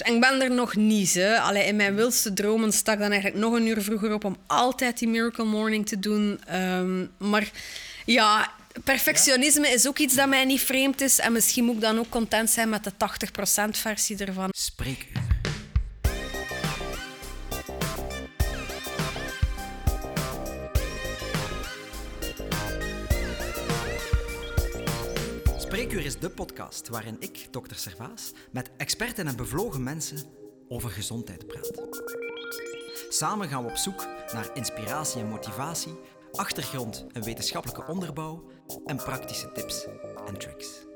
En 0.00 0.14
ik 0.14 0.20
ben 0.20 0.42
er 0.42 0.50
nog 0.50 0.76
niet. 0.76 1.14
Hè. 1.14 1.38
Allee, 1.38 1.66
in 1.66 1.76
mijn 1.76 1.94
wildste 1.94 2.32
dromen 2.32 2.72
stak 2.72 2.98
dan 2.98 3.10
eigenlijk 3.10 3.40
nog 3.42 3.52
een 3.52 3.66
uur 3.66 3.82
vroeger 3.82 4.12
op 4.12 4.24
om 4.24 4.36
altijd 4.46 4.98
die 4.98 5.08
Miracle 5.08 5.44
Morning 5.44 5.86
te 5.86 5.98
doen. 5.98 6.40
Ehm, 6.46 7.04
maar 7.18 7.50
ja, 8.04 8.52
perfectionisme 8.84 9.68
is 9.68 9.86
ook 9.86 9.98
iets 9.98 10.14
dat 10.14 10.28
mij 10.28 10.44
niet 10.44 10.60
vreemd 10.60 11.00
is. 11.00 11.18
En 11.18 11.32
misschien 11.32 11.64
moet 11.64 11.74
ik 11.74 11.80
dan 11.80 11.98
ook 11.98 12.08
content 12.08 12.50
zijn 12.50 12.68
met 12.68 12.84
de 12.84 12.92
80% 12.96 13.78
versie 13.78 14.16
ervan. 14.18 14.48
Spreekuur. 14.50 15.35
Spreekuur 25.96 26.16
is 26.16 26.28
de 26.28 26.34
podcast 26.34 26.88
waarin 26.88 27.16
ik, 27.18 27.48
dokter 27.50 27.76
Servaas, 27.76 28.32
met 28.50 28.70
experten 28.76 29.26
en 29.26 29.36
bevlogen 29.36 29.82
mensen 29.82 30.18
over 30.68 30.90
gezondheid 30.90 31.46
praat. 31.46 31.82
Samen 33.08 33.48
gaan 33.48 33.64
we 33.64 33.70
op 33.70 33.76
zoek 33.76 34.06
naar 34.32 34.50
inspiratie 34.54 35.20
en 35.20 35.28
motivatie, 35.28 35.94
achtergrond 36.32 37.06
en 37.12 37.22
wetenschappelijke 37.22 37.86
onderbouw 37.86 38.44
en 38.86 38.96
praktische 38.96 39.52
tips 39.52 39.86
en 40.26 40.38
tricks. 40.38 40.86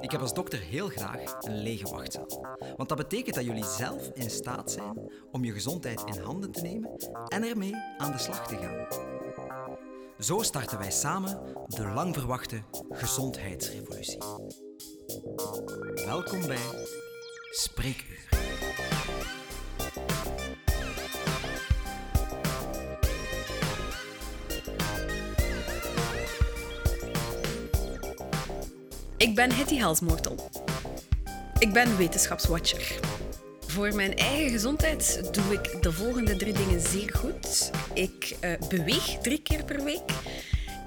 Ik 0.00 0.10
heb 0.10 0.20
als 0.20 0.34
dokter 0.34 0.60
heel 0.60 0.88
graag 0.88 1.34
een 1.40 1.62
lege 1.62 1.88
wachtzaal. 1.88 2.56
Want 2.76 2.88
dat 2.88 2.98
betekent 2.98 3.34
dat 3.34 3.44
jullie 3.44 3.64
zelf 3.64 4.10
in 4.14 4.30
staat 4.30 4.70
zijn 4.70 5.10
om 5.32 5.44
je 5.44 5.52
gezondheid 5.52 6.02
in 6.04 6.22
handen 6.22 6.50
te 6.50 6.60
nemen 6.60 6.90
en 7.28 7.42
ermee 7.42 7.74
aan 7.96 8.12
de 8.12 8.18
slag 8.18 8.48
te 8.48 8.56
gaan. 8.56 9.27
Zo 10.18 10.42
starten 10.42 10.78
wij 10.78 10.90
samen 10.90 11.38
de 11.66 11.86
lang 11.86 12.14
verwachte 12.14 12.62
gezondheidsrevolutie. 12.90 14.18
Welkom 16.04 16.46
bij 16.46 16.86
Spreekuur. 17.50 18.28
Ik 29.16 29.34
ben 29.34 29.52
Hetty 29.52 29.76
Helsmoortel. 29.76 30.50
Ik 31.58 31.72
ben 31.72 31.96
wetenschapswatcher. 31.96 33.17
Voor 33.78 33.94
mijn 33.94 34.16
eigen 34.16 34.50
gezondheid 34.50 35.20
doe 35.32 35.52
ik 35.52 35.82
de 35.82 35.92
volgende 35.92 36.36
drie 36.36 36.52
dingen 36.52 36.80
zeer 36.80 37.14
goed. 37.14 37.70
Ik 37.94 38.36
eh, 38.40 38.50
beweeg 38.68 39.18
drie 39.22 39.42
keer 39.42 39.64
per 39.64 39.84
week. 39.84 40.10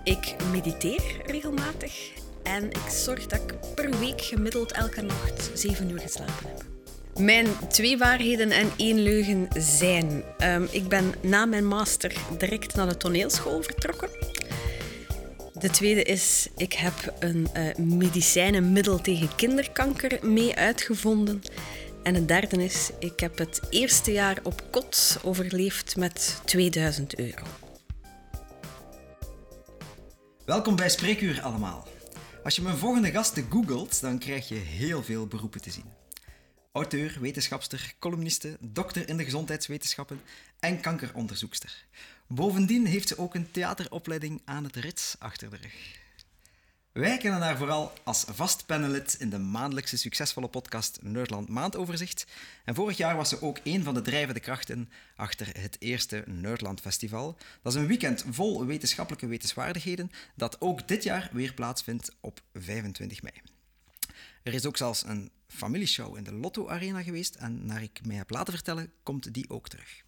Ik 0.04 0.36
mediteer 0.52 1.02
regelmatig. 1.26 2.12
En 2.44 2.70
ik 2.70 2.90
zorg 2.90 3.28
dat 3.28 3.40
ik 3.42 3.76
per 3.76 4.00
week 4.00 4.22
gemiddeld 4.22 4.72
elke 4.72 5.02
nacht 5.02 5.52
zeven 5.54 5.90
uur 5.90 6.00
geslapen 6.00 6.48
heb. 6.48 6.66
Mijn 7.20 7.48
twee 7.70 7.98
waarheden 7.98 8.52
en 8.52 8.70
één 8.78 9.00
leugen 9.04 9.48
zijn... 9.58 10.24
ehm, 10.38 10.66
ik 10.72 10.88
ben 10.88 11.14
na 11.22 11.46
mijn 11.46 11.68
master 11.68 12.14
direct 12.38 12.76
naar 12.76 12.88
de 12.88 12.98
toneelschool 12.98 13.64
vertrokken. 13.64 14.10
De 15.54 15.70
tweede 15.70 16.04
is, 16.04 16.48
ik 16.58 16.74
heb 16.74 17.14
een 17.20 17.48
eh 17.54 17.76
medicijnenmiddel 17.76 19.02
tegen 19.02 19.36
kinderkanker 19.36 20.20
mee 20.22 20.56
uitgevonden. 20.56 21.42
En 22.04 22.16
het 22.16 22.28
derde 22.28 22.64
is, 22.64 22.90
ik 23.00 23.20
heb 23.20 23.38
het 23.38 23.62
eerste 23.70 24.12
jaar 24.12 24.40
op 24.44 24.64
kot 24.72 25.20
overleefd 25.24 25.96
met 25.96 26.42
2000 26.46 27.20
euro. 27.20 27.46
Welkom 30.46 30.76
bij 30.76 30.90
Spreekuur 30.90 31.42
allemaal. 31.42 31.88
Als 32.44 32.56
je 32.56 32.62
mijn 32.62 32.78
volgende 32.78 33.12
gasten 33.12 33.46
googelt, 33.50 34.02
dan 34.02 34.20
krijg 34.20 34.48
je 34.48 34.56
heel 34.56 35.04
veel 35.04 35.28
beroepen 35.28 35.62
te 35.62 35.72
zien. 35.72 35.86
Auteur, 36.72 37.18
wetenschapster, 37.20 37.94
columniste, 38.00 38.58
dokter 38.60 39.10
in 39.10 39.18
de 39.18 39.24
gezondheidswetenschappen 39.24 40.22
en 40.60 40.80
kankeronderzoekster. 40.80 41.86
Bovendien 42.28 42.86
heeft 42.86 43.08
ze 43.08 43.18
ook 43.18 43.36
een 43.36 43.52
theateropleiding 43.52 44.42
aan 44.46 44.64
het 44.64 44.76
Rits 44.76 45.16
achter 45.20 45.50
de 45.50 45.58
rug. 45.62 46.01
Wij 46.92 47.18
kennen 47.18 47.42
haar 47.42 47.58
vooral 47.58 47.94
als 48.04 48.26
vast 48.28 48.66
panelid 48.66 49.16
in 49.20 49.30
de 49.30 49.38
maandelijkse 49.38 49.98
succesvolle 49.98 50.48
podcast 50.48 51.00
Nerdland 51.02 51.50
Maandoverzicht. 51.50 52.26
En 52.66 52.76
vorig 52.76 52.98
jaar 52.98 53.16
was 53.16 53.30
ze 53.30 53.42
ook 53.42 53.60
een 53.64 53.84
van 53.84 53.94
de 53.94 54.02
drijvende 54.02 54.40
krachten 54.40 54.90
achter 55.16 55.48
het 55.60 55.76
eerste 55.80 56.24
Nerdland 56.26 56.80
Festival. 56.80 57.38
Dat 57.62 57.74
is 57.74 57.80
een 57.80 57.88
weekend 57.88 58.26
vol 58.30 58.66
wetenschappelijke 58.66 59.28
wetenswaardigheden 59.28 60.12
dat 60.36 60.62
ook 60.62 60.88
dit 60.88 61.04
jaar 61.04 61.30
weer 61.34 61.54
plaatsvindt 61.54 62.16
op 62.20 62.42
25 62.54 63.22
mei. 63.22 63.36
Er 64.44 64.54
is 64.54 64.66
ook 64.66 64.78
zelfs 64.78 65.04
een 65.04 65.32
familieshow 65.48 66.18
in 66.18 66.24
de 66.24 66.34
Lotto 66.34 66.68
Arena 66.70 67.04
geweest 67.04 67.36
en 67.36 67.66
naar 67.66 67.84
ik 67.84 68.00
mij 68.06 68.16
heb 68.16 68.30
laten 68.30 68.54
vertellen, 68.54 68.92
komt 69.04 69.34
die 69.34 69.50
ook 69.50 69.70
terug. 69.70 70.04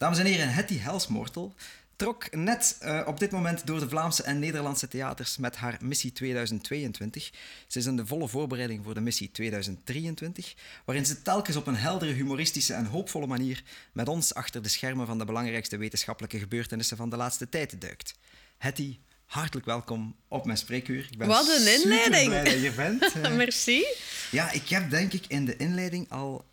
Dames 0.00 0.18
en 0.18 0.26
heren, 0.26 0.52
Hetty 0.52 0.78
Helsmoortel 0.78 1.54
trok 2.00 2.34
net 2.34 2.76
eh, 2.80 3.02
op 3.06 3.18
dit 3.20 3.30
moment 3.30 3.66
door 3.66 3.80
de 3.80 3.88
Vlaamse 3.88 4.22
en 4.22 4.38
Nederlandse 4.38 4.88
theaters 4.88 5.36
met 5.36 5.56
haar 5.56 5.78
missie 5.82 6.12
2022. 6.12 7.30
Ze 7.66 7.78
is 7.78 7.86
in 7.86 7.96
de 7.96 8.06
volle 8.06 8.28
voorbereiding 8.28 8.84
voor 8.84 8.94
de 8.94 9.00
missie 9.00 9.30
2023, 9.30 10.54
waarin 10.84 11.06
ze 11.06 11.22
telkens 11.22 11.56
op 11.56 11.66
een 11.66 11.76
heldere, 11.76 12.12
humoristische 12.12 12.74
en 12.74 12.84
hoopvolle 12.84 13.26
manier 13.26 13.62
met 13.92 14.08
ons 14.08 14.34
achter 14.34 14.62
de 14.62 14.68
schermen 14.68 15.06
van 15.06 15.18
de 15.18 15.24
belangrijkste 15.24 15.76
wetenschappelijke 15.76 16.38
gebeurtenissen 16.38 16.96
van 16.96 17.10
de 17.10 17.16
laatste 17.16 17.48
tijd 17.48 17.80
duikt. 17.80 18.14
Hetty, 18.58 18.98
hartelijk 19.24 19.66
welkom 19.66 20.16
op 20.28 20.44
mijn 20.44 20.58
spreekuur. 20.58 21.06
Ik 21.10 21.18
ben 21.18 21.28
Wat 21.28 21.48
een 21.48 21.80
inleiding. 21.82 22.22
superblij 22.22 22.44
dat 22.44 22.62
je 22.62 22.72
bent. 22.72 23.12
Eh, 23.22 23.36
Merci. 23.36 23.84
ja, 24.30 24.50
ik 24.50 24.68
heb 24.68 24.90
denk 24.90 25.12
ik 25.12 25.24
in 25.28 25.44
de 25.44 25.56
inleiding 25.56 26.10
al 26.10 26.44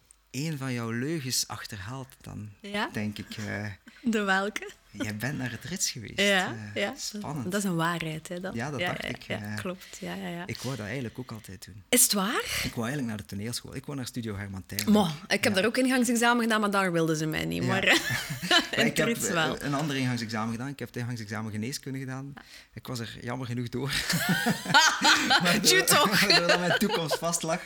een 0.46 0.58
van 0.58 0.74
jouw 0.74 0.92
leugens 0.92 1.48
achterhaald 1.48 2.08
dan, 2.22 2.50
Ja? 2.62 2.90
denk 2.94 3.18
ik. 3.18 3.36
eh, 3.48 3.66
De 4.02 4.22
welke? 4.22 4.72
jij 4.92 5.16
bent 5.16 5.38
naar 5.38 5.52
het 5.52 5.64
Rits 5.64 5.92
geweest. 5.92 6.20
Ja, 6.22 6.56
Eh, 6.74 6.82
ja. 6.82 6.94
Spannend. 6.98 7.52
Dat 7.52 7.64
is 7.64 7.70
een 7.70 7.76
waarheid, 7.76 8.28
hè? 8.28 8.40
Dan. 8.40 8.56
Ja, 8.56 8.70
dat 8.72 8.80
dacht 8.80 9.06
ik, 9.06 9.22
Ja, 9.22 9.42
eh. 9.42 9.56
klopt. 9.56 9.98
Ja, 10.00 10.14
ja, 10.14 10.28
ja. 10.28 10.44
Ik 10.46 10.58
wou 10.58 10.76
dat 10.76 10.86
eigenlijk 10.86 11.20
ook 11.20 11.32
altijd 11.32 11.66
doen. 11.66 11.84
Is 11.90 12.04
het 12.04 12.14
waar? 12.14 12.44
Ik 12.64 12.74
wou 12.74 12.88
eigenlijk 12.88 13.08
naar 13.08 13.18
de 13.18 13.26
toneelschool. 13.26 13.76
Ik 13.76 13.86
wou 13.86 13.98
naar 13.98 14.08
Studio 14.08 14.36
Herman 14.36 14.64
Tijn. 14.66 14.92
Mo, 14.92 15.08
ik 15.28 15.44
heb 15.44 15.54
daar 15.54 15.66
ook 15.66 15.78
ingangsexamen 15.78 16.44
gedaan, 16.44 16.60
maar 16.62 16.72
daar 16.72 16.92
wilden 16.92 17.18
ze 17.18 17.26
mij 17.26 17.46
niet. 17.46 17.64
Maar 17.64 17.84
ik 18.86 18.98
heb 18.98 19.18
wel. 19.18 19.62
een 19.64 19.74
ander 19.74 19.96
ingangsexamen 19.96 20.52
gedaan. 20.52 20.68
Ik 20.68 20.80
heb 20.80 20.88
het 20.88 20.98
ingangsexamen 20.98 21.52
geneeskunde 21.52 22.00
gedaan. 22.00 22.34
Ik 22.74 22.88
was 22.88 23.00
er 23.00 23.18
jammer 23.22 23.48
genoeg 23.48 23.70
door. 23.70 23.92
Tjoe 25.62 25.84
toch? 25.84 26.20
Doordat 26.28 26.60
mijn 26.60 26.80
toekomst 26.80 27.18
vast 27.18 27.44
lag. 27.44 27.62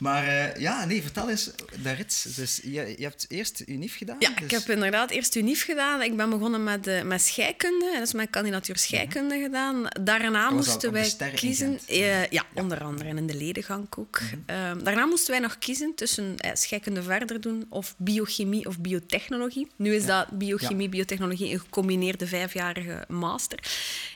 Maar 0.00 0.26
eh, 0.26 0.60
ja, 0.60 0.84
nee, 0.84 1.02
vertel 1.02 1.30
eens, 1.30 1.50
de 1.82 1.92
rits. 1.92 2.22
Dus 2.22 2.60
je, 2.62 2.70
je 2.70 3.02
hebt 3.02 3.26
eerst 3.28 3.62
UNIF 3.66 3.96
gedaan? 3.96 4.16
Ja, 4.18 4.28
dus- 4.30 4.44
ik 4.44 4.50
heb 4.50 4.68
inderdaad 4.70 5.10
eerst 5.10 5.34
UNIF 5.34 5.64
gedaan. 5.64 6.02
Ik 6.02 6.16
ben 6.16 6.30
begonnen 6.30 6.64
met, 6.64 6.86
eh, 6.86 7.02
met 7.02 7.22
scheikunde. 7.22 7.90
Dat 7.92 8.02
is 8.02 8.12
mijn 8.12 8.30
kandidatuur 8.30 8.76
scheikunde 8.76 9.40
gedaan. 9.40 9.86
Daarna 10.00 10.46
Mhm. 10.46 10.54
was 10.56 10.66
al 10.66 10.72
moesten 10.72 10.92
wij 10.92 11.30
kiezen... 11.34 11.70
Mhm. 11.70 11.80
eh, 11.86 12.26
ja, 12.26 12.44
onder 12.54 12.82
andere. 12.84 13.08
En 13.08 13.16
in 13.18 13.26
de 13.26 13.34
ledengang 13.34 13.86
ook. 13.98 14.20
Ehm, 14.46 14.82
daarna 14.82 15.06
moesten 15.06 15.30
wij 15.30 15.40
nog 15.40 15.58
kiezen 15.58 15.94
tussen 15.94 16.34
scheikunde 16.52 17.02
verder 17.02 17.40
doen 17.40 17.66
of 17.68 17.94
biochemie 17.98 18.66
of 18.66 18.78
biotechnologie. 18.78 19.68
Nu 19.76 19.94
is 19.94 20.06
dat 20.06 20.30
biochemie, 20.30 20.88
biotechnologie, 20.88 21.52
een 21.52 21.60
gecombineerde 21.60 22.26
vijfjarige 22.26 23.04
master. 23.08 23.58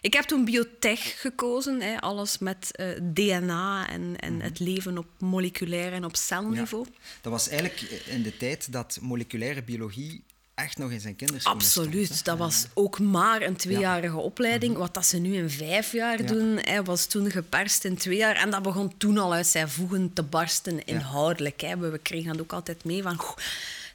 Ik 0.00 0.12
heb 0.12 0.24
toen 0.24 0.44
biotech 0.44 1.20
gekozen. 1.20 1.80
Hè, 1.80 2.00
alles 2.00 2.38
met 2.38 2.70
DNA 3.02 3.88
en, 3.88 4.14
en 4.16 4.40
het 4.40 4.58
leven 4.58 4.98
op 4.98 5.06
moleculair 5.18 5.72
en 5.82 6.04
op 6.04 6.16
celniveau. 6.16 6.86
Dat 7.20 7.32
was 7.32 7.48
eigenlijk 7.48 7.80
in 8.06 8.22
de 8.22 8.36
tijd 8.36 8.72
dat 8.72 8.98
moleculaire 9.00 9.62
biologie 9.62 10.22
echt 10.54 10.78
nog 10.78 10.90
in 10.90 11.00
zijn 11.00 11.16
kinderschoenen 11.16 11.62
stond, 11.64 11.86
Absoluut. 11.86 12.24
dat 12.24 12.38
was 12.38 12.66
ook 12.74 12.98
maar 12.98 13.42
een 13.42 13.56
tweejarige 13.56 14.16
opleiding. 14.16 14.76
Wat 14.76 14.94
dat 14.94 15.06
ze 15.06 15.18
nu 15.18 15.34
in 15.36 15.50
vijf 15.50 15.92
jaar 15.92 16.14
Mhm. 16.14 16.22
Ja. 16.22 16.28
doen, 16.28 16.58
hè, 16.58 16.82
was 16.84 17.06
toen 17.06 17.30
geperst 17.30 17.84
in 17.84 17.96
twee 17.96 18.16
jaar. 18.16 18.36
En 18.36 18.50
dat 18.50 18.62
begon 18.62 18.96
toen 18.96 19.18
al 19.18 19.32
uit 19.32 19.46
zijn 19.46 19.68
voegen 19.68 20.12
te 20.12 20.22
barsten, 20.22 20.84
inhoudelijk. 20.84 21.60
Hè. 21.60 21.76
We, 21.78 21.88
we 21.90 21.98
kregen 21.98 22.32
dat 22.32 22.40
ook 22.40 22.52
altijd 22.52 22.84
mee 22.84 23.02
van... 23.02 23.16
"Goh, 23.16 23.36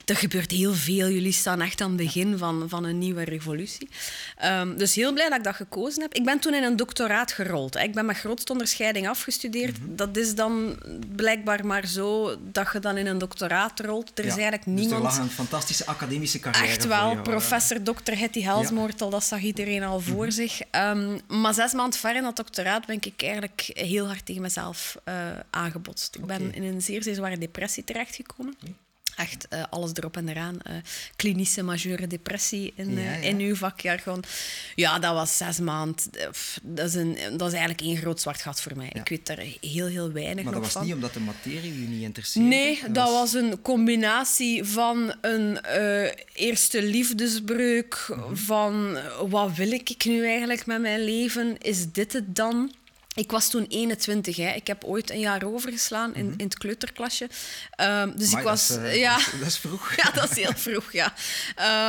er 0.10 0.16
gebeurt 0.16 0.52
heel 0.52 0.74
veel. 0.74 1.10
Jullie 1.10 1.32
staan 1.32 1.62
echt 1.62 1.82
aan 1.82 1.88
het 1.88 1.98
begin 1.98 2.38
van, 2.38 2.66
van 2.70 2.84
een 2.84 2.98
nieuwe 2.98 3.24
revolutie. 3.24 3.90
Ehm, 4.38 4.78
dus 4.78 4.96
heel 4.96 5.14
blij 5.14 5.30
dat 5.30 5.38
ik 5.38 5.44
dat 5.44 5.56
gekozen 5.56 6.02
heb. 6.02 6.14
Ik 6.14 6.24
ben 6.26 6.40
toen 6.40 6.54
in 6.54 6.64
een 6.64 6.76
doctoraat 6.76 7.32
gerold. 7.32 7.74
hè. 7.74 7.80
Ik 7.84 7.94
ben 7.94 8.06
met 8.06 8.18
grootste 8.18 8.52
onderscheiding 8.52 9.08
afgestudeerd. 9.08 9.80
Mhm. 9.80 9.96
Dat 9.96 10.18
is 10.18 10.36
dan 10.36 10.78
blijkbaar 11.16 11.66
maar 11.66 11.88
zo 11.88 12.36
dat 12.52 12.70
je 12.74 12.80
dan 12.80 12.98
in 12.98 13.08
een 13.08 13.18
doctoraat 13.18 13.80
rolt. 13.80 14.12
Er 14.20 14.26
is 14.26 14.32
eigenlijk 14.32 14.64
dus 14.66 14.74
niemand... 14.74 14.94
er 14.94 15.02
lag 15.02 15.18
een 15.18 15.30
fantastische 15.30 15.86
academische 15.86 16.40
carrière 16.40 16.68
Echt 16.68 16.80
voor 16.80 16.90
wel, 16.90 17.06
jou, 17.06 17.18
eh. 17.18 17.24
professor 17.24 17.84
Dr. 17.84 18.12
Hetty 18.18 18.42
Helsmoortel, 18.42 19.10
dat 19.10 19.24
zag 19.24 19.42
iedereen 19.42 19.84
al 19.84 20.00
voor 20.00 20.26
Mhm. 20.26 20.34
zich. 20.34 20.62
Ehm, 20.72 21.18
maar 21.28 21.54
zes 21.54 21.74
maanden 21.74 22.00
ver 22.00 22.16
in 22.16 22.24
dat 22.24 22.36
doctoraat 22.36 22.86
ben 22.86 22.96
ik 23.02 23.22
eigenlijk 23.22 23.70
heel 23.74 24.08
hard 24.08 24.26
tegen 24.26 24.42
mezelf 24.42 24.98
eh, 25.04 25.14
aangebotst. 25.50 26.16
Ik 26.16 26.26
ben 26.26 26.54
in 26.54 26.64
een 26.64 26.82
zeer, 26.82 27.04
zeer 27.04 27.16
zware 27.16 27.38
depressie 27.38 27.84
terechtgekomen. 27.84 28.54
Echt 29.16 29.48
eh, 29.48 29.64
alles 29.70 29.92
erop 29.94 30.18
en 30.18 30.30
eraan. 30.30 30.58
Uh, 30.70 30.74
klinische 31.16 31.64
majeure 31.64 32.08
depressie 32.08 32.74
in, 32.76 32.98
ja, 32.98 33.02
ja. 33.02 33.12
in 33.12 33.40
uw 33.40 33.56
vakjargon. 33.56 34.24
Ja, 34.76 35.00
dat 35.00 35.14
was 35.14 35.38
zes 35.38 35.60
maanden. 35.60 35.96
Dat 36.64 36.88
is, 36.88 36.94
een, 36.94 37.18
dat 37.38 37.48
is 37.48 37.54
eigenlijk 37.54 37.82
één 37.82 37.98
groot 37.98 38.22
zwart 38.22 38.42
gat 38.42 38.62
voor 38.62 38.76
mij. 38.76 38.90
Ja. 38.94 39.00
Ik 39.00 39.10
weet 39.10 39.26
daar 39.26 39.44
heel, 39.62 39.88
heel 39.88 40.12
weinig 40.12 40.44
Maar 40.44 40.54
dat 40.54 40.62
was 40.62 40.72
van. 40.72 40.84
niet 40.86 40.94
omdat 40.94 41.14
de 41.14 41.20
materie 41.20 41.74
u 41.74 41.88
niet 41.88 42.04
interesseerde? 42.04 42.50
Nee, 42.50 42.80
dat, 42.82 42.96
dat 42.96 43.10
was... 43.10 43.34
een 43.34 43.62
combinatie 43.62 44.64
van 44.64 45.14
een 45.22 45.60
eerste 46.34 46.84
liefdesbreuk, 46.84 48.06
-hmm. 48.08 48.38
van 48.38 48.98
wat 49.30 49.56
wil 49.56 49.72
ik 49.72 50.06
nu 50.06 50.28
eigenlijk 50.28 50.66
met 50.66 50.82
mijn 50.82 51.04
leven? 51.04 51.58
Is 51.58 51.92
dit 51.92 52.14
het 52.14 52.36
dan? 52.36 52.72
Ik 53.16 53.32
was 53.32 53.50
toen 53.50 53.66
21. 53.70 54.36
Hè. 54.36 54.50
Ik 54.52 54.68
heb 54.68 54.84
ooit 54.84 55.10
een 55.10 55.20
jaar 55.20 55.44
overgeslaan 55.44 56.16
in, 56.16 56.34
in 56.38 56.46
het 56.46 56.58
kleuterklasje. 56.58 57.30
Um, 57.82 58.18
dus 58.18 58.28
Amai, 58.28 58.38
ik 58.38 58.50
was... 58.50 58.68
Dat 58.68 58.78
is, 58.78 58.84
uh, 58.84 59.00
ja. 59.00 59.18
dat, 59.40 59.48
is, 59.48 59.58
vroeg. 59.58 59.96
ja, 60.04 60.12
dat 60.12 60.30
is 60.30 60.38
heel 60.38 60.56
vroeg, 60.56 60.92
ja. 60.92 61.14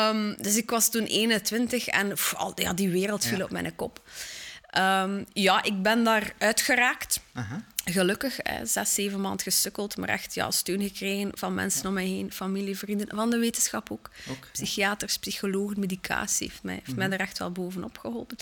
Um, 0.08 0.34
dus 0.38 0.56
ik 0.56 0.70
was 0.70 0.90
toen 0.90 1.05
21 1.05 1.87
en 1.87 2.12
pff, 2.12 2.34
al, 2.34 2.52
ja, 2.55 2.72
die 2.72 2.88
wereld 2.88 3.25
viel 3.25 3.38
ja. 3.38 3.44
op 3.44 3.50
mijn 3.50 3.75
kop. 3.75 4.02
Um, 4.78 5.26
ja, 5.32 5.62
ik 5.62 5.82
ben 5.82 6.05
daar 6.05 6.32
uitgeraakt. 6.38 7.20
Uh 7.34 7.50
-huh. 7.50 7.58
Gelukkig, 7.84 8.37
hè, 8.43 8.66
zes, 8.66 8.94
zeven 8.94 9.20
maanden 9.20 9.40
gesukkeld, 9.40 9.96
maar 9.96 10.08
echt 10.08 10.34
ja, 10.34 10.50
steun 10.50 10.82
gekregen 10.82 11.31
van 11.34 11.55
mensen 11.55 11.82
ja. 11.82 11.88
om 11.88 11.94
mij 11.94 12.05
heen, 12.06 12.32
familie, 12.32 12.78
vrienden, 12.78 13.08
van 13.14 13.31
de 13.31 13.38
wetenschap 13.38 13.90
ook. 13.90 14.11
ook 14.31 14.46
Psychiaters, 14.52 15.19
psychologen, 15.19 15.81
medicatie 15.81 16.49
heeft 16.49 16.62
mij, 16.62 16.81
heeft 16.84 16.96
mij 16.96 17.11
er 17.11 17.20
echt 17.20 17.38
wel 17.38 17.52
bovenop 17.52 17.99
geholpen. 17.99 18.37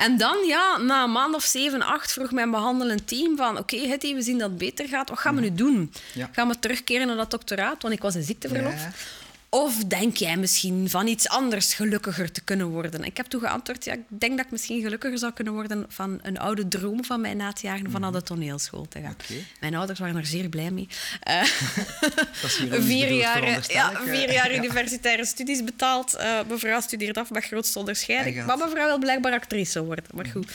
En 0.00 0.16
dan, 0.16 0.36
ja, 0.46 0.76
na 0.76 1.04
een 1.04 1.12
maand 1.12 1.34
of 1.34 1.44
zeven, 1.44 1.82
acht, 1.82 2.12
vroeg 2.12 2.30
mijn 2.30 2.50
behandelend 2.50 3.08
team 3.08 3.36
van... 3.36 3.58
Oké, 3.58 3.74
okay, 3.74 3.88
Hetty, 3.88 4.14
we 4.14 4.22
zien 4.22 4.38
dat 4.38 4.48
het 4.48 4.58
beter 4.58 4.88
gaat. 4.88 5.08
Wat 5.08 5.18
gaan 5.18 5.34
we 5.34 5.40
nu 5.40 5.54
doen? 5.54 5.92
Ja. 6.14 6.28
Gaan 6.32 6.48
we 6.48 6.58
terugkeren 6.58 7.06
naar 7.06 7.16
dat 7.16 7.30
doctoraat? 7.30 7.82
Want 7.82 7.94
ik 7.94 8.02
was 8.02 8.14
in 8.14 8.22
ziekteverlof. 8.22 8.86
Of 9.50 9.84
denk 9.84 10.16
jij 10.16 10.36
misschien 10.36 10.90
van 10.90 11.06
iets 11.06 11.28
anders 11.28 11.74
gelukkiger 11.74 12.32
te 12.32 12.40
kunnen 12.40 12.66
worden? 12.66 13.04
Ik 13.04 13.16
heb 13.16 13.26
toen 13.26 13.40
geantwoord, 13.40 13.84
ja, 13.84 13.92
ik 13.92 14.00
denk 14.08 14.36
dat 14.36 14.46
ik 14.46 14.52
misschien 14.52 14.82
gelukkiger 14.82 15.18
zou 15.18 15.32
kunnen 15.32 15.52
worden 15.52 15.84
van 15.88 16.18
een 16.22 16.38
oude 16.38 16.68
droom 16.68 17.04
van 17.04 17.20
mij 17.20 17.34
na 17.34 17.48
het 17.48 17.60
jagen 17.60 17.90
van 17.90 18.00
naar 18.00 18.12
de 18.12 18.22
toneelschool 18.22 18.88
te 18.88 19.00
gaan. 19.00 19.16
Okay. 19.22 19.44
Mijn 19.60 19.74
ouders 19.74 19.98
waren 19.98 20.16
er 20.16 20.26
zeer 20.26 20.48
blij 20.48 20.70
mee. 20.70 20.88
Uh, 21.30 22.80
vier, 22.80 23.12
jaar, 23.12 23.72
ja, 23.72 24.00
vier 24.04 24.32
jaar 24.32 24.54
universitaire 24.60 25.24
studies 25.24 25.64
betaald. 25.64 26.16
Uh, 26.16 26.38
mevrouw 26.48 26.80
studeert 26.80 27.16
af 27.16 27.30
met 27.30 27.44
grootste 27.44 27.78
onderscheiding. 27.78 28.46
Maar 28.46 28.58
mevrouw 28.58 28.86
wil 28.86 28.98
blijkbaar 28.98 29.32
actrice 29.32 29.84
worden. 29.84 30.04
Maar 30.14 30.26
goed. 30.26 30.46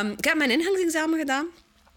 Um, 0.00 0.10
ik 0.10 0.24
heb 0.24 0.36
mijn 0.36 0.50
ingangsexamen 0.50 1.18
gedaan. 1.18 1.46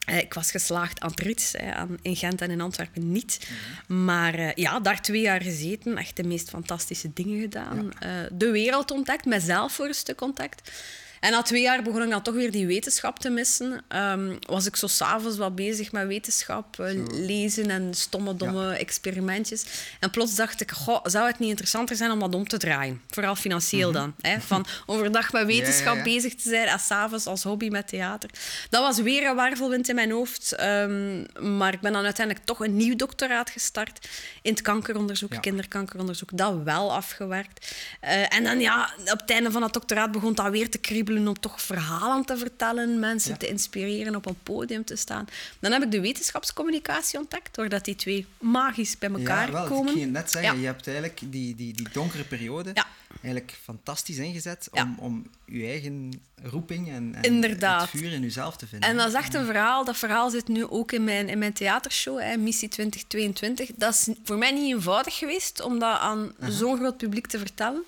Uh, 0.10 0.18
ik 0.18 0.34
was 0.34 0.52
geslaagd 0.52 1.00
aan 1.00 1.14
Trits, 1.14 1.54
in 2.02 2.16
Gent 2.16 2.42
en 2.42 2.52
in 2.52 2.62
Antwerpen 2.62 3.12
niet. 3.12 3.50
Mm-hmm. 3.88 4.04
Maar 4.06 4.40
uh, 4.40 4.54
ja, 4.54 4.80
daar 4.80 5.02
twee 5.02 5.22
jaar 5.22 5.42
gezeten, 5.42 5.98
echt 5.98 6.16
de 6.16 6.24
meest 6.24 6.50
fantastische 6.50 7.14
dingen 7.14 7.42
gedaan. 7.42 7.92
Ja. 8.00 8.28
De 8.32 8.52
wereld 8.52 8.92
ontdekt, 8.92 9.26
mezelf 9.26 9.74
voor 9.74 9.88
een 9.88 9.94
stuk 9.94 10.22
ontdekt. 10.22 10.72
En 11.20 11.32
na 11.32 11.42
twee 11.42 11.62
jaar 11.62 11.84
begon 11.84 12.04
ik 12.04 12.10
dan 12.10 12.22
toch 12.22 12.34
weer 12.34 12.52
die 12.52 12.68
wetenschap 12.68 13.20
te 13.20 13.30
missen. 13.30 13.84
Um, 13.96 14.38
was 14.48 14.66
ik 14.66 14.76
zo 14.76 14.88
s'avonds 14.88 15.38
wat 15.38 15.56
bezig 15.56 15.92
met 15.92 16.08
wetenschap, 16.08 16.76
lezen 17.12 17.70
en 17.70 17.94
stomme, 17.94 18.36
domme 18.36 18.64
ja. 18.64 18.78
experimentjes. 18.78 19.66
En 20.00 20.10
plots 20.10 20.36
dacht 20.36 20.62
ik, 20.62 20.72
goh, 20.72 21.00
zou 21.04 21.28
het 21.28 21.40
niet 21.40 21.50
interessanter 21.50 21.96
zijn 21.96 22.12
om 22.12 22.20
dat 22.20 22.36
om 22.36 22.48
te 22.48 22.58
draaien? 22.58 23.02
Vooral 23.10 23.36
financieel 23.36 23.90
mm-hmm. 23.90 24.14
dan. 24.22 24.32
Hè? 24.32 24.42
Van 24.42 24.66
overdag 24.86 25.32
met 25.32 25.46
wetenschap 25.46 25.96
ja, 25.96 26.04
bezig 26.04 26.36
te 26.36 26.50
zijn 26.50 26.68
en 26.68 26.80
s'avonds 26.80 27.26
als 27.26 27.44
hobby 27.44 27.70
met 27.70 27.88
theater. 27.88 28.30
Dat 28.70 28.82
was 28.82 29.00
weer 29.00 29.30
een 29.30 29.36
wervelwind 29.36 29.90
in 29.90 29.96
mijn 29.96 30.12
hoofd. 30.12 30.56
Um, 30.62 31.26
maar 31.58 31.74
ik 31.74 31.82
ben 31.82 31.94
dan 31.94 32.04
uiteindelijk 32.04 32.46
toch 32.46 32.60
een 32.60 32.76
nieuw 32.76 32.96
doctoraat 32.96 33.50
gestart 33.50 34.08
in 34.42 34.52
het 34.52 34.62
kankeronderzoek, 34.62 35.42
kinderkankeronderzoek. 35.42 36.30
Dat 36.34 36.64
wel 36.64 36.94
afgewerkt. 36.94 37.76
Uh, 38.04 38.34
en 38.34 38.44
dan 38.44 38.60
ja, 38.60 38.94
op 39.06 39.20
het 39.20 39.30
einde 39.30 39.52
van 39.52 39.62
dat 39.62 39.74
doctoraat 39.74 40.12
begon 40.12 40.34
dat 40.34 40.50
weer 40.50 40.70
te 40.70 40.78
kriebelen 40.78 41.15
om 41.18 41.40
toch 41.40 41.62
verhalen 41.62 42.26
te 42.26 42.38
vertellen, 42.38 43.00
mensen 43.00 43.32
ja. 43.32 43.38
te 43.38 43.48
inspireren, 43.48 44.16
op 44.16 44.26
een 44.26 44.38
podium 44.44 44.86
te 44.86 44.96
staan. 44.96 45.28
Dan 45.60 45.72
heb 45.72 45.84
ik 45.84 45.92
de 45.92 46.02
wetenschapscommunicatie 46.02 47.20
ontdekt, 47.20 47.56
waar 47.56 47.70
dat 47.70 47.86
die 47.86 47.96
twee 47.96 48.26
magisch 48.40 48.98
bij 48.98 49.10
elkaar 49.10 49.46
ja, 49.46 49.52
wel, 49.52 49.68
komen. 49.68 49.94
Ik 49.94 50.00
ging 50.00 50.12
net 50.12 50.32
zeggen, 50.32 50.54
ja. 50.54 50.60
je 50.60 50.66
hebt 50.66 50.88
eigenlijk 50.88 51.20
die, 51.22 51.56
die, 51.56 51.74
die 51.74 51.88
donkere 51.92 52.24
periode 52.24 52.74
eigenlijk 53.22 53.58
fantastisch 53.64 54.18
ingezet 54.18 54.68
om, 54.72 54.96
om 55.00 55.30
je 55.46 55.66
eigen 55.66 56.22
roeping 56.44 56.90
en, 56.90 57.16
en 57.22 57.42
het 57.42 57.90
vuur 57.90 58.12
in 58.12 58.22
jezelf 58.22 58.58
te 58.58 58.68
vinden. 58.68 58.90
En 58.90 58.98
dat 58.98 59.08
is 59.08 59.14
echt 59.14 59.34
een 59.34 59.46
verhaal. 59.46 59.86
Dat 59.86 59.98
verhaal 59.98 60.30
zit 60.30 60.48
nu 60.48 60.66
ook 60.66 60.92
in 60.92 61.04
mijn, 61.04 61.30
in 61.30 61.38
mijn 61.38 61.54
theatershow, 61.54 62.20
hè, 62.20 62.38
Missie 62.38 62.70
2022. 62.70 63.70
Dat 63.76 63.94
is 63.94 64.10
voor 64.24 64.38
mij 64.38 64.52
niet 64.52 64.74
eenvoudig 64.74 65.18
geweest 65.18 65.62
om 65.62 65.80
dat 65.80 66.00
aan 66.00 66.34
zo'n 66.40 66.78
groot 66.78 66.98
publiek 66.98 67.28
te 67.28 67.38
vertellen. 67.38 67.84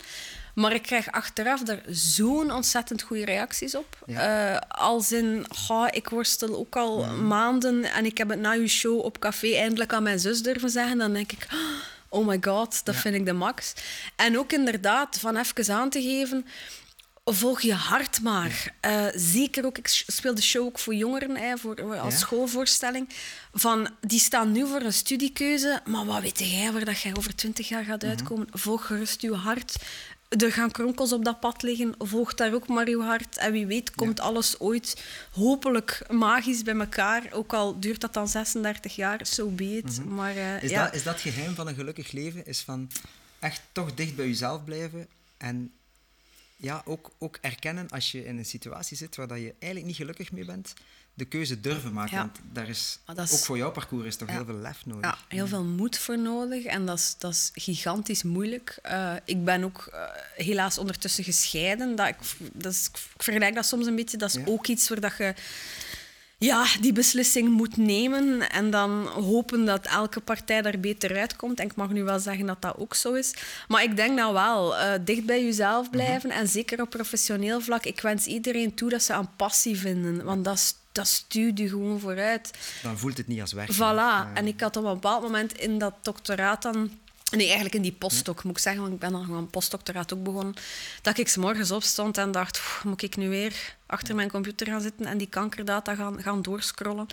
Maar 0.58 0.74
ik 0.74 0.82
krijg 0.82 1.12
achteraf 1.12 1.62
daar 1.64 1.82
zo'n 1.90 2.52
ontzettend 2.52 3.02
goede 3.02 3.26
reacties 3.26 3.76
op. 3.76 3.98
Ja. 4.06 4.54
Uh, 4.54 4.60
als 4.68 5.12
in, 5.12 5.46
oh, 5.68 5.88
ik 5.92 6.10
worstel 6.10 6.56
ook 6.56 6.76
al 6.76 7.04
mm. 7.04 7.28
maanden 7.28 7.84
en 7.84 8.06
ik 8.06 8.18
heb 8.18 8.30
het 8.30 8.40
na 8.40 8.54
uw 8.54 8.68
show 8.68 9.00
op 9.00 9.20
café 9.20 9.56
eindelijk 9.56 9.94
aan 9.94 10.04
mijn 10.04 10.20
zus 10.20 10.42
durven 10.42 10.70
zeggen. 10.70 10.98
Dan 10.98 11.14
denk 11.14 11.32
ik, 11.32 11.48
oh 12.10 12.28
my 12.28 12.38
god, 12.42 12.86
dat 12.86 12.96
ja. 12.96 13.02
vind 13.02 13.16
ik 13.16 13.26
de 13.26 13.34
max. 13.34 13.74
En 14.16 14.40
ook 14.40 14.52
inderdaad, 14.52 15.20
van 15.20 15.38
even 15.38 15.76
aan 15.76 15.90
te 15.90 16.02
geven 16.02 16.46
volg 17.34 17.62
je 17.62 17.74
hart 17.74 18.22
maar. 18.22 18.74
Uh, 18.86 19.06
zeker 19.16 19.66
ook, 19.66 19.78
ik 19.78 19.88
speel 19.88 20.36
de 20.36 20.42
show 20.42 20.66
ook 20.66 20.80
voor 20.80 20.96
jongeren, 20.96 21.36
hè, 21.36 21.58
voor, 21.58 22.00
als 22.00 22.14
ja. 22.14 22.20
schoolvoorstelling. 22.20 23.10
Van, 23.54 23.90
die 24.02 24.20
staan 24.20 24.52
nu 24.52 24.68
voor 24.68 24.82
een 24.82 24.94
studiekeuze, 24.94 25.82
maar 25.86 26.06
wat 26.06 26.22
weet 26.22 26.40
jij 26.40 26.72
waar 26.72 26.86
dat 26.86 27.02
jij 27.02 27.16
over 27.16 27.36
twintig 27.36 27.68
jaar 27.68 27.84
gaat 27.84 28.04
uitkomen? 28.04 28.44
Mm 28.44 28.50
-hmm. 28.52 28.60
Volg 28.60 28.86
gerust 28.86 29.22
je 29.22 29.34
hart. 29.34 29.76
Er 30.30 30.52
gaan 30.52 30.72
kronkels 30.72 31.14
op 31.14 31.26
dat 31.26 31.40
pad 31.40 31.62
liggen. 31.62 31.96
Volg 31.98 32.34
daar 32.34 32.54
ook 32.54 32.68
maar 32.68 32.88
uw 32.88 33.02
hart. 33.02 33.38
En 33.38 33.52
wie 33.52 33.66
weet 33.66 33.92
komt 33.96 34.18
ja. 34.18 34.24
alles 34.24 34.60
ooit 34.60 35.04
hopelijk 35.32 36.06
magisch 36.10 36.64
bij 36.64 36.76
elkaar. 36.76 37.28
Ook 37.32 37.54
al 37.54 37.80
duurt 37.80 38.02
dat 38.02 38.14
dan 38.14 38.28
36 38.28 38.96
jaar, 38.96 39.26
zo 39.26 39.34
so 39.34 39.50
be 39.50 39.78
it. 39.78 39.98
Mm 39.98 40.04
-hmm. 40.04 40.16
maar, 40.16 40.36
uh, 40.36 40.64
is, 40.64 40.70
ja. 40.70 40.84
dat, 40.84 40.94
is 40.94 41.04
dat 41.04 41.22
geheim 41.22 41.56
van 41.56 41.68
een 41.68 41.76
gelukkig 41.76 42.12
leven? 42.12 42.46
Is 42.46 42.62
van 42.62 42.92
echt 43.40 43.62
toch 43.72 43.94
dicht 43.94 44.16
bij 44.16 44.28
jezelf 44.28 44.64
blijven 44.64 45.08
en 45.38 45.72
ja, 46.58 46.82
ook, 46.86 47.12
ook 47.18 47.38
erkennen 47.42 47.90
als 47.90 48.12
je 48.12 48.26
in 48.26 48.38
een 48.38 48.46
situatie 48.46 48.98
zit 48.98 49.16
waar 49.16 49.28
dat 49.28 49.38
je 49.38 49.54
eigenlijk 49.60 49.86
niet 49.86 49.96
gelukkig 49.96 50.32
mee 50.32 50.46
bent, 50.46 50.74
de 51.18 51.26
keuze 51.26 51.60
durven 51.60 51.94
maken. 51.94 52.16
Ja. 52.16 52.22
Want 52.22 52.40
daar 52.54 52.70
is, 52.70 53.00
is, 53.16 53.34
ook 53.34 53.40
voor 53.40 53.58
jouw 53.58 53.72
parcours 53.72 54.06
is 54.06 54.16
toch 54.16 54.28
ja. 54.28 54.34
heel 54.34 54.46
veel 54.46 54.56
lef 54.56 54.86
nodig. 54.86 55.04
Ja, 55.06 55.18
heel 55.28 55.48
veel 55.48 55.64
moed 55.64 55.98
voor 55.98 56.20
nodig. 56.20 56.64
En 56.64 56.86
dat 56.86 56.98
is, 56.98 57.16
dat 57.18 57.32
is 57.32 57.52
gigantisch 57.54 58.24
moeilijk. 58.24 58.80
Uh, 58.86 59.14
ik 59.26 59.46
ben 59.46 59.64
ook 59.64 59.90
uh, 59.94 60.02
helaas 60.36 60.78
ondertussen 60.78 61.24
gescheiden. 61.24 61.96
Dat 61.96 62.08
ik, 62.08 62.16
dat 62.54 62.72
is, 62.72 62.88
ik 62.88 62.98
vergelijk 63.18 63.56
dat 63.56 63.66
soms 63.66 63.86
een 63.86 63.96
beetje. 63.96 64.18
Dat 64.18 64.36
is 64.36 64.46
ook 64.46 64.68
iets 64.68 64.90
waar 64.90 65.00
dat 65.00 65.18
je 65.18 65.34
ja, 66.40 66.66
die 66.82 66.94
beslissing 66.94 67.50
moet 67.50 67.78
nemen 67.78 68.50
en 68.50 68.72
dan 68.72 69.08
hopen 69.08 69.66
dat 69.66 69.86
elke 69.86 70.20
partij 70.20 70.62
daar 70.62 70.80
beter 70.80 71.18
uitkomt. 71.18 71.60
En 71.60 71.66
ik 71.66 71.76
mag 71.76 71.90
nu 71.90 72.04
wel 72.04 72.20
zeggen 72.20 72.46
dat 72.46 72.62
dat 72.62 72.78
ook 72.78 72.96
zo 72.96 73.14
is. 73.14 73.34
Maar 73.68 73.84
ik 73.84 73.96
denk 73.96 74.16
nou 74.16 74.34
wel, 74.34 74.74
uh, 74.74 74.94
dicht 75.02 75.26
bij 75.26 75.44
jezelf 75.44 75.90
blijven 75.90 76.32
en 76.32 76.48
zeker 76.48 76.82
op 76.82 76.90
professioneel 76.90 77.62
vlak. 77.62 77.86
Ik 77.86 78.02
wens 78.02 78.26
iedereen 78.26 78.74
toe 78.74 78.90
dat 78.90 79.04
ze 79.04 79.14
aan 79.14 79.32
passie 79.36 79.80
vinden, 79.80 80.24
want 80.24 80.46
dat, 80.46 80.76
dat 80.98 81.08
stuurt 81.08 81.58
je 81.58 81.70
gewoon 81.70 82.00
vooruit. 82.00 82.52
Dan 82.84 82.98
voelt 82.98 83.18
het 83.18 83.28
niet 83.28 83.42
als 83.42 83.54
werk. 83.54 83.74
Voilà. 83.74 84.34
En 84.34 84.48
ik 84.48 84.62
had 84.62 84.78
op 84.78 84.84
een 84.86 84.94
bepaald 84.94 85.22
moment 85.22 85.58
in 85.58 85.78
dat 85.78 85.94
doctoraat 86.02 86.62
dan 86.62 86.92
Nee, 87.32 87.46
eigenlijk 87.46 87.76
in 87.76 87.82
die 87.82 87.92
postdoc, 87.92 88.44
moet 88.44 88.58
ik 88.58 88.64
zeggen, 88.64 88.82
want 88.82 88.94
ik 88.94 89.00
ben 89.00 89.12
dan 89.12 89.26
gewoon 89.26 89.50
postdoctoraat 89.50 90.14
ook 90.14 90.24
begonnen. 90.24 90.54
Dat 91.02 91.18
ik 91.18 91.28
's 91.28 91.36
morgens 91.36 91.72
opstond 91.72 92.18
en 92.18 92.32
dacht, 92.32 92.62
moet 92.84 93.02
ik 93.02 93.16
nu 93.16 93.30
weer 93.30 93.76
achter 93.86 94.16
mijn 94.16 94.30
computer 94.30 94.68
gaan 94.68 94.82
zitten 94.82 95.06
en 95.06 95.18
die 95.18 95.28
kankerdata 95.28 95.96
gaan, 95.96 96.22
gaan 96.22 96.42
doorscrollen. 96.42 97.08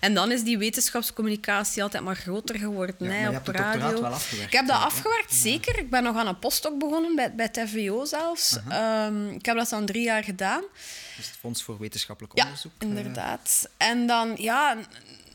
En 0.00 0.14
dan 0.14 0.32
is 0.32 0.42
die 0.42 0.58
wetenschapscommunicatie 0.58 1.82
altijd 1.82 2.02
maar 2.02 2.16
groter 2.16 2.58
geworden. 2.58 3.06
Ja, 3.06 3.12
hè, 3.12 3.36
op 3.36 3.46
radio. 3.46 4.00
Wel 4.00 4.14
ik 4.30 4.52
heb 4.52 4.66
dat 4.66 4.76
ja. 4.76 4.84
afgewerkt, 4.84 5.34
zeker. 5.34 5.78
Ik 5.78 5.90
ben 5.90 6.02
nog 6.02 6.16
aan 6.16 6.26
een 6.26 6.38
postdoc 6.38 6.78
begonnen, 6.78 7.14
bij, 7.14 7.34
bij 7.34 7.48
het 7.52 7.68
FWO 7.70 8.04
zelfs. 8.04 8.56
Uh 8.56 8.66
-huh. 8.66 9.06
um, 9.06 9.30
ik 9.30 9.46
heb 9.46 9.56
dat 9.56 9.68
dan 9.68 9.86
drie 9.86 10.04
jaar 10.04 10.24
gedaan. 10.24 10.62
Dus 11.16 11.26
het 11.26 11.36
Fonds 11.36 11.62
voor 11.62 11.78
Wetenschappelijk 11.78 12.36
ja, 12.36 12.44
Onderzoek. 12.44 12.72
inderdaad. 12.78 13.68
En 13.76 14.06
dan, 14.06 14.34
ja 14.36 14.76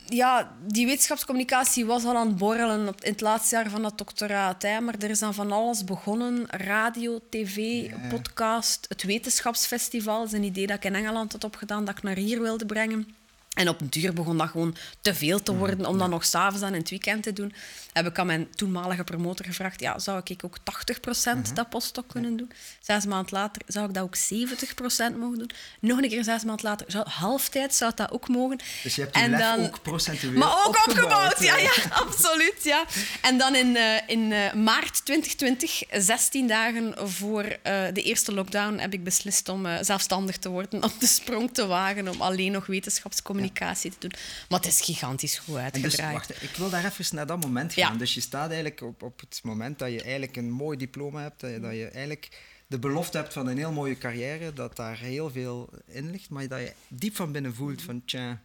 ja, 0.08 0.52
die 0.60 0.86
wetenschapscommunicatie 0.86 1.86
was 1.86 2.04
al 2.04 2.16
aan 2.16 2.26
het 2.26 2.36
borrelen 2.36 2.86
in 2.86 3.12
het 3.12 3.20
laatste 3.20 3.54
jaar 3.54 3.70
van 3.70 3.82
dat 3.82 3.98
doctoraat. 3.98 4.62
Hè. 4.62 4.80
Maar 4.80 4.94
er 4.98 5.10
is 5.10 5.18
dan 5.18 5.34
van 5.34 5.52
alles 5.52 5.84
begonnen. 5.84 6.44
Radio, 6.46 7.20
tv, 7.30 7.90
podcast, 8.08 8.86
het 8.88 9.02
wetenschapsfestival. 9.02 10.18
Dat 10.18 10.26
is 10.26 10.32
een 10.32 10.44
idee 10.44 10.66
dat 10.66 10.76
ik 10.76 10.84
in 10.84 10.94
Engeland 10.94 11.32
had 11.32 11.44
opgedaan, 11.44 11.84
dat 11.84 11.96
ik 11.96 12.02
naar 12.02 12.16
hier 12.16 12.40
wilde 12.40 12.66
brengen. 12.66 13.14
En 13.56 13.68
op 13.68 13.80
een 13.80 13.90
duur 13.90 14.12
begon 14.12 14.38
dat 14.38 14.48
gewoon 14.48 14.76
te 15.00 15.14
veel 15.14 15.42
te 15.42 15.54
worden 15.54 15.86
om 15.86 15.98
dat 15.98 16.08
nog 16.08 16.24
s'avonds 16.24 16.62
en 16.62 16.72
in 16.72 16.80
het 16.80 16.90
weekend 16.90 17.22
te 17.22 17.32
doen. 17.32 17.52
Heb 17.92 18.06
ik 18.06 18.18
aan 18.18 18.26
mijn 18.26 18.50
toenmalige 18.54 19.04
promotor 19.04 19.46
gevraagd, 19.46 19.80
ja, 19.80 19.98
zou 19.98 20.20
ik 20.24 20.44
ook 20.44 20.58
80% 20.58 21.52
dat 21.54 21.68
postdoc 21.68 22.08
kunnen 22.08 22.36
doen? 22.36 22.50
Zes 22.80 23.06
maanden 23.06 23.32
later 23.32 23.62
zou 23.66 23.88
ik 23.88 23.94
dat 23.94 24.02
ook 24.02 24.16
70% 24.16 25.16
mogen 25.18 25.38
doen. 25.38 25.50
Nog 25.80 26.02
een 26.02 26.08
keer 26.08 26.24
zes 26.24 26.44
maanden 26.44 26.64
later, 26.64 26.90
zou, 26.90 27.08
halftijd 27.08 27.74
zou 27.74 27.92
dat 27.94 28.12
ook 28.12 28.28
mogen. 28.28 28.58
Dus 28.82 28.94
je 28.94 29.02
hebt 29.02 29.16
je 29.16 29.28
lef 29.28 29.66
ook 29.66 29.82
procentueel 29.82 30.32
Maar 30.32 30.64
ook 30.66 30.76
opgebouwd, 30.86 31.32
opgebouwd, 31.32 31.38
ja, 31.38 31.56
eh. 31.56 31.62
ja, 31.62 31.72
absoluut, 32.04 32.60
ja. 32.62 32.84
En 33.22 33.38
dan 33.38 33.54
in, 33.54 33.76
eh, 33.76 33.84
in 34.06 34.32
eh, 34.32 34.52
maart 34.52 35.04
2020, 35.04 35.82
16 35.90 36.46
dagen 36.46 36.94
voor 37.08 37.44
de 37.92 38.02
eerste 38.02 38.32
lockdown, 38.32 38.78
heb 38.78 38.92
ik 38.92 39.04
beslist 39.04 39.48
om 39.48 39.66
zelfstandig 39.80 40.36
te 40.36 40.48
worden, 40.48 40.82
om 40.84 40.92
de 40.98 41.06
sprong 41.06 41.50
te 41.52 41.66
wagen, 41.66 42.08
om 42.08 42.20
alleen 42.20 42.52
nog 42.52 42.66
wetenschapscommunicatie 42.66 43.45
te 43.52 43.90
doen. 43.98 44.12
Maar 44.48 44.58
het 44.58 44.68
is 44.68 44.80
gigantisch 44.80 45.38
goed 45.38 45.56
En 45.56 45.70
dus, 45.72 45.82
uitgedraaid. 45.82 46.12
wacht, 46.12 46.42
ik 46.42 46.56
wil 46.56 46.70
daar 46.70 46.84
even 46.84 47.14
naar 47.14 47.26
dat 47.26 47.40
moment 47.40 47.72
gaan. 47.72 47.98
Dus 47.98 48.14
je 48.14 48.20
staat 48.20 48.48
eigenlijk 48.48 48.80
op, 48.80 49.02
op 49.02 49.20
het 49.20 49.40
moment 49.42 49.78
dat 49.78 49.92
je 49.92 50.02
eigenlijk 50.02 50.36
een 50.36 50.50
mooi 50.50 50.78
diploma 50.78 51.22
hebt, 51.22 51.40
dat 51.40 51.50
je, 51.50 51.60
dat 51.60 51.72
je 51.72 51.88
eigenlijk 51.88 52.28
de 52.66 52.78
belofte 52.78 53.16
hebt 53.16 53.32
van 53.32 53.46
een 53.46 53.56
heel 53.56 53.72
mooie 53.72 53.98
carrière, 53.98 54.52
dat 54.52 54.76
daar 54.76 54.98
heel 54.98 55.30
veel 55.30 55.70
in 55.86 56.10
ligt, 56.10 56.30
maar 56.30 56.48
dat 56.48 56.60
je 56.60 56.72
diep 56.88 57.16
van 57.16 57.32
binnen 57.32 57.54
voelt 57.54 57.82
van, 57.82 58.04
tja, 58.04 58.42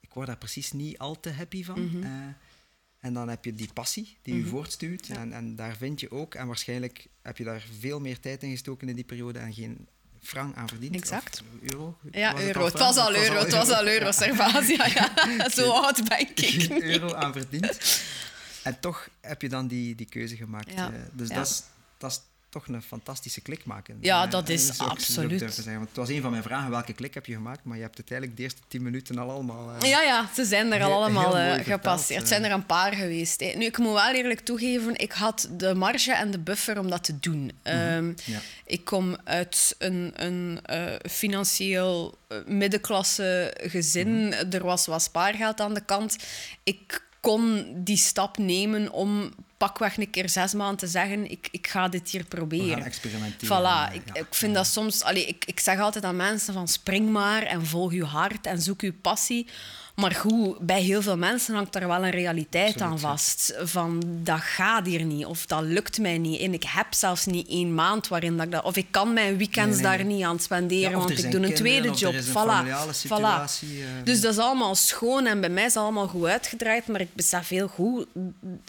ik 0.00 0.12
word 0.12 0.26
daar 0.26 0.36
precies 0.36 0.72
niet 0.72 0.98
al 0.98 1.20
te 1.20 1.30
happy 1.30 1.64
van. 1.64 1.84
Mhm. 1.84 2.02
Eh, 2.02 2.10
en 3.00 3.14
dan 3.14 3.28
heb 3.28 3.44
je 3.44 3.54
die 3.54 3.72
passie 3.72 4.16
die 4.22 4.36
je 4.36 4.46
voortstuwt 4.46 5.08
en, 5.08 5.32
en 5.32 5.56
daar 5.56 5.76
vind 5.76 6.00
je 6.00 6.10
ook, 6.10 6.34
en 6.34 6.46
waarschijnlijk 6.46 7.06
heb 7.22 7.36
je 7.36 7.44
daar 7.44 7.66
veel 7.78 8.00
meer 8.00 8.20
tijd 8.20 8.42
in 8.42 8.50
gestoken 8.50 8.88
in 8.88 8.94
die 8.94 9.04
periode 9.04 9.38
en 9.38 9.52
geen 9.52 9.88
frank 10.22 10.56
aan 10.56 10.68
verdiend. 10.68 10.94
Exact. 10.94 11.40
Of 11.62 11.70
euro. 11.72 11.98
Ja, 12.12 12.32
Was 12.32 12.42
euro. 12.42 12.64
Het 12.64 12.78
was 12.78 12.96
al 12.96 13.14
euro. 13.16 13.34
Het 13.38 13.52
was 13.52 13.70
al 13.70 13.86
euro, 13.86 14.12
Servaas. 14.12 14.66
Ja, 14.68 14.86
ja. 14.86 15.48
Zo 15.56 15.70
oud 15.70 16.08
ben 16.08 16.20
ik 16.20 16.66
euro 16.82 17.14
aan 17.14 17.32
verdiend. 17.32 17.78
En 18.62 18.80
toch 18.80 19.08
heb 19.20 19.42
je 19.42 19.48
dan 19.48 19.66
die, 19.66 19.94
die 19.94 20.06
keuze 20.06 20.36
gemaakt. 20.36 20.70
Ja. 20.72 20.92
eh, 20.92 20.98
Dus 21.12 21.28
dat, 21.28 21.46
is, 21.46 21.62
dat 21.98 22.10
is 22.10 22.20
toch 22.50 22.66
een 22.68 22.82
fantastische 22.82 23.40
klik 23.40 23.64
maken. 23.64 23.98
Ja, 24.00 24.24
Eh, 24.24 24.30
dat 24.30 24.48
is 24.48 24.78
absoluut. 24.78 25.38
zeggen. 25.40 25.74
Want 25.74 25.88
het 25.88 25.96
was 25.96 26.08
een 26.08 26.20
van 26.22 26.30
mijn 26.30 26.42
vragen, 26.42 26.70
welke 26.70 26.92
klik 26.92 27.14
heb 27.14 27.26
je 27.26 27.32
gemaakt? 27.34 27.64
Maar 27.64 27.76
je 27.76 27.82
hebt 27.82 27.96
uiteindelijk 27.96 28.36
de 28.36 28.42
eerste 28.42 28.60
tien 28.68 28.82
minuten 28.82 29.18
al 29.18 29.30
allemaal... 29.30 29.74
eh, 29.80 29.88
Ja, 29.90 30.02
ja, 30.02 30.28
ze 30.34 30.44
zijn 30.44 30.72
er 30.72 30.82
al 30.82 30.92
allemaal 30.92 31.38
eh, 31.38 31.64
gepasseerd. 31.64 32.18
Het 32.20 32.28
zijn 32.28 32.42
eh. 32.44 32.48
er 32.50 32.54
een 32.54 32.66
paar 32.66 32.92
geweest. 32.92 33.40
hè. 33.40 33.52
Nu, 33.56 33.64
ik 33.64 33.78
moet 33.78 33.92
wel 33.92 34.14
eerlijk 34.14 34.40
toegeven, 34.40 34.96
ik 34.98 35.12
had 35.12 35.48
de 35.56 35.74
marge 35.74 36.12
en 36.12 36.30
de 36.30 36.38
buffer 36.38 36.78
om 36.78 36.90
dat 36.90 37.04
te 37.04 37.18
doen. 37.20 37.52
Ehm, 37.62 38.04
Mhm. 38.04 38.12
Ja. 38.24 38.38
Ik 38.64 38.84
kom 38.84 39.16
uit 39.24 39.74
een, 39.78 40.12
een 40.14 40.60
eh, 40.64 40.94
financieel 41.10 42.18
eh, 42.28 42.38
middenklasse 42.46 43.54
gezin. 43.62 44.26
Mhm. 44.28 44.32
Er 44.52 44.64
was 44.64 44.86
wat 44.86 45.02
spaargeld 45.02 45.60
aan 45.60 45.74
de 45.74 45.84
kant. 45.84 46.16
Ik 46.64 47.08
kon 47.20 47.72
die 47.76 47.96
stap 47.96 48.38
nemen 48.38 48.92
om 48.92 49.32
pakweg 49.56 49.96
een 49.96 50.10
keer 50.10 50.28
zes 50.28 50.54
maanden 50.54 50.76
te 50.76 50.86
zeggen 50.86 51.30
ik, 51.30 51.48
ik 51.50 51.66
ga 51.66 51.88
dit 51.88 52.10
hier 52.10 52.24
proberen. 52.24 52.84
experimenteren. 52.84 53.56
Voilà, 53.56 53.94
ik, 53.94 54.02
ja. 54.04 54.20
ik 54.20 54.34
vind 54.34 54.54
dat 54.54 54.66
soms... 54.66 55.02
Allee, 55.02 55.26
ik, 55.26 55.44
ik 55.44 55.60
zeg 55.60 55.80
altijd 55.80 56.04
aan 56.04 56.16
mensen 56.16 56.54
van 56.54 56.68
spring 56.68 57.10
maar 57.10 57.42
en 57.42 57.66
volg 57.66 57.92
je 57.92 58.04
hart 58.04 58.46
en 58.46 58.62
zoek 58.62 58.80
je 58.80 58.92
passie. 58.92 59.46
Maar 59.96 60.12
goed, 60.12 60.58
bij 60.58 60.82
heel 60.82 61.02
veel 61.02 61.16
mensen 61.16 61.54
hangt 61.54 61.72
daar 61.72 61.86
wel 61.88 62.04
een 62.04 62.10
realiteit 62.10 62.80
aan 62.80 62.98
vast. 62.98 63.54
Van, 63.58 64.02
dat 64.22 64.40
gaat 64.40 64.86
hier 64.86 65.04
niet, 65.04 65.24
of 65.24 65.46
dat 65.46 65.62
lukt 65.62 65.98
mij 65.98 66.18
niet. 66.18 66.40
En 66.40 66.52
ik 66.52 66.62
heb 66.66 66.86
zelfs 66.94 67.26
niet 67.26 67.48
één 67.48 67.74
maand 67.74 68.08
waarin 68.08 68.36
dat 68.36 68.46
ik 68.46 68.52
dat... 68.52 68.64
Of 68.64 68.76
ik 68.76 68.86
kan 68.90 69.12
mijn 69.12 69.36
weekends 69.36 69.78
Nee, 69.78 69.86
nee. 69.86 69.96
daar 69.96 70.06
niet 70.06 70.24
aan 70.24 70.38
spenderen, 70.38 70.80
Ja, 70.82 70.90
er 70.90 70.96
want 70.96 71.10
ik 71.24 71.30
doe 71.30 71.46
een 71.46 71.54
tweede 71.54 71.90
job. 71.90 72.12
er 72.12 72.18
een 72.18 72.24
voilà, 72.24 72.88
voilà. 73.08 73.62
eh. 73.62 74.04
Dus 74.04 74.20
dat 74.20 74.32
is 74.32 74.38
allemaal 74.38 74.74
schoon 74.74 75.26
en 75.26 75.40
bij 75.40 75.50
mij 75.50 75.64
is 75.64 75.74
het 75.74 75.82
allemaal 75.82 76.08
goed 76.08 76.24
uitgedraaid. 76.26 76.86
Maar 76.86 77.00
ik 77.00 77.14
besef 77.14 77.48
heel 77.48 77.68
goed 77.68 78.06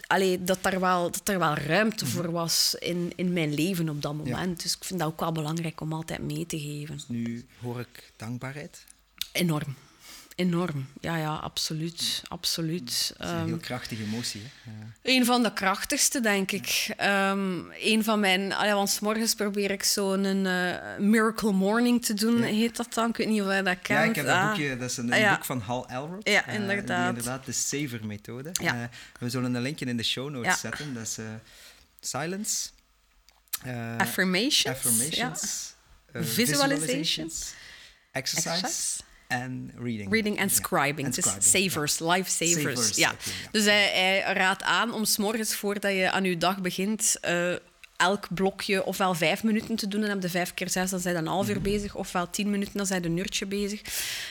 allee, 0.06 0.44
dat, 0.44 0.58
er 0.62 0.80
wel, 0.80 1.10
dat 1.10 1.28
er 1.28 1.38
wel 1.38 1.54
ruimte 1.54 2.06
voor 2.06 2.30
was 2.30 2.76
in, 2.78 3.12
in 3.16 3.32
mijn 3.32 3.54
leven 3.54 3.88
op 3.88 4.02
dat 4.02 4.14
moment. 4.14 4.62
Dus 4.62 4.76
ik 4.76 4.84
vind 4.84 4.98
dat 5.00 5.08
ook 5.08 5.20
wel 5.20 5.32
belangrijk 5.32 5.80
om 5.80 5.92
altijd 5.92 6.22
mee 6.22 6.46
te 6.46 6.58
geven. 6.58 7.00
Nu 7.08 7.46
hoor 7.62 7.80
ik 7.80 8.12
dankbaarheid. 8.16 8.84
Enorm. 9.32 9.74
Enorm. 10.36 10.86
Ja, 11.00 11.16
ja, 11.16 11.34
absoluut. 11.34 12.22
absoluut. 12.28 13.14
Dat 13.18 13.26
is 13.26 13.32
een 13.32 13.38
Ehm, 13.38 13.46
heel 13.46 13.56
krachtige 13.56 14.02
emotie. 14.02 14.42
Hè? 14.62 14.70
Eh, 14.70 15.14
een 15.16 15.24
van 15.24 15.42
de 15.42 15.52
krachtigste, 15.52 16.20
denk 16.20 16.50
ik. 16.52 16.86
Ehm 16.96 17.60
een 17.80 18.04
van 18.04 18.20
mijn... 18.20 18.52
Allee, 18.52 18.72
want 18.72 18.90
's 18.90 19.00
morgens 19.00 19.34
probeer 19.34 19.70
ik 19.70 19.82
zo'n 19.82 20.24
een 20.24 20.46
eh, 20.46 20.98
Miracle 20.98 21.52
Morning 21.52 22.04
te 22.04 22.14
doen, 22.14 22.42
heet 22.42 22.76
dat 22.76 22.94
dan? 22.94 23.08
Ik 23.08 23.16
weet 23.16 23.28
niet 23.28 23.40
of 23.40 23.46
jij 23.46 23.62
dat 23.62 23.78
kent. 23.82 23.98
Ja, 23.98 24.04
ik 24.04 24.14
heb 24.16 24.26
dat 24.26 24.34
Ah. 24.34 24.48
boekje, 24.48 24.76
dat 24.76 24.90
is 24.90 24.96
een, 24.96 25.10
Ah, 25.12 25.16
een 25.18 25.22
ja. 25.24 25.34
boek 25.34 25.44
van 25.44 25.60
Hal 25.60 25.88
Elrod. 25.88 26.28
Ja, 26.28 26.46
eh, 26.46 26.54
inderdaad. 26.54 27.08
inderdaad 27.08 27.44
de 27.44 27.52
Saver-methode. 27.52 28.50
Ja. 28.52 28.74
Eh, 28.82 28.88
we 29.20 29.30
zullen 29.30 29.54
een 29.54 29.62
linkje 29.62 29.84
in 29.86 29.96
de 29.96 30.02
show 30.02 30.30
notes 30.30 30.50
Ja. 30.52 30.56
zetten. 30.56 30.94
Dat 30.94 31.02
is 31.02 31.18
eh, 31.18 31.24
silence, 32.00 32.68
eh, 33.62 33.96
Affirmations. 33.96 34.66
affirmations, 34.66 35.74
ja. 36.12 36.22
Visualizations, 36.22 37.52
exercise, 38.12 38.48
exercise. 38.50 39.00
En 39.32 39.72
reading. 39.76 40.12
Reading 40.12 40.36
en 40.38 40.48
Ja, 40.48 40.54
scribing. 40.54 41.06
en 41.06 41.12
Dus 41.12 41.24
scribing, 41.24 41.72
savers, 41.72 41.98
life 41.98 42.30
savers. 42.30 42.62
Savers, 42.78 42.96
ja. 42.96 43.08
ja. 43.08 43.32
Dus 43.50 43.64
hij, 43.64 43.90
hij 43.94 44.32
raadt 44.34 44.62
aan 44.62 44.92
om 44.94 45.04
's 45.04 45.16
morgens 45.16 45.54
voordat 45.54 45.92
je 45.92 46.10
aan 46.10 46.24
je 46.24 46.36
dag 46.38 46.60
begint. 46.60 47.16
eh, 47.20 47.52
elk 47.96 48.26
blokje 48.34 48.84
ofwel 48.84 49.14
vijf 49.14 49.42
minuten 49.42 49.76
te 49.76 49.88
doen. 49.88 50.00
Dan 50.00 50.10
heb 50.10 50.22
je 50.22 50.28
vijf 50.28 50.54
keer 50.54 50.70
zes, 50.70 50.90
dan 50.90 51.00
zijn 51.00 51.14
je 51.14 51.20
een 51.20 51.26
half 51.26 51.48
uur 51.48 51.54
Mhm. 51.54 51.62
bezig. 51.64 51.94
Ofwel 51.94 52.30
tien 52.30 52.50
minuten, 52.50 52.76
dan 52.76 52.86
zijn 52.86 53.02
je 53.02 53.08
een 53.08 53.16
uurtje 53.16 53.46
bezig. 53.46 53.80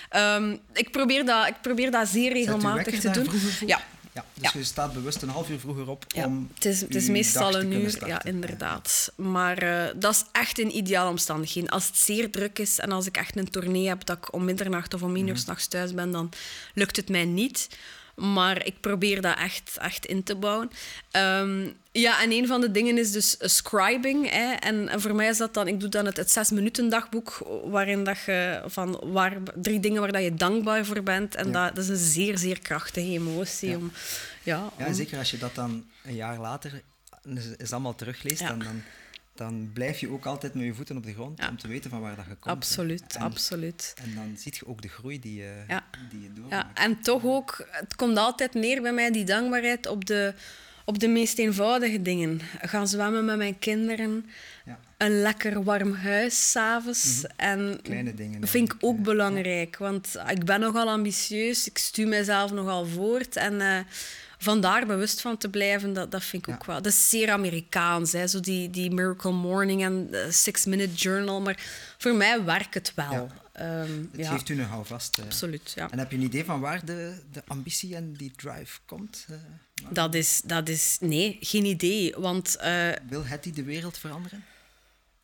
Ehm, 0.09 0.55
ik, 0.73 0.91
probeer 0.91 1.25
dat, 1.25 1.47
ik 1.47 1.55
probeer 1.61 1.91
dat 1.91 2.07
zeer 2.07 2.33
regelmatig 2.33 2.99
te 2.99 3.09
doen. 3.09 3.27
Ja, 3.65 3.81
Ja, 4.13 4.25
dus 4.33 4.43
Ja. 4.43 4.59
je 4.59 4.63
staat 4.65 4.93
bewust 4.93 5.21
een 5.21 5.29
half 5.29 5.49
uur 5.49 5.59
vroeger 5.59 5.89
op 5.89 6.05
ja. 6.07 6.25
om 6.25 6.49
het 6.53 6.65
is, 6.65 6.81
het 6.81 6.95
is 6.95 7.07
meestal 7.07 7.55
een 7.59 7.71
uur. 7.71 8.07
Ja, 8.07 8.23
inderdaad. 8.23 9.11
Maar 9.15 9.57
eh, 9.57 9.93
dat 9.95 10.13
is 10.13 10.23
echt 10.31 10.59
in 10.59 10.75
ideale 10.75 11.09
omstandigheden. 11.09 11.69
Als 11.69 11.85
het 11.87 11.97
zeer 11.97 12.31
druk 12.31 12.59
is 12.59 12.79
en 12.79 12.91
als 12.91 13.05
ik 13.07 13.17
echt 13.17 13.37
een 13.37 13.49
tournee 13.49 13.87
heb 13.87 14.05
dat 14.05 14.17
ik 14.17 14.33
om 14.33 14.45
middernacht 14.45 14.93
of 14.93 15.01
om 15.03 15.15
één 15.15 15.25
uur 15.27 15.33
Mhm. 15.33 15.41
s'nachts 15.41 15.67
thuis 15.67 15.93
ben, 15.93 16.11
dan 16.11 16.29
lukt 16.73 16.95
het 16.95 17.09
mij 17.09 17.25
niet. 17.25 17.67
Maar 18.15 18.65
ik 18.65 18.79
probeer 18.79 19.21
dat 19.21 19.37
echt, 19.37 19.77
echt 19.81 20.05
in 20.05 20.23
te 20.23 20.35
bouwen. 20.35 20.69
Ehm, 21.11 21.67
ja, 21.91 22.21
en 22.21 22.31
een 22.31 22.47
van 22.47 22.61
de 22.61 22.71
dingen 22.71 22.97
is 22.97 23.11
dus 23.11 23.35
scribing. 23.39 24.29
Hè. 24.29 24.53
En, 24.53 24.89
en 24.89 25.01
voor 25.01 25.15
mij 25.15 25.27
is 25.27 25.37
dat 25.37 25.53
dan... 25.53 25.67
Ik 25.67 25.79
doe 25.79 25.89
dan 25.89 26.05
het, 26.05 26.17
het 26.17 26.31
zes 26.31 26.49
minuten 26.49 26.89
dagboek, 26.89 27.37
waarin 27.65 28.03
dat 28.03 28.17
je 28.25 28.61
van 28.65 29.01
waar, 29.05 29.37
drie 29.55 29.79
dingen 29.79 30.01
waar 30.01 30.11
dat 30.11 30.23
je 30.23 30.33
dankbaar 30.33 30.85
voor 30.85 31.03
bent. 31.03 31.35
En 31.35 31.45
Ja. 31.51 31.65
dat, 31.65 31.75
dat 31.75 31.83
is 31.83 31.89
een 31.89 32.07
zeer, 32.11 32.37
zeer 32.37 32.59
krachtige 32.59 33.07
emotie. 33.11 33.69
Ja. 33.69 33.75
Om, 33.77 33.91
ja, 34.43 34.69
Ja, 34.77 34.85
om- 34.85 34.93
zeker 34.93 35.17
als 35.17 35.31
je 35.31 35.37
dat 35.37 35.55
dan 35.55 35.85
een 36.03 36.15
jaar 36.15 36.37
later 36.39 36.81
is, 37.35 37.43
is 37.57 37.71
allemaal 37.71 37.95
terugleest, 37.95 38.39
Ja. 38.39 38.47
dan, 38.47 38.59
dan, 38.59 38.81
dan 39.43 39.69
blijf 39.73 39.99
je 39.99 40.09
ook 40.11 40.25
altijd 40.25 40.53
met 40.53 40.63
je 40.65 40.73
voeten 40.73 40.97
op 40.97 41.03
de 41.03 41.13
grond 41.13 41.39
Ja. 41.41 41.49
om 41.49 41.57
te 41.57 41.67
weten 41.67 41.89
van 41.89 42.01
waar 42.01 42.15
dat 42.15 42.25
je 42.25 42.35
komt. 42.35 42.55
absoluut, 42.55 43.15
En, 43.15 43.21
absoluut. 43.21 43.93
en 44.03 44.15
dan 44.15 44.33
zie 44.37 44.53
je 44.59 44.67
ook 44.67 44.81
de 44.81 44.87
groei 44.87 45.19
die 45.19 45.35
je, 45.35 45.63
Ja. 45.67 45.83
die 46.09 46.21
je 46.21 46.33
doormaakt. 46.33 46.77
Ja, 46.77 46.83
en 46.83 47.01
toch 47.01 47.23
ook, 47.25 47.67
het 47.71 47.95
komt 47.95 48.17
altijd 48.17 48.53
neer 48.53 48.81
bij 48.81 48.93
mij, 48.93 49.11
die 49.11 49.25
dankbaarheid, 49.25 49.87
op 49.87 50.05
de, 50.05 50.33
op 50.85 50.99
de 50.99 51.07
meest 51.07 51.37
eenvoudige 51.39 52.01
dingen. 52.01 52.39
Gaan 52.61 52.87
zwemmen 52.87 53.25
met 53.25 53.37
mijn 53.37 53.59
kinderen, 53.59 54.25
Ja. 54.65 54.79
een 54.97 55.21
lekker 55.21 55.63
warm 55.63 55.93
huis 55.93 56.51
s'avonds. 56.51 57.23
En 57.35 57.65
Mhm. 57.69 57.81
Kleine 57.81 58.13
dingen 58.13 58.47
vind 58.47 58.73
ik 58.73 58.77
ook 58.83 58.99
belangrijk, 59.03 59.77
want 59.77 60.15
ik 60.29 60.45
ben 60.45 60.59
nogal 60.59 60.89
ambitieus, 60.89 61.67
ik 61.67 61.77
stuur 61.77 62.07
mezelf 62.07 62.51
nogal 62.51 62.85
voort. 62.85 63.35
En 63.35 63.85
eh, 64.41 64.45
vandaar 64.47 64.85
bewust 64.85 65.21
van 65.21 65.37
te 65.37 65.49
blijven, 65.49 65.93
dat, 65.93 66.11
dat 66.11 66.23
vind 66.23 66.41
ik 66.43 66.49
Ja. 66.49 66.55
ook 66.55 66.65
wel. 66.65 66.81
Dat 66.81 66.91
is 66.91 67.09
zeer 67.09 67.31
Amerikaans, 67.31 68.11
hè? 68.11 68.27
Zo 68.27 68.39
die, 68.39 68.69
die 68.69 68.91
Miracle 68.91 69.31
Morning 69.31 69.83
en 69.83 70.11
de 70.11 70.27
Six 70.31 70.65
Minute 70.65 70.93
Journal. 70.93 71.41
Maar 71.41 71.59
voor 71.97 72.13
mij 72.15 72.43
werkt 72.43 72.73
het 72.73 72.91
wel. 72.95 73.11
Ja. 73.11 73.27
Ehm, 73.53 74.03
Het 74.17 74.27
geeft 74.27 74.49
u 74.49 74.59
een 74.59 74.65
houvast. 74.65 75.17
eh. 75.17 75.23
absoluut. 75.25 75.71
Ja. 75.75 75.89
En 75.91 75.99
heb 75.99 76.11
je 76.11 76.17
een 76.17 76.23
idee 76.23 76.45
van 76.45 76.59
waar 76.59 76.85
de, 76.85 77.21
de 77.31 77.41
ambitie 77.47 77.95
en 77.95 78.13
die 78.13 78.31
drive 78.35 78.79
komt? 78.85 79.25
Eh, 79.29 79.35
Dat 79.89 80.15
is, 80.15 80.41
dat 80.43 80.69
is... 80.69 80.97
Nee, 80.99 81.37
geen 81.41 81.65
idee. 81.65 82.13
Want 82.17 82.55
eh, 82.55 82.89
wil 83.09 83.25
Hetty 83.25 83.51
de 83.53 83.63
wereld 83.63 83.97
veranderen? 83.97 84.45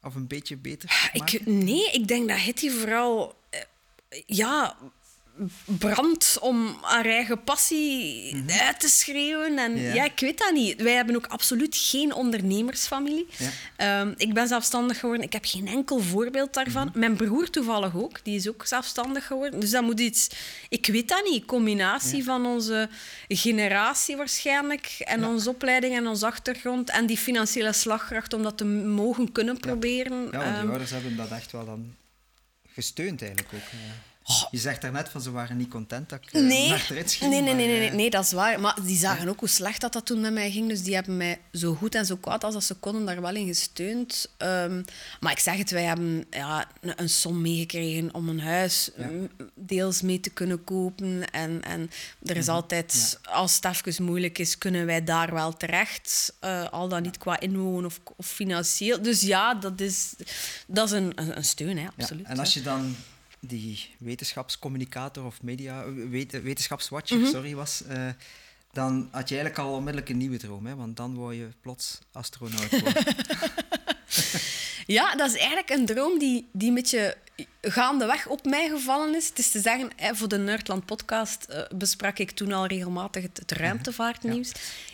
Of 0.01 0.15
een 0.15 0.27
beetje 0.27 0.57
beter 0.57 0.89
maken? 1.13 1.33
ik, 1.39 1.45
nee, 1.45 1.91
ik 1.91 2.07
denk 2.07 2.29
dat 2.29 2.37
Hitty 2.37 2.69
vooral... 2.69 3.35
eh, 3.49 3.59
ja, 4.25 4.77
brandt 5.65 6.37
om 6.41 6.77
haar 6.81 7.05
eigen 7.05 7.43
passie 7.43 8.43
uit 8.47 8.79
te 8.79 8.87
schreeuwen. 8.87 9.57
En 9.57 9.77
Ja. 9.79 9.93
ja. 9.93 10.03
ik 10.03 10.19
weet 10.19 10.37
dat 10.37 10.51
niet. 10.53 10.81
Wij 10.81 10.93
hebben 10.93 11.15
ook 11.15 11.25
absoluut 11.27 11.75
geen 11.75 12.13
ondernemersfamilie. 12.13 13.27
Ja. 13.37 13.49
Ehm, 13.75 14.13
ik 14.17 14.33
ben 14.33 14.47
zelfstandig 14.47 14.99
geworden. 14.99 15.25
Ik 15.25 15.33
heb 15.33 15.45
geen 15.45 15.67
enkel 15.67 15.99
voorbeeld 15.99 16.53
daarvan. 16.53 16.91
Mijn 16.93 17.15
broer 17.15 17.49
toevallig 17.49 17.95
ook. 17.95 18.19
Die 18.23 18.35
is 18.35 18.47
ook 18.49 18.65
zelfstandig 18.65 19.25
geworden. 19.27 19.59
Dus 19.59 19.69
dat 19.71 19.83
moet 19.83 19.99
iets... 19.99 20.27
Ik 20.69 20.85
weet 20.87 21.07
dat 21.09 21.23
niet. 21.31 21.45
Combinatie 21.45 22.23
van 22.23 22.45
onze 22.45 22.89
generatie 23.27 24.15
waarschijnlijk. 24.17 24.95
En 24.99 25.25
onze 25.25 25.49
opleiding 25.49 25.95
en 25.95 26.07
onze 26.07 26.25
achtergrond. 26.25 26.89
En 26.89 27.05
die 27.05 27.17
financiële 27.17 27.73
slagkracht 27.73 28.33
om 28.33 28.43
dat 28.43 28.57
te 28.57 28.65
mogen 28.65 29.31
kunnen 29.31 29.59
proberen. 29.59 30.23
Ja, 30.23 30.29
want 30.31 30.43
die 30.43 30.53
Ehm, 30.53 30.69
ouders 30.69 30.91
hebben 30.91 31.15
dat 31.15 31.31
echt 31.31 31.51
wel 31.51 31.65
dan 31.65 31.95
gesteund 32.73 33.21
eigenlijk 33.21 33.53
ook. 33.53 33.61
Eh. 34.27 34.43
Je 34.51 34.57
zegt 34.57 34.81
daarnet 34.81 35.09
van 35.09 35.21
ze 35.21 35.31
waren 35.31 35.57
niet 35.57 35.69
content 35.69 36.09
dat 36.09 36.19
ik 36.23 36.33
uh, 36.33 36.41
Nee. 36.47 36.69
naar 36.69 36.87
eruit 36.89 37.11
ging, 37.13 37.31
nee, 37.31 37.41
nee, 37.41 37.53
nee, 37.53 37.67
nee, 37.67 37.79
nee, 37.79 37.89
eh, 37.89 37.95
nee, 37.95 38.09
dat 38.09 38.23
is 38.25 38.31
waar. 38.31 38.59
Maar 38.59 38.77
die 38.85 38.97
zagen 38.97 39.27
ook 39.27 39.39
hoe 39.39 39.49
slecht 39.49 39.81
dat, 39.81 39.93
dat 39.93 40.05
toen 40.05 40.21
met 40.21 40.33
mij 40.33 40.51
ging. 40.51 40.69
Dus 40.69 40.83
die 40.83 40.95
hebben 40.95 41.17
mij 41.17 41.39
zo 41.51 41.73
goed 41.73 41.95
en 41.95 42.05
zo 42.05 42.15
kwaad 42.15 42.43
als 42.43 42.53
dat 42.53 42.63
ze 42.63 42.73
konden 42.73 43.05
daar 43.05 43.21
wel 43.21 43.35
in 43.35 43.47
gesteund. 43.47 44.29
Ehm, 44.37 44.83
maar 45.19 45.31
ik 45.31 45.39
zeg 45.39 45.57
het, 45.57 45.71
wij 45.71 45.83
hebben 45.83 46.25
ja, 46.29 46.67
een, 46.81 47.09
som 47.09 47.41
meegekregen 47.41 48.13
om 48.13 48.29
een 48.29 48.39
huis 48.39 48.89
Ja. 48.97 49.05
m, 49.07 49.27
deels 49.55 50.01
mee 50.01 50.19
te 50.19 50.29
kunnen 50.29 50.63
kopen. 50.63 51.31
En, 51.31 51.63
en 51.63 51.89
er 52.23 52.37
is 52.37 52.47
altijd, 52.47 53.19
als 53.23 53.55
het 53.61 53.85
even 53.85 54.03
moeilijk 54.03 54.37
is, 54.37 54.57
kunnen 54.57 54.85
wij 54.85 55.03
daar 55.03 55.33
wel 55.33 55.53
terecht. 55.57 56.33
Eh, 56.39 56.69
al 56.69 56.87
dan 56.87 57.01
niet 57.01 57.17
qua 57.17 57.39
inwonen 57.39 57.85
of, 57.85 57.99
of 58.15 58.27
financieel. 58.27 59.01
Dus 59.01 59.21
ja, 59.21 59.53
dat 59.53 59.81
is, 59.81 60.13
dat 60.67 60.85
is 60.85 60.91
een, 60.91 61.37
een, 61.37 61.43
steun, 61.45 61.77
hè, 61.77 61.87
absoluut. 61.97 62.25
en 62.25 62.39
als 62.39 62.53
je 62.53 62.61
dan 62.61 62.95
die 63.39 63.89
wetenschapscommunicator 63.99 65.25
of 65.25 65.41
media, 65.41 65.85
wet- 66.09 66.41
wetenschapswatcher, 66.41 67.17
Mhm. 67.17 67.27
sorry, 67.29 67.55
was, 67.55 67.83
eh, 67.83 68.07
dan 68.71 69.07
had 69.11 69.29
je 69.29 69.35
eigenlijk 69.35 69.65
al 69.67 69.73
onmiddellijk 69.73 70.09
een 70.09 70.17
nieuwe 70.17 70.37
droom, 70.37 70.65
hè? 70.65 70.75
want 70.75 70.97
dan 70.97 71.15
wou 71.15 71.33
je 71.33 71.47
plots 71.61 71.99
astronaut 72.11 72.69
worden. 72.81 73.05
Ja, 74.87 75.15
dat 75.15 75.29
is 75.31 75.37
eigenlijk 75.37 75.69
een 75.69 75.85
droom 75.85 76.19
die, 76.19 76.47
die 76.51 76.67
een 76.69 76.73
beetje 76.73 77.17
gaandeweg 77.61 78.27
op 78.27 78.45
mij 78.45 78.69
gevallen 78.69 79.15
is. 79.15 79.27
Het 79.27 79.39
is 79.39 79.51
te 79.51 79.59
zeggen, 79.59 79.91
voor 79.97 80.27
de 80.27 80.37
Nerdland 80.37 80.85
podcast 80.85 81.43
eh, 81.43 81.61
besprak 81.75 82.17
ik 82.17 82.31
toen 82.31 82.51
al 82.51 82.65
regelmatig 82.65 83.23
het, 83.23 83.37
het 83.37 83.51
ruimtevaartnieuws. 83.51 84.51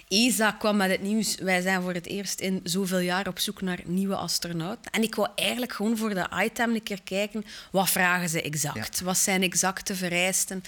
ESA 0.07 0.51
kwam 0.51 0.77
met 0.77 0.89
het 0.89 1.01
nieuws, 1.01 1.35
wij 1.35 1.61
zijn 1.61 1.81
voor 1.81 1.93
het 1.93 2.07
eerst 2.07 2.39
in 2.39 2.59
zoveel 2.63 2.99
jaar 2.99 3.27
op 3.27 3.39
zoek 3.39 3.61
naar 3.61 3.79
nieuwe 3.85 4.15
astronauten. 4.15 4.91
En 4.91 5.03
ik 5.03 5.15
wou 5.15 5.29
eigenlijk 5.35 5.73
gewoon 5.73 5.97
voor 5.97 6.13
de 6.13 6.29
item 6.43 6.73
een 6.73 6.83
keer 6.83 7.01
kijken, 7.01 7.45
wat 7.71 7.89
vragen 7.89 8.29
ze 8.29 8.41
exact? 8.41 9.01
Wat 9.01 9.17
zijn 9.17 9.43
exacte 9.43 9.95
vereisten? 9.95 10.63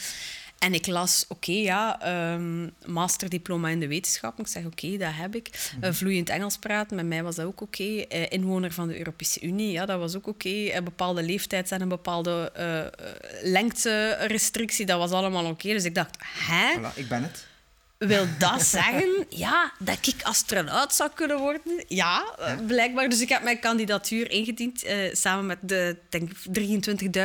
En 0.59 0.74
ik 0.74 0.88
las, 0.88 1.25
oké, 1.27 1.51
ja, 1.51 2.01
ehm, 2.01 2.69
masterdiploma 2.85 3.69
in 3.69 3.79
de 3.79 3.88
wetenschap. 3.88 4.39
Ik 4.39 4.47
zeg, 4.47 4.65
oké, 4.65 4.97
dat 4.97 5.12
heb 5.13 5.35
ik. 5.35 5.69
Eh, 5.81 5.91
vloeiend 5.91 6.29
Engels 6.29 6.57
praten, 6.57 6.95
met 6.95 7.05
mij 7.05 7.24
was 7.24 7.35
dat 7.35 7.45
ook 7.45 7.62
oké. 7.62 7.83
Eh, 7.83 8.31
inwoner 8.31 8.71
van 8.71 8.88
de 8.88 8.97
Europese 8.97 9.41
Unie, 9.41 9.71
ja, 9.71 9.85
dat 9.85 10.00
was 10.00 10.15
ook 10.15 10.27
oké. 10.27 10.50
Een 10.50 10.83
bepaalde 10.83 11.24
leeftijd 11.24 11.71
en 11.71 11.81
een 11.81 11.89
bepaalde 11.89 12.51
eh, 12.53 12.79
eh, 12.79 12.91
lengterestrictie, 13.41 14.85
dat 14.85 15.00
was 15.00 15.12
allemaal 15.12 15.45
oké. 15.45 15.67
Dus 15.67 15.83
ik 15.83 15.95
dacht, 15.95 16.17
hè? 16.19 16.74
voilà, 16.77 16.95
ik 16.95 17.07
ben 17.07 17.24
het. 17.24 17.45
Wil 18.07 18.25
dat 18.38 18.63
zeggen 18.63 19.25
ja, 19.29 19.71
dat 19.79 20.07
ik 20.07 20.24
astronaut 20.24 20.93
zou 20.93 21.09
kunnen 21.13 21.39
worden? 21.39 21.83
Ja, 21.88 22.35
eh, 22.39 22.65
blijkbaar. 22.67 23.09
Dus 23.09 23.21
ik 23.21 23.29
heb 23.29 23.43
mijn 23.43 23.59
kandidatuur 23.59 24.31
ingediend 24.31 24.83
eh, 24.83 25.13
samen 25.13 25.45
met 25.45 25.57
de 25.62 25.97
denk, 26.09 26.31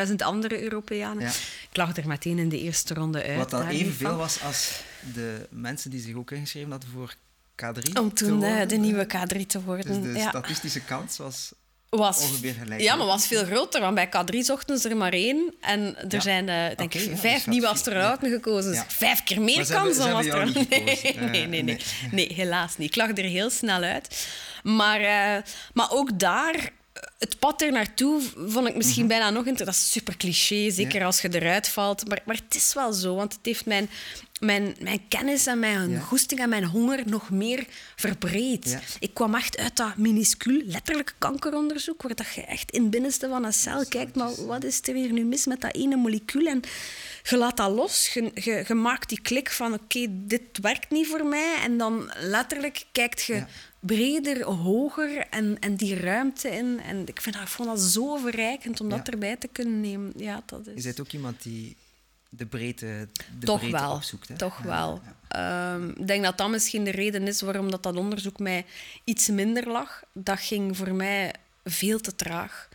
23.000 0.08 0.14
andere 0.16 0.62
Europeanen. 0.62 1.22
Ja. 1.22 1.30
Ik 1.70 1.76
lag 1.76 1.96
er 1.96 2.06
meteen 2.06 2.38
in 2.38 2.48
de 2.48 2.60
eerste 2.60 2.94
ronde 2.94 3.22
uit. 3.22 3.50
Wat 3.50 3.68
niet 3.68 3.80
evenveel 3.80 4.16
was 4.16 4.42
als 4.42 4.82
de 5.14 5.46
mensen 5.50 5.90
die 5.90 6.00
zich 6.00 6.14
ook 6.14 6.30
ingeschreven 6.30 6.70
hadden 6.70 6.90
voor 6.90 7.14
K3. 7.64 7.92
Om 8.00 8.14
toen 8.14 8.42
eh, 8.42 8.68
de 8.68 8.76
nieuwe 8.76 9.04
K3 9.04 9.26
te 9.26 9.44
Dus 9.46 9.62
worden. 9.64 10.02
de 10.02 10.18
ja. 10.18 10.28
statistische 10.28 10.80
kans 10.80 11.16
was 11.16 11.52
was, 11.90 12.20
ongeveer 12.22 12.54
gelijk. 12.62 12.80
Ja, 12.80 12.96
maar 12.96 13.06
was 13.06 13.26
veel 13.26 13.44
groter, 13.44 13.80
want 13.80 13.94
bij 13.94 14.06
K3 14.08 14.36
zochten 14.38 14.78
ze 14.78 14.88
er 14.88 14.96
maar 14.96 15.12
één. 15.12 15.54
En 15.60 15.96
er 15.96 16.04
Ja. 16.08 16.20
zijn 16.20 16.48
eh, 16.48 16.76
denk 16.76 16.94
ik 16.94 17.00
ja, 17.00 17.08
dus 17.10 17.20
vijf 17.20 17.38
dat 17.38 17.46
nieuwe 17.46 17.66
astronauten 17.68 18.30
gekozen. 18.30 18.70
Dus 18.72 18.82
vijf 18.88 19.22
keer 19.24 19.40
meer 19.40 19.66
kans 19.66 19.98
om 19.98 20.04
hebben 20.04 20.24
jou 20.24 20.40
astronaut. 20.44 20.54
niet 20.54 20.68
gekozen. 20.70 21.30
Nee, 21.30 21.46
nee, 21.46 21.46
nee, 21.46 21.62
nee. 21.62 21.80
nee. 22.10 22.32
helaas 22.34 22.76
niet. 22.76 22.88
Ik 22.88 22.96
lag 22.96 23.08
er 23.10 23.24
heel 23.24 23.50
snel 23.50 23.82
uit. 23.82 24.26
Maar, 24.62 25.00
eh, 25.00 25.42
maar 25.72 25.90
ook 25.90 26.18
daar, 26.18 26.70
het 27.18 27.38
pad 27.38 27.62
er 27.62 27.72
naartoe 27.72 28.22
vond 28.46 28.68
ik 28.68 28.76
misschien 28.76 29.06
bijna 29.06 29.30
nog... 29.30 29.46
inter- 29.46 29.64
Dat 29.66 29.74
is 29.74 29.90
super 29.90 30.16
cliché, 30.16 30.70
zeker 30.70 30.96
Mhm. 30.96 31.04
Als 31.06 31.20
je 31.20 31.28
eruit 31.40 31.68
valt. 31.68 32.08
Maar, 32.08 32.20
maar 32.24 32.36
het 32.46 32.54
is 32.54 32.74
wel 32.74 32.92
zo, 32.92 33.14
want 33.14 33.32
het 33.32 33.46
heeft 33.46 33.66
mijn... 33.66 33.90
Mijn, 34.40 34.76
mijn 34.80 35.08
kennis 35.08 35.46
en 35.46 35.58
mijn 35.58 35.90
Ja. 35.90 36.00
goesting 36.00 36.40
en 36.40 36.48
mijn 36.48 36.64
honger 36.64 37.02
nog 37.06 37.30
meer 37.30 37.66
verbreed. 37.96 38.68
Ja. 38.70 38.80
Ik 38.98 39.14
kwam 39.14 39.34
echt 39.34 39.58
uit 39.58 39.76
dat 39.76 39.96
minuscuul, 39.96 40.62
letterlijk 40.64 41.14
kankeronderzoek, 41.18 42.02
waar 42.02 42.14
dat 42.14 42.34
je 42.34 42.40
echt 42.44 42.70
in 42.70 42.82
het 42.82 42.90
binnenste 42.90 43.28
van 43.28 43.44
een 43.44 43.52
cel 43.52 43.84
kijkt, 43.88 44.16
maar 44.16 44.46
wat 44.46 44.64
is 44.64 44.80
er 44.82 44.94
hier 44.94 45.12
nu 45.12 45.24
mis 45.24 45.46
met 45.46 45.60
dat 45.60 45.74
ene 45.74 45.96
molecuul? 45.96 46.46
En 46.46 46.60
je 47.22 47.36
laat 47.36 47.56
dat 47.56 47.70
los, 47.70 48.12
je, 48.12 48.30
je, 48.34 48.64
je 48.68 48.74
maakt 48.74 49.08
die 49.08 49.20
klik 49.20 49.50
van 49.50 49.72
oké, 49.72 50.06
dit 50.10 50.42
werkt 50.62 50.90
niet 50.90 51.06
voor 51.06 51.26
mij. 51.26 51.54
En 51.62 51.78
dan 51.78 52.12
letterlijk 52.20 52.84
kijkt 52.92 53.22
je 53.22 53.34
Ja. 53.34 53.48
breder, 53.80 54.44
hoger 54.44 55.26
en, 55.30 55.56
en 55.60 55.74
die 55.76 55.94
ruimte 55.96 56.48
in. 56.48 56.80
En 56.80 57.06
ik, 57.06 57.20
vind 57.20 57.34
dat, 57.34 57.44
ik 57.44 57.50
vond 57.50 57.68
dat 57.68 57.80
zo 57.80 58.16
verrijkend 58.16 58.80
om 58.80 58.88
dat 58.88 59.08
erbij 59.08 59.36
te 59.36 59.48
kunnen 59.52 59.80
nemen. 59.80 60.12
Ja, 60.16 60.42
dat 60.46 60.66
is... 60.66 60.74
Je 60.74 60.82
bent 60.82 61.00
ook 61.00 61.12
iemand 61.12 61.42
die 61.42 61.76
de 62.30 62.46
breedte, 62.46 63.08
de 63.38 63.46
Toch 63.46 63.58
breedte 63.58 63.78
wel. 63.78 63.92
opzoekt. 63.94 64.28
Hè? 64.28 64.36
Toch 64.36 64.58
Ja, 64.62 64.64
wel. 64.68 65.00
ja. 65.04 65.74
Ehm, 65.74 65.88
ik 65.88 66.06
denk 66.06 66.24
dat 66.24 66.38
dat 66.38 66.50
misschien 66.50 66.84
de 66.84 66.90
reden 66.90 67.26
is 67.26 67.40
waarom 67.40 67.70
dat, 67.70 67.82
dat 67.82 67.96
onderzoek 67.96 68.38
mij 68.38 68.66
iets 69.04 69.28
minder 69.28 69.68
lag. 69.68 70.02
Dat 70.12 70.40
ging 70.40 70.76
voor 70.76 70.94
mij 70.94 71.32
veel 71.64 72.00
te 72.00 72.14
traag. 72.14 72.68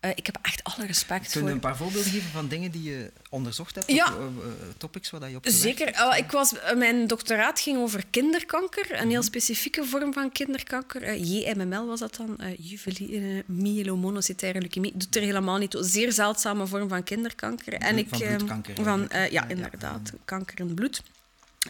Eh, 0.00 0.10
ik 0.14 0.26
heb 0.26 0.38
echt 0.42 0.64
alle 0.64 0.86
respect 0.86 1.30
Kun 1.30 1.40
je 1.40 1.46
voor... 1.46 1.54
een 1.54 1.60
paar 1.60 1.76
voorbeelden 1.76 2.10
geven 2.10 2.30
van 2.30 2.48
dingen 2.48 2.70
die 2.70 2.82
je 2.82 3.12
onderzocht 3.30 3.74
hebt? 3.74 3.90
Ja. 3.92 4.04
Of, 4.06 4.12
eh, 4.12 4.26
eh, 4.26 4.52
topics 4.76 5.10
waar 5.10 5.30
je 5.30 5.36
op 5.36 5.44
Zeker. 5.48 5.88
Eh, 5.88 6.18
ik 6.18 6.30
was, 6.30 6.52
mijn 6.76 7.06
doctoraat 7.06 7.60
ging 7.60 7.78
over 7.78 8.04
kinderkanker, 8.10 8.90
een 8.92 8.98
Mhm. 8.98 9.08
heel 9.08 9.22
specifieke 9.22 9.84
vorm 9.84 10.12
van 10.12 10.32
kinderkanker. 10.32 11.16
JMML 11.16 11.86
was 11.86 12.00
dat 12.00 12.16
dan, 12.16 12.38
uh, 12.40 13.42
myelomonocytaire 13.46 14.60
leukemie. 14.60 14.92
Doet 14.94 15.16
er 15.16 15.22
helemaal 15.22 15.56
niet 15.58 15.70
toe. 15.70 15.84
Zeer 15.84 16.12
zeldzame 16.12 16.66
vorm 16.66 16.88
van 16.88 17.02
kinderkanker. 17.02 17.72
En 17.72 17.98
ik, 17.98 18.08
van 18.08 18.20
eh, 18.22 18.36
bloedkanker 18.36 18.74
Van, 18.74 18.84
eigenlijk, 18.84 19.12
eh, 19.12 19.18
hè? 19.18 19.26
ja, 19.26 19.48
inderdaad. 19.48 20.12
Kanker 20.24 20.60
in 20.60 20.66
het 20.66 20.74
bloed. 20.74 21.02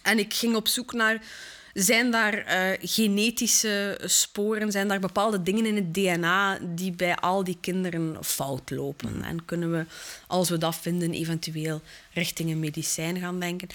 En 0.03 0.19
ik 0.19 0.35
ging 0.35 0.55
op 0.57 0.69
zoek 0.69 0.93
naar... 0.93 1.23
Zijn 1.79 2.11
daar 2.11 2.35
eh, 2.35 2.79
genetische 2.81 3.99
sporen, 4.05 4.73
zijn 4.73 4.89
daar 4.89 5.01
bepaalde 5.01 5.43
dingen 5.43 5.67
in 5.67 5.77
het 5.77 5.95
DNA 5.95 6.59
die 6.63 6.93
bij 6.93 7.17
al 7.17 7.45
die 7.45 7.59
kinderen 7.61 8.25
fout 8.25 8.71
lopen? 8.71 9.23
En 9.23 9.45
kunnen 9.45 9.73
we, 9.73 9.85
als 10.27 10.49
we 10.49 10.59
dat 10.59 10.77
vinden, 10.77 11.13
eventueel 11.13 11.81
richting 12.17 12.51
een 12.51 12.61
medicijn 12.61 13.19
gaan 13.19 13.41
denken? 13.41 13.69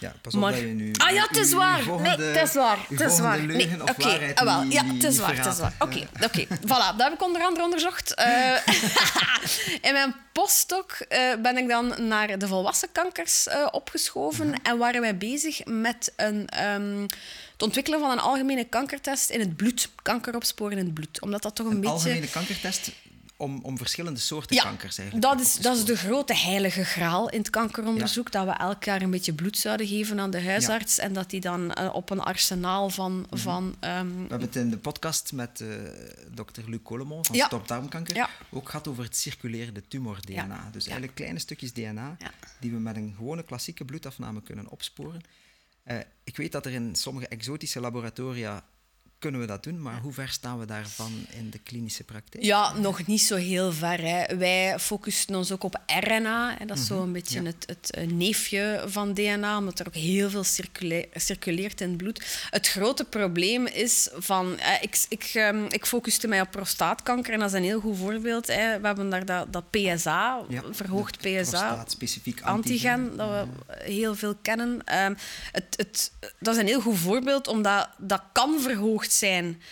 Ja, 0.00 0.14
pas 0.22 0.34
op 0.34 0.40
Maar- 0.40 0.50
dat 0.52 0.60
je 0.60 0.66
nu... 0.66 0.92
Ah 0.92 1.10
ja, 1.10 1.22
het 1.28 1.36
is 1.36 1.52
waar. 1.52 1.82
volgende- 1.82 2.16
nee, 2.16 2.26
het 2.28 2.48
is 2.48 2.54
waar. 2.54 2.78
Het 2.88 3.00
is 3.00 3.18
waar. 3.18 3.42
nee, 3.46 3.82
oké, 3.82 4.32
ah, 4.34 4.44
wel, 4.44 4.62
ja, 4.62 4.84
het 4.84 5.04
is 5.04 5.18
waar. 5.18 5.36
Het 5.36 5.46
is 5.46 5.58
waar. 5.58 5.74
Oké, 5.78 6.08
oké. 6.24 6.46
Voilà, 6.46 6.96
dat 6.96 7.02
heb 7.02 7.12
ik 7.12 7.22
onder 7.22 7.42
andere 7.42 7.64
onderzocht. 7.64 8.14
Eh, 8.14 8.56
in 9.88 9.92
mijn 9.92 10.14
postdoc 10.32 10.90
eh, 11.08 11.20
ben 11.42 11.56
ik 11.56 11.68
dan 11.68 11.94
naar 12.08 12.38
de 12.38 12.46
volwassen 12.48 12.88
kankers 12.92 13.46
eh, 13.48 13.66
opgeschoven 13.70 14.54
en 14.62 14.78
waren 14.78 15.00
wij 15.00 15.16
bezig 15.16 15.64
met 15.64 16.12
een, 16.16 16.46
ehm, 16.48 17.02
het 17.52 17.62
ontwikkelen 17.62 18.00
van 18.00 18.10
een 18.10 18.20
algemene 18.20 18.64
kankertest 18.64 19.30
in 19.30 19.40
het 19.40 19.56
bloed. 19.56 19.90
Kanker 20.02 20.34
opsporen 20.34 20.78
in 20.78 20.84
het 20.84 20.94
bloed. 20.94 21.20
Omdat 21.20 21.42
dat 21.42 21.54
toch 21.54 21.66
een, 21.66 21.72
Een 21.72 21.80
beetje... 21.80 21.94
algemene 21.94 22.28
kankertest 22.28 22.90
om, 23.40 23.60
om 23.62 23.78
verschillende 23.78 24.20
soorten 24.20 24.56
Ja, 24.56 24.62
kankers 24.62 24.98
eigenlijk 24.98 25.28
dat 25.28 25.46
is, 25.46 25.54
dat 25.56 25.76
is 25.76 25.84
de 25.84 25.96
grote 25.96 26.36
heilige 26.36 26.84
graal 26.84 27.28
in 27.30 27.38
het 27.38 27.50
kankeronderzoek. 27.50 28.32
Dat 28.32 28.44
we 28.44 28.50
elk 28.50 28.84
jaar 28.84 29.02
een 29.02 29.10
beetje 29.10 29.32
bloed 29.32 29.58
zouden 29.58 29.86
geven 29.86 30.20
aan 30.20 30.30
de 30.30 30.42
huisarts. 30.42 30.98
En 30.98 31.12
dat 31.12 31.30
die 31.30 31.40
dan 31.40 31.72
eh, 31.72 31.94
op 31.94 32.10
een 32.10 32.20
arsenaal 32.20 32.90
van... 32.90 33.26
Mhm. 33.30 33.36
van 33.36 33.76
ehm, 33.80 34.06
We 34.06 34.18
hebben 34.18 34.40
het 34.40 34.56
in 34.56 34.70
de 34.70 34.78
podcast 34.78 35.32
met 35.32 35.60
eh 35.60 35.68
dokter 36.30 36.70
Luc 36.70 36.80
Collemont 36.82 37.26
van. 37.26 37.36
Stopdarmkanker 37.36 38.28
ook 38.50 38.68
gehad 38.68 38.88
over 38.88 39.04
het 39.04 39.16
circulerende 39.16 39.82
tumor-DNA. 39.88 40.68
Dus 40.72 40.84
eigenlijk 40.84 41.14
kleine 41.14 41.38
stukjes 41.38 41.72
DNA 41.72 42.16
die 42.60 42.70
we 42.70 42.78
met 42.78 42.96
een 42.96 43.14
gewone 43.16 43.42
klassieke 43.42 43.84
bloedafname 43.84 44.42
kunnen 44.42 44.68
opsporen. 44.68 45.20
Eh, 45.82 45.98
ik 46.24 46.36
weet 46.36 46.52
dat 46.52 46.66
er 46.66 46.72
in 46.72 46.94
sommige 46.94 47.28
exotische 47.28 47.80
laboratoria 47.80 48.64
kunnen 49.20 49.40
we 49.40 49.46
dat 49.46 49.62
doen, 49.62 49.82
maar 49.82 50.00
hoe 50.00 50.12
ver 50.12 50.28
staan 50.28 50.58
we 50.58 50.66
daarvan 50.66 51.12
in 51.38 51.50
de 51.50 51.58
klinische 51.58 52.04
praktijk? 52.04 52.44
Ja, 52.44 52.72
nog 52.72 53.06
niet 53.06 53.20
zo 53.20 53.36
heel 53.36 53.72
ver. 53.72 54.00
Hè. 54.00 54.36
Wij 54.36 54.78
focussen 54.78 55.34
ons 55.34 55.52
ook 55.52 55.64
op 55.64 55.80
RNA. 55.86 56.54
Hè. 56.58 56.64
Dat 56.66 56.78
is 56.78 56.86
zo 56.86 57.02
een 57.02 57.12
beetje 57.12 57.42
ja. 57.42 57.46
het, 57.46 57.64
het 57.66 57.90
eh, 57.90 58.06
neefje 58.06 58.84
van 58.86 59.14
DNA, 59.14 59.58
omdat 59.58 59.78
er 59.78 59.86
ook 59.86 59.94
heel 59.94 60.30
veel 60.30 60.44
circule- 60.44 61.08
circuleert 61.14 61.80
in 61.80 61.88
het 61.88 61.96
bloed. 61.96 62.46
Het 62.50 62.68
grote 62.68 63.04
probleem 63.04 63.66
is 63.66 64.08
van... 64.14 64.58
ik, 64.80 65.04
ik, 65.08 65.30
ehm, 65.34 65.64
ik 65.68 65.86
focuste 65.86 66.28
mij 66.28 66.40
op 66.40 66.50
prostaatkanker 66.50 67.32
en 67.32 67.38
dat 67.38 67.48
is 67.48 67.54
een 67.54 67.62
heel 67.64 67.80
goed 67.80 67.96
voorbeeld. 67.98 68.46
Hè. 68.46 68.80
We 68.80 68.86
hebben 68.86 69.10
daar 69.10 69.24
dat, 69.24 69.52
dat 69.52 69.70
PSA, 69.70 70.40
Ja, 70.48 70.62
verhoogd 70.70 71.18
PSA. 71.18 71.26
prostaat-specifiek 71.28 72.42
antigen, 72.42 73.16
dat 73.16 73.28
we 73.28 73.46
heel 73.82 74.14
veel 74.14 74.34
kennen. 74.42 74.84
Ehm, 74.84 75.14
het, 75.52 75.74
het, 75.76 76.12
dat 76.38 76.54
is 76.54 76.60
een 76.60 76.66
heel 76.66 76.80
goed 76.80 76.98
voorbeeld, 76.98 77.48
omdat 77.48 77.88
dat 77.98 78.22
kan 78.32 78.60
verhoogd 78.60 79.09
zijn 79.12 79.62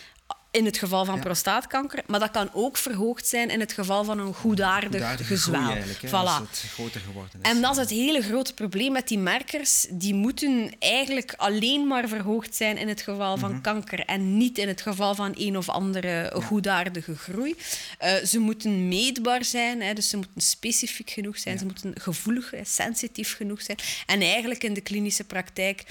in 0.51 0.65
het 0.65 0.79
geval 0.79 1.05
van 1.05 1.21
prostaatkanker, 1.21 2.03
maar 2.07 2.21
dat 2.21 2.31
kan 2.31 2.51
ook 2.53 2.77
verhoogd 2.77 3.27
zijn 3.27 3.51
in 3.51 3.61
het 3.61 3.73
geval 3.73 4.05
van 4.05 4.19
een 4.19 4.35
goedaardig, 4.35 5.01
hè, 5.01 6.09
Voilà. 6.09 6.13
als 6.13 6.39
het 6.39 6.71
groter 6.73 7.01
geworden 7.01 7.39
is. 7.43 7.51
En 7.51 7.61
dat 7.61 7.71
is 7.71 7.77
het 7.77 7.91
hele 7.91 8.23
grote 8.23 8.55
probleem 8.55 8.93
met 8.93 9.09
die 9.09 9.19
markers. 9.19 9.87
Die 9.91 10.15
moeten 10.15 10.71
eigenlijk 10.79 11.35
alleen 11.37 11.87
maar 11.87 12.09
verhoogd 12.09 12.55
zijn 12.55 12.77
in 12.77 12.89
het 12.89 13.01
geval 13.03 13.37
van 13.37 13.51
Mhm. 13.53 13.61
kanker 13.61 14.01
en 14.05 14.37
niet 14.37 14.59
in 14.59 14.69
het 14.69 14.81
geval 14.83 15.15
van 15.15 15.33
een 15.37 15.57
of 15.57 15.69
andere 15.69 16.33
goedaardige 16.43 17.17
groei. 17.17 17.57
Eh, 17.99 18.15
ze 18.15 18.39
moeten 18.39 18.89
meetbaar 18.89 19.45
zijn, 19.45 19.83
hè, 19.83 19.93
dus 19.93 20.09
ze 20.09 20.17
moeten 20.17 20.41
specifiek 20.41 21.11
genoeg 21.11 21.39
zijn, 21.39 21.59
ze 21.59 21.65
moeten 21.65 22.01
gevoelig, 22.01 22.53
sensitief 22.63 23.37
genoeg 23.37 23.63
zijn. 23.63 23.79
En 24.07 24.21
eigenlijk 24.21 24.65
in 24.65 24.75
de 24.75 24.81
klinische 24.81 25.25
praktijk, 25.25 25.85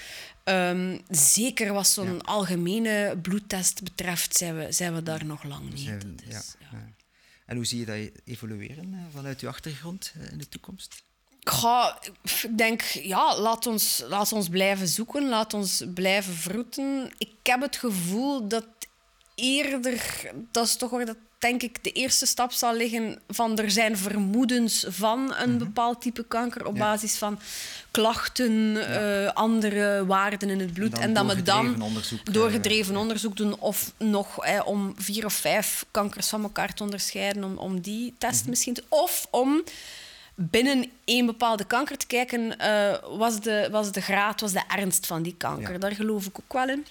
ehm, 0.47 0.97
zeker 1.09 1.73
wat 1.73 1.87
zo'n 1.87 2.21
algemene 2.21 3.17
bloedtest 3.21 3.83
betreft, 3.83 4.35
zijn 4.37 4.57
we, 4.57 4.71
zijn 4.71 4.93
we 4.93 5.03
daar 5.03 5.25
nog 5.25 5.43
lang 5.43 5.69
niet. 5.69 5.79
Zijn- 5.79 6.19
is- 6.27 6.55
ja. 6.71 6.89
En 7.45 7.55
hoe 7.55 7.65
zie 7.65 7.79
je 7.79 7.85
dat 7.85 7.95
evolueren 8.25 8.93
eh, 8.93 8.99
vanuit 9.13 9.39
je 9.39 9.47
achtergrond 9.47 10.13
eh, 10.21 10.31
in 10.31 10.37
de 10.37 10.49
toekomst? 10.49 11.03
Ga, 11.43 11.99
ik 12.43 12.57
denk, 12.57 12.81
ja, 12.81 13.39
laat 13.39 13.65
ons, 13.67 14.03
laat 14.07 14.31
ons 14.33 14.49
blijven 14.49 14.87
zoeken, 14.87 15.29
laat 15.29 15.53
ons 15.53 15.83
blijven 15.93 16.33
vroeten. 16.33 17.11
Ik 17.17 17.29
heb 17.43 17.61
het 17.61 17.75
gevoel 17.77 18.47
dat 18.47 18.65
eerder, 19.37 20.01
dat 20.51 20.65
is 20.65 20.75
toch 20.75 20.89
waar 20.89 21.05
dat 21.05 21.17
denk 21.39 21.63
ik 21.63 21.83
de 21.83 21.91
eerste 21.91 22.25
stap 22.25 22.51
zal 22.51 22.75
liggen 22.75 23.19
van 23.27 23.57
er 23.57 23.71
zijn 23.71 23.97
vermoedens 23.97 24.85
van 24.89 25.33
een 25.37 25.57
bepaald 25.57 26.01
type 26.01 26.23
kanker 26.23 26.65
op 26.65 26.73
Mhm. 26.73 26.81
Ja. 26.81 26.89
basis 26.91 27.15
van 27.17 27.39
klachten, 27.91 28.77
eh, 29.25 29.33
andere 29.33 30.05
waarden 30.05 30.49
in 30.49 30.59
het 30.59 30.73
bloed. 30.73 30.91
Dan 30.91 31.01
En 31.01 31.13
dat 31.13 31.33
we 31.33 31.41
dan 31.43 31.81
onderzoek, 31.81 32.19
eh, 32.27 32.33
doorgedreven 32.33 32.93
ja. 32.93 32.99
onderzoek 32.99 33.35
doen 33.37 33.59
of 33.59 33.93
nog 33.97 34.45
eh, 34.45 34.61
om 34.65 34.93
vier 34.97 35.25
of 35.25 35.33
vijf 35.33 35.85
kankers 35.91 36.27
van 36.27 36.43
elkaar 36.43 36.73
te 36.73 36.83
onderscheiden, 36.83 37.43
om, 37.43 37.57
om 37.57 37.79
die 37.81 38.13
test 38.17 38.39
Mhm. 38.41 38.49
misschien 38.49 38.73
te... 38.73 38.83
Of 38.89 39.27
om 39.31 39.63
binnen 40.35 40.91
één 41.05 41.25
bepaalde 41.25 41.63
kanker 41.65 41.97
te 41.97 42.07
kijken, 42.07 42.59
eh, 42.59 42.97
was, 43.17 43.39
de, 43.41 43.67
was 43.71 43.91
de 43.91 44.01
graad, 44.01 44.41
was 44.41 44.51
de 44.51 44.63
ernst 44.67 45.05
van 45.05 45.21
die 45.23 45.35
kanker. 45.37 45.79
Daar 45.79 45.91
geloof 45.95 46.25
ik 46.25 46.39
ook 46.39 46.53
wel 46.53 46.69
in. 46.69 46.85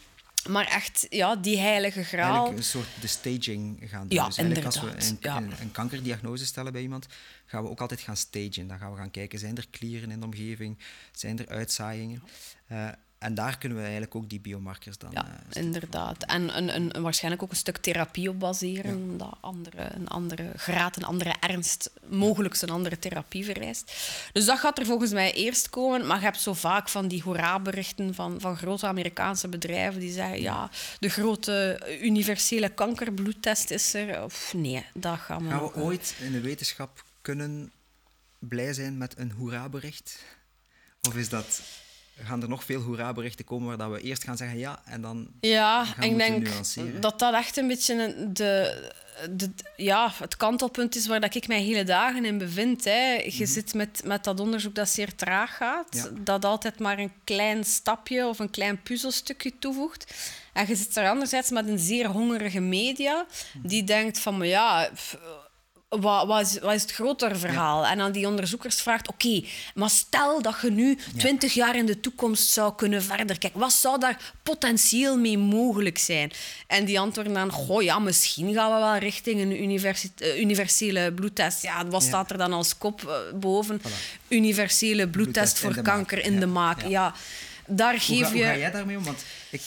Maar 0.48 0.66
echt, 0.66 1.06
ja, 1.08 1.36
die 1.36 1.58
heilige 1.58 2.04
graal... 2.04 2.28
Eigenlijk 2.28 2.58
een 2.58 2.64
soort 2.64 2.88
de 3.00 3.06
staging 3.06 3.78
gaan 3.80 4.08
doen. 4.08 4.18
Ja, 4.18 4.26
dus 4.26 4.36
eigenlijk 4.36 4.66
als 4.66 4.80
we 4.80 4.90
een, 4.90 5.16
ja. 5.20 5.36
een, 5.36 5.52
een 5.60 5.72
kankerdiagnose 5.72 6.46
stellen 6.46 6.72
bij 6.72 6.82
iemand, 6.82 7.06
gaan 7.46 7.62
we 7.62 7.68
ook 7.68 7.80
altijd 7.80 8.00
gaan 8.00 8.16
stagen. 8.16 8.66
Dan 8.66 8.78
gaan 8.78 8.90
we 8.90 8.96
gaan 8.96 9.10
kijken, 9.10 9.38
zijn 9.38 9.56
er 9.56 9.66
klieren 9.70 10.10
in 10.10 10.20
de 10.20 10.26
omgeving? 10.26 10.78
Zijn 11.12 11.38
er 11.38 11.48
uitzaaiingen? 11.48 12.22
Eh, 12.66 12.88
en 13.18 13.34
daar 13.34 13.58
kunnen 13.58 13.76
we 13.78 13.84
eigenlijk 13.84 14.14
ook 14.14 14.28
die 14.28 14.40
biomarkers 14.40 14.98
dan... 14.98 15.10
Ja, 15.12 15.40
eh, 15.50 15.62
inderdaad. 15.62 16.22
En 16.24 16.56
een, 16.56 16.74
een, 16.76 16.96
een- 16.96 17.02
waarschijnlijk 17.02 17.42
ook 17.42 17.50
een 17.50 17.56
stuk 17.56 17.76
therapie 17.76 18.28
op 18.28 18.38
baseren, 18.38 19.18
dat 19.18 19.36
andere, 19.40 19.88
een 19.94 20.08
andere 20.08 20.52
graad, 20.56 20.96
een 20.96 21.04
andere 21.04 21.34
ernst, 21.40 21.90
mogelijk 22.08 22.60
een 22.60 22.70
andere 22.70 22.98
therapie 22.98 23.44
vereist. 23.44 23.92
Dus 24.32 24.44
dat 24.44 24.58
gaat 24.58 24.78
er 24.78 24.86
volgens 24.86 25.12
mij 25.12 25.32
eerst 25.34 25.70
komen. 25.70 26.06
Maar 26.06 26.18
je 26.18 26.24
hebt 26.24 26.40
zo 26.40 26.52
vaak 26.54 26.88
van 26.88 27.08
die 27.08 27.22
hoera-berichten 27.22 28.14
van, 28.14 28.40
van 28.40 28.56
grote 28.56 28.86
Amerikaanse 28.86 29.48
bedrijven 29.48 30.00
die 30.00 30.12
zeggen, 30.12 30.40
ja, 30.40 30.70
de 30.98 31.08
grote 31.08 31.80
universele 32.02 32.68
kankerbloedtest 32.68 33.70
is 33.70 33.94
er. 33.94 34.22
Of, 34.22 34.52
nee, 34.54 34.84
dat 34.94 35.18
gaan 35.18 35.42
we 35.42 35.48
Gaan 35.50 35.62
we 35.62 35.74
ooit 35.74 36.14
in 36.20 36.32
de 36.32 36.40
wetenschap 36.40 37.04
kunnen 37.20 37.72
blij 38.38 38.72
zijn 38.72 38.98
met 38.98 39.18
een 39.18 39.30
hoera-bericht? 39.30 40.18
Of 41.08 41.14
is 41.16 41.28
dat, 41.28 41.60
gaan 42.22 42.42
er 42.42 42.48
nog 42.48 42.64
veel 42.64 42.80
hoera-berichten 42.80 43.44
komen 43.44 43.66
waar 43.68 43.76
dat 43.88 43.90
we 43.90 44.00
eerst 44.06 44.24
gaan 44.24 44.36
zeggen 44.36 44.58
ja 44.58 44.80
en 44.84 45.00
dan 45.00 45.28
Ja, 45.40 45.84
gaan 45.84 46.04
ik 46.04 46.16
denk 46.16 46.48
nuanceren? 46.48 47.00
dat 47.00 47.18
dat 47.18 47.34
echt 47.34 47.56
een 47.56 47.66
beetje 47.68 48.14
de, 48.32 48.82
de, 49.30 49.50
ja, 49.76 50.12
het 50.18 50.36
kantelpunt 50.36 50.96
is 50.96 51.06
waar 51.06 51.20
dat 51.20 51.34
ik 51.34 51.48
mij 51.48 51.60
hele 51.60 51.84
dagen 51.84 52.24
in 52.24 52.38
bevind. 52.38 52.84
Hè. 52.84 53.12
Je 53.28 53.46
zit 53.46 53.74
met, 53.74 54.00
met 54.04 54.24
dat 54.24 54.40
onderzoek 54.40 54.74
dat 54.74 54.88
zeer 54.88 55.14
traag 55.14 55.56
gaat, 55.56 55.94
Mhm. 55.94 56.04
Ja. 56.04 56.10
dat 56.24 56.44
altijd 56.44 56.78
maar 56.78 56.98
een 56.98 57.12
klein 57.24 57.64
stapje 57.64 58.26
of 58.26 58.38
een 58.38 58.50
klein 58.50 58.82
puzzelstukje 58.82 59.52
toevoegt. 59.58 60.14
En 60.52 60.66
je 60.68 60.76
zit 60.76 60.96
er 60.96 61.08
anderzijds 61.08 61.50
met 61.50 61.68
een 61.68 61.78
zeer 61.78 62.06
hongerige 62.06 62.60
media 62.60 63.26
Mhm. 63.54 63.68
die 63.68 63.84
denkt 63.84 64.18
van, 64.18 64.38
maar 64.38 64.46
ja... 64.46 64.88
pff, 64.94 65.16
wat, 65.88 66.26
wat, 66.26 66.40
is, 66.40 66.58
wat 66.58 66.74
is 66.74 66.82
het 66.82 66.92
grotere 66.92 67.34
verhaal? 67.36 67.86
En 67.86 67.98
dan 67.98 68.12
die 68.12 68.26
onderzoekers 68.28 68.80
vraagt, 68.82 69.08
oké, 69.08 69.42
maar 69.74 69.90
stel 69.90 70.42
dat 70.42 70.56
je 70.62 70.70
nu 70.70 70.98
twintig 71.16 71.54
jaar 71.54 71.76
in 71.76 71.86
de 71.86 72.00
toekomst 72.00 72.48
zou 72.48 72.74
kunnen 72.74 73.02
verder 73.02 73.38
kijken. 73.38 73.60
Wat 73.60 73.72
zou 73.72 73.98
daar 74.00 74.32
potentieel 74.42 75.18
mee 75.18 75.38
mogelijk 75.38 75.98
zijn? 75.98 76.32
En 76.66 76.84
die 76.84 77.00
antwoorden 77.00 77.32
dan, 77.34 77.50
goh 77.50 77.82
ja, 77.82 77.98
misschien 77.98 78.54
gaan 78.54 78.72
we 78.74 78.78
wel 78.80 78.96
richting 78.96 79.40
een 79.40 79.52
eh, 80.16 80.40
universele 80.40 81.12
bloedtest. 81.12 81.62
Ja, 81.62 81.86
wat 81.86 82.02
Ja. 82.02 82.08
staat 82.08 82.30
er 82.30 82.38
dan 82.38 82.52
als 82.52 82.78
kop 82.78 83.08
eh, 83.08 83.14
boven? 83.40 83.82
Universele 84.28 85.08
bloedtest 85.08 85.12
Bloedtest 85.34 85.58
voor 85.58 85.76
in 85.76 85.82
kanker 85.82 86.16
maak. 86.16 86.26
in 86.26 86.32
Ja, 86.34 86.40
de 86.40 86.46
maak. 86.46 86.82
ja. 86.82 86.88
Ja. 86.88 87.14
daar 87.66 87.92
Hoe 87.92 88.00
geef 88.00 88.20
ga, 88.24 88.28
hoe 88.28 88.38
je... 88.38 88.44
ga 88.44 88.56
jij 88.56 88.70
daarmee 88.70 88.96
om? 88.96 89.04
Want 89.04 89.24
ik, 89.50 89.62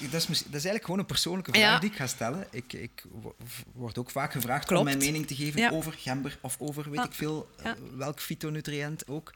dat, 0.00 0.12
is, 0.20 0.26
dat 0.26 0.36
is 0.38 0.44
eigenlijk 0.52 0.84
gewoon 0.84 0.98
een 1.00 1.06
persoonlijke 1.06 1.50
vraag 1.50 1.62
Ja. 1.62 1.78
die 1.78 1.90
ik 1.90 1.96
ga 1.96 2.06
stellen. 2.06 2.46
Ik, 2.50 2.72
ik 2.72 3.04
wo- 3.10 3.36
word 3.72 3.98
ook 3.98 4.10
vaak 4.10 4.32
gevraagd 4.32 4.64
Klopt. 4.66 4.80
om 4.80 4.86
mijn 4.86 4.98
mening 4.98 5.26
te 5.26 5.34
geven 5.34 5.60
Ja. 5.60 5.70
over 5.70 5.92
gember 5.92 6.38
of 6.40 6.56
over 6.58 6.90
weet 6.90 7.04
ik 7.04 7.12
veel, 7.12 7.48
eh, 7.56 7.64
Ja. 7.64 7.76
welk 7.96 8.20
fytonutriënt 8.20 9.06
ook. 9.08 9.34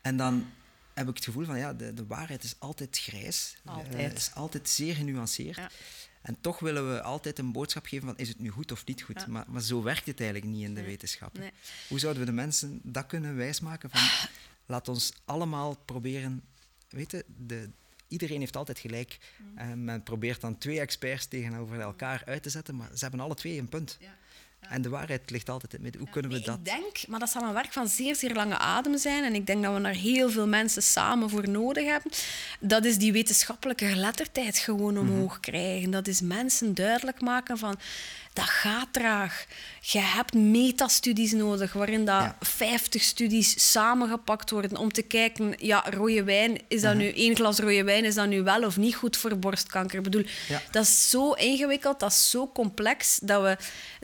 En 0.00 0.16
dan 0.16 0.50
heb 0.94 1.08
ik 1.08 1.14
het 1.14 1.24
gevoel 1.24 1.44
van 1.44 1.58
ja, 1.58 1.72
de, 1.74 1.94
de 1.94 2.06
waarheid 2.06 2.44
is 2.44 2.54
altijd 2.58 2.98
grijs. 2.98 3.56
Eh, 3.64 3.74
Altijd. 3.74 3.94
Het 4.10 4.18
is 4.18 4.34
altijd 4.34 4.68
zeer 4.68 4.94
genuanceerd. 4.94 5.60
En 6.22 6.36
toch 6.40 6.58
willen 6.58 6.92
we 6.94 7.02
altijd 7.02 7.38
een 7.38 7.52
boodschap 7.52 7.86
geven 7.86 8.06
van 8.06 8.16
is 8.16 8.28
het 8.28 8.38
nu 8.38 8.48
goed 8.50 8.72
of 8.72 8.84
niet 8.86 9.02
goed. 9.02 9.20
Ja. 9.20 9.26
Maar, 9.28 9.44
maar 9.48 9.62
zo 9.62 9.82
werkt 9.82 10.06
het 10.06 10.20
eigenlijk 10.20 10.50
niet 10.50 10.62
in 10.64 10.74
de 10.74 10.82
wetenschap. 10.82 11.38
Nee. 11.38 11.50
Hoe 11.88 11.98
zouden 11.98 12.22
we 12.22 12.28
de 12.28 12.34
mensen 12.36 12.80
dat 12.82 13.06
kunnen 13.06 13.36
wijsmaken 13.36 13.90
van 13.90 14.00
laat 14.66 14.88
ons 14.88 15.12
allemaal 15.24 15.76
proberen, 15.84 16.42
weet 16.88 17.10
je, 17.10 17.24
de, 17.36 17.70
iedereen 18.12 18.40
heeft 18.40 18.56
altijd 18.56 18.78
gelijk. 18.78 19.18
Mm. 19.38 19.58
En 19.58 19.84
men 19.84 20.02
probeert 20.02 20.40
dan 20.40 20.58
twee 20.58 20.80
experts 20.80 21.26
tegenover 21.26 21.80
elkaar 21.80 22.22
uit 22.26 22.42
te 22.42 22.50
zetten, 22.50 22.76
maar 22.76 22.88
ze 22.94 22.98
hebben 23.02 23.20
alle 23.20 23.34
twee 23.34 23.58
een 23.58 23.68
punt. 23.68 23.98
En 24.62 24.82
de 24.82 24.88
waarheid 24.88 25.30
ligt 25.30 25.48
altijd 25.48 25.72
in 25.74 25.78
het 25.78 25.82
midden. 25.82 26.00
Hoe 26.00 26.10
kunnen 26.10 26.30
we 26.30 26.36
Nee, 26.36 26.46
dat... 26.46 26.58
Ik 26.58 26.64
denk, 26.64 27.08
maar 27.08 27.20
dat 27.20 27.30
zal 27.30 27.42
een 27.42 27.52
werk 27.52 27.72
van 27.72 27.88
zeer, 27.88 28.16
zeer 28.16 28.34
lange 28.34 28.58
adem 28.58 28.98
zijn. 28.98 29.24
En 29.24 29.34
ik 29.34 29.46
denk 29.46 29.62
dat 29.62 29.74
we 29.74 29.80
daar 29.80 29.94
heel 29.94 30.30
veel 30.30 30.46
mensen 30.46 30.82
samen 30.82 31.30
voor 31.30 31.48
nodig 31.48 31.84
hebben. 31.86 32.12
Dat 32.60 32.84
is 32.84 32.98
die 32.98 33.12
wetenschappelijke 33.12 33.86
geletterdheid 33.86 34.58
gewoon 34.58 34.94
Mhm. 34.94 35.08
omhoog 35.08 35.40
krijgen. 35.40 35.90
Dat 35.90 36.06
is 36.06 36.20
mensen 36.20 36.74
duidelijk 36.74 37.20
maken 37.20 37.58
van... 37.58 37.78
Dat 38.32 38.44
gaat 38.48 38.86
traag. 38.90 39.44
Je 39.80 39.98
hebt 40.00 40.34
metastudies 40.34 41.32
nodig, 41.32 41.72
waarin 41.72 42.04
dat 42.04 42.20
Ja. 42.20 42.36
50 42.40 43.02
studies 43.02 43.70
samengepakt 43.70 44.50
worden 44.50 44.76
om 44.76 44.92
te 44.92 45.02
kijken, 45.02 45.54
ja, 45.58 45.84
rode 45.90 46.24
wijn, 46.24 46.58
is 46.68 46.80
dat 46.80 46.94
nu 46.94 47.08
één 47.12 47.36
glas 47.36 47.58
rode 47.58 47.84
wijn, 47.84 48.04
is 48.04 48.14
dat 48.14 48.28
nu 48.28 48.42
wel 48.42 48.64
of 48.64 48.76
niet 48.76 48.94
goed 48.94 49.16
voor 49.16 49.38
borstkanker? 49.38 49.96
Ik 49.96 50.02
bedoel, 50.02 50.24
Ja. 50.48 50.62
dat 50.70 50.82
is 50.84 51.10
zo 51.10 51.32
ingewikkeld, 51.32 52.00
dat 52.00 52.10
is 52.10 52.30
zo 52.30 52.48
complex, 52.52 53.18
dat 53.22 53.42
we, 53.42 53.56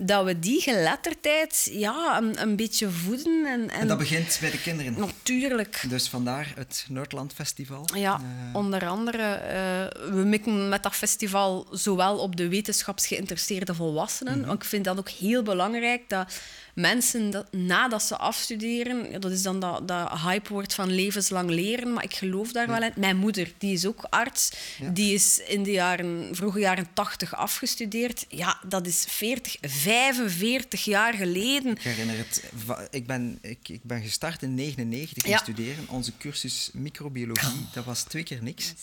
dat 0.05 0.25
we 0.25 0.39
die 0.39 0.61
geletterdheid 0.61 1.69
ja, 1.73 2.17
een, 2.19 2.41
een 2.43 2.57
beetje 2.57 2.91
voeden. 2.91 3.47
En, 3.47 3.71
en, 3.71 3.81
En 3.81 3.89
dat 3.89 3.99
begint 3.99 4.37
bij 4.41 4.51
de 4.51 4.61
kinderen. 4.61 4.95
Natuurlijk. 4.99 5.83
Dus 5.89 6.09
vandaar 6.09 6.53
het 6.57 6.87
Noordland 6.89 7.33
Festival. 7.33 7.89
Ja, 7.95 8.15
Eh, 8.15 8.57
onder 8.57 8.87
andere. 8.89 9.23
eh, 9.23 10.11
we 10.13 10.23
mikken 10.25 10.69
met 10.69 10.83
dat 10.83 10.95
festival 10.95 11.67
zowel 11.71 12.19
op 12.19 12.37
de 12.37 12.49
wetenschapsgeïnteresseerde 12.49 13.75
volwassenen. 13.75 14.17
Mhm. 14.25 14.47
Want 14.47 14.63
ik 14.63 14.69
vind 14.69 14.85
dat 14.85 14.99
ook 14.99 15.09
heel 15.09 15.43
belangrijk 15.43 16.09
dat 16.09 16.33
mensen, 16.75 17.31
dat, 17.31 17.53
nadat 17.53 18.03
ze 18.03 18.17
afstuderen, 18.17 19.11
ja, 19.11 19.19
dat 19.19 19.31
is 19.31 19.43
dan 19.43 19.61
dat, 19.61 19.89
dat 19.89 20.11
hypewoord 20.21 20.75
van 20.75 20.91
levenslang 20.91 21.51
leren, 21.51 21.93
maar 21.93 22.05
ik 22.05 22.15
geloof 22.15 22.53
daar 22.53 22.67
wel 22.67 22.83
in. 22.83 22.93
Mijn 22.97 23.17
moeder, 23.17 23.53
die 23.59 23.73
is 23.73 23.87
ook 23.87 24.07
arts, 24.11 24.51
Ja. 24.81 24.91
die 24.91 25.15
is 25.15 25.39
in 25.39 25.63
de 25.63 25.71
jaren, 25.71 26.29
vroege 26.33 26.59
jaren 26.59 26.87
80 26.93 27.35
afgestudeerd. 27.35 28.25
Ja, 28.29 28.59
dat 28.69 28.87
is 28.87 29.05
40, 29.09 29.57
45 29.61 30.85
jaar 30.85 31.15
geleden. 31.15 31.73
Ik 31.73 31.81
herinner 31.83 32.17
het. 32.17 32.43
Ik 32.91 33.07
ben, 33.07 33.39
ik, 33.43 33.69
ik 33.69 33.83
ben 33.83 34.03
gestart 34.03 34.43
in 34.43 34.57
1999 34.57 35.25
Ja. 35.27 35.31
met 35.31 35.41
studeren. 35.41 35.85
Onze 35.89 36.13
cursus 36.19 36.71
microbiologie, 36.73 37.67
dat 37.73 37.85
was 37.85 38.03
twee 38.03 38.23
keer 38.23 38.43
niks. 38.43 38.75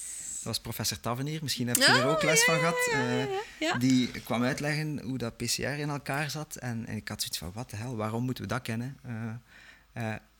Was 0.45 0.59
professor 0.59 0.99
Tavernier, 0.99 1.39
misschien 1.41 1.67
heb 1.67 1.75
je 1.75 1.83
Oh, 1.83 1.95
er 1.97 2.05
ook 2.05 2.23
les 2.23 2.45
ja, 2.45 2.45
van 2.45 2.59
gehad. 2.59 2.89
Eh. 2.91 3.25
Ja. 3.59 3.77
Die 3.77 4.11
kwam 4.11 4.43
uitleggen 4.43 4.99
hoe 4.99 5.17
dat 5.17 5.37
PCR 5.37 5.61
in 5.61 5.89
elkaar 5.89 6.29
zat. 6.29 6.55
En, 6.55 6.85
en 6.85 6.95
ik 6.95 7.07
had 7.07 7.19
zoiets 7.19 7.37
van, 7.37 7.51
wat 7.53 7.69
de 7.69 7.75
hel, 7.75 7.95
waarom 7.95 8.23
moeten 8.23 8.43
we 8.43 8.49
dat 8.49 8.61
kennen? 8.61 8.97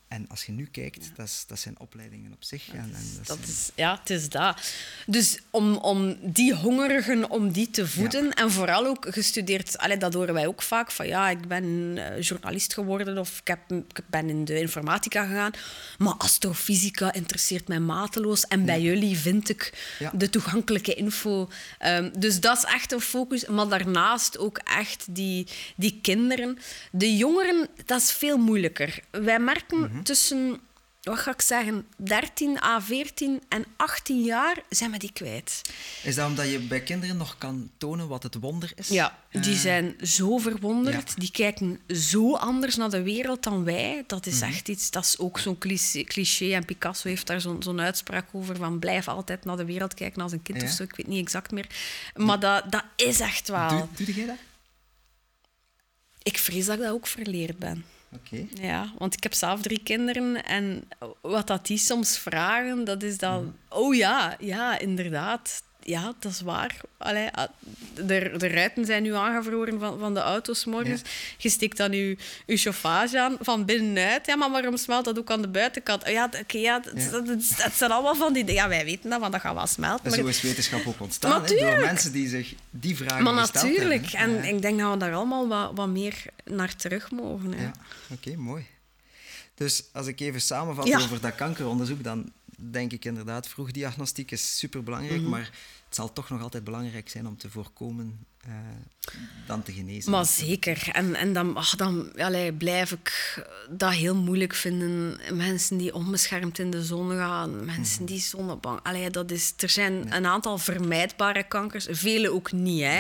En 0.08 0.26
als 0.28 0.46
je 0.46 0.52
nu 0.52 0.66
kijkt, 0.72 1.12
dat, 1.16 1.26
is, 1.26 1.44
dat 1.48 1.60
zijn 1.60 1.80
opleidingen 1.80 2.32
op 2.34 2.44
zich. 2.44 2.68
en, 2.70 2.78
en 2.80 2.92
dat 3.18 3.28
Dat 3.28 3.38
zijn- 3.38 3.50
is, 3.50 3.70
ja, 3.76 3.98
het 4.00 4.10
is 4.10 4.30
dat. 4.30 4.62
Dus 5.06 5.40
om, 5.50 5.76
om 5.76 6.18
die 6.22 6.54
hongerigen, 6.56 7.30
om 7.30 7.52
die 7.52 7.70
te 7.70 7.88
voeden 7.88 8.34
en 8.34 8.52
vooral 8.52 8.86
ook 8.86 9.06
gestudeerd, 9.10 9.78
allee, 9.78 9.98
dat 9.98 10.14
horen 10.14 10.34
wij 10.34 10.48
ook 10.48 10.62
vaak, 10.62 10.92
van 10.92 11.08
ja, 11.08 11.30
ik 11.30 11.48
ben 11.48 11.94
eh, 11.98 12.22
journalist 12.22 12.74
geworden 12.74 13.18
of 13.18 13.40
ik, 13.40 13.48
heb, 13.48 13.60
ik 13.72 14.02
ben 14.10 14.30
in 14.30 14.46
de 14.46 14.60
informatica 14.60 15.26
gegaan, 15.26 15.52
maar 15.98 16.14
astrofysica 16.18 17.14
interesseert 17.14 17.68
mij 17.68 17.80
mateloos 17.80 18.44
en 18.48 18.66
bij 18.66 18.82
jullie 18.82 19.18
vind 19.18 19.50
ik 19.50 19.74
de 20.14 20.30
toegankelijke 20.30 20.94
info. 20.94 21.50
Ehm, 21.80 22.10
dus 22.20 22.40
dat 22.40 22.58
is 22.58 22.64
echt 22.64 22.92
een 22.92 23.02
focus, 23.02 23.46
maar 23.48 23.68
daarnaast 23.68 24.38
ook 24.38 24.58
echt 24.58 25.06
die, 25.10 25.48
die 25.76 26.00
kinderen. 26.02 26.58
De 26.92 27.16
jongeren, 27.18 27.68
dat 27.86 28.02
is 28.02 28.12
veel 28.12 28.38
moeilijker. 28.38 29.00
Wij 29.12 29.40
merken 29.40 29.80
Mhm. 29.80 30.04
Tussen 30.06 30.60
wat 31.02 31.20
ga 31.20 31.32
ik 31.32 31.42
zeggen, 31.42 31.88
13 31.98 32.62
à 32.64 32.80
14 32.82 33.42
en 33.50 33.66
18 33.76 34.24
jaar 34.24 34.58
zijn 34.70 34.92
we 34.92 34.98
die 34.98 35.12
kwijt. 35.14 35.62
Is 36.04 36.16
dat 36.16 36.28
omdat 36.28 36.50
je 36.50 36.60
bij 36.60 36.82
kinderen 36.84 37.18
nog 37.18 37.38
kan 37.38 37.72
tonen 37.78 38.08
wat 38.08 38.24
het 38.24 38.36
wonder 38.36 38.72
is? 38.76 38.88
Ja, 38.88 39.20
die 39.32 39.54
Eh, 39.54 39.60
zijn 39.60 39.96
zo 40.02 40.38
verwonderd. 40.38 41.10
ja. 41.10 41.16
Die 41.16 41.32
kijken 41.32 41.80
zo 41.88 42.36
anders 42.36 42.76
naar 42.76 42.90
de 42.90 43.02
wereld 43.04 43.44
dan 43.44 43.64
wij. 43.64 44.04
Dat 44.08 44.26
Mhm. 44.26 44.36
is 44.36 44.42
echt 44.42 44.70
iets, 44.70 44.92
dat 44.92 45.04
is 45.06 45.18
ook 45.20 45.40
zo'n 45.40 45.58
cliché, 45.58 46.04
cliché. 46.04 46.52
En 46.54 46.66
Picasso 46.66 47.10
heeft 47.10 47.28
daar 47.28 47.42
zo'n 47.42 47.64
zo'n 47.64 47.82
uitspraak 47.82 48.28
over 48.32 48.56
van 48.56 48.80
blijf 48.80 49.08
altijd 49.08 49.46
naar 49.46 49.58
de 49.58 49.66
wereld 49.66 49.94
kijken 49.94 50.22
als 50.22 50.32
een 50.32 50.42
kind 50.42 50.62
Ja. 50.62 50.68
of 50.68 50.74
zo. 50.74 50.84
Ik 50.84 50.96
weet 50.96 51.08
niet 51.08 51.22
exact 51.26 51.52
meer. 51.52 51.68
Maar 52.16 52.40
dat, 52.40 52.72
dat 52.72 52.84
is 52.96 53.20
echt 53.20 53.48
wel. 53.48 53.68
Doe, 53.70 54.06
doe 54.06 54.16
jij 54.16 54.26
dat? 54.26 54.38
Ik 56.24 56.38
vrees 56.38 56.66
dat 56.66 56.76
ik 56.76 56.82
dat 56.82 56.92
ook 56.92 57.08
verleerd 57.08 57.60
ben. 57.60 57.86
Oké. 58.16 58.46
Ja, 58.62 58.94
want 58.98 59.14
ik 59.14 59.24
heb 59.24 59.34
zelf 59.34 59.62
drie 59.62 59.84
kinderen 59.84 60.44
en 60.44 60.88
wat 61.22 61.48
dat 61.48 61.66
die 61.66 61.78
soms 61.78 62.18
vragen, 62.18 62.84
dat 62.84 63.04
is 63.04 63.18
dan... 63.18 63.56
Oh 63.70 63.96
ja, 63.96 64.36
ja, 64.40 64.80
inderdaad. 64.80 65.64
Ja, 65.88 66.14
dat 66.20 66.32
is 66.32 66.42
waar. 66.42 66.76
Allee, 66.98 67.30
ah, 67.32 67.48
de, 67.94 68.34
de 68.38 68.48
ruiten 68.48 68.86
zijn 68.86 69.04
nu 69.04 69.14
aangevroren 69.16 69.80
van, 69.80 70.00
van 70.00 70.14
de 70.14 70.20
auto's 70.20 70.66
morgens. 70.66 71.02
Je 71.38 71.50
steekt 71.50 71.78
dan 71.78 71.92
je, 71.92 72.18
je 72.46 72.58
chauffage 72.58 73.22
aan 73.22 73.38
van 73.40 73.66
binnenuit. 73.66 74.26
Ja, 74.26 74.36
maar 74.36 74.52
waarom 74.52 74.78
smelt 74.78 75.06
dat 75.06 75.20
ook 75.20 75.32
aan 75.32 75.42
de 75.42 75.48
buitenkant? 75.48 76.08
Ja, 76.08 76.30
oké, 76.42 76.58
ja, 76.58 76.80
dat, 76.80 76.94
Ja. 76.96 77.10
dat, 77.10 77.26
dat, 77.28 77.38
dat 77.58 77.74
zijn 77.74 77.92
allemaal 77.92 78.16
van 78.16 78.34
die... 78.34 78.52
Ja, 78.52 78.68
wij 78.68 78.86
weten 78.86 79.10
dat, 79.10 79.20
want 79.20 79.32
dat 79.32 79.42
gaat 79.42 79.54
wel 79.56 79.68
smelten. 79.68 80.06
En 80.06 80.10
maar- 80.12 80.20
zo 80.20 80.26
is 80.28 80.42
wetenschap 80.42 80.88
ook 80.88 81.00
ontstaan. 81.02 81.46
hè, 81.46 81.56
door 81.56 81.80
mensen 81.80 82.12
die 82.12 82.28
zich 82.28 82.54
die 82.70 82.96
vragen 82.98 83.24
maar 83.24 83.34
natuurlijk. 83.34 84.06
hebben. 84.06 84.42
En 84.44 84.56
ik 84.56 84.62
denk 84.62 84.80
dat 84.80 84.92
we 84.92 84.98
daar 84.98 85.14
allemaal 85.14 85.48
wat, 85.48 85.72
wat 85.76 85.88
meer 85.88 86.24
naar 86.44 86.76
terug 86.76 87.12
mogen. 87.12 87.54
Hè. 87.54 87.64
Ja, 87.64 87.72
oké, 88.12 88.36
mooi. 88.36 88.66
Dus 89.56 89.84
als 89.94 90.08
ik 90.08 90.20
even 90.20 90.42
samenvat 90.42 90.94
over 90.96 91.22
dat 91.22 91.36
kankeronderzoek, 91.36 92.04
dan 92.04 92.32
denk 92.60 92.92
ik 92.92 93.06
inderdaad, 93.06 93.48
vroegdiagnostiek 93.48 94.32
is 94.32 94.58
superbelangrijk, 94.58 95.22
Mhm. 95.22 95.30
maar 95.30 95.44
het 95.86 95.96
zal 95.96 96.14
toch 96.14 96.30
nog 96.30 96.42
altijd 96.42 96.64
belangrijk 96.64 97.10
zijn 97.10 97.28
om 97.28 97.38
te 97.38 97.50
voorkomen 97.50 98.26
dan 99.48 99.64
te 99.64 99.72
genezen. 99.72 100.12
Maar 100.12 100.26
zeker. 100.26 100.90
En, 100.92 101.16
en 101.16 101.34
dan, 101.34 101.56
ach, 101.56 101.76
dan 101.76 102.12
allee, 102.18 102.54
blijf 102.54 102.92
ik 102.92 103.44
dat 103.70 103.92
heel 103.94 104.16
moeilijk 104.16 104.54
vinden. 104.56 105.20
Mensen 105.34 105.78
die 105.78 105.94
onbeschermd 105.94 106.60
in 106.60 106.70
de 106.72 106.84
zon 106.84 107.10
gaan, 107.12 107.66
mensen 107.66 108.04
Mhm. 108.04 108.12
die 108.12 108.22
zonnebang. 108.22 108.80
Allee, 108.84 109.10
dat 109.10 109.32
is, 109.32 109.54
er 109.58 109.70
zijn 109.70 110.16
een 110.16 110.26
aantal 110.26 110.58
vermijdbare 110.58 111.44
kankers, 111.48 111.88
vele 111.90 112.32
ook 112.32 112.52
niet. 112.52 112.82
Hè. 112.84 112.98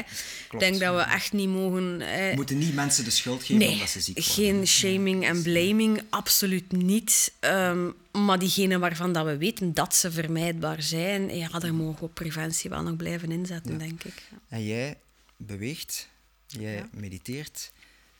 Ik 0.51 0.59
denk 0.59 0.79
dat 0.79 0.95
we 0.95 1.01
echt 1.01 1.33
niet 1.33 1.49
mogen. 1.49 2.01
eh, 2.01 2.29
We 2.29 2.35
moeten 2.35 2.57
niet 2.57 2.73
mensen 2.75 3.03
de 3.03 3.09
schuld 3.09 3.41
geven 3.41 3.57
Nee, 3.57 3.71
omdat 3.71 3.89
ze 3.89 3.99
ziek 4.01 4.17
worden. 4.17 4.33
geen 4.33 4.67
shaming 4.67 5.25
en 5.25 5.41
blaming, 5.43 6.01
absoluut 6.09 6.71
niet. 6.71 7.33
Ehm, 7.39 7.87
maar 8.11 8.39
diegenen 8.39 8.79
waarvan 8.79 9.13
dat 9.13 9.25
we 9.25 9.37
weten 9.37 9.73
dat 9.73 9.95
ze 9.95 10.11
vermijdbaar 10.11 10.81
zijn, 10.81 11.35
ja, 11.37 11.59
daar 11.59 11.73
mogen 11.73 11.99
we 11.99 12.05
op 12.05 12.13
preventie 12.13 12.69
wel 12.69 12.81
nog 12.83 12.95
blijven 12.95 13.31
inzetten, 13.31 13.77
denk 13.77 14.03
ik. 14.03 14.13
En 14.49 14.63
jij 14.65 14.97
beweegt, 15.37 16.07
jij 16.47 16.75
Ja. 16.75 16.87
mediteert 16.91 17.71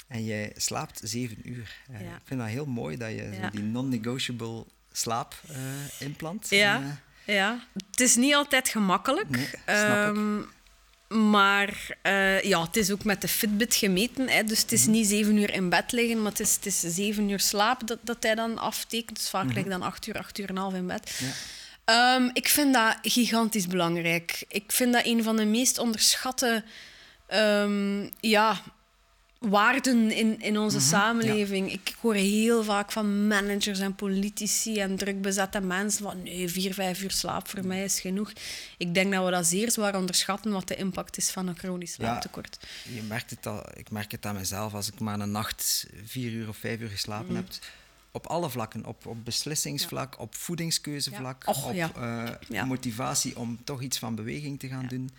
en 0.08 0.25
jij 0.25 0.51
slaapt 0.56 0.99
zeven 1.04 1.38
uur. 1.49 1.75
Eh, 1.91 2.01
Ja. 2.01 2.15
Ik 2.15 2.21
vind 2.23 2.39
dat 2.39 2.49
heel 2.49 2.65
mooi 2.65 2.97
dat 2.97 3.10
je 3.10 3.38
zo 3.41 3.49
die 3.49 3.63
non-negotiable 3.63 4.65
slaap 4.91 5.36
eh, 5.49 5.56
inplant. 5.99 6.49
Ja, 6.49 6.99
Eh, 7.25 7.36
ja, 7.36 7.67
het 7.89 7.99
is 7.99 8.15
niet 8.15 8.34
altijd 8.34 8.69
gemakkelijk. 8.69 9.30
Nee, 9.30 9.45
snap 9.65 10.15
ik. 10.15 10.15
Ehm, 10.15 10.41
maar 11.30 11.97
ja, 12.43 12.62
het 12.63 12.75
is 12.75 12.91
ook 12.91 13.04
met 13.04 13.21
de 13.21 13.28
Fitbit 13.28 13.75
gemeten. 13.75 14.30
Hè, 14.30 14.43
dus 14.43 14.58
het 14.60 14.65
Mhm. 14.71 14.75
is 14.75 14.86
niet 14.86 15.08
zeven 15.08 15.38
uur 15.38 15.54
in 15.54 15.69
bed 15.69 15.91
liggen, 15.91 16.21
maar 16.21 16.32
het 16.32 16.39
is, 16.39 16.56
het 16.56 16.65
is 16.65 16.80
zeven 16.80 17.30
uur 17.30 17.39
slaap 17.39 17.88
dat, 17.88 17.99
dat 18.01 18.23
hij 18.23 18.36
dan 18.36 18.58
aftekent. 18.58 19.17
Dus 19.17 19.30
vaak 19.30 19.45
lig 19.54 19.58
ik 19.63 19.69
dan 19.69 19.82
acht 19.82 20.08
uur, 20.08 20.17
acht 20.17 20.38
uur 20.39 20.49
en 20.49 20.56
een 20.56 20.62
half 20.62 20.73
in 20.73 20.88
bed. 20.88 21.12
Mhm. 21.19 21.25
Ja. 21.25 21.34
Ehm, 21.86 22.30
ik 22.34 22.47
vind 22.47 22.73
dat 22.73 22.97
gigantisch 23.01 23.67
belangrijk. 23.67 24.43
Ik 24.47 24.71
vind 24.71 24.93
dat 24.93 25.06
een 25.06 25.23
van 25.23 25.36
de 25.36 25.45
meest 25.45 25.78
onderschatte 25.78 26.63
ehm, 27.36 28.10
ja, 28.19 28.62
waarden 29.39 30.12
in, 30.12 30.41
in 30.41 30.58
onze 30.58 30.78
Mhm, 30.78 30.86
samenleving. 30.86 31.71
Ik 31.71 31.95
hoor 32.02 32.13
heel 32.13 32.63
vaak 32.63 32.91
van 32.91 33.28
managers 33.28 33.80
en 33.80 33.95
politici 33.95 34.80
en 34.80 34.95
drukbezette 34.95 35.62
mensen 35.62 36.04
van 36.04 36.24
nee, 36.24 36.50
vier, 36.50 36.74
vijf 36.74 37.02
uur 37.04 37.12
slaap 37.12 37.48
voor 37.48 37.65
mij 37.65 37.84
is 37.84 38.00
genoeg. 38.00 38.32
Ik 38.78 38.93
denk 38.93 39.13
dat 39.13 39.26
we 39.26 39.32
dat 39.32 39.45
zeer 39.45 39.71
zwaar 39.71 39.95
onderschatten 39.95 40.52
wat 40.52 40.67
de 40.67 40.76
impact 40.76 41.17
is 41.17 41.30
van 41.32 41.48
een 41.48 41.58
chronisch 41.58 41.93
slaaptekort. 41.93 42.58
Je 42.93 43.02
merkt 43.02 43.30
het 43.30 43.45
al, 43.45 43.63
ik 43.76 43.91
merk 43.91 44.12
het 44.12 44.26
aan 44.26 44.36
mezelf 44.36 44.74
als 44.74 44.88
ik 44.91 45.00
maar 45.00 45.19
een 45.19 45.32
nacht 45.32 45.86
vier 46.06 46.32
uur 46.32 46.48
of 46.48 46.58
vijf 46.58 46.80
uur 46.80 46.89
geslapen 46.89 47.26
Mhm. 47.34 47.36
heb. 47.36 47.48
Op 48.12 48.28
alle 48.28 48.50
vlakken, 48.50 48.86
op, 48.86 49.06
op 49.06 49.26
beslissingsvlak, 49.26 50.19
op 50.19 50.36
voedingskeuzevlak. 50.36 51.43
Och, 51.48 51.65
op 51.65 51.74
eh, 51.98 52.63
motivatie 52.63 53.38
om 53.38 53.60
toch 53.63 53.82
iets 53.82 54.00
van 54.00 54.15
beweging 54.15 54.60
te 54.60 54.67
gaan 54.67 54.88
doen. 54.88 55.10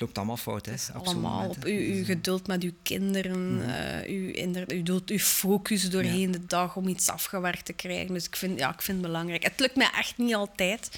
Het 0.00 0.08
loopt 0.08 0.18
allemaal 0.18 0.36
fout, 0.44 0.66
hè? 0.66 0.76
Zo'n 0.76 0.94
allemaal 1.04 1.48
op 1.48 1.64
uw, 1.64 1.94
uw 1.94 2.04
geduld 2.04 2.46
met 2.46 2.62
uw 2.62 2.72
kinderen, 2.82 3.62
eh, 3.76 4.08
uw, 4.10 4.30
inder, 4.30 4.64
uw, 5.06 5.18
focus 5.18 5.90
doorheen 5.90 6.30
de 6.30 6.46
dag 6.46 6.76
om 6.76 6.88
iets 6.88 7.08
afgewerkt 7.08 7.64
te 7.64 7.72
krijgen. 7.72 8.14
Dus 8.14 8.26
ik 8.26 8.36
vind, 8.36 8.58
ja, 8.58 8.72
ik 8.72 8.82
vind 8.82 8.98
het 8.98 9.06
belangrijk. 9.06 9.42
Het 9.42 9.60
lukt 9.60 9.76
mij 9.76 9.90
echt 9.96 10.18
niet 10.18 10.34
altijd, 10.34 10.90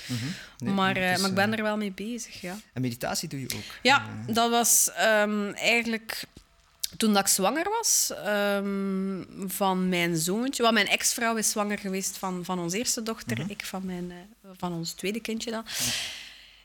nee, 0.58 0.72
maar, 0.72 0.96
eh, 0.96 1.12
is, 1.12 1.20
maar 1.20 1.28
ik 1.28 1.34
ben 1.36 1.52
eh, 1.52 1.58
er 1.58 1.64
wel 1.64 1.76
mee 1.76 1.92
bezig. 1.92 2.40
Ja, 2.40 2.56
En 2.72 2.82
meditatie 2.82 3.28
doe 3.28 3.40
je 3.40 3.46
ook. 3.54 3.78
ja 3.82 4.06
dat 4.26 4.50
was 4.50 4.90
ehm, 4.96 5.50
eigenlijk 5.52 6.24
toen 6.96 7.12
dat 7.12 7.22
ik 7.22 7.28
zwanger 7.28 7.66
was 7.70 8.12
ehm, 8.24 9.22
van 9.46 9.88
mijn 9.88 10.16
zoontje. 10.16 10.62
Want 10.62 10.74
mijn 10.74 10.88
ex-vrouw 10.88 11.36
is 11.36 11.50
zwanger 11.50 11.78
geweest 11.78 12.18
van, 12.18 12.44
van 12.44 12.58
onze 12.58 12.78
eerste 12.78 13.02
dochter, 13.02 13.38
Mhm. 13.40 13.50
ik 13.50 13.64
van, 13.64 13.86
mijn, 13.86 14.12
van 14.56 14.72
ons 14.72 14.92
tweede 14.92 15.20
kindje 15.20 15.50
dan. 15.50 15.64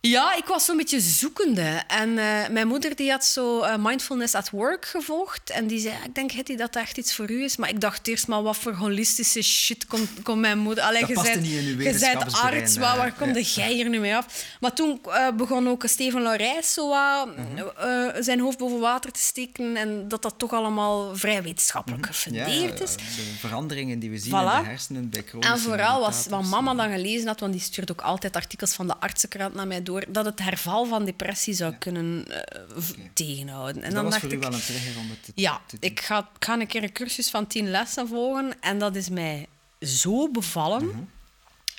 Ja, 0.02 0.36
ik 0.36 0.46
was 0.46 0.66
zo'n 0.66 0.78
beetje 0.78 1.00
zoekende. 1.00 1.82
En 1.88 2.18
eh, 2.18 2.48
mijn 2.50 2.68
moeder 2.68 2.96
die 2.96 3.12
had 3.12 3.26
zo 3.26 3.62
eh, 3.62 3.76
Mindfulness 3.80 4.36
at 4.36 4.50
Work 4.50 4.86
gevolgd. 4.86 5.50
En 5.50 5.68
die 5.68 5.80
zei, 5.80 5.96
ik 6.06 6.16
denk 6.16 6.32
Hetty, 6.32 6.56
dat 6.56 6.74
dat 6.74 6.82
echt 6.84 6.98
iets 6.98 7.14
voor 7.16 7.32
u 7.32 7.44
is. 7.44 7.58
Maar 7.58 7.70
ik 7.70 7.82
dacht 7.82 8.08
eerst 8.08 8.28
maar, 8.28 8.42
wat 8.44 8.58
voor 8.58 8.74
holistische 8.74 9.42
shit 9.42 9.86
komt, 9.86 10.10
komt 10.24 10.40
mijn 10.40 10.58
moeder... 10.58 10.84
Allee, 10.84 11.00
Dat 11.00 11.10
je 11.10 11.16
paste 11.16 11.32
bent- 11.32 11.42
niet 11.44 11.52
in 11.52 11.64
uw 11.66 11.70
Je 11.70 11.76
bent 12.00 12.34
arts, 12.34 12.76
eh, 12.76 12.82
waar, 12.82 12.98
waar 12.98 13.14
kom 13.14 13.34
ja. 13.34 13.40
jij 13.40 13.74
hier 13.74 13.90
nu 13.90 14.00
mee 14.00 14.16
af? 14.16 14.46
Maar 14.60 14.74
toen 14.74 15.02
begon 15.38 15.68
ook 15.70 15.84
Steven 15.88 16.22
Laurijs 16.22 16.74
zo 16.74 16.90
wat, 16.90 17.28
Mhm. 17.38 18.24
zijn 18.24 18.40
hoofd 18.40 18.58
boven 18.58 18.80
water 18.80 19.12
te 19.12 19.20
steken. 19.20 19.76
En 19.76 20.08
dat 20.08 20.22
dat 20.22 20.34
toch 20.38 20.54
allemaal 20.54 21.16
vrij 21.16 21.44
wetenschappelijk 21.44 22.02
Mhm. 22.02 22.12
ja, 22.12 22.44
gefundeerd 22.44 22.82
is. 22.82 22.96
De 22.96 23.34
veranderingen 23.40 24.00
die 24.00 24.10
we 24.10 24.18
zien 24.18 24.32
Voilà. 24.32 24.58
in 24.58 24.64
de 24.64 24.70
hersenen 24.70 25.10
bij 25.10 25.24
En 25.40 25.60
vooral 25.60 26.00
was 26.00 26.26
wat 26.30 26.44
mama 26.44 26.74
dan 26.74 26.92
gelezen 26.92 27.28
had, 27.28 27.40
want 27.40 27.52
die 27.54 27.62
stuurt 27.62 27.92
ook 27.92 28.02
altijd 28.02 28.36
artikels 28.36 28.74
van 28.74 28.88
de 28.88 28.96
artsenkrant 29.00 29.54
naar 29.54 29.68
mij 29.68 29.84
door, 29.88 30.04
dat 30.08 30.26
het 30.26 30.40
herval 30.40 30.86
van 30.86 31.06
depressie 31.06 31.54
zou 31.54 31.74
kunnen 31.74 32.26
eh, 32.28 32.84
tegenhouden. 33.14 33.76
En 33.76 33.82
dat 33.82 33.92
dan 33.94 34.04
was 34.04 34.14
dacht 34.14 34.24
voor 34.26 34.34
u 34.34 34.40
wel 34.40 34.54
een 34.54 34.60
trigger 34.62 34.98
om 35.00 35.10
het 35.10 35.24
te, 35.24 35.32
ja, 35.36 35.62
te 35.68 35.78
doen. 35.80 35.90
ik 35.90 36.00
ga, 36.00 36.20
ik 36.20 36.46
ga 36.46 36.60
een 36.60 36.68
keer 36.68 36.84
een 36.84 36.92
cursus 36.92 37.30
van 37.30 37.48
tien 37.48 37.70
lessen 37.70 38.08
volgen 38.08 38.54
en 38.62 38.80
dat 38.80 38.96
is 38.96 39.10
mij 39.10 39.48
zo 39.82 40.30
bevallen. 40.32 40.86
Mhm. 40.86 40.98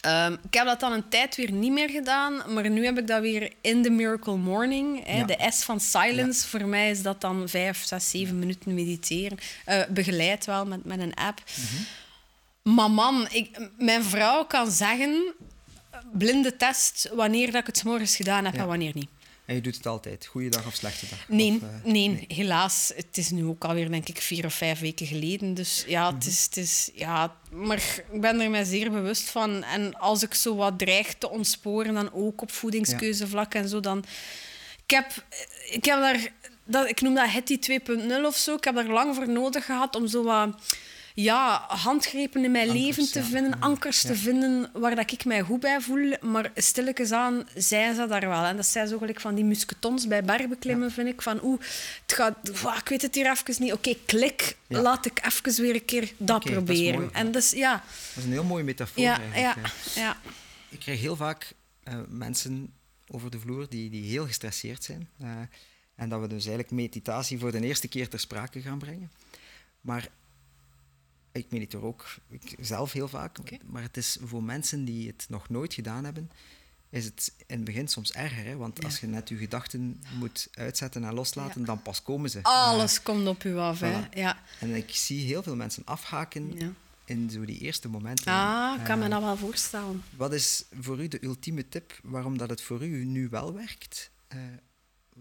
Ehm, 0.00 0.32
ik 0.32 0.54
heb 0.54 0.66
dat 0.66 0.80
dan 0.80 0.92
een 0.92 1.08
tijd 1.08 1.36
weer 1.36 1.52
niet 1.52 1.72
meer 1.72 1.90
gedaan, 1.90 2.42
maar 2.54 2.70
nu 2.70 2.84
heb 2.84 2.98
ik 2.98 3.06
dat 3.06 3.20
weer 3.20 3.52
in 3.60 3.82
the 3.82 3.90
Miracle 3.90 4.36
Morning. 4.36 5.04
Hè, 5.06 5.18
Ja. 5.18 5.24
De 5.24 5.46
S 5.50 5.62
van 5.64 5.80
Silence. 5.80 6.48
Voor 6.48 6.66
mij 6.66 6.90
is 6.90 7.02
dat 7.02 7.20
dan 7.20 7.48
vijf, 7.48 7.84
zes, 7.84 8.10
zeven 8.10 8.38
minuten 8.38 8.74
mediteren. 8.74 9.38
Eh, 9.64 9.82
begeleid 9.88 10.44
wel 10.44 10.66
met, 10.66 10.84
met 10.84 11.00
een 11.00 11.14
app. 11.14 11.42
Mhm. 11.56 12.74
Maar 12.74 12.90
man, 12.90 13.28
ik, 13.30 13.70
mijn 13.78 14.04
vrouw 14.04 14.44
kan 14.44 14.70
zeggen, 14.70 15.34
blinde 16.12 16.56
test, 16.56 17.10
wanneer 17.14 17.46
dat 17.52 17.60
ik 17.60 17.66
het 17.66 17.84
morgens 17.84 18.16
gedaan 18.16 18.44
heb 18.44 18.54
Ja. 18.54 18.60
en 18.60 18.66
wanneer 18.66 18.92
niet. 18.94 19.08
En 19.44 19.54
je 19.54 19.60
doet 19.60 19.76
het 19.76 19.86
altijd, 19.86 20.26
goede 20.26 20.48
dag 20.48 20.66
of 20.66 20.74
slechte 20.74 21.06
dag? 21.10 21.28
Nee, 21.28 21.54
Of, 21.56 21.62
eh, 21.62 21.90
nee, 21.92 22.24
helaas. 22.28 22.92
Het 22.96 23.18
is 23.18 23.30
nu 23.30 23.44
ook 23.44 23.64
alweer, 23.64 23.90
denk 23.90 24.08
ik, 24.08 24.20
vier 24.20 24.44
of 24.44 24.54
vijf 24.54 24.80
weken 24.80 25.06
geleden. 25.06 25.54
Dus 25.54 25.84
ja, 25.86 26.04
Mhm. 26.06 26.14
het 26.14 26.26
is, 26.26 26.44
het 26.44 26.56
is... 26.56 26.90
Ja, 26.94 27.34
maar 27.50 27.76
ik 28.12 28.20
ben 28.20 28.40
er 28.40 28.50
mij 28.50 28.64
zeer 28.64 28.90
bewust 28.90 29.22
van. 29.30 29.62
En 29.64 29.98
als 29.98 30.22
ik 30.22 30.34
zo 30.34 30.56
wat 30.56 30.78
dreig 30.78 31.14
te 31.14 31.28
ontsporen, 31.30 31.94
dan 31.94 32.12
ook 32.12 32.42
op 32.42 32.50
voedingskeuzevlak 32.52 33.54
en 33.54 33.68
zo, 33.68 33.80
dan... 33.80 34.04
Ik 34.86 34.90
heb, 34.94 35.24
ik 35.70 35.84
heb 35.84 36.00
daar... 36.00 36.32
Dat, 36.64 36.88
ik 36.88 37.00
noem 37.00 37.14
dat 37.14 37.30
Hetty 37.30 37.58
2.0 37.58 38.24
of 38.26 38.36
zo. 38.36 38.54
Ik 38.54 38.64
heb 38.64 38.74
daar 38.74 38.86
lang 38.88 39.14
voor 39.14 39.28
nodig 39.28 39.64
gehad 39.64 39.96
om 39.96 40.06
zo 40.06 40.22
wat... 40.22 40.48
ja, 41.22 41.64
handgrepen 41.68 42.44
in 42.44 42.50
mijn 42.50 42.68
Ankers, 42.68 42.84
leven 42.84 43.12
te 43.12 43.18
ja. 43.18 43.24
vinden, 43.24 43.50
Ja. 43.50 43.56
ankers 43.60 44.00
te 44.02 44.14
vinden 44.16 44.70
waar 44.72 44.94
dat 44.96 45.12
ik 45.12 45.24
mij 45.24 45.42
goed 45.42 45.60
bij 45.60 45.80
voel. 45.80 46.16
Maar 46.20 46.50
stilletjes 46.54 47.12
aan 47.12 47.48
zijn 47.54 47.94
ze 47.94 48.06
daar 48.06 48.28
wel. 48.28 48.44
En 48.44 48.56
dat 48.56 48.66
zijn 48.66 48.88
zo 48.88 48.98
gelijk 48.98 49.20
van 49.20 49.34
die 49.34 49.44
musketons 49.44 50.06
bij 50.06 50.24
bergbeklimmen, 50.24 50.90
vind 50.90 51.08
ik. 51.08 51.22
Van 51.22 51.42
oeh, 51.42 51.60
het 52.02 52.12
gaat, 52.12 52.48
ik 52.78 52.88
weet 52.88 53.02
het 53.02 53.14
hier 53.14 53.30
even 53.30 53.62
niet. 53.62 53.72
Oké, 53.72 53.94
klik, 54.06 54.56
laat 54.66 55.06
ik 55.06 55.20
even 55.26 55.62
weer 55.62 55.74
een 55.74 55.84
keer 55.84 56.12
dat 56.16 56.26
dat 56.42 56.44
proberen. 56.52 57.00
mooi. 57.00 57.10
en 57.12 57.32
dus 57.32 57.50
ja, 57.50 57.72
Dat 57.72 58.16
is 58.16 58.24
een 58.24 58.30
heel 58.32 58.44
mooie 58.44 58.64
metafoor 58.64 59.02
ja, 59.02 59.20
eigenlijk. 59.32 59.74
ja. 59.94 60.16
Ik 60.68 60.78
krijg 60.78 61.00
heel 61.00 61.16
vaak 61.16 61.52
eh, 61.82 61.98
mensen 62.08 62.72
over 63.10 63.30
de 63.30 63.38
vloer 63.38 63.66
die, 63.68 63.90
die 63.90 64.04
heel 64.10 64.26
gestresseerd 64.26 64.84
zijn. 64.84 65.08
eh, 65.20 65.28
en 65.94 66.08
dat 66.08 66.20
we 66.20 66.26
dus 66.26 66.38
eigenlijk 66.46 66.70
meditatie 66.70 67.38
voor 67.38 67.52
de 67.52 67.60
eerste 67.60 67.88
keer 67.88 68.08
ter 68.08 68.20
sprake 68.20 68.60
gaan 68.60 68.78
brengen. 68.78 69.10
Maar 69.80 70.08
ik 71.38 71.50
mediteer 71.50 71.82
ook 71.84 72.06
ik 72.28 72.54
zelf 72.60 72.92
heel 72.92 73.08
vaak. 73.08 73.38
Maar 73.66 73.82
het 73.82 73.96
is 73.96 74.16
voor 74.22 74.42
mensen 74.42 74.84
die 74.84 75.06
het 75.06 75.26
nog 75.28 75.48
nooit 75.48 75.74
gedaan 75.74 76.04
hebben, 76.04 76.30
is 76.90 77.04
het 77.04 77.32
in 77.46 77.56
het 77.56 77.64
begin 77.64 77.88
soms 77.88 78.12
erger. 78.12 78.44
Hè? 78.44 78.56
Want 78.56 78.78
Ja. 78.80 78.84
als 78.84 79.00
je 79.00 79.06
net 79.06 79.28
je 79.28 79.36
gedachten 79.36 80.02
moet 80.18 80.48
uitzetten 80.54 81.04
en 81.04 81.14
loslaten, 81.14 81.60
Ja. 81.60 81.66
dan 81.66 81.82
pas 81.82 82.02
komen 82.02 82.30
ze. 82.30 82.42
Alles 82.42 83.02
komt 83.02 83.26
op 83.26 83.44
u 83.44 83.56
af, 83.56 83.80
hè. 83.80 84.06
Ja. 84.14 84.38
En 84.60 84.74
ik 84.74 84.90
zie 84.90 85.24
heel 85.26 85.42
veel 85.42 85.56
mensen 85.56 85.82
afhaken 85.84 86.58
in 87.04 87.30
zo 87.30 87.44
die 87.44 87.58
eerste 87.58 87.88
momenten. 87.88 88.32
Ah, 88.32 88.78
ik 88.78 88.84
kan 88.84 88.98
me 88.98 89.04
Eh, 89.04 89.10
dat 89.10 89.22
wel 89.22 89.36
voorstellen. 89.36 90.02
wat 90.16 90.32
is 90.32 90.64
voor 90.80 91.00
u 91.02 91.08
de 91.08 91.24
ultieme 91.24 91.68
tip 91.68 91.98
waarom 92.02 92.38
dat 92.38 92.50
het 92.50 92.60
voor 92.62 92.84
u 92.86 93.04
nu 93.04 93.28
wel 93.28 93.54
werkt? 93.54 94.10
Eh, 94.28 94.38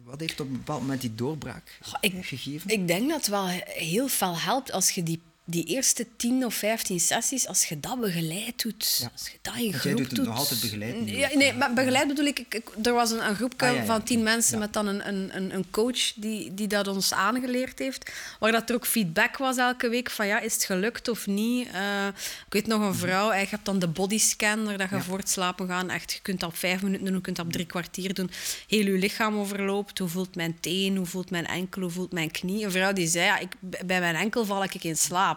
wat 0.03 0.19
heeft 0.19 0.39
op 0.39 0.47
een 0.47 0.53
bepaald 0.57 0.81
moment 0.81 1.01
die 1.01 1.15
doorbraak 1.15 1.79
ik- 2.01 2.25
gegeven? 2.25 2.69
Ik 2.69 2.87
denk 2.87 3.07
dat 3.09 3.17
het 3.17 3.27
wel 3.27 3.47
heel 3.65 4.07
veel 4.07 4.37
helpt 4.39 4.71
als 4.71 4.89
je 4.89 5.03
die, 5.03 5.21
die 5.49 5.65
eerste 5.65 6.07
10 6.17 6.45
of 6.45 6.53
15 6.53 6.99
sessies, 6.99 7.47
als 7.47 7.65
je 7.65 7.79
dat 7.79 7.99
begeleid 7.99 8.61
doet. 8.61 8.97
Ja. 9.01 9.09
Als 9.13 9.27
je 9.27 9.37
dat 9.41 9.55
in 9.55 9.71
Want 9.71 9.83
jij 9.83 9.93
groep 9.93 9.97
doet 9.97 10.07
het 10.07 10.15
doet. 10.15 10.25
nog 10.25 10.37
altijd 10.37 10.61
begeleid 10.61 11.01
nu 11.01 11.17
Ja, 11.17 11.29
nee, 11.33 11.53
maar 11.53 11.73
begeleid 11.73 12.07
bedoel 12.07 12.25
ik, 12.25 12.61
er 12.83 12.93
was 12.93 13.11
een, 13.11 13.27
een 13.27 13.35
groepje 13.35 13.67
Ah, 13.67 13.75
ja, 13.75 13.85
van 13.85 14.03
10 14.03 14.23
mensen 14.23 14.59
met 14.59 14.73
dan 14.73 14.87
een, 14.87 15.07
een, 15.07 15.53
een, 15.55 15.65
coach 15.71 16.13
die, 16.15 16.53
die 16.53 16.67
dat 16.67 16.87
ons 16.87 17.13
aangeleerd 17.13 17.79
heeft. 17.79 18.11
Waar 18.39 18.51
dat 18.51 18.69
er 18.69 18.75
ook 18.75 18.85
feedback 18.85 19.37
was 19.37 19.57
elke 19.57 19.89
week 19.89 20.09
van 20.09 20.27
ja, 20.27 20.39
is 20.39 20.53
het 20.53 20.63
gelukt 20.63 21.07
of 21.07 21.27
niet. 21.27 21.67
Eh, 21.67 22.07
ik 22.45 22.53
weet 22.53 22.67
nog 22.67 22.81
een 22.81 22.95
vrouw, 22.95 23.33
je 23.33 23.45
hebt 23.49 23.65
dan 23.65 23.79
de 23.79 23.87
bodyscan, 23.87 24.65
waar 24.65 24.77
dat 24.77 24.89
je 24.89 24.95
Mhm. 24.97 25.05
Voor 25.09 25.17
het 25.17 25.29
slapen 25.29 25.67
gaan 25.67 25.89
echt, 25.89 26.11
je 26.13 26.19
kunt 26.21 26.39
dat 26.39 26.49
op 26.49 26.55
vijf 26.55 26.81
minuten 26.81 27.05
doen, 27.05 27.15
je 27.15 27.21
kunt 27.21 27.35
dat 27.35 27.45
op 27.45 27.51
drie 27.51 27.65
kwartier 27.65 28.13
doen. 28.13 28.29
Heel 28.67 28.85
je 28.85 28.97
lichaam 28.97 29.37
overloopt. 29.37 29.99
Hoe 29.99 30.07
voelt 30.07 30.35
mijn 30.35 30.59
teen, 30.59 30.97
hoe 30.97 31.05
voelt 31.05 31.29
mijn 31.29 31.45
enkel, 31.45 31.81
hoe 31.81 31.91
voelt 31.91 32.11
mijn 32.11 32.31
knie? 32.31 32.65
Een 32.65 32.71
vrouw 32.71 32.93
die 32.93 33.07
zei, 33.07 33.25
ja, 33.25 33.39
ik, 33.39 33.51
bij 33.59 33.99
mijn 33.99 34.15
enkel 34.15 34.45
val 34.45 34.63
ik 34.63 34.83
in 34.83 34.97
slaap. 34.97 35.36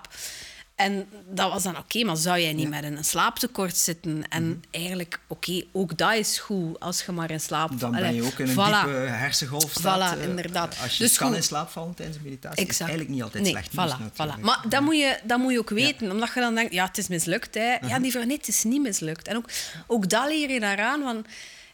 En 0.80 1.08
dat 1.28 1.52
was 1.52 1.62
dan 1.62 1.78
oké, 1.78 2.04
maar 2.04 2.16
zou 2.16 2.40
jij 2.40 2.52
niet 2.52 2.68
met 2.68 2.84
een 2.84 3.04
slaaptekort 3.04 3.76
zitten? 3.76 4.28
En 4.28 4.62
eigenlijk, 4.70 5.20
oké, 5.26 5.62
ook 5.72 5.96
dat 5.96 6.14
is 6.14 6.38
goed 6.38 6.80
als 6.80 7.02
je 7.02 7.12
maar 7.12 7.30
in 7.30 7.40
slaap 7.40 7.80
Dan 7.80 7.90
ben 7.90 8.14
je 8.14 8.22
ook 8.22 8.38
in 8.38 8.48
een 8.48 8.54
voilà. 8.54 8.84
diepe 8.84 8.98
hersengolf 8.98 9.70
staat. 9.70 10.16
Voilà, 10.16 10.20
eh, 10.20 10.28
inderdaad. 10.28 10.76
Als 10.82 10.96
je 10.96 11.02
Dus 11.04 11.16
kan 11.16 11.28
goed. 11.28 11.36
in 11.36 11.42
slaap 11.42 11.68
vallen 11.70 11.94
tijdens 11.94 12.18
de 12.18 12.24
meditatie, 12.24 12.62
is 12.62 12.64
Exact. 12.64 12.80
eigenlijk 12.90 13.10
niet 13.10 13.22
altijd 13.22 13.42
nee, 13.42 13.52
slecht 13.52 13.70
voilà, 13.70 13.98
nieuws 13.98 14.10
voilà. 14.12 14.40
Maar 14.40 14.64
dat 14.68 14.82
moet, 14.82 14.96
je, 14.96 15.18
dat 15.24 15.38
moet 15.38 15.52
je 15.52 15.58
ook 15.58 15.70
weten. 15.70 16.10
Omdat 16.10 16.30
je 16.34 16.40
dan 16.40 16.54
denkt, 16.54 16.72
ja, 16.72 16.86
het 16.86 16.98
is 16.98 17.08
mislukt. 17.08 17.54
Hè. 17.54 17.76
Ja, 17.86 17.98
die 17.98 18.10
vrouw, 18.10 18.24
nee, 18.24 18.36
het 18.36 18.48
is 18.48 18.64
niet 18.64 18.82
mislukt. 18.82 19.28
En 19.28 19.36
ook, 19.36 19.50
ook 19.86 20.08
dat 20.08 20.28
leer 20.28 20.50
je 20.50 20.60
daaraan 20.60 21.02
van... 21.02 21.26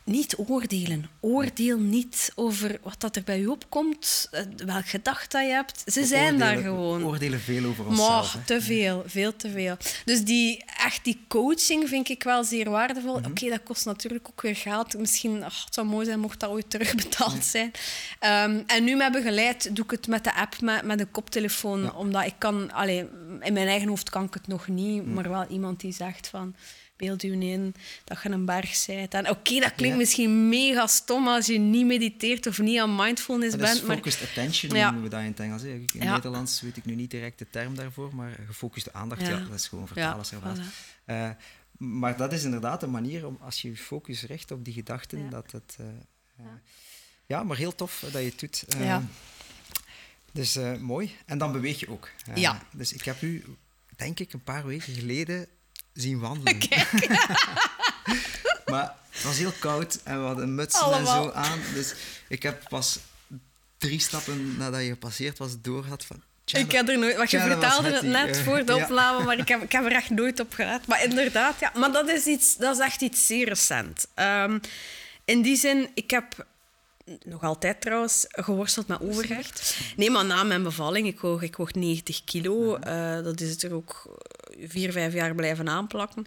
Niet 0.07 0.37
oordelen. 0.37 1.09
Oordeel 1.21 1.79
niet 1.79 2.33
over 2.35 2.79
wat 2.83 3.01
dat 3.01 3.17
er 3.17 3.23
bij 3.23 3.41
je 3.41 3.51
opkomt, 3.51 4.29
eh, 4.31 4.43
welk 4.57 4.87
gedacht 4.89 5.31
dat 5.33 5.43
je 5.43 5.49
hebt. 5.53 5.83
Ze 5.87 6.01
We 6.01 6.07
zijn 6.07 6.39
daar 6.39 6.57
gewoon. 6.57 7.01
We 7.01 7.07
oordelen 7.07 7.41
veel 7.41 7.65
over 7.65 7.87
onszelf. 7.87 8.35
Maar 8.35 8.45
te 8.45 8.61
veel, 8.63 9.03
veel 9.07 9.37
te 9.37 9.51
veel. 9.51 9.77
Dus 10.05 10.25
die, 10.25 10.65
echt 10.79 11.05
die 11.05 11.25
coaching 11.29 11.89
vind 11.89 12.09
ik 12.09 12.23
wel 12.23 12.45
zeer 12.45 12.71
waardevol. 12.71 13.19
Mhm. 13.19 13.31
Oké, 13.31 13.49
dat 13.49 13.63
kost 13.63 13.85
natuurlijk 13.85 14.29
ook 14.29 14.41
weer 14.43 14.57
geld. 14.57 14.99
Misschien, 14.99 15.45
ach, 15.45 15.65
het 15.65 15.75
zou 15.75 15.87
mooi 15.87 16.05
zijn 16.07 16.21
mocht 16.21 16.41
dat 16.41 16.51
ooit 16.51 16.71
terugbetaald 16.71 17.45
zijn. 17.45 17.71
Ehm, 18.19 18.61
en 18.67 18.85
nu 18.85 18.97
met 18.97 19.13
begeleid 19.13 19.77
doe 19.77 19.85
ik 19.85 19.91
het 19.91 20.07
met 20.09 20.25
de 20.25 20.35
app, 20.35 20.61
met, 20.61 20.83
met 20.85 21.01
een 21.01 21.11
koptelefoon. 21.11 21.83
Ja. 21.83 21.91
Omdat 21.91 22.25
ik 22.25 22.35
kan, 22.39 22.73
allee, 22.73 22.99
in 23.41 23.53
mijn 23.53 23.69
eigen 23.69 23.89
hoofd 23.89 24.11
kan 24.11 24.25
ik 24.25 24.35
het 24.35 24.47
nog 24.47 24.69
niet, 24.69 25.03
Mhm. 25.05 25.15
maar 25.15 25.29
wel 25.29 25.47
iemand 25.49 25.81
die 25.81 25.93
zegt 25.93 26.29
van... 26.29 26.55
Beeld 26.97 27.23
u 27.23 27.33
in 27.43 27.75
dat 28.05 28.23
je 28.23 28.29
een 28.29 28.45
berg 28.45 28.85
bent. 28.87 29.15
En 29.15 29.31
oké, 29.31 29.61
dat 29.61 29.75
klinkt 29.75 29.79
Ja. 29.79 29.97
misschien 29.97 30.49
mega 30.49 30.87
stom 30.87 31.29
als 31.29 31.47
je 31.47 31.59
niet 31.59 31.87
mediteert 31.87 32.47
of 32.47 32.59
niet 32.59 32.79
aan 32.81 32.95
mindfulness 32.97 33.57
bent. 33.57 33.83
Maar 33.87 33.97
focused 33.97 34.29
attention, 34.29 34.75
Ja. 34.77 34.85
noemen 34.85 35.03
we 35.03 35.09
dat 35.09 35.21
in 35.21 35.27
het 35.27 35.41
Engels. 35.41 35.63
hè. 35.63 35.69
In 35.69 35.83
het 35.83 35.93
Ja. 36.03 36.13
Nederlands 36.15 36.61
weet 36.61 36.77
ik 36.77 36.85
nu 36.85 36.95
niet 36.95 37.11
direct 37.11 37.39
de 37.39 37.47
term 37.51 37.75
daarvoor, 37.75 38.15
maar 38.15 38.39
gefocuste 38.47 38.93
aandacht, 38.93 39.21
ja, 39.21 39.39
dat 39.39 39.55
is 39.59 39.69
gewoon 39.69 39.89
zelfs. 39.95 40.33
voilà. 40.33 40.63
Eh, 41.05 41.31
maar 41.79 42.17
dat 42.17 42.33
is 42.33 42.45
inderdaad 42.45 42.83
een 42.83 42.91
manier 42.91 43.27
om, 43.27 43.39
als 43.41 43.63
je 43.63 43.69
je 43.69 43.77
focus 43.77 44.23
richt 44.23 44.51
op 44.51 44.65
die 44.65 44.75
gedachten, 44.75 45.23
Ja. 45.23 45.31
dat 45.31 45.53
het... 45.53 45.77
eh, 45.79 45.87
eh, 46.39 46.45
ja, 47.27 47.43
maar 47.43 47.57
heel 47.57 47.75
tof 47.75 48.01
dat 48.13 48.23
je 48.23 48.29
het 48.29 48.39
doet. 48.41 48.65
Ja. 48.79 49.03
Dus 50.33 50.59
mooi. 50.81 51.17
En 51.27 51.39
dan 51.39 51.53
beweeg 51.53 51.81
je 51.81 51.89
ook. 51.91 52.11
Ja. 52.35 52.63
Dus 52.73 52.93
ik 52.93 53.03
heb 53.03 53.23
u, 53.23 53.45
denk 53.97 54.19
ik, 54.21 54.33
een 54.33 54.43
paar 54.43 54.67
weken 54.67 54.93
geleden 54.95 55.47
zien 55.97 56.19
wandelen. 56.19 56.59
maar 58.73 58.95
het 59.11 59.23
was 59.25 59.37
heel 59.39 59.53
koud 59.59 59.99
en 60.05 60.21
we 60.21 60.27
hadden 60.27 60.55
mutsen 60.55 60.83
Allemaal. 60.85 61.17
en 61.17 61.23
zo 61.23 61.31
aan. 61.33 61.59
Dus 61.75 61.95
ik 62.29 62.43
heb 62.43 62.63
pas 62.69 62.99
drie 63.79 64.01
stappen 64.01 64.57
nadat 64.57 64.81
je 64.81 64.89
gepasseerd 64.89 65.39
was 65.39 65.61
door 65.61 65.85
had 65.85 66.05
van... 66.05 66.23
Ik 66.45 66.73
heb 66.73 66.89
er 66.89 66.99
nooit... 66.99 67.17
Wat 67.17 67.31
je 67.31 67.41
vertaalde 67.41 67.91
het 67.91 68.03
net 68.03 68.37
eh, 68.37 68.45
voor 68.45 68.65
de 68.65 68.73
ja. 68.75 68.83
opname, 68.83 69.25
maar 69.25 69.39
ik 69.39 69.49
heb, 69.49 69.63
ik 69.63 69.73
heb 69.73 69.85
er 69.85 69.93
echt 69.93 70.11
nooit 70.11 70.41
op 70.41 70.55
gelet. 70.55 70.87
Maar 70.87 71.05
inderdaad, 71.05 71.61
ja. 71.61 71.73
Maar 71.75 71.93
dat 71.93 72.09
is, 72.09 72.27
iets, 72.27 72.57
dat 72.57 72.77
is 72.77 72.85
echt 72.85 73.01
iets 73.01 73.27
zeer 73.27 73.49
recent. 73.49 74.07
Ehm, 74.15 74.59
in 75.25 75.43
die 75.43 75.57
zin, 75.57 75.89
ik 75.95 76.11
heb 76.11 76.47
nog 77.25 77.43
altijd 77.43 77.81
trouwens 77.81 78.25
geworsteld 78.29 78.87
met 78.87 79.01
overgewicht. 79.01 79.77
Nee, 79.97 80.11
maar 80.11 80.25
na 80.25 80.43
mijn 80.43 80.63
bevalling, 80.63 81.07
ik 81.07 81.21
woog, 81.21 81.43
ik 81.43 81.57
woog 81.57 81.73
90 81.73 82.25
kilo. 82.25 82.77
eh, 82.77 83.23
dat 83.25 83.41
is 83.41 83.63
er 83.63 83.75
ook 83.75 84.19
vier, 84.67 84.93
vijf 84.93 85.13
jaar 85.13 85.35
blijven 85.35 85.69
aanplakken. 85.69 86.27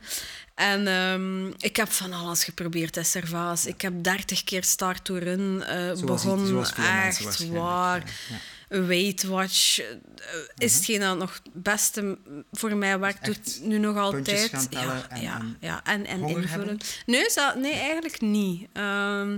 En 0.55 0.87
ehm, 0.87 1.47
ik 1.47 1.75
heb 1.75 1.91
van 1.91 2.13
alles 2.13 2.43
geprobeerd, 2.43 2.97
SRV's. 3.01 3.65
Ik 3.65 3.81
heb 3.81 3.93
30 4.03 4.43
keer 4.43 4.63
start 4.63 5.03
to 5.05 5.15
run 5.15 5.63
Zoals- 5.67 6.01
begonnen. 6.01 6.65
Echt 7.05 7.47
waar. 7.47 8.03
ja. 8.29 8.37
Weight 8.69 9.23
Watch 9.23 9.79
eh, 9.79 9.85
is 10.57 10.75
hetgeen 10.75 10.99
dat 10.99 11.17
nog 11.17 11.39
het 11.43 11.63
beste 11.63 12.17
voor 12.51 12.75
mij 12.75 12.99
werkt. 12.99 13.25
Doet 13.25 13.59
nu 13.63 13.77
nog 13.77 13.97
altijd. 13.97 14.49
gaan 14.49 14.67
ja, 14.69 15.05
en- 15.09 15.21
ja, 15.21 15.41
ja, 15.59 15.81
en, 15.83 16.05
en 16.05 16.19
invullen. 16.19 16.47
hebben? 16.49 16.77
Nee, 17.05 17.29
zo- 17.29 17.59
nee, 17.59 17.73
eigenlijk 17.73 18.21
niet. 18.21 18.67
Ehm, 18.73 19.37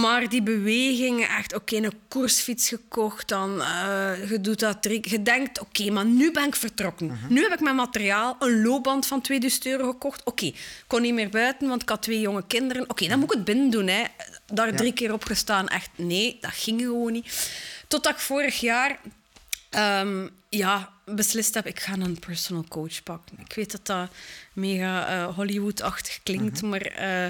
maar 0.00 0.28
die 0.28 0.42
bewegingen, 0.42 1.28
echt, 1.28 1.54
oké, 1.54 1.76
een 1.76 1.92
koersfiets 2.08 2.68
gekocht, 2.68 3.28
dan 3.28 3.62
eh, 3.62 4.30
je 4.30 4.40
doet 4.40 4.58
dat 4.60 4.82
drie 4.82 5.10
Je 5.10 5.22
denkt, 5.22 5.60
oké, 5.60 5.90
maar 5.90 6.04
nu 6.04 6.32
ben 6.32 6.44
ik 6.46 6.54
vertrokken. 6.56 7.06
Mhm. 7.06 7.32
Nu 7.32 7.42
heb 7.42 7.52
ik 7.52 7.60
mijn 7.60 7.76
materiaal, 7.76 8.36
een 8.38 8.62
loopband 8.62 9.06
van 9.06 9.20
2000 9.20 9.66
euro 9.66 9.90
gekocht. 9.90 10.24
Oké, 10.24 10.44
ik 10.44 10.84
kon 10.86 11.02
niet 11.02 11.14
meer 11.14 11.28
buiten, 11.28 11.68
want 11.68 11.82
ik 11.82 11.88
had 11.88 12.02
twee 12.02 12.20
jonge 12.20 12.46
kinderen. 12.46 12.90
Oké, 12.90 13.06
dan 13.08 13.18
moet 13.18 13.30
ik 13.30 13.36
het 13.36 13.44
binnen 13.44 13.70
doen. 13.70 13.86
Hè. 13.86 14.04
Daar 14.46 14.70
Ja. 14.70 14.76
drie 14.76 14.92
keer 14.92 15.12
op 15.12 15.24
gestaan, 15.24 15.68
echt, 15.68 15.90
nee, 15.96 16.38
dat 16.40 16.52
ging 16.54 16.80
gewoon 16.80 17.12
niet. 17.12 17.50
Totdat 17.88 18.12
ik 18.12 18.18
vorig 18.18 18.60
jaar 18.60 18.98
ehm, 19.70 20.28
ja, 20.56 20.94
beslist 21.04 21.54
heb, 21.54 21.66
ik 21.66 21.80
ga 21.80 21.92
een 21.92 22.18
personal 22.18 22.64
coach 22.68 23.02
pakken. 23.02 23.38
Ik 23.38 23.52
weet 23.54 23.72
dat 23.72 23.86
dat 23.86 24.10
mega 24.52 25.08
eh, 25.08 25.34
Hollywood-achtig 25.34 26.20
klinkt, 26.22 26.62
maar 26.62 26.80
eh, 26.80 27.26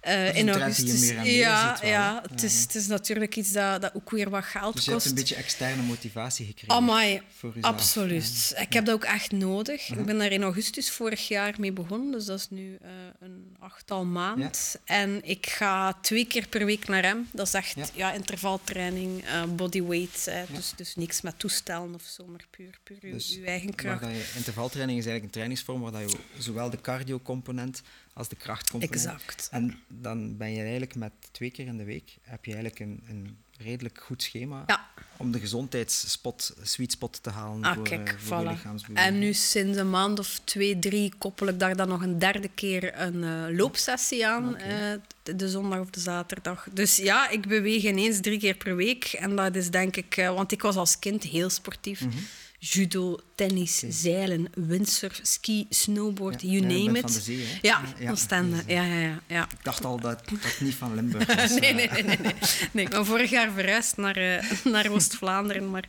eh, 0.00 0.36
in 0.36 0.50
augustus... 0.50 1.00
meer 1.00 1.16
en 1.16 1.22
meer 1.22 1.36
ja, 1.36 1.78
wel, 1.80 1.90
ja, 1.90 2.22
het 2.28 2.42
is, 2.42 2.62
het 2.62 2.74
is 2.74 2.86
natuurlijk 2.86 3.36
iets 3.36 3.52
dat, 3.52 3.82
dat 3.82 3.94
ook 3.94 4.10
weer 4.10 4.30
wat 4.30 4.44
geld 4.44 4.74
Dus 4.74 4.84
je 4.84 4.90
hebt 4.90 5.02
kost. 5.02 5.14
een 5.14 5.20
beetje 5.20 5.34
externe 5.34 5.82
motivatie 5.82 6.46
gekregen. 6.46 6.74
Amai, 6.74 7.22
voor 7.36 7.52
jezelf. 7.54 7.74
absoluut. 7.74 8.54
Ik 8.58 8.72
heb 8.72 8.84
dat 8.84 8.94
ook 8.94 9.04
echt 9.04 9.32
nodig. 9.32 9.88
Ik 9.88 10.04
ben 10.04 10.18
daar 10.18 10.32
in 10.32 10.42
augustus 10.42 10.90
vorig 10.90 11.28
jaar 11.28 11.54
mee 11.58 11.72
begonnen, 11.72 12.12
dus 12.12 12.24
dat 12.24 12.38
is 12.38 12.50
nu 12.50 12.78
een 13.20 13.56
achttal 13.58 14.04
maand. 14.04 14.76
En 14.84 15.24
ik 15.24 15.46
ga 15.46 15.98
twee 16.00 16.26
keer 16.26 16.48
per 16.48 16.64
week 16.64 16.88
naar 16.88 17.02
hem. 17.02 17.28
Dat 17.32 17.46
is 17.46 17.54
echt 17.54 17.74
Ja. 17.76 17.86
ja. 17.94 18.12
intervaltraining, 18.12 19.24
bodyweight. 19.48 20.30
dus, 20.54 20.72
dus 20.76 20.96
niks 20.96 21.20
met 21.20 21.38
toestellen 21.38 21.94
of 21.94 22.02
zo, 22.02 22.26
maar 22.26 22.44
puur, 22.50 22.65
Dus 23.00 23.36
uw 23.36 23.44
eigen 23.44 23.74
kracht. 23.74 24.00
je, 24.00 24.32
intervaltraining 24.36 24.98
is 24.98 25.06
eigenlijk 25.06 25.24
een 25.24 25.30
trainingsvorm 25.30 25.80
waar 25.80 25.92
dat 25.92 26.10
je 26.10 26.18
zowel 26.38 26.70
de 26.70 26.80
cardio-component 26.80 27.82
als 28.12 28.28
de 28.28 28.36
krachtcomponent... 28.36 28.94
Exact. 28.94 29.48
En 29.50 29.78
dan 29.88 30.36
ben 30.36 30.50
je 30.52 30.60
eigenlijk 30.60 30.94
met 30.94 31.12
twee 31.30 31.50
keer 31.50 31.66
in 31.66 31.76
de 31.76 31.84
week 31.84 32.16
heb 32.22 32.44
je 32.44 32.54
eigenlijk 32.54 32.80
een, 32.80 33.02
een 33.08 33.36
redelijk 33.58 34.00
goed 34.02 34.22
schema 34.22 34.64
Ja. 34.66 34.88
om 35.16 35.32
de 35.32 35.40
gezondheidsspot, 35.40 36.54
sweet 36.62 36.92
spot 36.92 37.22
te 37.22 37.30
halen 37.30 37.64
Ah, 37.64 37.74
voor, 37.74 37.84
kijk, 37.84 38.08
eh, 38.08 38.14
voor 38.18 38.40
je 38.40 38.56
voilà. 38.56 38.92
En 38.94 39.18
nu 39.18 39.32
sinds 39.32 39.78
een 39.78 39.90
maand 39.90 40.18
of 40.18 40.40
twee, 40.44 40.78
drie 40.78 41.12
koppel 41.18 41.48
ik 41.48 41.58
daar 41.58 41.76
dan 41.76 41.88
nog 41.88 42.02
een 42.02 42.18
derde 42.18 42.48
keer 42.54 43.00
een 43.00 43.24
eh, 43.24 43.56
loopsessie 43.56 44.26
aan. 44.26 44.56
Eh, 44.56 44.92
de, 45.22 45.48
zondag 45.48 45.80
of 45.80 45.90
de 45.90 46.00
zaterdag. 46.00 46.68
Dus 46.72 46.96
ja, 46.96 47.28
ik 47.28 47.46
beweeg 47.46 47.82
ineens 47.82 48.20
drie 48.20 48.38
keer 48.38 48.54
per 48.54 48.76
week. 48.76 49.04
En 49.04 49.36
dat 49.36 49.54
is 49.54 49.70
denk 49.70 49.96
ik... 49.96 50.14
want 50.14 50.52
ik 50.52 50.62
was 50.62 50.76
als 50.76 50.98
kind 50.98 51.22
heel 51.22 51.50
sportief. 51.50 52.00
Mhm. 52.00 52.16
Judo, 52.58 53.18
tennis, 53.34 53.82
zeilen, 53.88 54.48
windsurf, 54.54 55.20
ski, 55.22 55.66
snowboard, 55.70 56.42
Ja, 56.42 56.48
you 56.48 56.60
ja, 56.60 56.66
name 56.66 56.98
it. 56.98 57.00
van 57.00 57.12
de 57.12 57.20
zee, 57.20 57.44
hè? 57.46 57.58
Ja, 57.62 57.82
Ja, 57.98 58.10
Oostende. 58.10 58.62
Ja, 58.66 58.82
ja, 58.82 58.98
ja, 58.98 59.20
ja. 59.26 59.42
Ik 59.42 59.64
dacht 59.64 59.84
al 59.84 60.00
dat 60.00 60.22
dat 60.42 60.60
niet 60.60 60.74
van 60.74 60.94
Limburg 60.94 61.26
was. 61.34 61.50
Nee, 61.50 61.60
eh. 61.60 61.74
nee, 61.74 61.88
nee, 61.88 62.02
nee, 62.02 62.16
nee. 62.16 62.34
nee. 62.72 62.84
Ik 62.84 62.90
ben 62.90 63.06
vorig 63.06 63.30
jaar 63.30 63.52
verhuisd 63.52 63.96
naar, 63.96 64.16
eh, 64.16 64.50
naar 64.72 64.90
Oost-Vlaanderen. 64.90 65.70
Maar... 65.70 65.84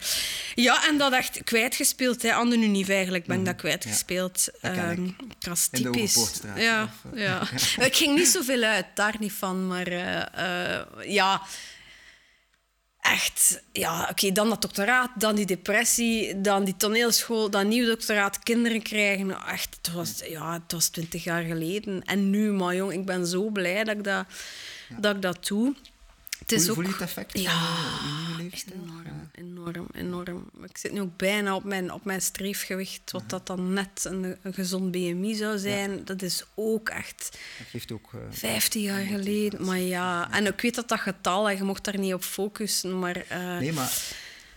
Ja, 0.56 0.88
en 0.88 0.97
dat 0.97 1.13
echt 1.13 1.43
kwijtgespeeld. 1.43 2.21
Hè. 2.21 2.34
Aan 2.34 2.49
de 2.49 2.58
Unief 2.58 2.89
eigenlijk 2.89 3.25
ben 3.25 3.39
ik 3.39 3.45
dat 3.45 3.56
kwijtgespeeld. 3.56 4.49
Dat 4.62 4.73
ken 4.73 4.91
ik. 4.91 4.97
In 4.97 5.13
de 5.71 5.89
typisch. 5.89 6.41
Ja, 6.56 6.84
of, 6.84 7.12
eh, 7.13 7.21
ja. 7.21 7.41
ik 7.86 7.95
ging 7.95 8.17
niet 8.17 8.27
zoveel 8.27 8.63
uit, 8.63 8.86
daar 8.93 9.15
niet 9.19 9.34
van. 9.34 9.67
Maar 9.67 9.91
ja... 11.08 11.41
Echt, 13.12 13.63
ja, 13.72 14.08
oké, 14.12 14.32
dan 14.32 14.50
dat 14.50 14.62
doctoraat, 14.62 15.10
dan 15.15 15.36
die 15.36 15.46
depressie, 15.46 16.41
dan 16.41 16.63
die 16.63 16.78
toneelschool, 16.78 17.50
dan 17.50 17.67
nieuw 17.67 17.86
doctoraat, 17.86 18.39
kinderen 18.39 18.82
krijgen. 18.82 19.45
Echt, 19.45 19.78
het 19.82 19.93
was, 19.93 20.22
ja, 20.26 20.53
het 20.53 20.72
was 20.72 20.88
twintig 20.88 21.24
jaar 21.24 21.43
geleden. 21.43 22.03
En 22.05 22.30
nu, 22.30 22.51
maar 22.51 22.76
jong, 22.76 22.93
ik 22.93 23.05
ben 23.05 23.28
zo 23.28 23.49
blij 23.49 23.84
dat 23.84 23.97
ik 23.97 24.03
dat, 24.03 24.26
dat, 24.97 25.16
ik 25.16 25.22
dat 25.22 25.47
doe. 25.47 25.74
Het 26.48 26.60
is 26.60 26.68
Voel, 26.70 26.82
je 26.84 26.89
het 26.91 27.02
effect 27.02 27.32
van 27.32 27.41
Ja, 27.41 27.52
eh, 27.52 28.38
je 28.38 28.64
nieuwe? 28.84 29.04
Enorm, 29.32 29.32
enorm, 29.32 29.88
enorm. 29.93 30.50
Ik 30.64 30.78
zit 30.78 30.91
nu 30.91 31.02
ook 31.02 31.18
bijna 31.18 31.56
op 31.56 31.64
mijn, 31.64 31.91
op 31.91 32.06
mijn 32.06 32.22
streefgewicht, 32.22 33.12
wat 33.12 33.30
dat 33.30 33.48
dan 33.48 33.74
net 33.74 34.06
een, 34.06 34.36
een 34.41 34.54
gezond 34.54 34.91
BMI 34.91 35.36
zou 35.36 35.58
zijn. 35.58 36.06
Dat 36.06 36.22
is 36.22 36.43
ook 36.56 36.89
echt 36.89 37.38
Dat 37.58 37.68
geeft 37.68 37.91
ook... 37.91 38.10
eh, 38.14 38.20
15 38.30 38.82
jaar 38.82 39.06
geleden. 39.06 39.66
Maar 39.66 39.78
ja, 39.80 40.32
en 40.32 40.45
ik 40.45 40.62
weet 40.62 40.76
dat 40.76 40.88
dat 40.89 41.00
getal, 41.00 41.50
en 41.50 41.58
je 41.58 41.64
mocht 41.64 41.84
daar 41.84 42.00
niet 42.00 42.14
op 42.14 42.24
focussen, 42.24 43.00
maar... 43.00 43.16
eh, 43.16 43.58
Nee, 43.58 43.74
maar 43.74 43.91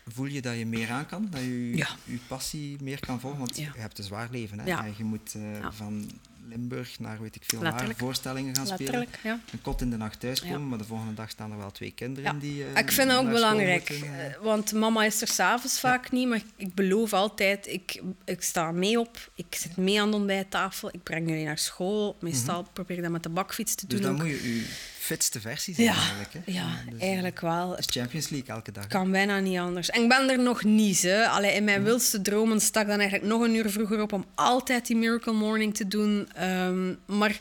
voel 0.06 0.26
je 0.26 0.42
dat 0.42 0.56
je 0.58 0.66
meer 0.66 0.90
aan 0.90 1.06
kan? 1.06 1.28
Dat 1.30 1.40
je 1.40 1.76
Ja. 1.76 1.88
je 2.04 2.18
passie 2.26 2.76
meer 2.82 3.00
kan 3.00 3.20
volgen? 3.20 3.38
Want 3.38 3.56
je 3.56 3.70
hebt 3.76 3.98
een 3.98 4.04
zwaar 4.04 4.28
leven. 4.30 4.58
Hè? 4.58 4.66
Ja. 4.66 4.84
En 4.84 4.94
je 4.96 5.04
moet 5.04 5.34
eh, 5.34 5.66
van 5.70 6.10
Limburg 6.50 6.98
naar 6.98 7.20
weet 7.20 7.36
ik 7.36 7.42
veel 7.46 7.60
waar 7.60 7.94
voorstellingen 7.96 8.56
gaan 8.56 8.66
Letterlijk, 8.66 9.14
spelen. 9.18 9.40
ja. 9.46 9.52
Een 9.52 9.62
kot 9.62 9.80
in 9.80 9.90
de 9.90 9.96
nacht 9.96 10.20
thuiskomen, 10.20 10.60
Ja. 10.60 10.64
maar 10.66 10.78
de 10.78 10.84
volgende 10.84 11.14
dag 11.14 11.30
staan 11.30 11.50
er 11.52 11.58
wel 11.58 11.70
twee 11.70 11.90
kinderen 11.92 12.32
Ja. 12.34 12.40
die 12.40 12.64
eh, 12.64 12.80
ik 12.82 12.92
vind 12.92 13.08
dat 13.08 13.18
ook 13.18 13.30
belangrijk. 13.30 13.88
moeten, 13.90 14.26
eh. 14.30 14.34
Want 14.42 14.72
mama 14.72 15.04
is 15.04 15.20
er 15.20 15.28
s'avonds 15.28 15.80
vaak 15.80 16.10
niet, 16.10 16.28
maar 16.28 16.42
ik 16.56 16.74
beloof 16.74 17.12
altijd, 17.12 17.66
ik, 17.66 18.02
ik 18.24 18.42
sta 18.42 18.72
mee 18.72 19.00
op, 19.00 19.30
ik 19.34 19.46
zit 19.54 19.76
mee 19.76 20.00
aan 20.00 20.10
de 20.10 20.16
ontbijttafel, 20.16 20.88
ik 20.92 21.02
breng 21.02 21.28
jullie 21.28 21.44
naar 21.44 21.58
school. 21.58 22.16
Meestal 22.20 22.66
probeer 22.72 22.96
ik 22.96 23.02
dat 23.02 23.12
met 23.12 23.22
de 23.22 23.28
bakfiets 23.28 23.74
te 23.74 23.86
Dus 23.86 24.00
doen 24.00 24.06
dan 24.16 24.20
ook. 24.20 24.26
moet 24.26 24.40
je 24.40 24.54
je 24.54 24.66
fitste 25.00 25.40
versie 25.40 25.74
zijn 25.74 25.86
Ja, 25.86 25.94
eigenlijk. 25.94 26.32
Hè? 26.32 26.40
ja 26.52 26.66
dus, 26.90 27.00
eh, 27.00 27.06
eigenlijk 27.06 27.40
wel. 27.40 27.76
Het 27.76 27.90
Champions 27.90 28.28
League 28.28 28.54
elke 28.54 28.72
dag. 28.72 28.86
kan 28.86 29.10
bijna 29.10 29.38
niet 29.38 29.58
anders. 29.58 29.90
En 29.90 30.02
ik 30.02 30.08
ben 30.08 30.28
er 30.30 30.38
nog 30.42 30.64
niet. 30.64 31.02
Hè. 31.02 31.26
Allee, 31.28 31.54
in 31.54 31.64
mijn 31.64 31.82
wildste 31.82 32.22
dromen 32.22 32.60
stak 32.60 32.86
dan 32.86 32.98
eigenlijk 33.00 33.30
nog 33.32 33.42
een 33.42 33.54
uur 33.54 33.70
vroeger 33.70 34.00
op 34.02 34.12
om 34.12 34.24
altijd 34.34 34.86
die 34.86 34.96
Miracle 34.96 35.32
Morning 35.32 35.74
te 35.74 35.88
doen. 35.88 36.28
Ehm, 36.34 36.94
maar 37.06 37.38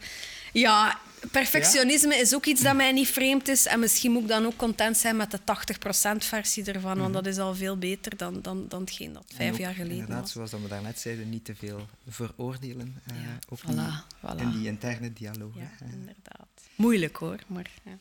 ja, 0.53 0.99
perfectionisme 1.32 2.16
is 2.16 2.36
ook 2.36 2.45
iets 2.45 2.62
dat 2.62 2.76
mij 2.76 2.91
niet 2.91 3.07
vreemd 3.07 3.47
is. 3.47 3.66
En 3.66 3.80
misschien 3.80 4.12
moet 4.12 4.22
ik 4.22 4.28
dan 4.28 4.45
ook 4.45 4.55
content 4.55 4.97
zijn 4.97 5.16
met 5.18 5.32
de 5.32 5.39
80% 5.43 6.26
versie 6.26 6.64
ervan. 6.72 6.99
Want 6.99 7.14
dat 7.14 7.26
is 7.26 7.38
al 7.38 7.55
veel 7.55 7.78
beter 7.78 8.18
dan, 8.18 8.41
dan, 8.41 8.66
dan 8.68 8.82
hetgeen 8.82 9.14
dat 9.14 9.24
vijf 9.36 9.51
ook, 9.51 9.57
jaar 9.57 9.74
geleden 9.74 9.93
Inderdaad, 9.97 10.22
was. 10.22 10.32
zoals 10.32 10.51
we 10.51 10.68
daarnet 10.68 10.99
zeiden, 10.99 11.30
niet 11.30 11.45
te 11.45 11.55
veel 11.55 11.88
veroordelen. 12.07 13.01
eh, 13.07 13.16
Ja, 13.24 13.39
ook 13.49 13.60
voilà, 13.60 13.76
niet 13.76 14.03
voilà. 14.26 14.41
in 14.41 14.51
die 14.51 14.68
interne 14.68 15.14
dialoog. 15.14 15.55
Ja. 15.55 15.62
Eh, 15.80 15.91
inderdaad. 15.93 16.47
Moeilijk 16.80 17.15
hoor, 17.15 17.39
maar... 17.47 17.69
Ja. 17.84 17.97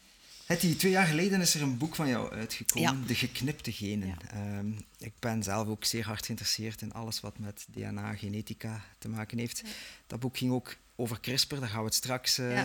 Hetty, 0.46 0.76
twee 0.76 0.92
jaar 0.92 1.06
geleden 1.06 1.40
is 1.40 1.54
er 1.54 1.62
een 1.62 1.78
boek 1.78 1.94
van 1.94 2.08
jou 2.08 2.32
uitgekomen, 2.32 2.98
Ja. 2.98 3.06
De 3.06 3.14
Geknipte 3.14 3.72
Genen. 3.72 4.08
Ja. 4.08 4.16
Ehm, 4.30 4.70
ik 4.98 5.12
ben 5.18 5.42
zelf 5.42 5.68
ook 5.68 5.84
zeer 5.84 6.04
hard 6.04 6.24
geïnteresseerd 6.24 6.82
in 6.82 6.92
alles 6.92 7.20
wat 7.20 7.38
met 7.38 7.66
DNA, 7.74 8.14
genetica 8.14 8.84
te 8.98 9.08
maken 9.08 9.38
heeft. 9.38 9.62
Dat 10.06 10.20
boek 10.20 10.36
ging 10.36 10.52
ook 10.52 10.76
over 10.96 11.20
CRISPR, 11.20 11.54
daar 11.54 11.68
gaan 11.68 11.78
we 11.78 11.84
het 11.84 11.94
straks 11.94 12.38
eh, 12.38 12.64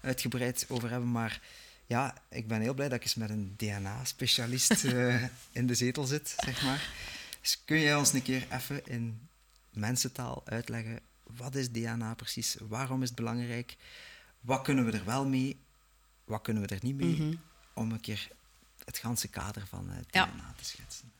uitgebreid 0.00 0.66
over 0.68 0.90
hebben. 0.90 1.10
Maar 1.10 1.40
ja, 1.86 2.14
ik 2.28 2.48
ben 2.48 2.60
heel 2.60 2.74
blij 2.74 2.88
dat 2.88 2.96
ik 2.98 3.04
eens 3.04 3.14
met 3.14 3.30
een 3.30 3.54
DNA-specialist 3.56 4.84
eh, 4.84 5.22
in 5.52 5.66
de 5.66 5.74
zetel 5.74 6.04
zit, 6.04 6.34
zeg 6.38 6.62
maar. 6.62 6.90
Dus 7.40 7.60
kun 7.64 7.80
jij 7.80 7.96
ons 7.96 8.12
een 8.12 8.22
keer 8.22 8.46
even 8.52 8.86
in 8.86 9.28
mensentaal 9.70 10.42
uitleggen, 10.44 11.00
wat 11.36 11.54
is 11.54 11.70
DNA 11.70 12.14
precies? 12.14 12.56
Waarom 12.68 13.02
is 13.02 13.08
het 13.08 13.16
belangrijk? 13.16 13.76
Wat 14.46 14.62
kunnen 14.62 14.84
we 14.84 14.92
er 14.92 15.04
wel 15.04 15.26
mee? 15.26 15.56
Wat 16.24 16.42
kunnen 16.42 16.62
we 16.62 16.74
er 16.74 16.80
niet 16.82 16.96
mee? 16.96 17.38
Om 17.74 17.90
een 17.92 18.00
keer 18.00 18.28
het 18.84 18.98
ganse 18.98 19.28
kader 19.28 19.66
van 19.68 19.88
het 19.88 20.06
Ja. 20.10 20.24
DNA 20.26 20.54
te 20.58 20.64
schetsen. 20.64 21.12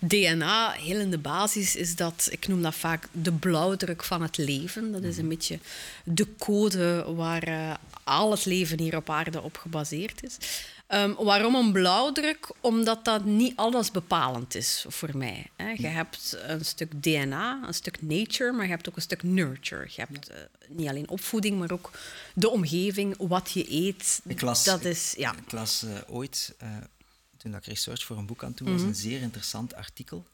DNA, 0.00 0.70
heel 0.70 1.00
in 1.00 1.10
de 1.10 1.18
basis, 1.18 1.76
is 1.76 1.96
dat, 1.96 2.28
ik 2.30 2.48
noem 2.48 2.62
dat 2.62 2.74
vaak 2.74 3.08
de 3.12 3.32
blauwdruk 3.32 4.04
van 4.04 4.22
het 4.22 4.36
leven. 4.36 4.92
Dat 4.92 5.02
is 5.02 5.16
een 5.18 5.28
beetje 5.28 5.58
de 6.04 6.36
code 6.38 7.14
waar 7.14 7.42
eh, 7.42 7.74
al 8.04 8.30
het 8.30 8.44
leven 8.44 8.80
hier 8.80 8.96
op 8.96 9.10
aarde 9.10 9.40
op 9.42 9.56
gebaseerd 9.56 10.22
is. 10.22 10.36
Ehm, 10.90 11.14
waarom 11.14 11.54
een 11.54 11.72
blauwdruk? 11.72 12.50
Omdat 12.60 13.04
dat 13.04 13.24
niet 13.24 13.56
alles 13.56 13.90
bepalend 13.90 14.54
is 14.54 14.84
voor 14.88 15.16
mij. 15.16 15.50
Hè. 15.56 15.70
Je 15.70 15.86
hebt 15.86 16.36
een 16.42 16.64
stuk 16.64 17.02
DNA, 17.02 17.62
een 17.66 17.74
stuk 17.74 18.02
nature, 18.02 18.52
maar 18.52 18.64
je 18.64 18.70
hebt 18.70 18.88
ook 18.88 18.96
een 18.96 19.02
stuk 19.02 19.22
nurture. 19.22 19.84
Je 19.88 20.00
hebt 20.00 20.28
eh, 20.28 20.38
niet 20.68 20.88
alleen 20.88 21.08
opvoeding, 21.08 21.58
maar 21.58 21.70
ook 21.70 21.90
de 22.34 22.48
omgeving, 22.48 23.14
wat 23.18 23.50
je 23.50 23.72
eet. 23.72 24.20
Ik 24.24 24.40
las, 24.40 24.64
dat 24.64 24.84
is, 24.84 25.14
ja. 25.16 25.36
ik 25.36 25.52
las 25.52 25.82
eh, 25.82 25.98
ooit, 26.06 26.54
eh, 26.58 26.76
toen 27.36 27.54
ik 27.54 27.64
research 27.64 28.04
voor 28.04 28.16
een 28.16 28.26
boek 28.26 28.44
aan 28.44 28.52
doen 28.54 28.72
was, 28.72 28.82
een 28.82 28.94
zeer 28.94 29.20
interessant 29.20 29.74
artikel 29.74 30.26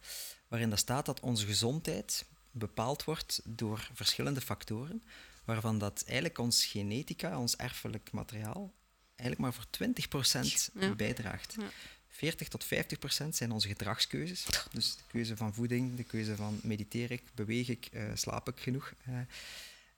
waarin 0.49 0.71
dat 0.71 0.79
staat 0.79 1.07
dat 1.07 1.21
onze 1.21 1.47
gezondheid 1.47 2.25
bepaald 2.51 3.05
wordt 3.05 3.41
door 3.45 3.89
verschillende 3.95 4.41
factoren, 4.41 5.03
waarvan 5.45 5.79
dat 5.79 6.03
eigenlijk 6.07 6.39
ons 6.39 6.65
genetica, 6.65 7.39
ons 7.39 7.57
erfelijk 7.57 8.13
materiaal, 8.13 8.73
eigenlijk 9.17 9.39
maar 9.41 9.53
voor 9.53 9.67
20% 9.71 10.71
Ja. 10.81 10.95
bijdraagt. 10.95 11.55
Ja. 11.59 11.69
40 12.09 12.49
tot 12.49 12.65
50% 12.65 13.29
zijn 13.37 13.51
onze 13.53 13.69
gedragskeuzes. 13.69 14.47
Dus 14.73 14.97
de 14.97 15.03
keuze 15.07 15.37
van 15.37 15.55
voeding, 15.55 15.97
de 15.97 16.05
keuze 16.05 16.37
van 16.37 16.61
mediteer 16.63 17.11
ik, 17.11 17.23
beweeg 17.35 17.69
ik, 17.69 17.89
eh, 17.93 18.05
slaap 18.15 18.49
ik 18.49 18.59
genoeg. 18.61 18.93
eh. 19.05 19.15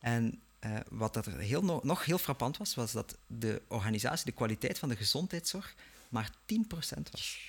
en 0.00 0.40
eh, 0.58 0.76
wat 0.88 1.14
dat 1.14 1.26
er 1.26 1.38
heel 1.38 1.64
no- 1.64 1.80
nog 1.82 2.04
heel 2.04 2.18
frappant 2.18 2.56
was, 2.56 2.74
was 2.74 2.92
dat 2.92 3.16
de 3.26 3.62
organisatie, 3.68 4.24
de 4.24 4.32
kwaliteit 4.32 4.78
van 4.78 4.88
de 4.88 4.96
gezondheidszorg, 4.96 5.74
maar 6.08 6.30
10% 6.46 7.10
was. 7.10 7.40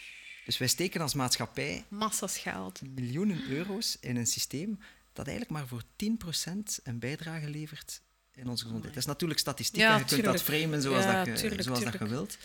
Dus 0.45 0.57
wij 0.57 0.67
steken 0.67 1.01
als 1.01 1.13
maatschappij 1.13 1.85
Massa's 1.87 2.37
geld. 2.37 2.81
miljoenen 2.81 3.49
euro's 3.49 3.97
in 4.01 4.15
een 4.15 4.27
systeem 4.27 4.79
dat 5.13 5.27
eigenlijk 5.27 5.57
maar 5.57 5.67
voor 5.67 5.83
10% 5.95 6.79
een 6.83 6.99
bijdrage 6.99 7.49
levert 7.49 8.01
in 8.39 8.47
onze 8.49 8.63
gezondheid. 8.63 8.93
Dat 8.93 9.03
is 9.03 9.09
natuurlijk 9.09 9.39
statistiek 9.39 9.81
Ja, 9.81 9.93
en 9.93 9.99
je 9.99 10.05
kunt 10.05 10.23
dat 10.23 10.41
framen 10.41 10.81
zoals, 10.81 11.03
Ja, 11.03 11.17
dat, 11.23 11.25
je, 11.25 11.41
tuurlijk, 11.41 11.63
zoals 11.63 11.83
dat 11.83 11.93
je 11.93 12.07
wilt. 12.07 12.37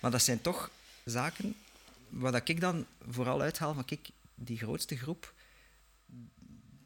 Maar 0.00 0.10
dat 0.10 0.22
zijn 0.22 0.40
toch 0.40 0.70
zaken 1.04 1.54
waar 2.08 2.40
ik 2.44 2.60
dan 2.60 2.86
vooral 3.08 3.40
uithaal 3.40 3.74
van 3.74 3.84
kijk, 3.84 4.08
die 4.34 4.58
grootste 4.58 4.96
groep, 4.96 5.32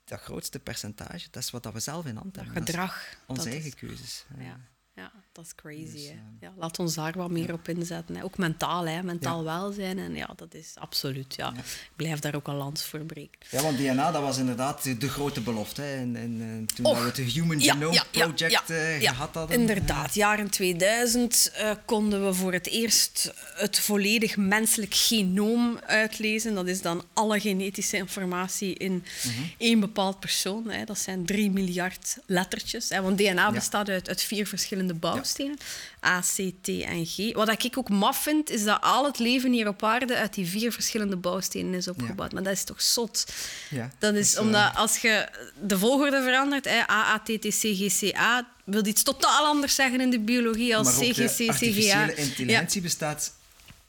dat 0.04 0.20
grootste 0.20 0.58
percentage, 0.58 1.28
dat 1.30 1.42
is 1.42 1.50
wat 1.50 1.62
dat 1.62 1.72
we 1.72 1.80
zelf 1.80 2.06
in 2.06 2.16
hand 2.16 2.34
Dat 2.34 2.44
hebben. 2.44 2.64
Dat 2.64 2.70
gedrag. 2.74 3.04
onze 3.26 3.42
dat 3.42 3.52
eigen 3.52 3.68
is- 3.68 3.74
keuzes. 3.74 4.24
Ja, 4.38 4.60
ja, 4.98 5.12
dat 5.32 5.44
is 5.44 5.54
crazy. 5.54 5.92
Dus, 5.92 6.04
hè. 6.04 6.10
eh, 6.10 6.16
Ja, 6.40 6.52
laat 6.56 6.78
ons 6.78 6.94
daar 6.94 7.12
wat 7.16 7.30
meer 7.30 7.52
op 7.52 7.68
inzetten. 7.68 8.16
Hè. 8.16 8.24
Ook 8.24 8.38
mentaal, 8.38 8.86
hè. 8.88 9.02
mentaal 9.02 9.44
welzijn. 9.44 9.98
En 9.98 10.14
ja, 10.14 10.30
dat 10.36 10.54
is 10.54 10.72
absoluut. 10.74 11.34
Ja. 11.34 11.52
Ja. 11.54 11.60
Ik 11.60 11.90
blijf 11.96 12.18
daar 12.18 12.34
ook 12.34 12.48
een 12.48 12.54
lans 12.54 12.84
voor 12.84 12.98
breken. 13.00 13.40
Ja, 13.50 13.62
want 13.62 13.78
DNA, 13.78 14.10
dat 14.10 14.22
was 14.22 14.38
inderdaad 14.38 15.00
de, 15.00 15.08
grote 15.08 15.40
belofte. 15.40 15.82
Hè. 15.82 15.96
En, 15.96 16.16
en, 16.16 16.40
eh, 16.68 16.74
toen 16.74 16.86
Och, 16.86 16.92
dat 17.04 17.16
we 17.16 17.22
het 17.22 17.32
Human 17.32 17.60
Ja, 17.60 17.72
Genome 17.72 17.92
ja, 17.94 18.04
ja, 18.10 18.26
Project 18.26 18.52
ja, 18.68 18.74
eh, 18.74 19.00
ja, 19.00 19.12
gehad 19.12 19.34
hadden. 19.34 19.60
Inderdaad, 19.60 20.14
jaren 20.14 20.50
2000 20.50 21.50
eh, 21.54 21.70
konden 21.84 22.26
we 22.26 22.34
voor 22.34 22.52
het 22.52 22.66
eerst 22.66 23.32
het 23.54 23.78
volledig 23.78 24.36
menselijk 24.36 24.94
genoom 24.94 25.78
uitlezen. 25.86 26.54
Dat 26.54 26.66
is 26.66 26.82
dan 26.82 27.04
alle 27.12 27.40
genetische 27.40 27.96
informatie 27.96 28.74
in 28.74 29.04
Mhm. 29.24 29.42
één 29.58 29.80
bepaald 29.80 30.20
persoon. 30.20 30.68
Hè. 30.70 30.84
Dat 30.84 30.98
zijn 30.98 31.26
drie 31.26 31.50
miljard 31.50 32.18
lettertjes. 32.26 32.88
Hè. 32.88 33.02
Want 33.02 33.18
DNA 33.18 33.50
bestaat 33.52 33.88
uit, 33.88 34.08
uit 34.08 34.22
vier 34.22 34.46
verschillende 34.46 34.87
bouwstenen. 34.94 35.56
A, 36.06 36.20
C, 36.20 36.52
T 36.62 36.68
en 36.68 37.06
G. 37.06 37.32
Wat 37.32 37.64
ik 37.64 37.78
ook 37.78 37.88
maf 37.88 38.22
vind, 38.22 38.50
is 38.50 38.64
dat 38.64 38.78
al 38.80 39.04
het 39.04 39.18
leven 39.18 39.52
hier 39.52 39.68
op 39.68 39.82
aarde 39.82 40.16
uit 40.16 40.34
die 40.34 40.46
vier 40.46 40.72
verschillende 40.72 41.16
bouwstenen 41.16 41.74
is 41.74 41.88
opgebouwd. 41.88 42.32
Maar 42.32 42.42
dat 42.42 42.52
is 42.52 42.64
toch 42.64 42.82
zot? 42.82 43.26
Ja, 43.70 43.90
Dat 43.98 44.14
is 44.14 44.30
dus, 44.30 44.34
eh, 44.34 44.42
omdat 44.42 44.70
als 44.74 44.98
je 44.98 45.28
de 45.62 45.78
volgorde 45.78 46.22
verandert, 46.22 46.64
hè, 46.64 46.78
A, 46.90 47.12
A, 47.12 47.18
T, 47.18 47.24
T, 47.24 47.48
C, 47.48 47.62
G, 47.62 47.98
C, 47.98 48.16
A, 48.16 48.48
wil 48.64 48.86
iets 48.86 49.02
totaal 49.02 49.46
anders 49.46 49.74
zeggen 49.74 50.00
in 50.00 50.10
de 50.10 50.20
biologie 50.20 50.76
als 50.76 50.98
C, 50.98 51.00
G, 51.00 51.14
C, 51.14 51.14
C, 51.14 51.34
G, 51.36 51.48
A. 51.48 51.52
artificiële 51.52 52.14
intelligentie 52.14 52.80
bestaat 52.82 53.32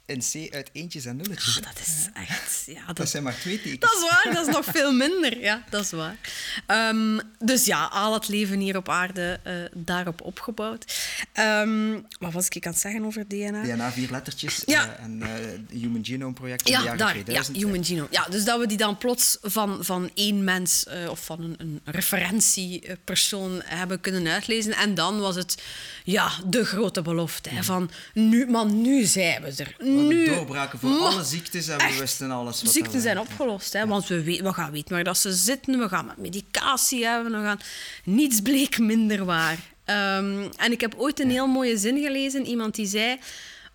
in 0.10 0.20
C 0.50 0.54
uit 0.54 0.70
eentjes 0.74 1.06
en 1.06 1.16
nulletjes. 1.16 1.58
Ah, 1.58 1.64
dat 1.64 1.80
is 1.88 2.08
echt... 2.14 2.64
Ja, 2.66 2.86
dat, 2.88 2.96
Dat 2.98 3.10
zijn 3.10 3.24
maar 3.24 3.36
twee 3.40 3.62
tekens. 3.62 3.80
dat 3.80 3.94
is 3.94 4.10
waar, 4.10 4.34
dat 4.34 4.48
is 4.48 4.54
nog 4.54 4.66
veel 4.66 4.92
minder. 4.94 5.40
Ja, 5.42 5.64
dat 5.70 5.84
is 5.84 5.92
waar. 5.92 6.18
Ehm, 6.66 7.20
dus 7.40 7.66
ja, 7.66 7.86
al 7.86 8.14
het 8.14 8.28
leven 8.28 8.60
hier 8.60 8.78
op 8.78 8.90
aarde 8.90 9.40
eh, 9.44 9.54
daarop 9.74 10.22
opgebouwd. 10.22 10.94
Ehm, 11.34 12.00
wat 12.20 12.34
was 12.34 12.48
ik 12.48 12.66
aan 12.66 12.72
het 12.72 12.82
zeggen 12.82 13.06
over 13.06 13.28
DNA? 13.28 13.62
DNA, 13.64 13.92
vier 13.92 14.12
lettertjes. 14.12 14.62
Ja. 14.66 14.96
eh, 14.98 15.04
en 15.04 15.22
eh, 15.22 15.30
het 15.32 15.60
Human 15.82 16.06
Genome 16.06 16.34
Project 16.34 16.60
in 16.60 16.66
de 16.66 16.72
Ja, 16.80 16.84
jaren 16.84 16.98
daar, 16.98 17.12
2000. 17.12 17.58
ja, 17.58 17.66
Human 17.66 17.86
Genome. 17.86 18.08
Ja, 18.12 18.26
dus 18.30 18.46
dat 18.46 18.60
we 18.60 18.68
die 18.68 18.78
dan 18.78 18.98
plots 18.98 19.38
van, 19.42 19.78
van 19.86 20.10
één 20.14 20.44
mens 20.44 20.86
eh, 20.86 21.10
of 21.10 21.26
van 21.26 21.42
een, 21.42 21.56
een 21.58 21.82
referentiepersoon 21.86 23.62
hebben 23.66 24.00
kunnen 24.02 24.28
uitlezen. 24.28 24.74
En 24.74 24.94
dan 24.94 25.20
was 25.20 25.36
het 25.36 25.62
ja, 26.04 26.32
de 26.46 26.66
grote 26.66 27.02
belofte. 27.02 27.50
Hè, 27.50 27.64
van 27.64 27.90
nu, 28.14 28.48
maar 28.48 28.66
nu 28.66 29.04
zijn 29.04 29.42
we 29.42 29.54
er. 29.64 29.76
Nu, 30.08 30.26
doorbraken 30.26 30.80
voor 30.80 30.90
alle 31.00 31.24
ziektes 31.24 31.68
en 31.68 31.78
we 31.78 31.98
wisten 32.00 32.32
alles. 32.32 32.62
Wat 32.64 32.72
ziekten 32.74 33.02
zijn 33.02 33.16
we- 33.16 33.22
opgelost. 33.22 33.74
Hè, 33.74 33.88
Want 33.88 34.08
we, 34.08 34.24
weten, 34.24 34.44
we 34.46 34.54
gaan 34.54 34.72
weten 34.72 34.94
waar 34.96 35.04
dat 35.04 35.18
ze 35.18 35.34
zitten. 35.34 35.80
We 35.80 35.90
gaan 35.90 36.06
met 36.06 36.18
medicatie 36.18 37.06
hebben. 37.06 37.32
We 37.32 37.38
gaan... 37.48 37.60
Niets 38.04 38.42
bleek 38.42 38.80
minder 38.80 39.26
waar. 39.26 39.58
Ehm, 39.86 40.48
en 40.58 40.72
ik 40.72 40.82
heb 40.82 40.94
ooit 40.98 41.20
een 41.20 41.30
heel 41.30 41.48
mooie 41.48 41.78
zin 41.78 42.02
gelezen. 42.02 42.46
Iemand 42.46 42.76
die 42.76 42.86
zei... 42.88 43.18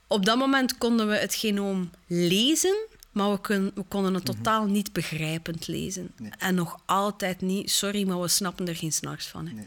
Op 0.06 0.24
dat 0.24 0.38
moment 0.38 0.78
konden 0.78 1.08
we 1.08 1.16
het 1.16 1.34
genoom 1.34 1.90
lezen... 2.06 2.76
Maar 3.12 3.30
we, 3.30 3.40
kun- 3.40 3.70
we 3.74 3.82
konden 3.88 4.14
het 4.14 4.24
totaal 4.24 4.64
niet 4.64 4.92
begrijpend 4.92 5.66
lezen. 5.66 6.10
Mhm. 6.14 6.22
Nee. 6.22 6.32
En 6.38 6.54
nog 6.54 6.80
altijd 6.86 7.40
niet. 7.40 7.70
Sorry, 7.70 8.06
maar 8.08 8.20
we 8.20 8.28
snappen 8.28 8.68
er 8.68 8.76
geen 8.76 8.92
s'nachts 8.92 9.26
van. 9.26 9.46
Hè. 9.46 9.52
Nee. 9.54 9.66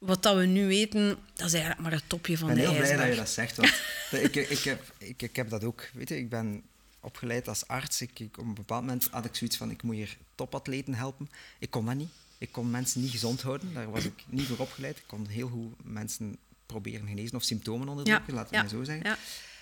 Wat 0.00 0.22
dat 0.22 0.36
we 0.36 0.44
nu 0.46 0.66
weten, 0.66 1.08
dat 1.34 1.46
is 1.46 1.52
eigenlijk 1.52 1.82
maar 1.82 1.92
het 1.92 2.02
topje 2.08 2.38
van 2.38 2.48
Ik 2.50 2.54
ben 2.54 2.64
de 2.64 2.70
heel 2.70 2.78
blij 2.80 2.90
ijsberg. 2.90 3.16
dat 3.16 3.16
je 3.16 3.22
dat 3.22 3.30
zegt. 3.30 3.56
Want 3.56 4.24
ik, 4.36 4.50
ik, 4.50 4.58
heb, 4.58 4.92
ik, 4.98 5.22
ik 5.22 5.36
heb 5.36 5.50
dat 5.50 5.64
ook. 5.64 5.88
Weet 5.92 6.08
je, 6.08 6.16
ik 6.18 6.28
ben 6.28 6.62
opgeleid 7.00 7.48
als 7.48 7.66
arts. 7.66 8.00
Ik, 8.00 8.18
ik- 8.18 8.38
op 8.38 8.44
een 8.44 8.54
bepaald 8.54 8.80
moment 8.84 9.08
had 9.10 9.24
ik 9.24 9.34
zoiets 9.34 9.56
van: 9.56 9.70
ik 9.70 9.82
moet 9.82 9.94
hier 9.94 10.16
topatleten 10.34 10.94
helpen. 10.94 11.30
Ik 11.58 11.70
kon 11.70 11.86
dat 11.86 11.94
niet. 11.94 12.08
Ik 12.38 12.52
kon 12.52 12.70
mensen 12.70 13.00
niet 13.00 13.10
gezond 13.10 13.42
houden. 13.42 13.74
Daar 13.74 13.90
was 13.90 14.04
ik 14.04 14.24
niet 14.26 14.46
voor 14.46 14.58
opgeleid. 14.58 14.96
Ik 14.96 15.04
kon 15.06 15.26
heel 15.26 15.48
goed 15.48 15.74
mensen 15.84 16.36
proberen 16.66 17.06
genezen 17.08 17.36
of 17.36 17.42
symptomen 17.42 17.88
onderdrukken, 17.88 18.34
laten 18.34 18.50
we 18.50 18.56
ja, 18.56 18.62
maar 18.62 18.70
zo 18.70 18.84
zeggen. 18.84 19.04
ja. 19.06 19.12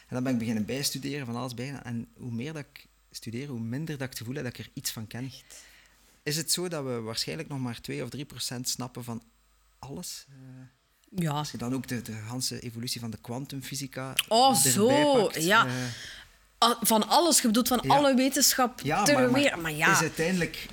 En 0.09 0.15
dan 0.15 0.23
ben 0.23 0.33
ik 0.33 0.39
beginnen 0.39 0.65
bijstuderen 0.65 1.27
van 1.27 1.37
alles 1.37 1.55
bijna. 1.55 1.85
En 1.85 2.09
hoe 2.17 2.33
meer 2.33 2.53
dat 2.53 2.65
ik 2.73 2.87
studeer, 3.11 3.49
hoe 3.49 3.61
minder 3.61 3.95
dat 3.99 4.01
ik 4.05 4.09
het 4.09 4.19
gevoel 4.19 4.35
heb 4.35 4.45
dat 4.45 4.59
ik 4.59 4.65
er 4.67 4.71
iets 4.75 4.91
van 4.91 5.07
ken. 5.07 5.31
Is 6.23 6.37
het 6.37 6.53
zo 6.53 6.69
dat 6.69 6.85
we 6.85 7.01
waarschijnlijk 7.01 7.49
nog 7.49 7.59
maar 7.61 7.81
2 7.81 8.03
of 8.03 8.09
3 8.11 8.25
procent 8.25 8.69
snappen 8.69 9.05
van 9.05 9.23
alles? 9.79 10.27
Eh, 10.29 10.35
Ja, 11.23 11.31
als 11.31 11.51
je 11.51 11.59
dan 11.59 11.75
ook 11.75 11.87
de, 11.89 12.03
de 12.03 12.13
hele 12.13 12.61
evolutie 12.61 13.01
van 13.01 13.11
de 13.11 13.19
kwantumfysica 13.21 14.13
Oh, 14.29 14.55
zo, 14.55 15.23
pakt, 15.25 15.43
ja. 15.45 15.67
eh, 16.59 16.71
van 16.81 17.09
alles, 17.09 17.41
je 17.41 17.47
bedoelt 17.47 17.69
van 17.69 17.81
Ja. 17.83 17.95
alle 17.97 18.15
wetenschap 18.15 18.81
ja, 18.81 19.05
ter 19.05 19.15
maar, 19.15 19.31
maar, 19.31 19.59
Maar 19.61 19.73
ja, 19.73 19.93
is 19.93 19.99
uiteindelijk 20.01 20.67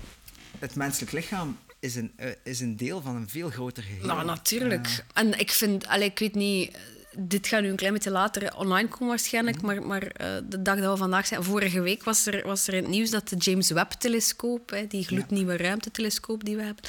het 0.59 0.75
menselijk 0.75 1.11
lichaam 1.11 1.57
is 1.79 1.95
een, 1.95 2.11
eh, 2.15 2.29
is 2.43 2.59
een 2.59 2.77
deel 2.77 3.01
van 3.01 3.15
een 3.15 3.29
veel 3.29 3.49
groter 3.49 3.83
geheel. 3.83 4.05
nou, 4.05 4.25
natuurlijk. 4.25 5.03
En 5.13 5.39
ik 5.39 5.51
vind, 5.51 5.87
allee, 5.87 6.09
ik 6.09 6.19
weet 6.19 6.35
niet, 6.35 6.77
dit 7.17 7.47
gaat 7.47 7.61
nu 7.61 7.69
een 7.69 7.75
klein 7.75 7.93
beetje 7.93 8.09
later 8.09 8.55
online 8.57 8.87
komen 8.87 9.07
waarschijnlijk, 9.07 9.57
Mhm. 9.57 9.65
maar, 9.65 9.83
maar 9.83 10.03
eh, 10.03 10.27
de 10.49 10.61
dag 10.61 10.79
dat 10.79 10.91
we 10.91 10.97
vandaag 10.97 11.27
zijn, 11.27 11.43
vorige 11.43 11.81
week 11.81 12.03
was 12.03 12.25
er, 12.25 12.47
was 12.47 12.67
er 12.67 12.73
in 12.73 12.81
het 12.83 12.91
nieuws 12.91 13.09
dat 13.09 13.29
de 13.29 13.35
James 13.35 13.69
Webb-telescoop, 13.69 14.77
die 14.87 15.03
gloednieuwe 15.05 15.57
ruimtetelescoop 15.57 16.43
die 16.45 16.55
we 16.55 16.61
hebben, 16.63 16.83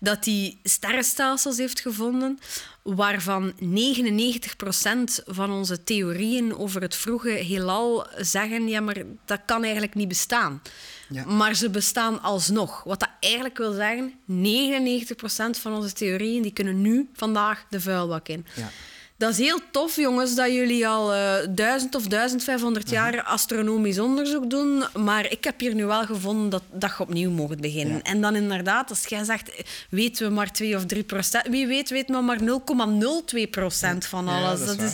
dat 0.00 0.24
die 0.24 0.58
sterrenstelsels 0.62 1.56
heeft 1.56 1.80
gevonden 1.80 2.38
waarvan 2.82 3.52
99% 3.60 5.22
van 5.26 5.50
onze 5.50 5.84
theorieën 5.84 6.56
over 6.56 6.82
het 6.82 6.94
vroege 6.94 7.28
heelal 7.30 8.06
zeggen, 8.16 8.68
ja, 8.68 8.80
maar 8.80 8.96
dat 9.24 9.40
kan 9.46 9.62
eigenlijk 9.62 9.94
niet 9.94 10.08
bestaan. 10.08 10.62
Ja. 11.08 11.24
Maar 11.24 11.54
ze 11.54 11.70
bestaan 11.70 12.22
alsnog. 12.22 12.82
Wat 12.84 13.00
dat 13.00 13.08
eigenlijk 13.20 13.58
wil 13.58 13.72
zeggen, 13.72 14.12
99% 14.26 15.58
van 15.58 15.72
onze 15.74 15.92
theorieën 15.92 16.42
die 16.42 16.52
kunnen 16.52 16.80
nu, 16.80 17.08
vandaag, 17.14 17.64
de 17.70 17.80
vuilbak 17.80 18.28
in. 18.28 18.46
Ja. 18.56 18.70
Dat 19.18 19.30
is 19.30 19.38
heel 19.38 19.60
tof, 19.70 19.96
jongens, 19.96 20.34
dat 20.34 20.52
jullie 20.52 20.88
al 20.88 21.14
eh 21.14 21.46
1000 21.50 21.94
of 21.94 22.06
1500 22.06 22.90
jaar 22.90 23.22
astronomisch 23.22 23.98
onderzoek 23.98 24.50
doen. 24.50 24.84
Maar 24.94 25.30
ik 25.30 25.44
heb 25.44 25.60
hier 25.60 25.74
nu 25.74 25.84
wel 25.86 26.04
gevonden 26.04 26.48
dat, 26.48 26.62
dat 26.72 26.90
je 26.96 27.02
opnieuw 27.02 27.30
mogen 27.30 27.60
beginnen. 27.60 27.96
Ja. 27.96 28.02
En 28.02 28.20
dan 28.20 28.36
inderdaad, 28.36 28.90
als 28.90 29.04
jij 29.06 29.24
zegt, 29.24 29.50
weten 29.90 30.28
we 30.28 30.34
maar 30.34 30.52
2 30.52 30.76
of 30.76 30.84
3 30.86 31.02
procent. 31.02 31.46
Wie 31.48 31.66
weet, 31.66 31.90
weet 31.90 32.08
men 32.08 32.24
maar 32.24 32.38
0,02 32.40 33.50
procent 33.50 34.06
van 34.06 34.24
Ja, 34.26 34.42
alles. 34.42 34.66
dat 34.66 34.80
is. 34.80 34.92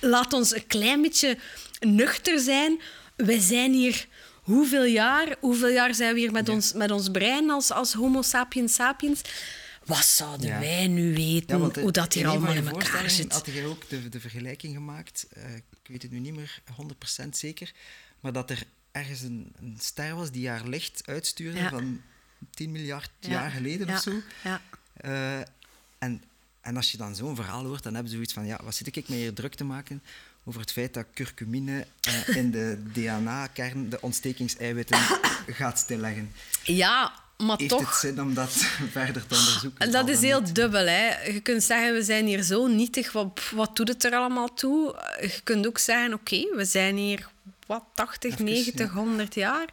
Laat 0.00 0.32
ons 0.32 0.54
een 0.54 0.66
klein 0.66 1.02
beetje 1.02 1.36
nuchter 1.80 2.38
zijn. 2.38 2.80
Wij 3.16 3.40
zijn 3.40 3.72
hier 3.72 4.06
hoeveel 4.42 4.84
jaar? 4.84 5.36
Hoeveel 5.40 5.68
jaar 5.68 5.94
zijn 5.94 6.14
we 6.14 6.20
hier 6.20 6.32
met, 6.32 6.48
ons, 6.48 6.72
met 6.72 6.90
ons 6.90 7.08
brein 7.10 7.50
als, 7.50 7.72
als 7.72 7.92
homo 7.92 8.22
sapiens 8.22 8.74
sapiens? 8.74 9.20
Wat 9.88 10.04
zouden 10.04 10.46
Ja. 10.46 10.58
wij 10.60 10.86
nu 10.86 11.14
weten, 11.14 11.54
Ja, 11.56 11.60
want, 11.62 11.76
eh, 11.76 11.82
hoe 11.82 11.92
dat 11.92 12.12
hier 12.12 12.26
allemaal 12.26 12.52
in 12.54 12.68
elkaar 12.68 13.10
zit? 13.10 13.32
had 13.32 13.46
je 13.46 13.64
ook 13.64 13.88
de, 13.88 14.08
de 14.08 14.20
vergelijking 14.20 14.74
gemaakt, 14.74 15.26
eh, 15.32 15.54
ik 15.56 15.62
weet 15.86 16.02
het 16.02 16.10
nu 16.10 16.18
niet 16.18 16.34
meer 16.34 16.60
100% 16.76 17.36
zeker, 17.36 17.72
maar 18.20 18.32
dat 18.32 18.50
er 18.50 18.62
ergens 18.92 19.20
een, 19.20 19.52
een 19.60 19.76
ster 19.80 20.14
was 20.14 20.30
die 20.30 20.48
haar 20.48 20.66
licht 20.68 21.02
uitstuurde 21.06 21.58
Ja. 21.58 21.68
van 21.68 22.00
10 22.50 22.72
miljard 22.72 23.10
Ja. 23.20 23.30
jaar 23.30 23.50
geleden 23.50 23.86
ja. 23.86 23.94
of 23.94 24.02
zo. 24.02 24.12
Ja. 24.44 24.60
Eh, 24.94 25.38
en, 25.98 26.22
en 26.60 26.76
als 26.76 26.90
je 26.90 26.96
dan 26.96 27.14
zo'n 27.16 27.36
verhaal 27.36 27.64
hoort, 27.64 27.82
dan 27.82 27.92
hebben 27.92 28.10
ze 28.10 28.16
zoiets 28.16 28.34
van, 28.34 28.46
ja, 28.46 28.60
wat 28.64 28.74
zit 28.74 28.96
ik 28.96 29.08
me 29.08 29.16
hier 29.16 29.32
druk 29.34 29.54
te 29.54 29.64
maken 29.64 30.02
over 30.44 30.60
het 30.60 30.72
feit 30.72 30.94
dat 30.94 31.06
curcumine 31.14 31.86
eh, 32.00 32.36
in 32.36 32.50
de 32.50 32.82
DNA-kern 32.94 33.88
de 33.88 34.00
ontstekingseiwitten 34.00 34.98
gaat 35.46 35.78
stilleggen. 35.78 36.32
ja, 36.64 37.12
maar 37.46 37.58
Heeft 37.58 37.70
toch... 37.70 37.88
het 37.90 37.98
zin 37.98 38.20
om 38.20 38.34
dat 38.34 38.50
verder 38.98 39.26
te 39.26 39.34
onderzoeken? 39.34 39.80
En 39.80 39.90
dat 39.90 40.08
is 40.08 40.20
heel 40.20 40.40
niet? 40.40 40.54
dubbel. 40.54 40.86
Hè. 40.86 41.22
Je 41.22 41.40
kunt 41.40 41.62
zeggen, 41.62 41.92
we 41.92 42.02
zijn 42.02 42.26
hier 42.26 42.42
zo 42.42 42.66
nietig, 42.66 43.12
wat, 43.12 43.40
wat 43.54 43.76
doet 43.76 43.88
het 43.88 44.04
er 44.04 44.14
allemaal 44.14 44.54
toe? 44.54 44.94
Je 45.20 45.40
kunt 45.44 45.66
ook 45.66 45.78
zeggen, 45.78 46.14
oké, 46.14 46.56
we 46.56 46.64
zijn 46.64 46.96
hier 46.96 47.28
wat, 47.66 47.84
80, 47.94 48.32
Even, 48.32 48.44
90, 48.44 48.86
ja. 48.86 48.92
100 48.92 49.34
jaar. 49.34 49.68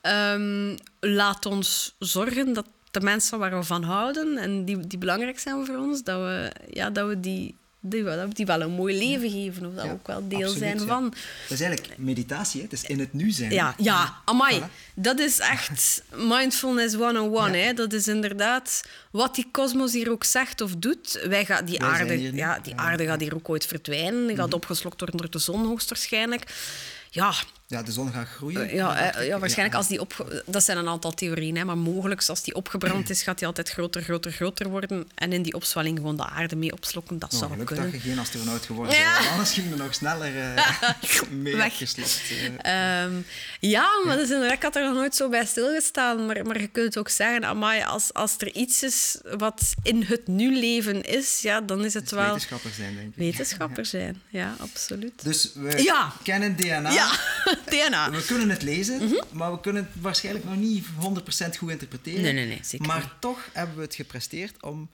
Ehm, 0.00 0.76
laat 1.00 1.46
ons 1.46 1.94
zorgen 1.98 2.52
dat 2.52 2.66
de 2.90 3.00
mensen 3.00 3.38
waar 3.38 3.58
we 3.58 3.62
van 3.62 3.82
houden 3.82 4.38
en 4.38 4.64
die, 4.64 4.86
die 4.86 4.98
belangrijk 4.98 5.38
zijn 5.38 5.66
voor 5.66 5.76
ons, 5.76 6.02
dat 6.02 6.20
we, 6.20 6.52
ja, 6.70 6.90
dat 6.90 7.08
we 7.08 7.20
die, 7.20 7.54
die, 7.86 8.28
die 8.28 8.46
wel 8.46 8.60
een 8.60 8.70
mooi 8.70 8.98
leven 8.98 9.30
geven. 9.30 9.66
Of 9.66 9.74
dat 9.74 9.84
ook 9.84 10.06
wel 10.06 10.28
deel 10.28 10.38
absoluut, 10.38 10.58
zijn 10.58 10.80
van. 10.80 11.14
Dat 11.48 11.58
is 11.58 11.60
eigenlijk 11.60 11.98
meditatie, 11.98 12.60
hè? 12.60 12.66
het 12.66 12.72
is 12.72 12.84
in 12.84 12.98
het 12.98 13.12
nu 13.12 13.30
zijn. 13.30 13.50
Ja, 13.50 13.74
ja, 13.78 14.14
amai. 14.24 14.60
Voilà. 14.60 14.94
Dat 14.94 15.18
is 15.18 15.38
echt 15.38 16.02
mindfulness 16.32 16.94
101. 16.94 17.52
Ja. 17.52 17.58
Hè. 17.58 17.72
Dat 17.72 17.92
is 17.92 18.08
inderdaad 18.08 18.84
wat 19.10 19.34
die 19.34 19.48
kosmos 19.50 19.92
hier 19.92 20.10
ook 20.10 20.24
zegt 20.24 20.60
of 20.60 20.76
doet. 20.76 21.20
Wij 21.28 21.44
gaan, 21.44 21.64
die 21.64 21.78
Wij 21.78 21.88
aarde, 21.88 22.14
hier 22.14 22.34
ja, 22.34 22.58
die. 22.58 22.74
Mhm. 22.74 22.82
aarde 22.82 23.04
gaat 23.04 23.20
hier 23.20 23.34
ook 23.34 23.48
ooit 23.48 23.66
verdwijnen. 23.66 24.26
Die 24.26 24.36
gaat 24.36 24.54
opgeslokt 24.54 25.00
worden 25.00 25.18
door 25.18 25.30
de 25.30 25.38
zon 25.38 25.66
hoogstwaarschijnlijk. 25.66 26.44
Ja, 27.10 27.34
Ja, 27.66 27.82
de 27.82 27.92
zon 27.92 28.12
gaat 28.12 28.28
groeien. 28.28 28.68
eh, 28.68 28.74
ja, 28.74 28.94
dacht 28.94 29.16
eh, 29.16 29.26
ja, 29.26 29.38
waarschijnlijk 29.38 29.76
als 29.76 29.88
die 29.88 30.00
opge... 30.00 30.42
Dat 30.46 30.62
zijn 30.64 30.78
een 30.78 30.88
aantal 30.88 31.10
theorieën, 31.12 31.56
hè, 31.56 31.64
maar 31.64 31.78
mogelijk 31.78 32.22
als 32.28 32.42
die 32.42 32.54
opgebrand 32.54 33.10
is, 33.10 33.22
gaat 33.22 33.38
die 33.38 33.46
altijd 33.46 33.70
groter, 33.70 34.02
groter, 34.02 34.32
groter 34.32 34.68
worden. 34.68 35.08
En 35.14 35.32
in 35.32 35.42
die 35.42 35.54
opzwelling 35.54 35.98
gewoon 35.98 36.16
de 36.16 36.26
aarde 36.26 36.56
mee 36.56 36.72
opslokken. 36.72 37.18
Dat 37.18 37.32
Nou, 37.32 37.44
zou 37.46 37.64
kunnen. 37.64 37.84
dat 37.92 38.02
je 38.02 38.08
geen 38.08 38.18
astronaut 38.18 38.64
geworden 38.66 38.94
Ja. 38.96 39.18
bent, 39.18 39.30
anders 39.30 39.52
ging 39.52 39.68
je 39.68 39.76
nog 39.76 39.94
sneller 39.94 40.54
eh, 40.54 40.72
mee 41.30 41.56
Weg. 41.56 41.66
opgeslokt. 41.66 42.22
eh. 42.62 43.02
Ehm, 43.02 43.12
ja, 43.60 43.88
maar 44.06 44.18
is 44.20 44.30
inderdaad, 44.30 44.56
ik 44.56 44.62
had 44.62 44.76
er 44.76 44.84
nog 44.84 44.94
nooit 44.94 45.14
zo 45.14 45.28
bij 45.28 45.44
stilgestaan. 45.46 46.26
Maar, 46.26 46.46
maar 46.46 46.60
je 46.60 46.66
kunt 46.68 46.98
ook 46.98 47.08
zeggen, 47.08 47.44
amai, 47.44 47.82
als, 47.82 48.12
als 48.12 48.34
er 48.38 48.54
iets 48.54 48.82
is 48.82 49.18
wat 49.38 49.74
in 49.82 50.02
het 50.02 50.26
nu 50.26 50.58
leven 50.58 51.02
is, 51.02 51.40
ja, 51.42 51.60
dan 51.60 51.84
is 51.84 51.94
het 51.94 52.10
wel 52.10 52.24
Wetenschapper 52.24 52.70
zijn, 52.70 52.94
denk 52.94 53.08
ik. 53.08 53.14
wetenschapper 53.16 53.86
zijn. 53.86 54.22
Ja, 54.28 54.54
absoluut. 54.58 55.22
Dus 55.24 55.50
we 55.54 55.82
Ja. 55.82 56.12
kennen 56.22 56.56
DNA. 56.56 57.10
DNA. 57.86 58.10
We 58.10 58.24
kunnen 58.24 58.50
het 58.50 58.62
lezen, 58.62 59.18
maar 59.32 59.52
we 59.52 59.60
kunnen 59.60 59.82
het 59.92 60.02
waarschijnlijk 60.02 60.44
nog 60.44 60.56
niet 60.56 60.84
100% 60.86 61.58
goed 61.58 61.70
interpreteren. 61.70 62.22
Nee, 62.22 62.32
nee, 62.32 62.46
nee, 62.46 62.58
zeker 62.62 62.86
Maar 62.86 63.00
niet. 63.00 63.10
toch 63.20 63.48
hebben 63.52 63.76
we 63.76 63.82
het 63.82 63.94
gepresteerd 63.94 64.62
om 64.62 64.90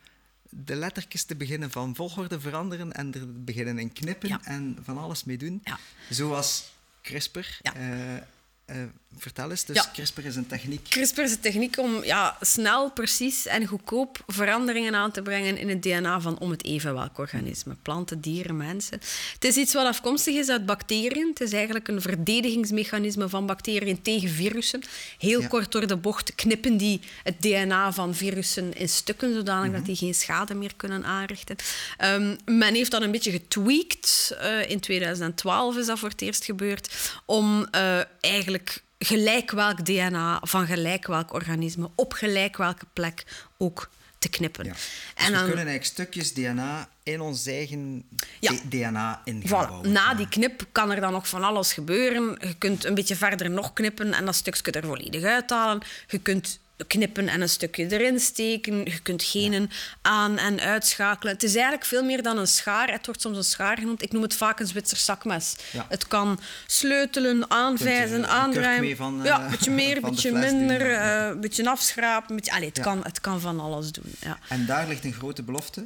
de 0.48 0.74
lettertjes 0.74 1.24
te 1.24 1.36
beginnen 1.36 1.70
van 1.70 1.94
volgorde 1.94 2.40
veranderen 2.40 2.92
en 2.92 3.14
er 3.14 3.42
beginnen 3.44 3.78
in 3.78 3.92
knippen 3.92 4.28
Ja. 4.28 4.40
en 4.44 4.78
van 4.82 4.98
alles 4.98 5.24
mee 5.24 5.36
doen. 5.38 5.60
Ja. 5.64 5.78
Zoals 6.10 6.70
CRISPR. 7.02 7.38
Ja. 7.62 7.74
eh, 7.74 8.22
Uh, 8.70 8.76
vertel 9.18 9.50
eens, 9.50 9.64
dus 9.64 9.76
Ja. 9.76 9.90
CRISPR 9.92 10.20
is 10.24 10.36
een 10.36 10.46
techniek. 10.46 10.86
CRISPR 10.88 11.20
is 11.20 11.30
een 11.32 11.40
techniek 11.40 11.78
om 11.78 12.04
ja, 12.04 12.36
snel, 12.40 12.90
precies 12.90 13.46
en 13.46 13.66
goedkoop 13.66 14.22
veranderingen 14.26 14.94
aan 14.94 15.10
te 15.10 15.22
brengen 15.22 15.56
in 15.58 15.68
het 15.68 15.82
DNA 15.82 16.20
van 16.20 16.38
om 16.38 16.50
het 16.50 16.64
even 16.64 16.94
welk 16.94 17.18
organisme. 17.18 17.76
Planten, 17.82 18.20
dieren, 18.20 18.56
mensen. 18.56 19.00
Het 19.34 19.44
is 19.44 19.56
iets 19.56 19.72
wat 19.74 19.86
afkomstig 19.86 20.34
is 20.34 20.48
uit 20.48 20.66
bacteriën. 20.66 21.28
Het 21.28 21.40
is 21.40 21.52
eigenlijk 21.52 21.88
een 21.88 22.00
verdedigingsmechanisme 22.00 23.28
van 23.28 23.46
bacteriën 23.46 24.02
tegen 24.02 24.28
virussen. 24.28 24.82
Heel 25.18 25.40
Ja. 25.40 25.46
kort 25.46 25.72
door 25.72 25.86
de 25.86 25.96
bocht 25.96 26.34
knippen 26.34 26.76
die 26.76 27.00
het 27.22 27.42
DNA 27.42 27.92
van 27.92 28.14
virussen 28.14 28.74
in 28.74 28.88
stukken, 28.88 29.34
zodanig 29.34 29.72
dat 29.72 29.84
die 29.84 29.96
geen 29.96 30.14
schade 30.14 30.54
meer 30.54 30.74
kunnen 30.76 31.04
aanrichten. 31.04 31.56
Ehm, 31.96 32.36
men 32.44 32.74
heeft 32.74 32.90
dat 32.90 33.02
een 33.02 33.10
beetje 33.10 33.30
getweakt. 33.30 34.34
Eh, 34.40 34.70
in 34.70 34.80
2012 34.80 35.76
is 35.76 35.86
dat 35.86 35.98
voor 35.98 36.08
het 36.08 36.22
eerst 36.22 36.44
gebeurd. 36.44 37.12
Om 37.24 37.66
eh, 37.70 37.98
eigenlijk 38.20 38.59
gelijk 38.98 39.50
welk 39.50 39.84
DNA 39.84 40.40
van 40.42 40.66
gelijk 40.66 41.06
welk 41.06 41.32
organisme 41.32 41.90
op 41.94 42.12
gelijk 42.12 42.56
welke 42.56 42.86
plek 42.92 43.24
ook 43.58 43.90
te 44.20 44.28
knippen. 44.28 44.64
Ja. 44.64 44.72
Dus 44.72 44.88
En 45.14 45.26
we 45.26 45.32
dan, 45.32 45.46
kunnen 45.46 45.66
eigenlijk 45.66 45.84
stukjes 45.84 46.32
DNA 46.32 46.88
in 47.02 47.20
ons 47.20 47.46
eigen 47.46 48.04
Ja. 48.40 48.52
DNA 48.68 49.20
in 49.24 49.42
voilà, 49.46 49.88
na 49.88 50.14
die 50.14 50.28
knip 50.28 50.66
kan 50.72 50.90
er 50.90 51.00
dan 51.00 51.12
nog 51.12 51.28
van 51.28 51.44
alles 51.44 51.72
gebeuren. 51.72 52.36
Je 52.40 52.54
kunt 52.58 52.84
een 52.84 52.94
beetje 52.94 53.16
verder 53.16 53.50
nog 53.50 53.72
knippen 53.72 54.12
en 54.12 54.24
dat 54.24 54.34
stukje 54.34 54.70
er 54.70 54.86
volledig 54.86 55.24
uithalen. 55.24 55.82
Je 56.08 56.18
kunt 56.18 56.60
knippen 56.86 57.28
en 57.28 57.40
een 57.40 57.48
stukje 57.48 57.86
erin 57.92 58.20
steken. 58.20 58.84
Je 58.84 59.00
kunt 59.02 59.22
genen 59.22 59.70
aan- 60.02 60.38
en 60.38 60.60
uitschakelen. 60.60 61.32
Het 61.32 61.42
is 61.42 61.52
eigenlijk 61.54 61.84
veel 61.84 62.04
meer 62.04 62.22
dan 62.22 62.38
een 62.38 62.46
schaar. 62.46 62.90
Het 62.92 63.06
wordt 63.06 63.20
soms 63.20 63.36
een 63.36 63.44
schaar 63.44 63.78
genoemd. 63.78 64.02
Ik 64.02 64.12
noem 64.12 64.22
het 64.22 64.34
vaak 64.34 64.60
een 64.60 64.66
Zwitser 64.66 64.96
zakmes. 64.98 65.56
Ja. 65.72 65.86
Het 65.88 66.08
kan 66.08 66.40
sleutelen, 66.66 67.38
kurk 67.38 67.52
aandraaien. 67.52 68.80
mee 68.80 68.96
van, 68.96 69.18
eh, 69.20 69.24
ja, 69.26 69.44
een 69.44 69.50
beetje 69.50 69.70
meer, 69.70 69.96
een 69.96 70.02
beetje 70.10 70.32
minder, 70.32 70.86
Ja. 70.90 71.22
eh, 71.24 71.28
een 71.34 71.40
beetje 71.40 71.70
afschrapen. 71.70 72.30
een 72.30 72.36
beetje- 72.36 72.52
Allee, 72.52 72.68
het, 72.68 72.76
Ja. 72.76 72.82
kan, 72.82 73.00
het 73.02 73.20
kan 73.20 73.40
van 73.40 73.60
alles 73.60 73.92
doen. 73.92 74.12
Ja. 74.20 74.38
En 74.48 74.66
daar 74.66 74.88
ligt 74.88 75.04
een 75.04 75.12
grote 75.12 75.42
belofte. 75.42 75.82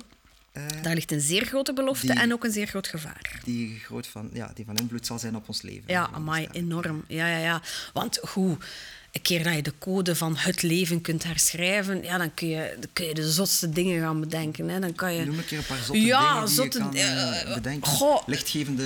eh, 0.52 0.62
Daar 0.82 0.94
ligt 0.94 1.12
een 1.12 1.20
zeer 1.20 1.44
grote 1.44 1.72
belofte 1.72 2.06
Die- 2.06 2.20
en 2.20 2.32
ook 2.32 2.44
een 2.44 2.52
zeer 2.52 2.66
groot 2.66 2.86
gevaar. 2.88 3.40
die, 3.44 3.80
groot 3.84 4.06
van, 4.06 4.30
ja, 4.32 4.50
die 4.54 4.64
van 4.64 4.76
invloed 4.76 5.06
zal 5.06 5.18
zijn 5.18 5.36
op 5.36 5.48
ons 5.48 5.62
leven. 5.62 5.82
Ja, 5.86 6.08
amai, 6.12 6.42
ja. 6.42 6.48
enorm. 6.52 7.04
Ja, 7.08 7.26
ja, 7.26 7.38
ja. 7.38 7.60
Want 7.92 8.16
hoe, 8.32 8.56
een 9.14 9.22
keer 9.22 9.42
dat 9.44 9.54
je 9.54 9.62
de 9.62 9.72
code 9.78 10.16
van 10.16 10.36
het 10.36 10.62
leven 10.62 11.00
kunt 11.00 11.22
herschrijven, 11.24 12.02
ja, 12.02 12.18
dan, 12.18 12.34
kun 12.34 12.48
je, 12.48 12.76
dan 12.80 12.90
kun 12.92 13.04
je 13.06 13.14
de 13.14 13.30
zotste 13.30 13.70
dingen 13.70 14.00
gaan 14.00 14.20
bedenken. 14.20 14.68
Hè. 14.68 14.78
Dan 14.80 14.94
kan 14.94 15.14
je... 15.14 15.24
Noem 15.24 15.38
een 15.38 15.44
keer 15.44 15.58
een 15.58 15.64
paar 15.64 15.78
zotte 15.78 16.00
Ja, 16.00 16.30
dingen 16.32 16.46
die 16.46 16.54
zotte- 16.54 16.78
je 16.78 16.84
kan 16.84 16.94
eh, 16.94 17.40
eh, 17.42 17.54
bedenken. 17.54 17.90
goh. 17.90 18.22
Lichtgevende 18.26 18.84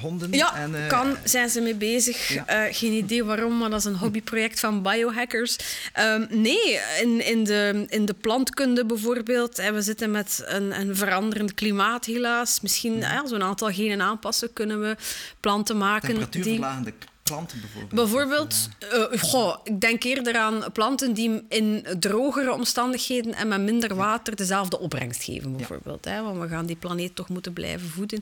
honden. 0.00 0.32
Ja, 0.32 0.56
en, 0.56 0.74
eh, 0.82 0.86
kan, 0.88 1.16
zijn 1.24 1.48
ze 1.48 1.60
mee 1.60 1.74
bezig. 1.74 2.28
Ja. 2.28 2.68
Geen 2.72 2.92
idee 2.92 3.24
waarom, 3.24 3.58
maar 3.58 3.70
dat 3.70 3.78
is 3.78 3.84
een 3.84 3.96
hobbyproject 3.96 4.60
van 4.60 4.82
biohackers. 4.82 5.56
Ehm, 5.92 6.26
nee, 6.30 6.78
in, 7.02 7.26
in, 7.26 7.44
de, 7.44 7.84
in 7.88 8.04
de 8.04 8.14
plantkunde 8.14 8.84
bijvoorbeeld. 8.86 9.56
hè, 9.56 9.72
we 9.72 9.82
zitten 9.82 10.10
met 10.10 10.42
een, 10.46 10.80
een 10.80 10.96
veranderend 10.96 11.54
klimaat 11.54 12.04
helaas. 12.04 12.60
Misschien 12.60 12.98
ja, 12.98 13.26
zo'n 13.26 13.42
aantal 13.42 13.72
genen 13.72 14.00
aanpassen 14.02 14.52
kunnen 14.52 14.80
we 14.80 14.96
planten 15.40 15.76
maken. 15.78 16.08
die, 16.08 16.18
Temperatuurverlagende 16.18 16.92
planten 17.26 17.60
bijvoorbeeld. 17.60 17.94
Bijvoorbeeld, 17.94 18.68
eh, 18.78 19.20
goh, 19.22 19.56
ik 19.64 19.80
denk 19.80 20.02
eerder 20.02 20.36
aan 20.36 20.64
planten 20.72 21.12
die 21.14 21.44
in 21.48 21.86
drogere 21.98 22.52
omstandigheden 22.52 23.34
en 23.34 23.48
met 23.48 23.60
minder 23.60 23.94
water 23.94 24.36
dezelfde 24.36 24.78
opbrengst 24.78 25.22
geven, 25.22 25.56
bijvoorbeeld. 25.56 26.04
Hè, 26.04 26.22
want 26.22 26.40
we 26.40 26.48
gaan 26.48 26.66
die 26.66 26.76
planeet 26.76 27.14
toch 27.14 27.28
moeten 27.28 27.52
blijven 27.52 27.88
voeden. 27.88 28.20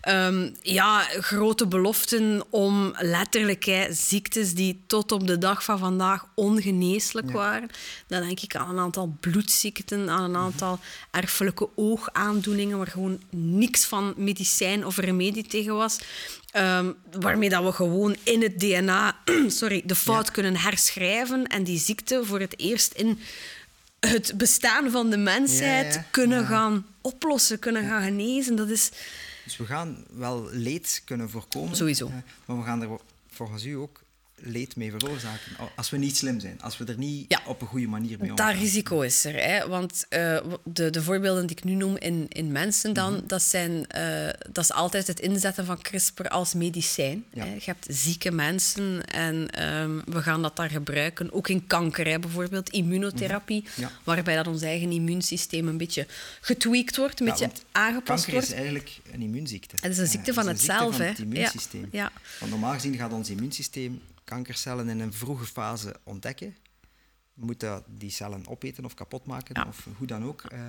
Ehm, 0.00 0.50
ja, 0.62 1.00
grote 1.00 1.66
beloften 1.66 2.44
om 2.50 2.94
letterlijk 2.98 3.64
hè, 3.64 3.92
ziektes 3.92 4.54
die 4.54 4.80
tot 4.86 5.12
op 5.12 5.26
de 5.26 5.38
dag 5.38 5.64
van 5.64 5.78
vandaag 5.78 6.24
ongeneeslijk 6.34 7.30
waren. 7.30 7.70
Dan 8.06 8.20
denk 8.20 8.40
ik 8.40 8.56
aan 8.56 8.68
een 8.68 8.78
aantal 8.78 9.16
bloedziekten, 9.20 10.10
aan 10.10 10.22
een 10.22 10.36
aantal 10.36 10.78
erfelijke 11.10 11.68
oogaandoeningen 11.74 12.78
waar 12.78 12.86
gewoon 12.86 13.20
niks 13.30 13.84
van 13.84 14.14
medicijn 14.16 14.86
of 14.86 14.96
remedie 14.96 15.46
tegen 15.46 15.74
was. 15.74 15.98
Ehm, 16.50 16.92
waarmee 17.20 17.48
dat 17.48 17.64
we 17.64 17.72
gewoon 17.72 18.16
in 18.22 18.42
het 18.42 18.60
DNA 18.60 19.16
sorry, 19.48 19.82
de 19.84 19.94
fout 19.94 20.30
kunnen 20.30 20.56
herschrijven 20.56 21.46
en 21.46 21.64
die 21.64 21.78
ziekte 21.78 22.24
voor 22.24 22.40
het 22.40 22.58
eerst 22.58 22.92
in 22.92 23.18
het 24.00 24.32
bestaan 24.36 24.90
van 24.90 25.10
de 25.10 25.16
mensheid 25.16 25.94
Ja, 25.94 26.00
ja, 26.00 26.06
kunnen 26.10 26.46
gaan 26.46 26.86
oplossen, 27.00 27.58
kunnen 27.58 27.88
gaan 27.88 28.02
genezen. 28.02 28.56
Dat 28.56 28.68
is 28.68 28.90
Dus 29.44 29.56
we 29.56 29.64
gaan 29.64 30.04
wel 30.10 30.48
leed 30.50 31.02
kunnen 31.04 31.30
voorkomen. 31.30 31.76
Sowieso. 31.76 32.10
maar 32.44 32.58
we 32.58 32.64
gaan 32.64 32.82
er 32.82 32.88
volgens 33.30 33.64
u 33.64 33.72
ook 33.72 34.00
leed 34.38 34.76
mee 34.76 34.90
veroorzaken. 34.98 35.52
Als 35.76 35.90
we 35.90 35.96
niet 35.96 36.16
slim 36.16 36.40
zijn. 36.40 36.60
Als 36.62 36.78
we 36.78 36.84
er 36.84 36.98
niet 36.98 37.24
Ja. 37.28 37.40
op 37.46 37.60
een 37.60 37.66
goede 37.66 37.86
manier 37.86 38.18
mee 38.18 38.28
Dat 38.28 38.38
omgaan. 38.40 38.56
risico 38.58 39.00
is 39.00 39.24
er. 39.24 39.34
Hè? 39.34 39.68
Want 39.68 40.06
eh, 40.08 40.38
de, 40.64 40.90
de 40.90 41.02
voorbeelden 41.02 41.46
die 41.46 41.56
ik 41.56 41.64
nu 41.64 41.74
noem 41.74 41.96
in, 41.96 42.26
in 42.28 42.52
mensen, 42.52 42.92
dan, 42.92 43.12
Mhm. 43.14 43.26
dat, 43.26 43.42
zijn, 43.42 43.86
eh, 43.86 44.28
dat 44.52 44.64
is 44.64 44.72
altijd 44.72 45.06
het 45.06 45.20
inzetten 45.20 45.64
van 45.66 45.82
CRISPR 45.82 46.26
als 46.28 46.54
medicijn. 46.54 47.24
Ja. 47.32 47.44
Hè? 47.44 47.52
Je 47.54 47.60
hebt 47.64 47.86
zieke 47.90 48.30
mensen 48.30 49.04
en 49.06 49.50
ehm, 49.50 50.00
we 50.04 50.22
gaan 50.22 50.42
dat 50.42 50.56
daar 50.56 50.70
gebruiken. 50.70 51.32
Ook 51.32 51.48
in 51.48 51.66
kanker 51.66 52.06
hè? 52.06 52.18
bijvoorbeeld, 52.18 52.68
immunotherapie, 52.70 53.62
Mhm. 53.62 53.80
Ja. 53.80 53.90
waarbij 54.04 54.36
dat 54.36 54.46
ons 54.46 54.62
eigen 54.62 54.90
immuunsysteem 54.92 55.68
een 55.68 55.76
beetje 55.78 56.06
getweakt 56.40 56.96
wordt, 56.96 57.20
een 57.20 57.26
beetje 57.26 57.50
aangepast 57.72 58.24
Kanker 58.24 58.32
wordt. 58.32 58.46
is 58.48 58.52
eigenlijk 58.54 58.98
een 59.12 59.22
immuunziekte. 59.22 59.74
Het 59.80 59.90
is 59.92 59.98
een 59.98 60.04
Eh, 60.04 60.10
ziekte 60.10 60.32
van 60.32 60.42
een 60.46 60.52
het 60.54 60.60
zelf, 60.62 60.96
van 60.96 61.04
het 61.06 61.18
immuunsysteem. 61.18 61.88
Want 62.40 62.50
normaal 62.50 62.72
gezien 62.72 62.94
gaat 62.96 63.12
ons 63.12 63.30
immuunsysteem 63.30 64.00
kankercellen 64.26 64.88
in 64.88 65.00
een 65.00 65.12
vroege 65.12 65.44
fase 65.44 65.96
ontdekken. 66.02 66.56
Moet 67.34 67.60
dat 67.60 67.84
die 67.88 68.10
cellen 68.10 68.46
opeten 68.46 68.84
of 68.84 68.94
kapot 68.94 69.26
maken, 69.26 69.54
Ja. 69.54 69.66
of 69.68 69.86
hoe 69.96 70.06
dan 70.06 70.24
ook. 70.24 70.42
eh. 70.42 70.60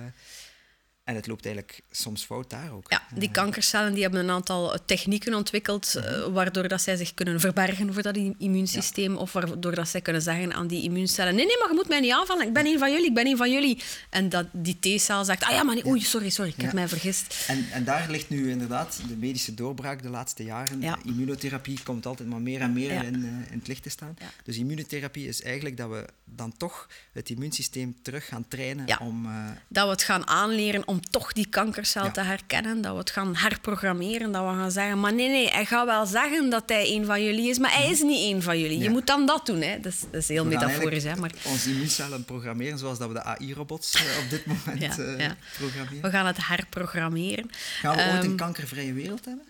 En 1.08 1.14
het 1.14 1.26
loopt 1.26 1.44
eigenlijk 1.44 1.80
soms 1.90 2.24
fout 2.24 2.50
daar 2.50 2.72
ook. 2.72 2.90
Ja, 2.90 3.02
die 3.14 3.30
kankercellen 3.30 3.92
die 3.92 4.02
hebben 4.02 4.20
een 4.20 4.30
aantal 4.30 4.74
eh, 4.74 4.78
technieken 4.86 5.34
ontwikkeld, 5.34 5.94
eh, 5.94 6.24
waardoor 6.26 6.68
dat 6.68 6.82
zij 6.82 6.96
zich 6.96 7.14
kunnen 7.14 7.40
verbergen 7.40 7.92
voor 7.92 8.02
dat 8.02 8.16
immuunsysteem, 8.38 9.16
of 9.16 9.32
waardoor 9.32 9.74
dat 9.74 9.88
zij 9.88 10.00
kunnen 10.00 10.22
zeggen 10.22 10.54
aan 10.54 10.66
die 10.66 10.82
immuuncellen, 10.82 11.34
nee, 11.34 11.46
nee, 11.46 11.58
maar 11.58 11.68
je 11.68 11.74
moet 11.74 11.88
mij 11.88 12.00
niet 12.00 12.12
aanvallen, 12.12 12.46
ik 12.46 12.52
ben 12.52 12.66
een 12.66 12.78
van 12.78 12.90
jullie, 12.90 13.06
ik 13.08 13.14
ben 13.14 13.26
een 13.26 13.36
van 13.36 13.52
jullie. 13.52 13.82
En 14.10 14.28
dat 14.28 14.46
die 14.52 14.78
T-cel 14.80 15.24
zegt, 15.24 15.44
ah 15.44 15.50
ja, 15.50 15.62
maar 15.62 15.74
nee, 15.74 15.86
oei, 15.86 16.00
sorry, 16.00 16.30
sorry, 16.30 16.52
ik 16.56 16.60
heb 16.60 16.72
mij 16.72 16.88
vergist. 16.88 17.44
En, 17.46 17.66
en 17.72 17.84
daar 17.84 18.10
ligt 18.10 18.28
nu 18.28 18.50
inderdaad 18.50 19.00
de 19.08 19.16
medische 19.16 19.54
doorbraak 19.54 20.02
de 20.02 20.08
laatste 20.08 20.44
jaren. 20.44 20.80
Ja. 20.80 20.98
Immunotherapie 21.04 21.78
komt 21.82 22.06
altijd 22.06 22.28
maar 22.28 22.40
meer 22.40 22.60
en 22.60 22.72
meer 22.72 22.90
in, 22.90 23.14
eh, 23.14 23.52
in 23.52 23.58
het 23.58 23.68
licht 23.68 23.82
te 23.82 23.88
staan. 23.90 24.16
Dus 24.44 24.56
immunotherapie 24.56 25.28
is 25.28 25.42
eigenlijk 25.42 25.76
dat 25.76 25.88
we 25.90 26.04
dan 26.24 26.56
toch 26.56 26.88
het 27.12 27.30
immuunsysteem 27.30 27.96
terug 28.02 28.26
gaan 28.26 28.48
trainen 28.48 29.00
om... 29.00 29.26
eh, 29.26 29.32
Dat 29.68 29.84
we 29.84 29.90
het 29.90 30.02
gaan 30.02 30.26
aanleren 30.26 30.88
om 30.88 30.97
toch 31.10 31.32
die 31.32 31.46
kankercel 31.46 32.04
Ja. 32.04 32.10
te 32.10 32.20
herkennen, 32.20 32.80
dat 32.80 32.92
we 32.92 32.98
het 32.98 33.10
gaan 33.10 33.36
herprogrammeren, 33.36 34.32
dat 34.32 34.42
we 34.42 34.48
gaan 34.56 34.70
zeggen, 34.70 35.00
maar 35.00 35.14
nee, 35.14 35.28
nee, 35.28 35.48
hij 35.48 35.64
gaat 35.64 35.86
wel 35.86 36.06
zeggen 36.06 36.50
dat 36.50 36.62
hij 36.66 36.90
een 36.94 37.04
van 37.04 37.24
jullie 37.24 37.48
is, 37.50 37.58
maar 37.58 37.72
hij 37.72 37.90
is 37.90 38.00
niet 38.02 38.34
een 38.34 38.42
van 38.42 38.58
jullie. 38.60 38.78
Je 38.78 38.90
moet 38.90 39.06
dan 39.06 39.26
dat 39.26 39.46
doen. 39.46 39.60
Hè. 39.62 39.80
Dat, 39.80 39.92
is, 39.92 40.00
dat 40.10 40.20
is 40.22 40.28
heel 40.28 40.44
metaforisch, 40.44 41.04
hè, 41.04 41.16
maar... 41.16 41.30
onze 41.44 41.70
immuuncellen 41.70 42.24
programmeren 42.24 42.78
zoals 42.78 42.98
dat 42.98 43.08
we 43.08 43.14
de 43.14 43.22
AI-robots 43.22 43.94
eh, 43.94 44.02
op 44.24 44.30
dit 44.30 44.46
moment 44.64 44.80
Ja, 44.96 45.04
eh, 45.04 45.30
programmeren. 45.58 46.02
We 46.02 46.10
gaan 46.10 46.26
het 46.26 46.46
herprogrammeren. 46.46 47.50
Gaan 47.80 47.96
we 47.96 48.02
ooit 48.02 48.10
Ehm, 48.10 48.24
een 48.30 48.36
kankervrije 48.36 48.92
wereld 48.92 49.24
hebben? 49.24 49.44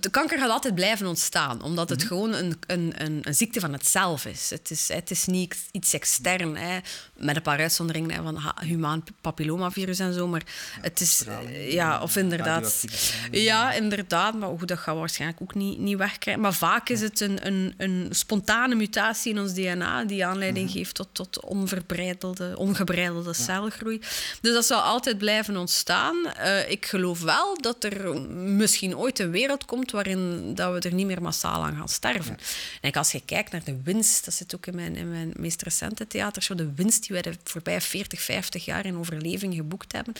De 0.00 0.10
kanker 0.10 0.38
gaat 0.38 0.50
altijd 0.50 0.74
blijven 0.74 1.06
ontstaan, 1.06 1.62
omdat 1.62 1.88
Mhm. 1.88 1.98
het 1.98 2.06
gewoon 2.08 2.32
een, 2.34 2.56
een, 2.66 2.92
een, 2.96 3.18
een 3.22 3.34
ziekte 3.34 3.60
van 3.60 3.72
het 3.72 3.86
zelf 3.86 4.24
is. 4.26 4.50
Het 4.50 4.70
is, 4.70 4.88
het 4.88 5.10
is 5.10 5.26
niet 5.26 5.56
iets 5.70 5.92
extern, 5.92 6.56
hè, 6.56 6.78
met 7.16 7.36
een 7.36 7.42
paar 7.42 7.58
uitzonderingen 7.58 8.10
hè, 8.10 8.22
van 8.22 8.40
humaan 8.64 9.04
papillomavirus 9.20 9.98
en 9.98 10.12
zo. 10.12 10.26
Maar 10.26 10.42
het 10.80 11.00
is, 11.00 11.10
straling, 11.16 11.50
eh, 11.50 11.72
ja, 11.72 12.02
of 12.02 12.16
inderdaad. 12.16 12.84
Ja, 13.30 13.72
inderdaad, 13.72 14.34
maar 14.34 14.48
hoe 14.48 14.64
dat 14.66 14.78
gaan 14.78 14.94
we 14.94 15.00
waarschijnlijk 15.00 15.42
ook 15.42 15.54
niet, 15.54 15.78
niet 15.78 15.96
wegkrijgen. 15.96 16.42
Maar 16.42 16.54
vaak 16.54 16.88
is 16.88 17.00
het 17.00 17.20
een, 17.20 17.46
een, 17.46 17.74
een 17.76 18.06
spontane 18.10 18.74
mutatie 18.74 19.32
in 19.32 19.40
ons 19.40 19.54
DNA 19.54 20.04
die 20.04 20.26
aanleiding 20.26 20.66
Mhm. 20.68 20.76
geeft 20.76 20.94
tot, 20.94 21.08
tot 21.12 21.40
onverbreidelde, 21.40 22.52
ongebreidelde 22.56 23.32
celgroei. 23.32 24.00
Dus 24.40 24.52
dat 24.52 24.66
zal 24.66 24.80
altijd 24.80 25.18
blijven 25.18 25.56
ontstaan. 25.56 26.26
Eh, 26.26 26.70
ik 26.70 26.86
geloof 26.86 27.20
wel 27.20 27.56
dat 27.60 27.84
er 27.84 28.20
misschien 28.30 28.96
ooit 28.96 29.18
een 29.18 29.30
wereld 29.30 29.64
komt 29.64 29.85
waarin 29.90 30.54
dat 30.54 30.72
we 30.72 30.88
er 30.88 30.94
niet 30.94 31.06
meer 31.06 31.22
massaal 31.22 31.64
aan 31.64 31.76
gaan 31.76 31.88
sterven. 31.88 32.38
En 32.80 32.92
als 32.92 33.12
je 33.12 33.22
kijkt 33.24 33.52
naar 33.52 33.64
de 33.64 33.82
winst, 33.84 34.24
dat 34.24 34.34
zit 34.34 34.54
ook 34.54 34.66
in 34.66 34.74
mijn, 34.74 34.96
in 34.96 35.10
mijn 35.10 35.32
meest 35.36 35.62
recente 35.62 36.06
theatershow, 36.06 36.58
de 36.58 36.72
winst 36.74 37.06
die 37.06 37.10
wij 37.12 37.22
de 37.22 37.38
voorbije 37.44 37.80
40, 37.80 38.20
50 38.20 38.64
jaar 38.64 38.86
in 38.86 38.96
overleving 38.96 39.54
geboekt 39.54 39.92
hebben, 39.92 40.14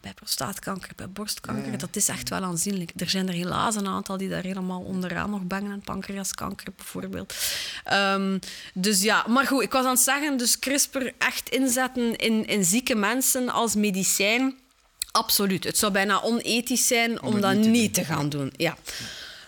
bij 0.00 0.14
prostaatkanker, 0.14 0.90
bij 0.96 1.08
borstkanker, 1.08 1.78
dat 1.78 1.96
is 1.96 2.08
echt 2.08 2.28
wel 2.28 2.42
aanzienlijk. 2.42 2.90
Er 2.96 3.10
zijn 3.10 3.28
er 3.28 3.34
helaas 3.34 3.74
een 3.74 3.86
aantal 3.86 4.16
die 4.16 4.28
daar 4.28 4.42
helemaal 4.42 4.80
onderaan 4.80 5.30
nog 5.30 5.42
bangen, 5.42 5.80
pancreaskanker 5.80 6.72
bijvoorbeeld. 6.76 7.34
Ehm, 7.84 8.38
dus 8.74 9.02
ja, 9.02 9.24
maar 9.28 9.46
goed, 9.46 9.62
ik 9.62 9.72
was 9.72 9.84
aan 9.84 9.90
het 9.90 10.00
zeggen, 10.00 10.36
dus 10.36 10.58
CRISPR 10.58 11.06
echt 11.18 11.48
inzetten 11.48 12.16
in, 12.16 12.46
in 12.46 12.64
zieke 12.64 12.94
mensen 12.94 13.48
als 13.48 13.74
medicijn, 13.74 14.54
absoluut. 15.12 15.64
Het 15.64 15.78
zou 15.78 15.92
bijna 15.92 16.22
onethisch 16.22 16.86
zijn 16.86 17.22
om, 17.22 17.40
dat 17.40 17.54
niet 17.54 17.62
te 17.62 17.68
niet 17.68 17.94
doen. 17.94 18.04
te 18.04 18.12
gaan 18.12 18.28
doen. 18.28 18.52
Ja. 18.56 18.76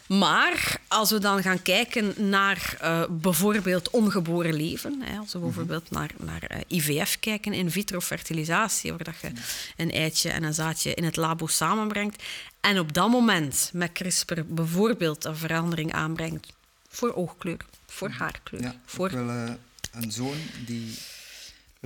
Maar 0.09 0.81
als 0.89 1.11
we 1.11 1.19
dan 1.19 1.43
gaan 1.43 1.63
kijken 1.63 2.15
naar 2.29 2.77
uh, 2.83 3.03
bijvoorbeeld 3.11 3.91
ongeboren 3.91 4.55
leven, 4.55 5.01
hè, 5.05 5.19
als 5.19 5.33
we 5.33 5.39
Mhm. 5.39 5.47
bijvoorbeeld 5.47 5.91
naar, 5.91 6.11
naar 6.19 6.43
uh, 6.51 6.59
IVF 6.79 7.17
kijken, 7.21 7.53
in 7.53 7.71
vitro 7.71 8.01
fertilisatie, 8.01 8.91
waar 8.91 9.05
dat 9.05 9.15
je 9.21 9.31
een 9.77 9.91
eitje 9.91 10.31
en 10.31 10.43
een 10.43 10.55
zaadje 10.55 10.95
in 10.95 11.05
het 11.05 11.17
labo 11.17 11.47
samenbrengt, 11.47 12.23
en 12.61 12.79
op 12.79 12.93
dat 12.93 13.09
moment 13.11 13.71
met 13.73 13.93
CRISPR 13.93 14.41
bijvoorbeeld 14.47 15.25
een 15.25 15.37
verandering 15.37 15.93
aanbrengt 15.93 16.47
voor 16.89 17.15
oogkleur, 17.15 17.57
voor 17.87 18.11
haarkleur, 18.11 18.63
Ja, 18.63 18.75
voor 18.87 19.07
ik 19.07 19.13
wil 19.15 19.29
uh, 19.29 19.51
een 19.93 20.13
zoon 20.13 20.37
die 20.67 20.99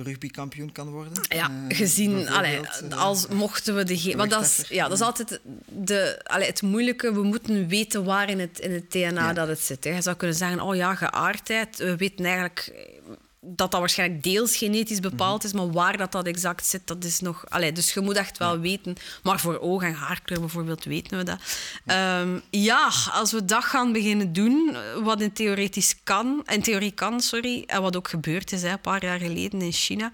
rugbykampioen 0.03 0.71
kan 0.71 0.89
worden. 0.89 1.13
Ja, 1.29 1.49
uh, 1.49 1.77
gezien, 1.77 2.29
allee, 2.29 2.59
als 2.89 3.27
mochten 3.27 3.75
we 3.75 3.83
de... 3.83 4.13
Want 4.15 4.31
dat 4.31 4.41
is, 4.41 4.63
ja, 4.69 4.87
dat 4.87 4.99
is 4.99 5.05
altijd 5.05 5.39
de, 5.65 6.21
allee, 6.23 6.47
het 6.47 6.61
moeilijke. 6.61 7.13
We 7.13 7.23
moeten 7.23 7.67
weten 7.67 8.03
waar 8.03 8.29
in 8.29 8.39
het, 8.39 8.59
in 8.59 8.71
het 8.71 8.91
DNA 8.91 9.27
ja. 9.27 9.33
dat 9.33 9.47
het 9.47 9.59
zit. 9.59 9.83
Hè. 9.83 9.95
Je 9.95 10.01
zou 10.01 10.15
kunnen 10.15 10.37
zeggen, 10.37 10.61
oh 10.61 10.75
ja, 10.75 10.95
geaardheid. 10.95 11.77
We 11.77 11.95
weten 11.95 12.25
eigenlijk 12.25 12.73
dat 13.47 13.71
dat 13.71 13.79
waarschijnlijk 13.79 14.23
deels 14.23 14.57
genetisch 14.57 14.99
bepaald 14.99 15.43
is, 15.43 15.53
maar 15.53 15.71
waar 15.71 15.97
dat, 15.97 16.11
dat 16.11 16.25
exact 16.25 16.65
zit, 16.65 16.87
dat 16.87 17.03
is 17.03 17.19
nog... 17.19 17.49
Allee, 17.49 17.71
dus 17.71 17.93
je 17.93 18.01
moet 18.01 18.15
echt 18.15 18.37
wel 18.37 18.53
ja. 18.53 18.59
weten. 18.59 18.95
Maar 19.23 19.39
voor 19.39 19.59
oog- 19.59 19.83
en 19.83 19.93
haarkleur 19.93 20.39
bijvoorbeeld 20.39 20.83
weten 20.83 21.17
we 21.17 21.23
dat. 21.23 21.39
Ja. 21.85 22.21
Um, 22.21 22.41
ja, 22.49 22.91
als 23.11 23.31
we 23.31 23.45
dat 23.45 23.63
gaan 23.63 23.91
beginnen 23.91 24.33
doen, 24.33 24.77
wat 25.03 25.21
in, 25.21 25.33
theoretisch 25.33 25.95
kan, 26.03 26.43
in 26.45 26.61
theorie 26.61 26.91
kan, 26.91 27.21
sorry, 27.21 27.63
en 27.65 27.81
wat 27.81 27.95
ook 27.95 28.07
gebeurd 28.07 28.51
is 28.51 28.61
hè, 28.61 28.69
een 28.69 28.81
paar 28.81 29.03
jaar 29.03 29.19
geleden 29.19 29.61
in 29.61 29.71
China... 29.71 30.11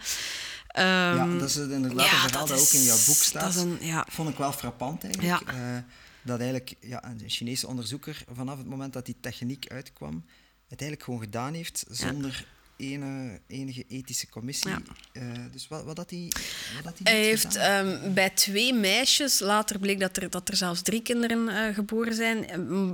Um, 0.77 0.84
ja, 0.84 1.38
dat 1.39 1.49
is 1.49 1.55
inderdaad 1.55 2.05
ja, 2.05 2.13
een 2.13 2.29
verhaal 2.29 2.47
dat, 2.47 2.57
dat, 2.57 2.67
ook 2.67 2.73
in 2.73 2.84
jouw 2.84 2.97
boek 3.05 3.15
staat. 3.15 3.55
Een, 3.55 3.77
ja. 3.81 4.05
Vond 4.09 4.29
ik 4.29 4.38
wel 4.38 4.51
frappant 4.51 5.03
eigenlijk. 5.03 5.51
Ja. 5.51 5.53
Uh, 5.53 5.81
dat 6.21 6.39
eigenlijk 6.39 6.75
ja, 6.79 7.03
een 7.03 7.21
Chinese 7.25 7.67
onderzoeker 7.67 8.23
vanaf 8.31 8.57
het 8.57 8.67
moment 8.67 8.93
dat 8.93 9.05
die 9.05 9.15
techniek 9.21 9.65
uitkwam, 9.67 10.25
het 10.67 10.81
eigenlijk 10.81 11.03
gewoon 11.03 11.19
gedaan 11.19 11.53
heeft 11.53 11.86
zonder 11.89 12.45
ene, 12.78 13.39
enige 13.47 13.84
ethische 13.88 14.30
commissie. 14.30 14.69
Ja. 14.69 14.82
Uh, 15.13 15.24
dus 15.51 15.67
wat, 15.67 15.84
wat 15.84 15.97
had 15.97 16.09
hij 16.09 16.32
wat 16.76 16.86
had 16.86 16.99
Hij 17.03 17.24
heeft 17.24 17.57
um, 17.57 18.13
bij 18.13 18.30
twee 18.30 18.74
meisjes, 18.74 19.39
later 19.39 19.80
bleek 19.80 19.99
dat 19.99 20.17
er, 20.17 20.30
dat 20.30 20.49
er 20.49 20.55
zelfs 20.55 20.82
drie 20.82 21.01
kinderen 21.01 21.47
uh, 21.47 21.76
geboren 21.76 22.13
zijn, 22.13 22.45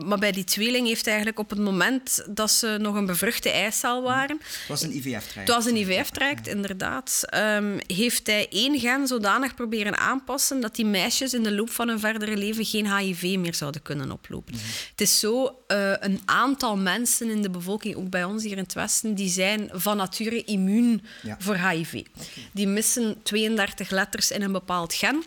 maar 0.07 0.19
bij 0.19 0.31
die 0.31 0.43
tweeling 0.43 0.87
heeft 0.87 1.05
hij 1.05 1.13
eigenlijk 1.13 1.43
op 1.43 1.49
het 1.49 1.59
moment 1.59 2.25
dat 2.29 2.51
ze 2.51 2.77
nog 2.81 2.95
een 2.95 3.05
bevruchte 3.05 3.49
eicel 3.49 4.01
waren... 4.01 4.37
Het 4.37 4.67
was 4.67 4.81
een 4.81 4.95
IVF-traject. 4.95 5.35
Het 5.35 5.49
was 5.49 5.65
een 5.65 5.75
IVF-traject, 5.75 6.45
ja. 6.45 6.51
inderdaad. 6.51 7.23
Um, 7.35 7.77
heeft 7.87 8.27
hij 8.27 8.47
één 8.49 8.79
gen 8.79 9.07
zodanig 9.07 9.55
proberen 9.55 9.97
aanpassen 9.97 10.59
dat 10.59 10.75
die 10.75 10.85
meisjes 10.85 11.33
in 11.33 11.43
de 11.43 11.51
loop 11.51 11.69
van 11.69 11.87
hun 11.87 11.99
verdere 11.99 12.37
leven 12.37 12.65
geen 12.65 12.97
HIV 12.97 13.37
meer 13.37 13.55
zouden 13.55 13.81
kunnen 13.81 14.11
oplopen. 14.11 14.53
Mm 14.53 14.59
-hmm. 14.59 14.69
Het 14.91 15.01
is 15.01 15.19
zo, 15.19 15.45
uh, 15.67 15.93
een 15.99 16.21
aantal 16.25 16.77
mensen 16.77 17.29
in 17.29 17.41
de 17.41 17.49
bevolking, 17.49 17.95
ook 17.95 18.09
bij 18.09 18.23
ons 18.23 18.43
hier 18.43 18.57
in 18.57 18.63
het 18.63 18.73
Westen, 18.73 19.15
die 19.15 19.29
zijn 19.29 19.68
van 19.71 19.97
nature 19.97 20.43
immuun 20.43 21.05
ja. 21.21 21.35
voor 21.39 21.55
HIV. 21.55 21.93
Okay. 21.93 22.47
Die 22.51 22.67
missen 22.67 23.23
32 23.23 23.89
letters 23.89 24.31
in 24.31 24.41
een 24.41 24.51
bepaald 24.51 24.93
gen. 24.93 25.23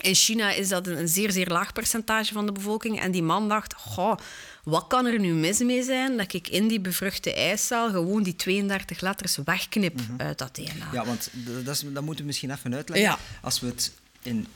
In 0.00 0.14
China 0.14 0.50
is 0.50 0.68
dat 0.68 0.86
een, 0.86 1.08
zeer, 1.08 1.30
zeer 1.32 1.46
laag 1.46 1.72
percentage 1.72 2.32
van 2.32 2.46
de 2.46 2.52
bevolking. 2.52 3.00
En 3.00 3.10
die 3.10 3.22
man 3.22 3.48
dacht, 3.48 3.74
goh, 3.74 4.16
wat 4.64 4.86
kan 4.86 5.06
er 5.06 5.20
nu 5.20 5.32
mis 5.32 5.58
mee 5.58 5.82
zijn 5.82 6.16
dat 6.16 6.32
ik 6.32 6.48
in 6.48 6.68
die 6.68 6.80
bevruchte 6.80 7.34
eicel 7.34 7.90
gewoon 7.90 8.22
die 8.22 8.36
32 8.36 9.00
letters 9.00 9.38
wegknip 9.44 9.94
mm 9.94 10.06
-hmm. 10.06 10.20
uit 10.20 10.38
dat 10.38 10.54
DNA? 10.54 10.88
Ja, 10.92 11.04
want 11.04 11.30
dat, 11.64 11.74
is, 11.74 11.84
dat 11.86 12.02
moeten 12.02 12.20
we 12.20 12.26
misschien 12.26 12.50
even 12.50 12.74
uitleggen. 12.74 13.10
Ja. 13.10 13.18
Als 13.42 13.60
we 13.60 13.66
het 13.66 13.92
in 14.22 14.46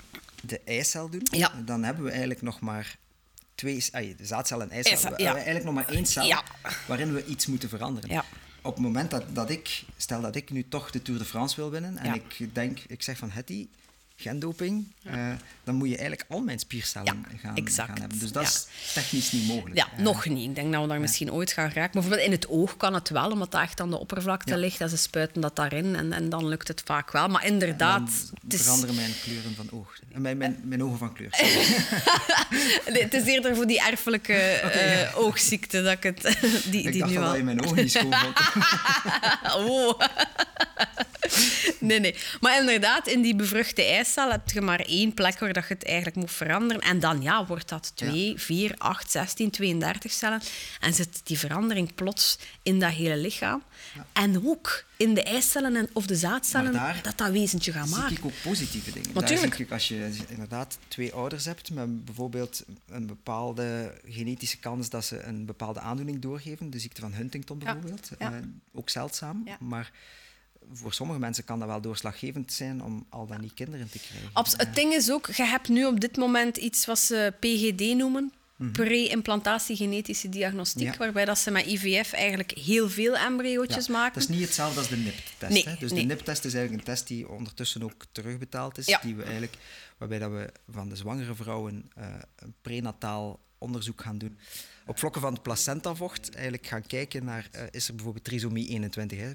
de 0.42 0.60
eicel 0.64 1.08
doen, 1.08 1.26
ja. 1.30 1.52
dan 1.64 1.82
hebben 1.82 2.04
we 2.04 2.10
eigenlijk 2.10 2.42
nog 2.42 2.60
maar 2.60 2.96
twee... 3.54 3.84
Ay, 3.92 4.16
zaadcel 4.20 4.62
en 4.62 4.70
eicel. 4.70 4.92
Eicel, 4.92 5.12
ja. 5.16 5.34
eigenlijk 5.34 5.64
nog 5.64 5.74
maar 5.74 5.88
één 5.88 6.06
cel 6.06 6.42
waarin 6.86 7.14
we 7.14 7.24
iets 7.24 7.46
moeten 7.46 7.68
veranderen 7.68 8.24
op 8.62 8.74
het 8.74 8.82
moment 8.82 9.10
dat, 9.10 9.24
dat 9.32 9.50
ik, 9.50 9.84
stel 9.96 10.20
dat 10.20 10.36
ik 10.36 10.50
nu 10.50 10.64
toch 10.68 10.90
de 10.90 11.02
Tour 11.02 11.20
de 11.20 11.26
France 11.26 11.56
wil 11.56 11.70
winnen 11.70 11.96
en 11.96 12.06
ja. 12.06 12.14
ik 12.14 12.54
denk, 12.54 12.78
ik 12.86 13.02
zeg 13.02 13.18
van 13.18 13.30
Hetty, 13.30 13.66
gendoping, 14.22 14.84
ja. 15.00 15.30
uh, 15.30 15.34
dan 15.64 15.74
moet 15.74 15.88
je 15.88 15.96
eigenlijk 15.96 16.30
al 16.30 16.40
mijn 16.40 16.58
spiercellen 16.58 17.06
ja, 17.06 17.38
gaan, 17.38 17.68
gaan 17.68 17.98
hebben. 17.98 18.18
Dus 18.18 18.32
dat 18.32 18.42
is 18.42 18.66
technisch 18.94 19.32
niet 19.32 19.46
mogelijk. 19.46 19.76
Ja, 19.76 19.88
uh, 19.96 20.04
nog 20.04 20.26
niet. 20.26 20.48
Ik 20.48 20.54
denk 20.54 20.72
dat 20.72 20.82
we 20.82 20.88
daar 20.88 21.00
misschien 21.00 21.32
ooit 21.32 21.52
gaan 21.52 21.70
raken. 21.74 21.92
Bijvoorbeeld 21.92 22.26
in 22.26 22.30
het 22.30 22.48
oog 22.48 22.76
kan 22.76 22.94
het 22.94 23.08
wel, 23.08 23.30
omdat 23.30 23.50
dat 23.50 23.60
echt 23.60 23.80
aan 23.80 23.90
de 23.90 23.98
oppervlakte 23.98 24.56
ligt 24.56 24.80
en 24.80 24.88
ze 24.88 24.96
spuiten 24.96 25.40
dat 25.40 25.56
daarin 25.56 25.96
en, 25.96 26.12
en 26.12 26.28
dan 26.28 26.48
lukt 26.48 26.68
het 26.68 26.82
vaak 26.84 27.12
wel. 27.12 27.28
Maar 27.28 27.46
inderdaad... 27.46 28.10
het 28.42 28.52
is... 28.54 28.62
veranderen 28.62 28.94
mijn 28.94 29.14
kleuren 29.22 29.54
van 29.54 29.68
oog. 29.70 29.98
Mijn, 30.14 30.36
mijn, 30.36 30.60
mijn 30.64 30.82
ogen 30.84 30.98
van 30.98 31.12
kleur. 31.12 31.30
nee, 32.92 33.02
het 33.02 33.14
is 33.14 33.24
eerder 33.24 33.56
voor 33.56 33.66
die 33.66 33.82
erfelijke 33.82 34.32
okay, 34.64 35.02
uh, 35.02 35.18
oogziekte 35.18 35.82
dat 35.82 35.92
ik 35.92 36.02
het... 36.02 36.22
die, 36.70 36.82
ik 36.82 36.92
die 36.92 37.00
dacht 37.00 37.10
nu 37.10 37.18
al 37.18 37.24
dat 37.24 37.36
je 37.36 37.42
mijn 37.42 37.64
ogen 37.64 37.76
niet 37.76 37.92
schoon 37.92 38.14
vond. 38.14 38.36
oh. 39.68 40.00
nee, 41.78 42.00
nee. 42.00 42.16
Maar 42.40 42.60
inderdaad, 42.60 43.06
in 43.06 43.22
die 43.22 43.34
bevruchte 43.34 43.82
heb 44.14 44.50
je 44.50 44.60
maar 44.60 44.80
één 44.80 45.14
plek 45.14 45.38
waar 45.38 45.52
dat 45.52 45.68
je 45.68 45.74
het 45.74 45.84
eigenlijk 45.84 46.16
moet 46.16 46.30
veranderen. 46.30 46.82
En 46.82 47.00
dan 47.00 47.22
ja, 47.22 47.46
wordt 47.46 47.68
dat 47.68 47.92
2, 47.94 48.30
ja. 48.30 48.38
4, 48.38 48.74
8, 48.78 49.10
16, 49.10 49.50
32 49.50 50.12
cellen. 50.12 50.40
En 50.80 50.94
zit 50.94 51.20
die 51.24 51.38
verandering 51.38 51.94
plots 51.94 52.38
in 52.62 52.80
dat 52.80 52.92
hele 52.92 53.16
lichaam. 53.16 53.62
Ja. 53.94 54.06
En 54.12 54.46
ook 54.46 54.84
in 54.96 55.14
de 55.14 55.22
eicellen 55.22 55.76
en, 55.76 55.88
of 55.92 56.06
de 56.06 56.16
zaadcellen, 56.16 57.02
dat 57.02 57.18
dat 57.18 57.30
wezentje 57.30 57.72
gaat 57.72 57.88
maken. 57.88 58.08
zie 58.08 58.18
ik 58.18 58.24
ook 58.24 58.42
positieve 58.42 58.92
dingen. 58.92 59.10
Natuurlijk. 59.14 59.58
Ik, 59.58 59.70
als 59.70 59.88
je 59.88 60.10
inderdaad 60.28 60.78
twee 60.88 61.12
ouders 61.12 61.44
hebt 61.44 61.70
met 61.70 62.04
bijvoorbeeld 62.04 62.64
een 62.88 63.06
bepaalde 63.06 63.94
genetische 64.04 64.58
kans 64.58 64.88
dat 64.88 65.04
ze 65.04 65.22
een 65.22 65.44
bepaalde 65.44 65.80
aandoening 65.80 66.20
doorgeven, 66.20 66.70
de 66.70 66.78
ziekte 66.78 67.00
van 67.00 67.12
Huntington 67.12 67.58
bijvoorbeeld, 67.58 68.10
ja. 68.18 68.32
Uh, 68.32 68.38
ook 68.72 68.90
zeldzaam, 68.90 69.48
maar 69.60 69.90
voor 70.72 70.92
sommige 70.92 71.18
mensen 71.18 71.44
kan 71.44 71.58
dat 71.58 71.68
wel 71.68 71.80
doorslaggevend 71.80 72.52
zijn 72.52 72.82
om 72.82 73.06
al 73.08 73.26
dan 73.26 73.40
niet 73.40 73.54
kinderen 73.54 73.90
te 73.90 73.98
krijgen. 73.98 74.30
Abs 74.32 74.54
het 74.56 74.74
ding 74.74 74.92
is 74.92 75.10
ook, 75.10 75.26
je 75.26 75.44
hebt 75.44 75.68
nu 75.68 75.86
op 75.86 76.00
dit 76.00 76.16
moment 76.16 76.56
iets 76.56 76.86
wat 76.86 76.98
ze 76.98 77.34
PGD 77.40 77.96
noemen. 77.96 78.32
-hmm. 78.62 78.72
Pre-implantatie 78.72 79.76
genetische 79.76 80.28
diagnostiek, 80.28 80.92
ja. 80.92 80.96
waarbij 80.98 81.24
dat 81.24 81.38
ze 81.38 81.50
met 81.50 81.66
IVF 81.66 82.12
eigenlijk 82.12 82.50
heel 82.50 82.88
veel 82.90 83.16
embryootjes 83.16 83.86
ja, 83.86 83.92
maken. 83.92 84.20
Dat 84.20 84.22
is 84.22 84.36
niet 84.36 84.46
hetzelfde 84.46 84.78
als 84.78 84.88
de 84.88 84.96
NIP-test. 84.96 85.52
Nee? 85.52 85.76
Dus 85.78 85.92
nee. 85.92 86.00
de 86.00 86.06
NIP-test 86.06 86.44
is 86.44 86.54
eigenlijk 86.54 86.86
een 86.86 86.94
test 86.94 87.06
die 87.06 87.28
ondertussen 87.28 87.82
ook 87.82 88.04
terugbetaald 88.12 88.78
is, 88.78 88.86
ja. 88.86 89.00
die 89.02 89.14
we 89.14 89.22
eigenlijk, 89.22 89.56
waarbij 89.98 90.18
dat 90.18 90.30
we 90.30 90.52
van 90.70 90.88
de 90.88 90.96
zwangere 90.96 91.34
vrouwen 91.34 91.90
uh, 91.98 92.04
een 92.36 92.54
prenataal 92.60 93.40
onderzoek 93.58 94.02
gaan 94.02 94.18
doen. 94.18 94.38
Op 94.86 94.98
vlakken 94.98 95.20
van 95.20 95.32
het 95.32 95.42
placentavocht 95.42 96.34
eigenlijk 96.34 96.66
gaan 96.66 96.86
kijken 96.86 97.24
naar, 97.24 97.48
uh, 97.54 97.62
is 97.70 97.88
er 97.88 97.94
bijvoorbeeld 97.94 98.24
trisomie 98.24 98.68
21, 98.68 99.18
hè? 99.18 99.32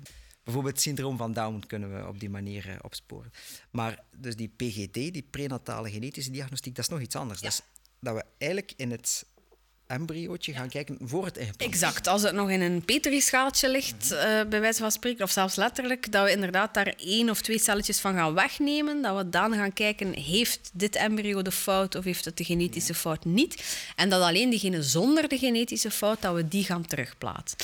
Bijvoorbeeld 0.47 0.75
het 0.75 0.83
syndroom 0.83 1.17
van 1.17 1.33
Down 1.33 1.63
kunnen 1.67 1.95
we 1.95 2.07
op 2.07 2.19
die 2.19 2.29
manier 2.29 2.67
uh, 2.67 2.75
opsporen. 2.81 3.31
Maar 3.71 4.03
dus 4.17 4.35
die 4.35 4.47
PGD, 4.55 4.93
die 4.93 5.27
prenatale 5.29 5.89
genetische 5.89 6.31
diagnostiek, 6.31 6.75
dat 6.75 6.85
is 6.85 6.91
nog 6.91 7.01
iets 7.01 7.15
anders. 7.15 7.39
Ja. 7.39 7.45
Dat 7.45 7.53
is 7.53 7.65
dat 7.99 8.15
we 8.15 8.25
eigenlijk 8.37 8.73
in 8.75 8.91
het 8.91 9.25
embryootje 9.87 10.53
gaan 10.53 10.69
kijken 10.69 10.97
voor 11.01 11.25
het 11.25 11.37
implant. 11.37 11.73
Exact. 11.73 12.07
Als 12.07 12.21
het 12.21 12.33
nog 12.33 12.49
in 12.49 12.61
een 12.61 12.85
petrischaaltje 12.85 13.69
ligt, 13.69 14.11
uh, 14.11 14.19
bij 14.49 14.59
wijze 14.59 14.79
van 14.79 14.91
spreken, 14.91 15.23
of 15.23 15.31
zelfs 15.31 15.55
letterlijk, 15.55 16.11
dat 16.11 16.23
we 16.23 16.31
inderdaad 16.31 16.73
daar 16.73 16.93
één 16.97 17.29
of 17.29 17.41
twee 17.41 17.59
celletjes 17.59 17.99
van 17.99 18.13
gaan 18.13 18.33
wegnemen, 18.33 19.01
dat 19.01 19.17
we 19.17 19.29
dan 19.29 19.53
gaan 19.53 19.73
kijken, 19.73 20.13
heeft 20.13 20.69
dit 20.73 20.95
embryo 20.95 21.41
de 21.41 21.51
fout 21.51 21.95
of 21.95 22.03
heeft 22.03 22.25
het 22.25 22.37
de 22.37 22.43
genetische 22.43 22.93
fout 22.93 23.25
niet? 23.25 23.63
En 23.95 24.09
dat 24.09 24.21
alleen 24.21 24.49
diegene 24.49 24.83
zonder 24.83 25.27
de 25.27 25.37
genetische 25.37 25.91
fout, 25.91 26.21
dat 26.21 26.35
we 26.35 26.47
die 26.47 26.63
gaan 26.63 26.85
terugplaatsen. 26.85 27.57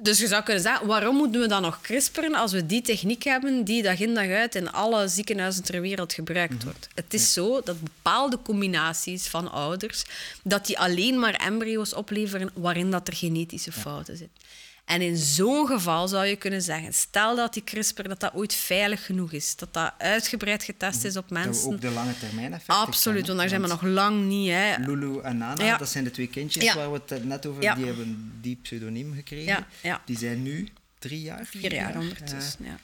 Dus 0.00 0.18
je 0.18 0.26
zou 0.26 0.42
kunnen 0.42 0.62
zeggen, 0.62 0.86
waarom 0.86 1.16
moeten 1.16 1.40
we 1.40 1.46
dan 1.46 1.62
nog 1.62 1.80
CRISPRen 1.80 2.34
als 2.34 2.52
we 2.52 2.66
die 2.66 2.82
techniek 2.82 3.22
hebben 3.22 3.64
die 3.64 3.82
dag 3.82 4.00
in 4.00 4.14
dag 4.14 4.28
uit 4.28 4.54
in 4.54 4.72
alle 4.72 5.08
ziekenhuizen 5.08 5.62
ter 5.62 5.80
wereld 5.80 6.12
gebruikt 6.12 6.52
mm 6.52 6.58
-hmm. 6.58 6.68
wordt? 6.70 6.88
Het 6.94 7.14
is 7.14 7.34
ja. 7.34 7.42
zo 7.42 7.60
dat 7.64 7.80
bepaalde 7.80 8.38
combinaties 8.42 9.26
van 9.26 9.50
ouders, 9.50 10.04
dat 10.42 10.66
die 10.66 10.78
alleen 10.78 11.18
maar 11.18 11.34
embryo's 11.34 11.66
opleveren 11.76 12.50
waarin 12.54 12.90
dat 12.90 13.08
er 13.08 13.14
genetische 13.14 13.72
fouten 13.72 14.12
ja. 14.12 14.18
zitten. 14.18 14.42
En 14.88 15.02
in 15.02 15.16
zo'n 15.16 15.66
geval 15.66 16.08
zou 16.08 16.26
je 16.26 16.36
kunnen 16.36 16.62
zeggen, 16.62 16.92
stel 16.92 17.36
dat 17.36 17.52
die 17.52 17.64
CRISPR 17.64 18.08
dat 18.08 18.20
dat 18.20 18.34
ooit 18.34 18.54
veilig 18.54 19.06
genoeg 19.06 19.32
is, 19.32 19.56
dat 19.56 19.74
dat 19.74 19.92
uitgebreid 19.98 20.62
getest 20.62 21.04
is 21.04 21.16
op 21.16 21.30
mensen. 21.30 21.64
Dat 21.64 21.72
ook 21.72 21.80
de 21.80 21.90
lange 21.90 22.18
termijn 22.18 22.52
effecten 22.52 22.74
Absoluut, 22.74 23.26
want 23.26 23.38
daar 23.38 23.48
zijn 23.48 23.60
we 23.60 23.66
nog 23.66 23.82
lang 23.82 24.24
niet. 24.24 24.50
Hè. 24.50 24.76
Lulu 24.76 25.20
en 25.20 25.38
Nana, 25.38 25.64
ja. 25.64 25.76
dat 25.76 25.88
zijn 25.88 26.04
de 26.04 26.10
twee 26.10 26.28
kindjes 26.28 26.64
ja. 26.64 26.74
waar 26.74 26.92
we 26.92 27.00
het 27.06 27.24
net 27.24 27.46
over 27.46 27.62
ja. 27.62 27.74
die 27.74 27.86
hebben 27.86 28.32
die 28.40 28.58
pseudoniem 28.62 29.14
gekregen. 29.14 29.66
Die 30.04 30.18
zijn 30.18 30.42
nu 30.42 30.68
drie 30.98 31.20
jaar, 31.20 31.46
vier, 31.46 31.60
vier 31.60 31.72
jaar, 31.72 31.92
jaar 31.92 32.00
ondertussen. 32.00 32.64
Ja. 32.64 32.78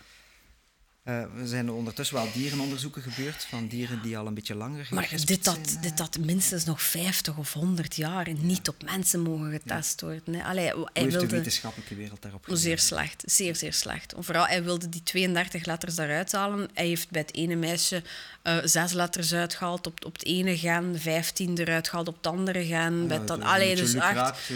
Uh, 1.09 1.15
er 1.15 1.47
zijn 1.47 1.71
ondertussen 1.71 2.17
wel 2.17 2.33
dierenonderzoeken 2.33 3.03
gebeurd 3.03 3.45
van 3.45 3.67
dieren 3.67 4.03
die 4.03 4.19
al 4.19 4.27
een 4.27 4.35
beetje 4.35 4.55
langer 4.55 4.89
Maar 4.91 5.11
dit 5.25 5.45
dat, 5.45 5.59
zijn, 5.63 5.81
dit 5.81 5.97
dat 5.97 6.19
minstens 6.19 6.65
nog 6.65 6.83
50 6.83 7.37
of 7.37 7.53
100 7.53 7.97
jaar 7.97 8.33
niet 8.33 8.69
op 8.69 8.83
mensen 8.85 9.21
mogen 9.21 9.51
getest 9.51 10.01
ja. 10.01 10.07
worden. 10.07 10.43
Allee, 10.45 10.65
hij 10.65 10.75
Hoe 10.75 10.89
heeft 10.93 11.11
wilde... 11.11 11.27
de 11.27 11.37
wetenschappelijke 11.37 11.95
wereld 11.95 12.23
daarop 12.23 12.45
gezien? 12.45 12.59
Zeer 12.59 12.79
slecht, 12.79 13.23
zeer, 13.27 13.57
zeer 13.57 13.73
slecht. 13.73 14.15
Vooral, 14.19 14.47
hij 14.47 14.65
wilde 14.65 14.89
die 14.89 15.03
32 15.03 15.65
letters 15.65 15.95
daaruit 15.95 16.33
halen. 16.33 16.69
Hij 16.75 16.87
heeft 16.87 17.11
bij 17.11 17.21
het 17.21 17.35
ene 17.35 17.55
meisje 17.55 18.03
uh, 18.43 18.57
zes 18.65 18.93
letters 18.93 19.35
uitgehaald 19.35 19.87
op, 19.87 20.05
op 20.05 20.13
het 20.13 20.25
ene 20.25 20.59
gen, 20.59 21.01
15 21.01 21.59
eruit 21.59 21.89
gehaald 21.89 22.09
op 22.09 22.17
het 22.17 22.27
andere 22.27 22.65
gen. 22.65 23.01
Ja, 23.01 23.07
bij 23.07 23.25
dat, 23.25 23.41
allee, 23.41 23.77
dus 23.77 23.95
echt... 23.95 24.37
Zo, 24.47 24.55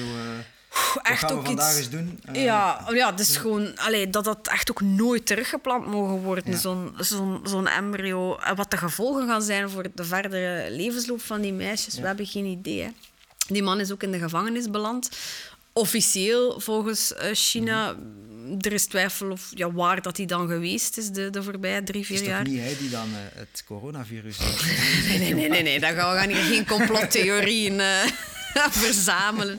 echt 1.03 1.19
gaan 1.21 1.39
we 1.39 1.45
vandaag 1.45 1.77
eens 1.77 1.91
doen? 1.91 2.21
Uh, 2.33 2.45
ja, 2.45 2.87
ja, 2.93 3.13
dus 3.13 3.35
ja. 3.35 3.41
gewoon 3.41 3.79
allee, 3.79 4.11
dat 4.11 4.25
dat 4.25 4.49
echt 4.49 4.71
ook 4.71 4.81
nooit 4.81 5.27
teruggeplant 5.27 5.87
mogen 5.87 6.23
worden, 6.23 6.53
ja. 6.53 6.59
zo'n 6.59 6.95
zo'n 6.99 7.41
zo'n 7.45 7.69
embryo. 7.69 8.37
En 8.37 8.57
wat 8.57 8.71
de 8.71 8.77
gevolgen 8.77 9.27
gaan 9.27 9.43
zijn 9.43 9.71
voor 9.71 9.87
de 9.95 10.05
verdere 10.05 10.67
levensloop 10.71 11.21
van 11.21 11.41
die 11.41 11.53
meisjes, 11.53 11.95
ja. 11.95 12.01
we 12.01 12.07
hebben 12.07 12.27
geen 12.27 12.45
idee. 12.45 12.83
Hè. 12.83 12.89
Die 13.47 13.63
man 13.63 13.81
is 13.81 13.93
ook 13.93 14.03
in 14.03 14.13
de 14.13 14.19
gevangenis 14.19 14.71
beland. 14.71 15.11
Officieel, 15.73 16.61
volgens 16.61 17.13
uh, 17.13 17.19
China, 17.33 17.93
mm 17.93 17.99
-hmm. 17.99 18.57
er 18.61 18.73
is 18.73 18.87
twijfel 18.87 19.31
of, 19.31 19.51
ja, 19.55 19.73
waar 19.73 20.03
dat 20.03 20.17
hij 20.17 20.27
dan 20.27 20.49
geweest 20.49 20.97
is 20.97 21.11
de, 21.11 21.31
de 21.31 21.43
voorbije 21.43 21.83
drie, 21.83 22.07
vier 22.07 22.25
jaar. 22.25 22.39
Het 22.39 22.47
is 22.47 22.53
niet 22.53 22.63
hij 22.63 22.77
die 22.79 22.91
dan 22.91 23.09
uh, 23.09 23.17
het 23.35 23.65
coronavirus 23.67 24.39
nee, 25.09 25.19
nee, 25.19 25.35
nee, 25.35 25.49
nee, 25.49 25.63
nee, 25.63 25.81
dat 25.81 25.95
gaan 25.95 26.15
we 26.15 26.35
gaan 26.35 26.45
geen 26.45 26.67
complottheorieën 26.67 27.81
verzamelen. 28.71 29.59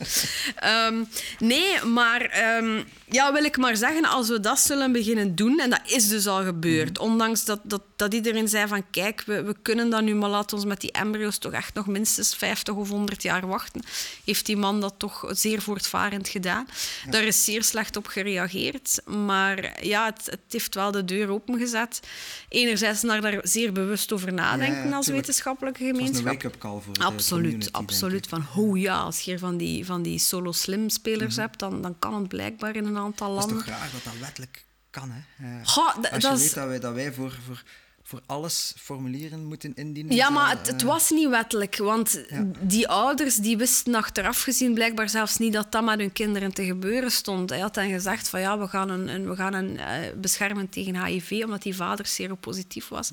Um, 0.88 1.08
nee, 1.38 1.84
maar 1.84 2.56
um, 2.58 2.84
ja, 3.10 3.32
wil 3.32 3.44
ik 3.44 3.56
maar 3.56 3.76
zeggen, 3.76 4.04
als 4.04 4.28
we 4.28 4.40
dat 4.40 4.58
zullen 4.58 4.92
beginnen 4.92 5.34
doen, 5.34 5.58
en 5.58 5.70
dat 5.70 5.80
is 5.84 6.08
dus 6.08 6.26
al 6.26 6.44
gebeurd, 6.44 6.98
mm. 6.98 7.04
ondanks 7.04 7.44
dat, 7.44 7.60
dat, 7.62 7.82
dat 7.96 8.14
iedereen 8.14 8.48
zei 8.48 8.66
van 8.68 8.84
kijk, 8.90 9.22
we, 9.26 9.42
we 9.42 9.56
kunnen 9.62 9.90
dat 9.90 10.02
nu, 10.02 10.14
maar 10.14 10.30
laat 10.30 10.52
ons 10.52 10.64
met 10.64 10.80
die 10.80 10.92
embryo's 10.92 11.38
toch 11.38 11.52
echt 11.52 11.74
nog 11.74 11.86
minstens 11.86 12.34
50 12.34 12.74
of 12.74 12.88
100 12.88 13.22
jaar 13.22 13.46
wachten, 13.46 13.82
heeft 14.24 14.46
die 14.46 14.56
man 14.56 14.80
dat 14.80 14.94
toch 14.96 15.24
zeer 15.30 15.62
voortvarend 15.62 16.28
gedaan. 16.28 16.66
Ja. 17.04 17.10
Daar 17.10 17.22
is 17.22 17.44
zeer 17.44 17.62
slecht 17.62 17.96
op 17.96 18.06
gereageerd, 18.06 19.00
maar 19.04 19.84
ja, 19.86 20.04
het, 20.04 20.26
het 20.26 20.40
heeft 20.48 20.74
wel 20.74 20.90
de 20.90 21.04
deur 21.04 21.28
opengezet. 21.28 22.00
Enerzijds 22.48 23.02
naar 23.02 23.20
daar 23.20 23.40
zeer 23.42 23.72
bewust 23.72 24.12
over 24.12 24.32
nadenken 24.32 24.88
ja, 24.88 24.96
als 24.96 25.06
wetenschappelijke 25.06 25.84
gemeenschap. 25.84 26.16
Een 26.16 26.24
wake-up 26.24 26.58
call 26.58 26.80
voor 26.80 27.04
Absoluut, 27.04 27.72
absoluut. 27.72 28.26
Van, 28.26 28.46
oh 28.56 28.79
ja, 28.80 29.00
als 29.00 29.20
je 29.20 29.38
van 29.38 29.56
die, 29.56 29.86
van 29.86 30.02
die 30.02 30.18
solo-slim-spelers 30.18 31.36
mm. 31.36 31.40
hebt, 31.40 31.58
dan, 31.58 31.82
dan 31.82 31.98
kan 31.98 32.14
het 32.14 32.28
blijkbaar 32.28 32.76
in 32.76 32.84
een 32.84 32.96
aantal 32.96 33.30
landen. 33.30 33.56
Het 33.56 33.66
is 33.66 33.72
toch 33.72 33.76
graag 33.76 33.92
dat 33.92 34.04
dat 34.04 34.20
wettelijk 34.20 34.64
kan, 34.90 35.10
hè? 35.10 35.64
Goh, 35.64 35.96
Als 36.12 36.22
je 36.22 36.36
weet 36.36 36.54
dat 36.54 36.66
wij, 36.66 36.80
dat 36.80 36.94
wij 36.94 37.12
voor, 37.12 37.38
voor 37.46 37.62
voor 38.10 38.20
alles 38.26 38.74
formulieren 38.76 39.44
moeten 39.44 39.72
indienen? 39.74 40.14
Ja, 40.14 40.30
maar 40.30 40.50
het, 40.50 40.66
het, 40.66 40.82
was 40.82 41.10
niet 41.10 41.28
wettelijk. 41.28 41.76
Want 41.76 42.24
die 42.60 42.88
ouders 42.88 43.36
die 43.36 43.56
wisten 43.56 43.94
achteraf 43.94 44.42
gezien 44.42 44.74
blijkbaar 44.74 45.08
zelfs 45.08 45.36
niet 45.36 45.52
dat 45.52 45.72
dat 45.72 45.84
met 45.84 45.98
hun 45.98 46.12
kinderen 46.12 46.52
te 46.54 46.64
gebeuren 46.64 47.10
stond. 47.10 47.50
Hij 47.50 47.58
had 47.58 47.74
dan 47.74 47.90
gezegd 47.90 48.28
van 48.28 48.40
ja, 48.40 48.58
we 48.58 48.68
gaan 48.68 48.90
een, 48.90 49.08
een 49.08 49.28
we 49.28 49.36
gaan 49.36 49.54
een 49.54 49.70
uh, 49.70 49.84
beschermen 50.16 50.68
tegen 50.68 51.04
HIV, 51.04 51.42
omdat 51.44 51.62
die 51.62 51.76
vader 51.76 52.06
seropositief 52.06 52.88
was. 52.88 53.08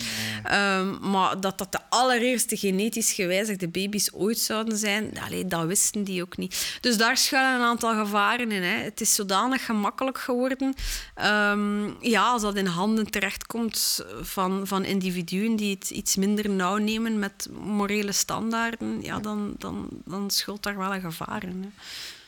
Um, 0.52 1.10
maar 1.10 1.40
dat 1.40 1.58
dat 1.58 1.72
de 1.72 1.80
allereerste 1.90 2.58
genetisch 2.58 3.12
gewijzigde 3.12 3.68
baby's 3.68 4.10
ooit 4.14 4.40
zouden 4.40 4.78
zijn, 4.78 5.20
allee, 5.26 5.46
dat 5.46 5.66
wisten 5.66 6.04
die 6.04 6.22
ook 6.22 6.38
niet. 6.38 6.78
Dus 6.82 6.98
daar 6.98 7.18
schuilen 7.18 7.60
een 7.60 7.68
aantal 7.68 7.96
gevaren 7.96 8.52
in. 8.52 8.64
Hè. 8.64 8.84
Het 8.84 9.02
is 9.02 9.16
zodanig 9.16 9.66
gemakkelijk 9.66 10.18
geworden. 10.18 10.74
Um, 11.26 11.96
ja, 12.02 12.32
als 12.32 12.42
dat 12.42 12.56
in 12.56 12.66
handen 12.66 13.12
terechtkomt 13.12 14.06
van, 14.22 14.68
van 14.68 14.86
individuen 14.88 15.56
die 15.56 15.76
het 15.76 15.90
iets 15.90 16.16
minder 16.16 16.50
nauw 16.50 16.78
nemen 16.78 17.20
met 17.20 17.50
morele 17.62 18.12
standaarden, 18.12 19.02
ja, 19.02 19.20
dan, 19.20 19.56
dan, 19.58 19.90
dan 20.06 20.30
schult 20.30 20.64
daar 20.64 20.78
wel 20.78 20.94
een 20.94 21.02
gevaar 21.02 21.44
in. 21.44 21.64
Hè. 21.64 21.70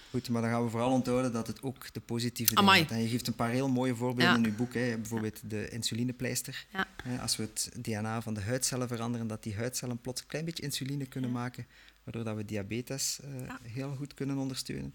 Goed, 0.10 0.30
maar 0.30 0.42
dan 0.42 0.52
gaan 0.52 0.64
we 0.64 0.70
vooral 0.70 0.92
onthouden 0.92 1.32
dat 1.32 1.48
het 1.48 1.62
ook 1.62 1.94
de 1.94 2.00
positieve 2.00 2.56
dingen 2.56 2.74
heeft. 2.74 2.92
En 2.92 3.02
je 3.02 3.08
geeft 3.08 3.28
een 3.28 3.36
paar 3.36 3.50
heel 3.50 3.70
mooie 3.70 3.96
voorbeelden 3.96 4.36
in 4.36 4.44
je 4.44 4.52
boek. 4.52 4.74
Hè. 4.74 4.98
Bijvoorbeeld 4.98 5.50
de 5.50 5.70
insulinepleister. 5.70 6.66
Ja. 6.74 6.88
Als 7.22 7.36
we 7.36 7.44
het 7.44 7.70
DNA 7.82 8.22
van 8.22 8.34
de 8.34 8.42
huidcellen 8.42 8.88
veranderen, 8.88 9.28
dat 9.28 9.44
die 9.44 9.56
huidcellen 9.56 10.02
plots 10.02 10.22
een 10.22 10.28
klein 10.28 10.46
beetje 10.46 10.64
insuline 10.64 11.06
kunnen 11.06 11.32
maken, 11.32 11.68
waardoor 12.04 12.24
dat 12.24 12.36
we 12.36 12.46
diabetes 12.46 13.20
uh, 13.24 13.54
heel 13.62 13.96
goed 13.96 14.14
kunnen 14.14 14.38
ondersteunen. 14.38 14.94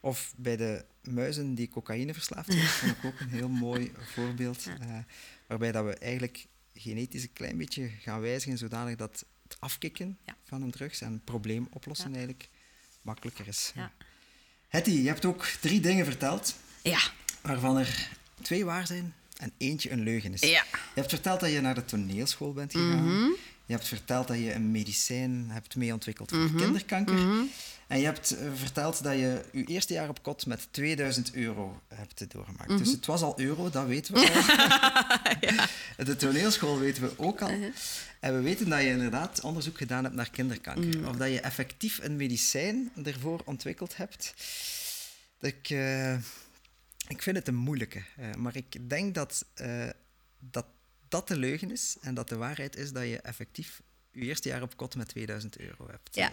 Of 0.00 0.34
bij 0.36 0.56
de 0.56 0.84
muizen 1.02 1.54
die 1.54 1.68
cocaïne 1.68 2.14
verslaafd 2.14 2.52
zijn, 2.52 2.66
vond 2.80 2.92
ik 2.92 3.04
ook 3.04 3.20
een 3.20 3.28
heel 3.28 3.48
mooi 3.48 3.92
voorbeeld. 4.14 4.66
Uh, 4.66 4.96
waarbij 5.46 5.72
dat 5.72 5.84
we 5.84 5.94
eigenlijk 5.94 6.46
genetisch 6.74 7.22
een 7.22 7.32
klein 7.32 7.56
beetje 7.56 7.88
gaan 7.88 8.20
wijzigen, 8.20 8.58
zodanig 8.58 8.96
dat 8.96 9.24
het 9.42 9.56
afkicken 9.60 10.18
van 10.44 10.62
een 10.62 10.70
drugs 10.70 11.00
en 11.00 11.20
probleem 11.24 11.66
oplossen 11.70 12.12
eigenlijk 12.12 12.48
makkelijker 13.02 13.48
is. 13.48 13.72
Ja. 13.74 13.92
Hetty, 14.68 14.90
je 14.90 15.08
hebt 15.08 15.24
ook 15.24 15.44
drie 15.44 15.80
dingen 15.80 16.04
verteld, 16.04 16.56
ja. 16.82 17.00
waarvan 17.40 17.78
er 17.78 18.08
twee 18.42 18.64
waar 18.64 18.86
zijn 18.86 19.14
en 19.36 19.52
eentje 19.58 19.90
een 19.90 20.02
leugen 20.02 20.32
is. 20.32 20.40
Ja. 20.40 20.64
Je 20.72 21.00
hebt 21.00 21.08
verteld 21.08 21.40
dat 21.40 21.50
je 21.50 21.60
naar 21.60 21.74
de 21.74 21.84
toneelschool 21.84 22.52
bent 22.52 22.72
gegaan. 22.72 23.04
Mhm. 23.04 23.30
Je 23.72 23.78
hebt 23.78 23.90
verteld 23.90 24.28
dat 24.28 24.38
je 24.38 24.52
een 24.52 24.70
medicijn 24.70 25.46
hebt 25.50 25.76
mee 25.76 25.92
ontwikkeld 25.92 26.30
voor 26.30 26.38
mm 26.38 26.56
kinderkanker. 26.56 27.14
Mhm. 27.14 27.42
En 27.86 27.98
je 27.98 28.04
hebt 28.04 28.30
eh, 28.30 28.48
verteld 28.54 29.02
dat 29.02 29.12
je 29.12 29.44
je 29.52 29.64
eerste 29.64 29.92
jaar 29.92 30.08
op 30.08 30.22
kot 30.22 30.46
met 30.46 30.68
2000 30.70 31.34
euro 31.34 31.80
hebt 31.94 32.30
doorgemaakt. 32.32 32.68
Dus 32.68 32.80
mhm. 32.80 32.90
het 32.96 33.06
was 33.06 33.22
al 33.22 33.40
euro, 33.40 33.70
dat 33.70 33.86
weten 33.86 34.14
we 34.14 34.20
al. 34.20 34.34
ja. 35.40 35.68
De 36.04 36.16
toneelschool 36.16 36.78
weten 36.78 37.02
we 37.02 37.12
ook 37.16 37.40
al. 37.40 37.50
Uh-huh. 37.50 37.74
En 38.20 38.34
we 38.34 38.40
weten 38.40 38.68
dat 38.68 38.80
je 38.80 38.88
inderdaad 38.88 39.40
onderzoek 39.40 39.76
gedaan 39.76 40.04
hebt 40.04 40.16
naar 40.16 40.30
kinderkanker. 40.30 40.98
Mhm. 40.98 41.08
Of 41.08 41.16
dat 41.16 41.28
je 41.28 41.40
effectief 41.40 41.98
een 42.02 42.16
medicijn 42.16 42.90
ervoor 43.04 43.42
ontwikkeld 43.44 43.96
hebt. 43.96 44.34
Ik, 45.40 45.70
uh, 45.70 46.14
ik 47.08 47.22
vind 47.22 47.36
het 47.36 47.48
een 47.48 47.54
moeilijke. 47.54 48.02
Uh, 48.18 48.34
maar 48.34 48.56
ik 48.56 48.88
denk 48.88 49.14
dat, 49.14 49.44
dat 50.38 50.66
dat 51.12 51.28
de 51.28 51.36
leugen 51.36 51.70
is 51.70 51.96
en 52.00 52.14
dat 52.14 52.28
de 52.28 52.36
waarheid 52.36 52.76
is 52.76 52.92
dat 52.92 53.02
je 53.02 53.20
effectief 53.20 53.82
je 54.12 54.20
eerste 54.20 54.48
jaar 54.48 54.62
op 54.62 54.76
kot 54.76 54.96
met 54.96 55.08
2000 55.08 55.58
euro 55.58 55.86
hebt. 55.90 56.08
Ja. 56.12 56.32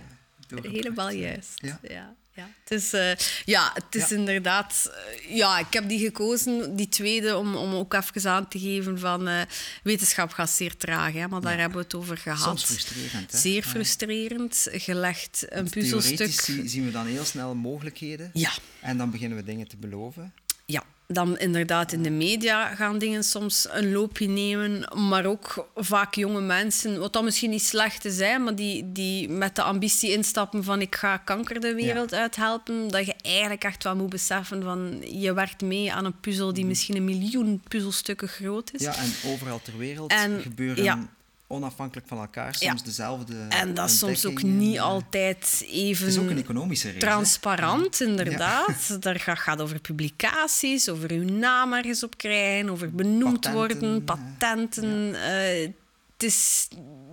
Helemaal 0.61 1.11
juist. 1.11 1.51
Ja. 1.55 1.79
ja. 1.81 2.15
Ja, 2.33 2.49
het 2.63 2.71
is, 2.71 2.93
uh, 2.93 3.15
ja, 3.45 3.71
het 3.73 3.95
is 3.95 4.11
inderdaad... 4.11 4.91
Uh, 5.25 5.35
ja, 5.35 5.59
ik 5.59 5.73
heb 5.73 5.89
die 5.89 5.99
gekozen, 5.99 6.75
die 6.75 6.89
tweede, 6.89 7.37
om, 7.37 7.55
om 7.55 7.73
ook 7.73 7.93
even 7.93 8.31
aan 8.31 8.47
te 8.47 8.59
geven 8.59 8.99
van... 8.99 9.27
Uh, 9.27 9.41
wetenschap 9.83 10.31
gaat 10.31 10.49
zeer 10.49 10.77
traag, 10.77 11.13
hè, 11.13 11.27
maar 11.27 11.41
daar 11.41 11.59
hebben 11.59 11.77
we 11.77 11.83
het 11.83 11.95
over 11.95 12.17
gehad. 12.17 12.59
Soms 12.59 12.63
frustrerend, 12.63 13.31
hè? 13.31 13.37
Zeer 13.37 13.63
frustrerend. 13.63 14.67
Gelegd 14.71 15.45
een 15.49 15.69
puzzelstuk... 15.69 16.31
zien 16.65 16.85
we 16.85 16.91
dan 16.91 17.05
heel 17.05 17.25
snel 17.25 17.55
mogelijkheden. 17.55 18.29
Ja. 18.33 18.51
En 18.81 18.97
dan 18.97 19.11
beginnen 19.11 19.37
we 19.37 19.43
dingen 19.43 19.67
te 19.67 19.77
beloven. 19.77 20.33
Ja, 20.65 20.83
dan 21.13 21.37
inderdaad 21.37 21.91
in 21.91 22.03
de 22.03 22.09
media 22.09 22.75
gaan 22.75 22.97
dingen 22.97 23.23
soms 23.23 23.67
een 23.71 23.91
loopje 23.91 24.27
nemen, 24.27 25.07
maar 25.09 25.25
ook 25.25 25.69
vaak 25.75 26.15
jonge 26.15 26.41
mensen, 26.41 26.99
wat 26.99 27.13
dan 27.13 27.23
misschien 27.23 27.49
niet 27.49 27.63
slecht 27.63 28.01
te 28.01 28.11
zijn, 28.11 28.43
maar 28.43 28.55
die, 28.55 28.91
die 28.91 29.29
met 29.29 29.55
de 29.55 29.61
ambitie 29.61 30.11
instappen 30.11 30.63
van 30.63 30.81
ik 30.81 30.95
ga 30.95 31.17
kanker 31.17 31.59
de 31.59 31.73
wereld 31.73 32.09
ja. 32.09 32.19
uithelpen, 32.19 32.87
dat 32.87 33.05
je 33.05 33.15
eigenlijk 33.21 33.63
echt 33.63 33.83
wel 33.83 33.95
moet 33.95 34.09
beseffen 34.09 34.63
van 34.63 35.01
je 35.01 35.33
werkt 35.33 35.61
mee 35.61 35.93
aan 35.93 36.05
een 36.05 36.19
puzzel 36.19 36.53
die 36.53 36.59
mhm. 36.59 36.69
misschien 36.69 36.95
een 36.95 37.05
miljoen 37.05 37.61
puzzelstukken 37.67 38.27
groot 38.27 38.71
is. 38.73 38.81
Ja, 38.81 38.95
en 38.95 39.13
overal 39.25 39.61
ter 39.61 39.77
wereld 39.77 40.11
en, 40.11 40.41
gebeuren 40.41 40.83
ja 40.83 41.09
onafhankelijk 41.51 42.07
van 42.07 42.17
elkaar 42.17 42.55
soms 42.55 42.83
dezelfde. 42.83 43.35
En 43.49 43.73
dat 43.73 43.89
is 43.89 43.97
soms 43.97 44.25
ook 44.25 44.43
niet 44.43 44.79
altijd 44.79 45.65
even. 45.69 46.05
Het 46.05 46.15
is 46.15 46.21
ook 46.21 46.29
een 46.29 46.37
economische 46.37 46.87
reden. 46.87 46.99
Transparant, 46.99 48.01
inderdaad. 48.01 48.67
Ja. 48.87 48.97
Daar 48.97 49.19
gaat 49.19 49.61
over 49.61 49.79
publicaties, 49.79 50.89
over 50.89 51.11
uw 51.11 51.23
naam 51.23 51.73
ergens 51.73 52.03
op 52.03 52.17
krijgen, 52.17 52.69
over 52.69 52.91
benoemd 52.91 53.51
worden, 53.51 54.03
patenten. 54.03 55.13
Uh, 55.13 55.69
het 56.13 56.23
is 56.23 56.67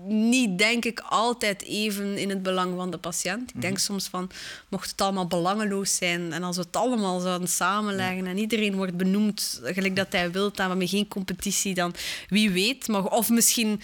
niet, 0.07 0.59
denk 0.59 0.85
ik, 0.85 1.01
altijd 1.01 1.63
even 1.63 2.19
in 2.19 2.29
het 2.29 2.43
belang 2.43 2.77
van 2.77 2.91
de 2.91 2.99
patiënt. 2.99 3.51
Ik 3.55 3.61
denk 3.61 3.75
mhm. 3.75 3.83
soms 3.83 4.09
van, 4.09 4.31
mocht 4.69 4.91
het 4.91 5.01
allemaal 5.01 5.27
belangeloos 5.27 5.97
zijn 5.97 6.33
en 6.33 6.43
als 6.43 6.57
we 6.57 6.63
het 6.63 6.77
allemaal 6.77 7.21
zouden 7.21 7.49
samenleggen 7.49 8.27
en 8.27 8.39
iedereen 8.39 8.77
wordt 8.77 8.97
benoemd 8.97 9.61
gelijk 9.63 9.97
dat 9.97 10.13
hij 10.13 10.31
wil, 10.31 10.53
dan 10.53 10.69
hebben 10.69 10.79
we 10.79 10.87
geen 10.89 11.09
competitie, 11.09 11.75
dan 11.75 11.95
wie 12.29 12.51
weet. 12.51 12.89
Maar, 12.89 13.05
of 13.05 13.31
misschien 13.31 13.81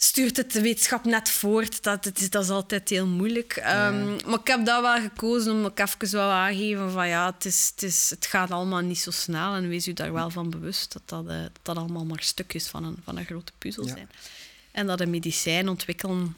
stuurt 0.00 0.36
het 0.36 0.52
de 0.52 0.60
wetenschap 0.60 1.04
net 1.04 1.28
voort. 1.28 1.82
Dat, 1.82 2.04
het 2.04 2.20
is, 2.20 2.30
dat 2.30 2.44
is 2.44 2.50
altijd 2.50 2.88
heel 2.88 3.06
moeilijk. 3.06 3.56
Ehm, 3.56 4.06
maar 4.26 4.38
ik 4.40 4.46
heb 4.46 4.64
dat 4.64 4.80
wel 4.80 5.00
gekozen 5.00 5.52
om 5.52 5.66
ik 5.66 5.80
even 5.80 6.16
wel 6.16 6.30
aangeven 6.30 6.90
van 6.90 7.08
ja, 7.08 7.32
het, 7.34 7.44
is, 7.44 7.70
het, 7.74 7.82
is, 7.82 8.10
het 8.10 8.26
gaat 8.26 8.50
allemaal 8.50 8.80
niet 8.80 8.98
zo 8.98 9.10
snel. 9.10 9.54
En 9.54 9.68
wees 9.68 9.88
u 9.88 9.92
daar 9.92 10.12
wel 10.12 10.30
van 10.30 10.50
bewust 10.50 10.92
dat 10.92 11.02
dat, 11.04 11.24
uh, 11.24 11.44
dat 11.62 11.76
allemaal 11.76 12.04
maar 12.04 12.22
stukjes 12.22 12.66
van 12.66 12.84
een, 12.84 12.96
van 13.04 13.16
een 13.16 13.24
grote 13.24 13.52
puzzel 13.58 13.84
zijn. 13.84 14.10
En 14.70 14.86
dat 14.86 15.00
een 15.00 15.10
medicijn 15.10 15.68
ontwikkelen 15.68 16.36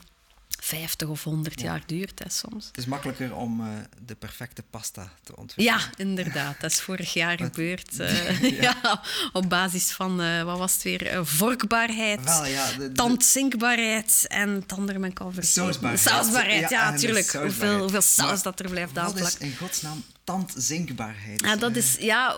50 0.64 1.08
of 1.08 1.24
100 1.24 1.60
jaar 1.60 1.82
duurt 1.86 2.18
hè, 2.18 2.30
soms. 2.30 2.66
Het 2.66 2.76
is 2.76 2.86
makkelijker 2.86 3.34
om 3.34 3.60
uh, 3.60 3.66
de 4.06 4.14
perfecte 4.14 4.62
pasta 4.70 5.12
te 5.22 5.36
ontwikkelen. 5.36 5.80
Ja, 5.80 5.90
inderdaad. 5.96 6.60
Dat 6.60 6.70
is 6.70 6.80
vorig 6.80 7.12
jaar 7.12 7.38
gebeurd. 7.38 8.00
Uh, 8.00 8.40
ja. 8.60 8.76
ja. 8.82 9.02
op 9.32 9.48
basis 9.48 9.90
van, 9.90 10.20
uh, 10.20 10.42
wat 10.42 10.58
was 10.58 10.72
het 10.72 10.82
weer, 10.82 11.26
vorkbaarheid, 11.26 12.24
Wel, 12.24 12.46
ja, 12.46 12.68
tandzinkbaarheid 12.94 14.24
en 14.28 14.64
al 15.20 15.32
vergeten. 15.32 15.62
Sausbaarheid. 15.62 16.00
Sausbaarheid, 16.00 16.70
ja, 16.70 16.90
natuurlijk. 16.90 17.32
Hoeveel, 17.32 17.78
hoeveel 17.78 18.00
saus 18.00 18.42
dat 18.42 18.60
er 18.60 18.70
blijft 18.70 18.98
aanplakken. 18.98 19.22
Wat 19.22 19.40
is 19.40 19.46
in 19.48 19.56
godsnaam 19.56 20.04
tandzinkbaarheid? 20.30 21.40
Ja, 21.40 21.56
dat 21.56 21.76
is, 21.76 21.96
ja, 22.00 22.34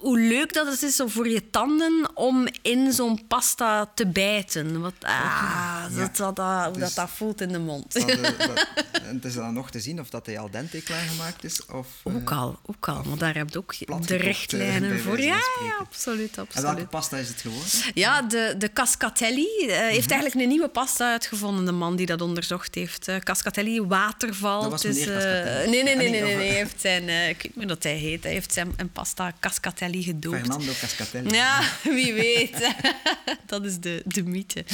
hoe 0.00 0.18
leuk 0.18 0.52
dat 0.52 0.66
het 0.66 0.82
is 0.82 1.00
voor 1.04 1.28
je 1.28 1.50
tanden 1.50 2.10
om 2.14 2.48
in 2.62 2.92
zo'n 2.92 3.26
pasta 3.26 3.90
te 3.94 4.06
bijten. 4.06 4.80
Wat, 4.80 4.94
ah, 5.00 5.84
dat, 5.96 6.16
dat, 6.16 6.36
dat, 6.36 6.64
hoe 6.64 6.78
dat, 6.78 6.94
dat 6.94 7.10
voelt 7.10 7.40
in 7.40 7.48
de 7.48 7.58
mond. 7.58 7.92
Dat, 8.22 8.38
dat, 8.38 8.66
het 9.02 9.24
is 9.24 9.34
dan 9.34 9.54
nog 9.54 9.70
te 9.70 9.80
zien 9.80 10.00
of 10.00 10.10
dat 10.10 10.26
hij 10.26 10.38
al 10.38 10.50
dente 10.50 10.82
klaargemaakt 10.82 11.44
is. 11.44 11.66
Of, 11.66 11.86
ook 12.02 12.30
al, 12.30 12.58
ook 12.66 12.88
al. 12.88 13.02
Maar 13.02 13.18
daar 13.18 13.34
heb 13.34 13.50
je 13.50 13.58
ook 13.58 14.06
de 14.06 14.16
richtlijnen 14.16 15.00
voor. 15.00 15.20
Ja, 15.20 15.34
ja, 15.34 15.76
absoluut, 15.78 16.38
absoluut. 16.38 16.68
En 16.68 16.74
welke 16.74 16.90
pasta 16.90 17.16
is 17.16 17.28
het 17.28 17.40
geworden? 17.40 17.70
Ja, 17.94 18.22
de, 18.22 18.54
de 18.58 18.72
Cascatelli 18.72 19.40
uh, 19.42 19.66
heeft 19.66 19.78
mm-hmm. 19.78 20.10
eigenlijk 20.10 20.34
een 20.34 20.48
nieuwe 20.48 20.68
pasta 20.68 21.10
uitgevonden, 21.10 21.64
de 21.64 21.72
man 21.72 21.96
die 21.96 22.06
dat 22.06 22.20
onderzocht 22.20 22.74
heeft. 22.74 23.08
Uh, 23.08 23.16
Cascatelli 23.16 23.82
Waterval. 23.82 24.60
Dat 24.62 24.70
was 24.70 24.84
is, 24.84 25.06
uh, 25.06 25.14
nee, 25.14 25.66
nee, 25.66 25.82
nee, 25.82 25.96
nee, 25.96 26.10
nee, 26.10 26.22
nee, 26.22 26.34
Hij 26.34 26.46
heeft 26.46 26.80
zijn, 26.80 27.08
ik 27.28 27.36
weet 27.36 27.44
niet 27.44 27.56
meer 27.56 27.66
dat 27.66 27.82
hij 27.82 27.96
heet, 27.96 28.22
hij 28.22 28.32
heeft 28.32 28.52
zijn 28.52 28.72
een 28.76 28.92
pasta 28.92 29.32
Cascatelli 29.40 30.02
gedoopt. 30.02 30.36
Fernando 30.36 30.72
Cascatelli. 30.80 31.30
Ja, 31.30 31.72
wie 31.96 32.12
weet. 32.12 32.74
dat 33.46 33.64
is 33.64 33.78
de, 33.78 34.02
de 34.06 34.22
mythe. 34.22 34.64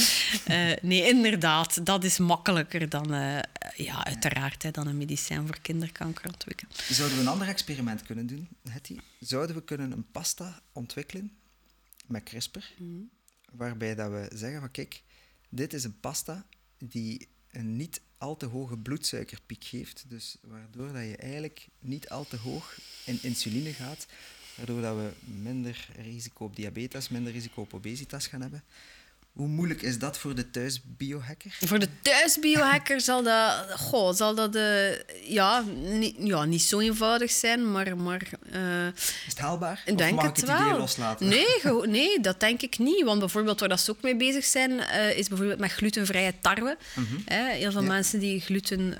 nee, 0.83 1.09
inderdaad, 1.09 1.87
dat 1.87 2.05
is 2.05 2.19
makkelijker 2.19 2.89
dan, 2.89 3.07
ja, 3.75 4.05
uiteraard, 4.05 4.63
hè, 4.63 4.71
dan 4.71 4.87
een 4.87 4.97
medicijn 4.97 5.47
voor 5.47 5.59
kinderkanker 5.63 6.27
ontwikkelen. 6.27 6.73
Zouden 6.91 7.17
we 7.17 7.23
een 7.23 7.29
ander 7.29 7.49
experiment 7.49 8.03
kunnen 8.03 8.27
doen, 8.27 8.49
Hetty? 8.69 8.99
Zouden 9.21 9.57
we 9.57 9.63
kunnen 9.63 9.93
een 9.93 10.11
pasta 10.11 10.61
ontwikkelen 10.73 11.33
met 12.07 12.23
CRISPR, 12.23 12.65
mm. 12.77 13.11
waarbij 13.53 13.95
dat 13.95 14.11
we 14.11 14.31
zeggen 14.35 14.61
van 14.61 14.71
kijk, 14.71 15.03
dit 15.49 15.73
is 15.73 15.85
een 15.85 16.01
pasta 16.01 16.47
die 16.79 17.29
een 17.59 17.77
niet 17.77 18.01
al 18.19 18.37
te 18.37 18.47
hoge 18.47 18.77
bloedsuikerpiek 18.77 19.65
geeft, 19.65 20.05
dus 20.09 20.37
waardoor 20.43 20.93
dat 20.93 21.03
je 21.03 21.17
eigenlijk 21.17 21.69
niet 21.79 22.09
al 22.09 22.25
te 22.25 22.37
hoog 22.37 22.79
in 23.05 23.19
insuline 23.23 23.73
gaat, 23.73 24.07
waardoor 24.57 24.81
dat 24.81 24.97
we 24.97 25.13
minder 25.43 25.89
risico 25.97 26.45
op 26.45 26.57
diabetes, 26.57 27.09
minder 27.09 27.33
risico 27.33 27.61
op 27.61 27.75
obesitas 27.75 28.27
gaan 28.27 28.41
hebben. 28.41 28.65
Hoe 29.39 29.49
moeilijk 29.49 29.83
is 29.83 29.99
dat 29.99 30.19
voor 30.19 30.35
de 30.35 30.51
thuisbiohacker? 30.51 31.57
Voor 31.61 31.79
de 31.79 31.89
thuisbiohacker 32.03 33.01
zal 33.01 33.23
dat, 33.23 33.67
goh, 33.77 34.15
zal 34.15 34.35
dat 34.35 34.57
uh, 34.57 35.01
ja, 35.29 35.65
niet, 35.77 36.15
ja, 36.19 36.45
niet 36.45 36.63
zo 36.63 36.79
eenvoudig 36.79 37.31
zijn, 37.31 37.73
maar... 37.73 37.97
maar 37.97 38.23
uh, 38.53 38.87
is 38.87 39.13
het 39.27 39.39
haalbaar? 39.39 39.83
Ik 39.85 39.99
denk 39.99 40.11
of 40.11 40.17
mag 40.17 40.27
het, 40.27 40.37
het 40.37 40.47
wel. 40.47 40.67
idee 40.67 40.79
loslaten? 40.79 41.29
Nee, 41.29 41.87
nee, 41.87 42.21
dat 42.21 42.41
denk 42.41 42.63
ik 42.63 42.79
niet. 42.79 43.05
Want 43.05 43.19
bijvoorbeeld 43.19 43.61
waar 43.61 43.69
dat 43.69 43.81
ze 43.81 43.91
ook 43.91 44.03
mee 44.03 44.17
bezig 44.17 44.45
zijn, 44.45 44.71
uh, 44.71 45.19
is 45.19 45.29
bijvoorbeeld 45.29 45.59
met 45.59 45.73
glutenvrije 45.73 46.35
tarwe. 46.41 46.77
Mm 46.95 47.07
-hmm. 47.07 47.23
heel 47.35 47.73
veel 47.73 47.83
Ja. 47.83 47.89
mensen 47.89 48.21
die 48.21 48.41
gluten 48.41 48.97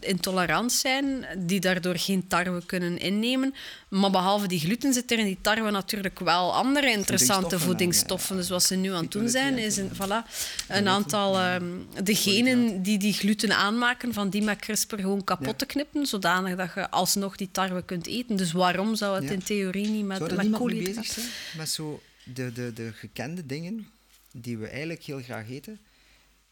intolerant 0.00 0.72
zijn, 0.72 1.26
die 1.36 1.60
daardoor 1.60 1.98
geen 1.98 2.26
tarwe 2.26 2.66
kunnen 2.66 2.98
innemen. 2.98 3.54
Maar 3.88 4.10
behalve 4.10 4.46
die 4.46 4.60
gluten 4.60 4.92
zit 4.92 5.10
er 5.10 5.18
in 5.18 5.24
die 5.24 5.38
tarwe 5.40 5.70
natuurlijk 5.70 6.18
wel 6.18 6.54
andere 6.54 6.90
interessante 6.90 7.58
Voedingsstoffen. 7.58 8.36
Dus 8.36 8.48
wat 8.48 8.62
ze 8.62 8.74
nu 8.74 8.92
aan 8.92 9.02
het 9.02 9.12
doen 9.12 9.28
zijn, 9.28 9.58
is 9.58 9.76
een, 9.76 9.90
voilà, 9.94 10.30
een 10.68 10.88
aantal 10.88 11.34
ja. 11.34 11.54
ehm, 11.54 12.04
de 12.04 12.14
genen 12.14 12.82
die 12.82 12.98
die 12.98 13.12
gluten 13.12 13.56
aanmaken, 13.56 14.12
van 14.12 14.30
die 14.30 14.42
met 14.42 14.58
CRISPR 14.58 14.96
gewoon 14.96 15.24
kapot 15.24 15.58
te 15.58 15.66
knippen, 15.66 16.06
zodanig 16.06 16.56
dat 16.56 16.70
je 16.74 16.90
alsnog 16.90 17.36
die 17.36 17.48
tarwe 17.50 17.82
kunt 17.82 18.06
eten. 18.06 18.36
Dus 18.36 18.52
waarom 18.52 18.96
zou 18.96 19.22
het 19.22 19.30
in 19.30 19.42
theorie 19.42 19.88
niet 19.88 20.04
met, 20.04 20.36
mee 20.36 20.50
koolhydraten- 20.50 21.02
bezig 21.02 21.06
zijn? 21.06 21.26
Met 21.56 21.68
zo 21.68 22.02
de, 22.24 22.52
de, 22.52 22.72
de 22.72 22.92
gekende 22.92 23.46
dingen 23.46 23.88
die 24.32 24.58
we 24.58 24.68
eigenlijk 24.68 25.02
heel 25.02 25.22
graag 25.22 25.50
eten, 25.50 25.78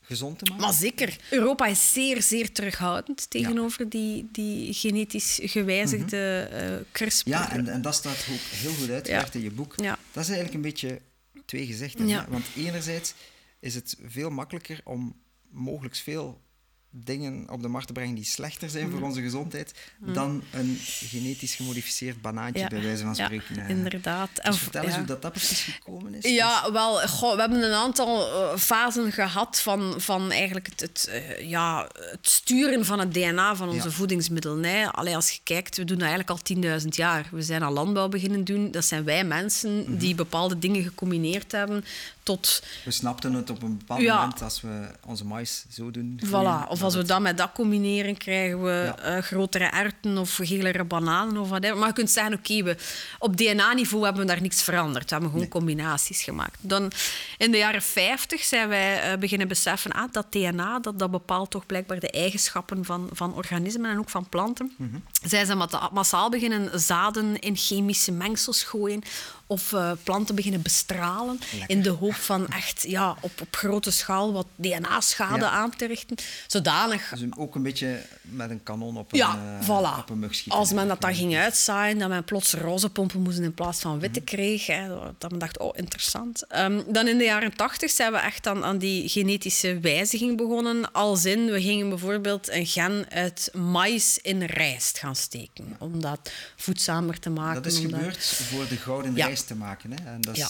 gezond 0.06 0.38
te 0.38 0.44
maken? 0.44 0.64
Maar 0.64 0.74
zeker. 0.74 1.16
Europa 1.30 1.66
is 1.66 1.92
zeer, 1.92 2.22
zeer 2.22 2.52
terughoudend 2.52 3.30
tegenover 3.30 3.88
die, 3.88 4.28
die 4.32 4.74
genetisch 4.74 5.38
gewijzigde 5.42 6.84
CRISPR. 6.92 7.28
Mhm. 7.28 7.38
Ja, 7.38 7.52
en, 7.52 7.68
en 7.68 7.82
dat 7.82 7.94
staat 7.94 8.26
ook 8.30 8.38
heel 8.38 8.72
goed 8.72 8.90
uitgewerkt 8.90 9.34
in 9.34 9.42
je 9.42 9.50
boek. 9.50 9.74
Ja. 9.76 9.98
Dat 10.12 10.22
is 10.22 10.28
eigenlijk 10.28 10.54
een 10.54 10.70
beetje 10.70 11.00
twee 11.44 11.66
gezichten. 11.66 12.30
Want 12.30 12.44
enerzijds 12.56 13.14
is 13.60 13.74
het 13.74 13.96
veel 14.06 14.30
makkelijker 14.30 14.80
om 14.84 15.16
mogelijk 15.50 15.96
veel 15.96 16.44
dingen 16.90 17.46
op 17.50 17.62
de 17.62 17.68
markt 17.68 17.86
te 17.86 17.92
brengen 17.92 18.14
die 18.14 18.24
slechter 18.24 18.70
zijn 18.70 18.90
voor 18.90 19.00
onze 19.02 19.20
gezondheid 19.22 19.74
dan 19.98 20.42
een 20.52 20.78
genetisch 20.82 21.54
gemodificeerd 21.54 22.22
banaantje, 22.22 22.60
Ja. 22.62 22.68
bij 22.68 22.82
wijze 22.82 23.02
van 23.04 23.14
Ja, 23.16 23.24
spreken. 23.24 23.58
hè. 23.58 23.68
inderdaad. 23.68 24.28
En 24.38 24.50
Dus 24.50 24.60
v- 24.60 24.62
vertel 24.62 24.82
eens 24.82 24.92
ja. 24.92 24.98
hoe 24.98 25.06
dat, 25.06 25.22
dat 25.22 25.32
precies 25.32 25.60
gekomen 25.60 26.14
is. 26.14 26.22
Dus- 26.22 26.32
Ja, 26.32 26.72
wel, 26.72 27.08
goh, 27.08 27.34
we 27.34 27.40
hebben 27.40 27.62
een 27.62 27.72
aantal 27.72 28.26
eh, 28.52 28.58
fasen 28.58 29.12
gehad 29.12 29.60
van, 29.60 29.94
van 29.96 30.30
eigenlijk 30.30 30.66
het, 30.66 30.80
het, 30.80 31.06
eh, 31.08 31.48
ja, 31.48 31.88
het 32.10 32.18
sturen 32.28 32.84
van 32.84 32.98
het 32.98 33.14
DNA 33.14 33.56
van 33.56 33.68
onze 33.68 33.88
Ja. 33.88 33.94
voedingsmiddelen. 33.94 34.64
Hè. 34.64 34.86
Allee, 34.92 35.14
als 35.14 35.30
je 35.30 35.38
kijkt, 35.42 35.76
we 35.76 35.84
doen 35.84 35.98
dat 35.98 36.08
eigenlijk 36.08 36.30
al 36.30 36.42
10.000 36.82 36.96
jaar. 36.96 37.28
We 37.30 37.42
zijn 37.42 37.62
al 37.62 37.72
landbouw 37.72 38.08
beginnen 38.08 38.44
doen. 38.44 38.70
Dat 38.70 38.84
zijn 38.84 39.04
wij 39.04 39.24
mensen 39.24 39.80
Mhm. 39.82 39.96
die 39.96 40.14
bepaalde 40.14 40.58
dingen 40.58 40.82
gecombineerd 40.82 41.52
hebben 41.52 41.84
tot... 42.26 42.62
We 42.84 42.90
snapten 42.90 43.32
het 43.32 43.50
op 43.50 43.62
een 43.62 43.78
bepaald 43.78 44.00
Ja. 44.00 44.16
moment 44.20 44.42
als 44.42 44.60
we 44.60 44.88
onze 45.06 45.24
mais 45.24 45.64
zo 45.70 45.90
doen. 45.90 46.20
Voilà. 46.26 46.68
Of 46.68 46.82
als 46.82 46.94
we 46.94 47.04
dat 47.04 47.20
met 47.20 47.38
dat 47.38 47.52
combineren, 47.54 48.16
krijgen 48.16 48.62
we 48.62 48.70
Ja. 48.70 48.98
eh, 48.98 49.22
grotere 49.22 49.64
erwten 49.64 50.18
of 50.18 50.38
gelere 50.42 50.84
bananen 50.84 51.36
of 51.36 51.48
whatever. 51.48 51.76
Maar 51.76 51.88
je 51.88 51.94
kunt 51.94 52.10
zeggen, 52.10 52.34
oké, 52.34 52.62
we 52.62 52.76
op 53.18 53.36
DNA-niveau 53.36 54.04
hebben 54.04 54.22
we 54.22 54.28
daar 54.28 54.40
niks 54.40 54.62
veranderd. 54.62 55.04
We 55.04 55.10
hebben 55.10 55.28
gewoon 55.30 55.40
Nee. 55.44 55.50
combinaties 55.52 56.22
gemaakt. 56.22 56.58
Dan 56.60 56.92
in 57.38 57.50
de 57.50 57.56
jaren 57.58 57.82
50 57.82 58.42
zijn 58.42 58.68
wij 58.68 59.00
eh, 59.12 59.18
beginnen 59.18 59.48
beseffen 59.48 59.92
ah, 59.92 60.12
dat 60.12 60.32
DNA 60.32 60.78
dat, 60.80 60.98
dat 60.98 61.10
bepaalt 61.10 61.50
toch 61.50 61.66
blijkbaar 61.66 62.00
de 62.00 62.10
eigenschappen 62.10 62.84
van, 62.84 63.08
van 63.12 63.34
organismen 63.34 63.90
en 63.90 63.98
ook 63.98 64.10
van 64.10 64.28
planten. 64.28 64.72
Mhm. 64.76 64.96
Zij 65.24 65.44
zijn 65.44 65.58
ma- 65.58 65.90
massaal 65.92 66.30
beginnen 66.30 66.80
zaden 66.80 67.38
in 67.38 67.56
chemische 67.56 68.12
mengsels 68.12 68.62
gooien 68.62 69.02
of 69.46 69.72
eh, 69.72 69.90
planten 70.02 70.34
beginnen 70.34 70.62
bestralen 70.62 71.38
in 71.66 71.82
de 71.82 71.90
hoop 71.90 72.14
van 72.14 72.48
echt 72.48 72.84
ja, 72.88 73.16
op, 73.20 73.40
op 73.40 73.56
grote 73.56 73.90
schaal 73.90 74.32
wat 74.32 74.46
DNA-schade 74.56 75.44
Ja. 75.44 75.50
aan 75.50 75.70
te 75.76 75.86
richten. 75.86 76.16
Zodanig 76.46 77.08
Dus 77.08 77.20
ook 77.38 77.54
een 77.54 77.62
beetje 77.62 78.00
met 78.20 78.50
een 78.50 78.62
kanon 78.62 78.96
op 78.96 79.12
een, 79.12 79.18
ja, 79.18 79.58
eh, 79.60 79.66
voilà. 79.68 79.98
op 79.98 80.10
een 80.10 80.18
mug 80.18 80.34
schieten. 80.34 80.58
Als 80.58 80.72
men 80.72 80.88
dat 80.88 81.00
dan 81.00 81.14
ging 81.14 81.36
uitzaaien, 81.36 81.98
dat 81.98 82.08
men 82.08 82.24
plots 82.24 82.52
roze 82.54 82.90
pompen 82.90 83.20
moesten 83.22 83.44
in 83.44 83.54
plaats 83.54 83.80
van 83.80 83.98
witte 83.98 84.20
kreeg. 84.20 84.66
Hè, 84.66 84.88
dat 85.18 85.30
men 85.30 85.38
dacht, 85.38 85.58
oh, 85.58 85.70
interessant. 85.76 86.46
Ehm, 86.48 86.82
dan 86.86 87.08
in 87.08 87.18
de 87.18 87.24
jaren 87.24 87.56
tachtig 87.56 87.90
zijn 87.90 88.12
we 88.12 88.18
echt 88.18 88.46
aan, 88.46 88.64
aan 88.64 88.78
die 88.78 89.08
genetische 89.08 89.78
wijziging 89.80 90.36
begonnen. 90.36 90.92
Als 90.92 91.24
in, 91.24 91.44
we 91.50 91.60
gingen 91.62 91.88
bijvoorbeeld 91.88 92.50
een 92.50 92.66
gen 92.66 93.06
uit 93.10 93.50
maïs 93.54 94.18
in 94.22 94.42
rijst 94.42 94.98
gaan 94.98 95.16
steken. 95.16 95.76
Om 95.78 96.00
dat 96.00 96.30
voedzamer 96.56 97.18
te 97.18 97.30
maken. 97.30 97.62
Dat 97.62 97.72
is 97.72 97.78
gebeurd 97.78 98.24
voor 98.24 98.68
de 98.68 98.76
gouden 98.76 99.16
Ja. 99.16 99.34
Te 99.44 99.54
maken. 99.54 99.92
Hè? 99.92 100.04
En 100.12 100.20
dat, 100.20 100.34
is, 100.36 100.40
Ja. 100.40 100.48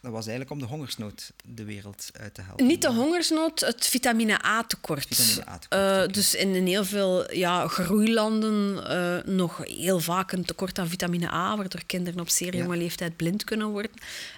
dat 0.00 0.12
was 0.12 0.26
eigenlijk 0.26 0.50
om 0.50 0.58
de 0.58 0.66
hongersnood 0.74 1.32
de 1.44 1.64
wereld 1.64 2.10
uit 2.20 2.34
te 2.34 2.42
helpen. 2.42 2.66
Niet 2.66 2.82
de 2.82 2.92
hongersnood, 2.92 3.60
het 3.60 3.86
vitamine 3.86 4.44
A-tekort. 4.44 5.06
Vitamine 5.06 5.48
A-tekort, 5.50 6.06
Eh. 6.08 6.12
Dus 6.14 6.34
in, 6.34 6.54
in 6.54 6.66
heel 6.66 6.84
veel 6.84 7.34
ja, 7.34 7.68
groeilanden 7.68 8.86
eh, 8.88 9.32
nog 9.34 9.56
heel 9.64 10.00
vaak 10.00 10.32
een 10.32 10.44
tekort 10.44 10.78
aan 10.78 10.88
vitamine 10.88 11.30
A, 11.32 11.56
waardoor 11.56 11.84
kinderen 11.86 12.20
op 12.20 12.28
zeer 12.28 12.54
Ja. 12.56 12.62
jonge 12.62 12.76
leeftijd 12.76 13.16
blind 13.16 13.44
kunnen 13.44 13.68
worden. 13.68 13.90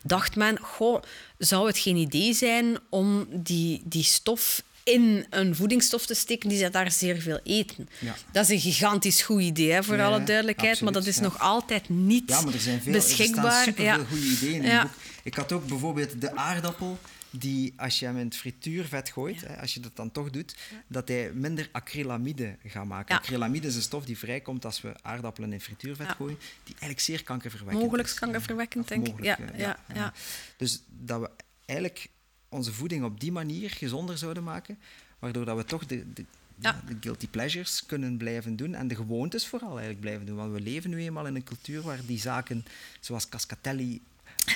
Dacht 0.03 0.37
men, 0.37 0.59
goh, 0.59 1.03
zou 1.39 1.67
het 1.67 1.79
geen 1.79 1.97
idee 1.97 2.33
zijn 2.35 2.79
om 2.89 3.27
die, 3.31 3.83
die 3.85 4.05
stof 4.05 4.63
in 4.85 5.27
een 5.31 5.55
voedingsstof 5.55 6.07
te 6.07 6.15
steken 6.15 6.49
die 6.49 6.59
zij 6.59 6.71
daar 6.71 6.91
zeer 6.93 7.21
veel 7.21 7.41
eten. 7.45 7.89
Ja. 7.99 8.15
Dat 8.33 8.45
is 8.45 8.51
een 8.51 8.61
gigantisch 8.73 9.23
goed 9.23 9.43
idee, 9.43 9.73
hè, 9.73 9.83
voor 9.83 9.97
Ja, 9.97 10.07
alle 10.07 10.25
duidelijkheid, 10.25 10.81
maar 10.81 10.93
dat 10.93 11.07
is 11.07 11.17
ja. 11.17 11.23
nog 11.23 11.39
altijd 11.39 11.89
niet 11.89 12.29
Ja, 12.29 12.41
maar 12.41 12.55
er 12.55 12.61
zijn 12.61 12.81
veel, 12.83 12.93
beschikbaar. 12.93 13.45
Er 13.45 13.51
staan 13.51 13.65
superveel 13.65 13.99
ja. 14.01 14.05
goede 14.05 14.27
ideeën 14.27 14.63
in 14.63 14.71
het 14.71 14.83
boek. 14.83 14.91
Ik 15.23 15.35
had 15.35 15.53
ook 15.53 15.67
bijvoorbeeld 15.67 16.21
de 16.21 16.37
aardappel, 16.37 16.99
die 17.31 17.73
als 17.77 17.99
je 17.99 18.05
hem 18.05 18.17
in 18.19 18.25
het 18.25 18.37
frituurvet 18.37 19.11
gooit, 19.11 19.41
hè, 19.41 19.61
als 19.61 19.75
je 19.75 19.81
dat 19.81 19.97
dan 19.97 20.11
toch 20.11 20.31
doet, 20.31 20.55
dat 20.87 21.09
hij 21.09 21.31
minder 21.35 21.69
acrylamide 21.73 22.57
gaat 22.67 22.87
maken. 22.87 23.15
Ja. 23.15 23.21
Acrylamide 23.21 23.67
is 23.67 23.75
een 23.75 23.83
stof 23.83 24.05
die 24.05 24.19
vrijkomt 24.19 24.65
als 24.65 24.81
we 24.81 24.93
aardappelen 25.03 25.53
in 25.53 25.61
frituurvet 25.61 26.09
gooien, 26.09 26.39
die 26.39 26.73
eigenlijk 26.73 27.01
zeer 27.01 27.23
kankerverwekkend 27.23 27.83
Mogelijk 27.83 28.09
is. 28.09 28.15
kankerverwekkend, 28.15 28.89
denk 28.89 29.09
ik. 29.09 29.25
Ja, 29.25 29.39
ja, 29.57 29.77
ja. 29.95 30.13
Dus 30.57 30.83
dat 30.89 31.21
we 31.21 31.31
eigenlijk 31.67 32.09
onze 32.53 32.73
voeding 32.73 33.05
op 33.05 33.21
die 33.21 33.33
manier 33.33 33.71
gezonder 33.71 34.19
zouden 34.19 34.45
maken, 34.45 34.79
waardoor 35.19 35.45
dat 35.45 35.57
we 35.57 35.65
toch 35.65 35.87
de, 35.87 36.13
de, 36.13 36.25
Ja. 36.59 36.81
de 36.87 36.97
guilty 37.01 37.29
pleasures 37.29 37.87
kunnen 37.87 38.17
blijven 38.17 38.57
doen 38.57 38.75
en 38.75 38.89
de 38.89 38.95
gewoontes 38.95 39.47
vooral 39.47 39.71
eigenlijk 39.71 40.01
blijven 40.01 40.27
doen. 40.27 40.37
Want 40.37 40.53
we 40.53 40.61
leven 40.61 40.91
nu 40.91 41.01
eenmaal 41.03 41.27
in 41.27 41.35
een 41.35 41.45
cultuur 41.45 41.83
waar 41.83 42.01
die 42.07 42.19
zaken 42.21 42.65
zoals 43.01 43.29
cascatelli 43.29 44.01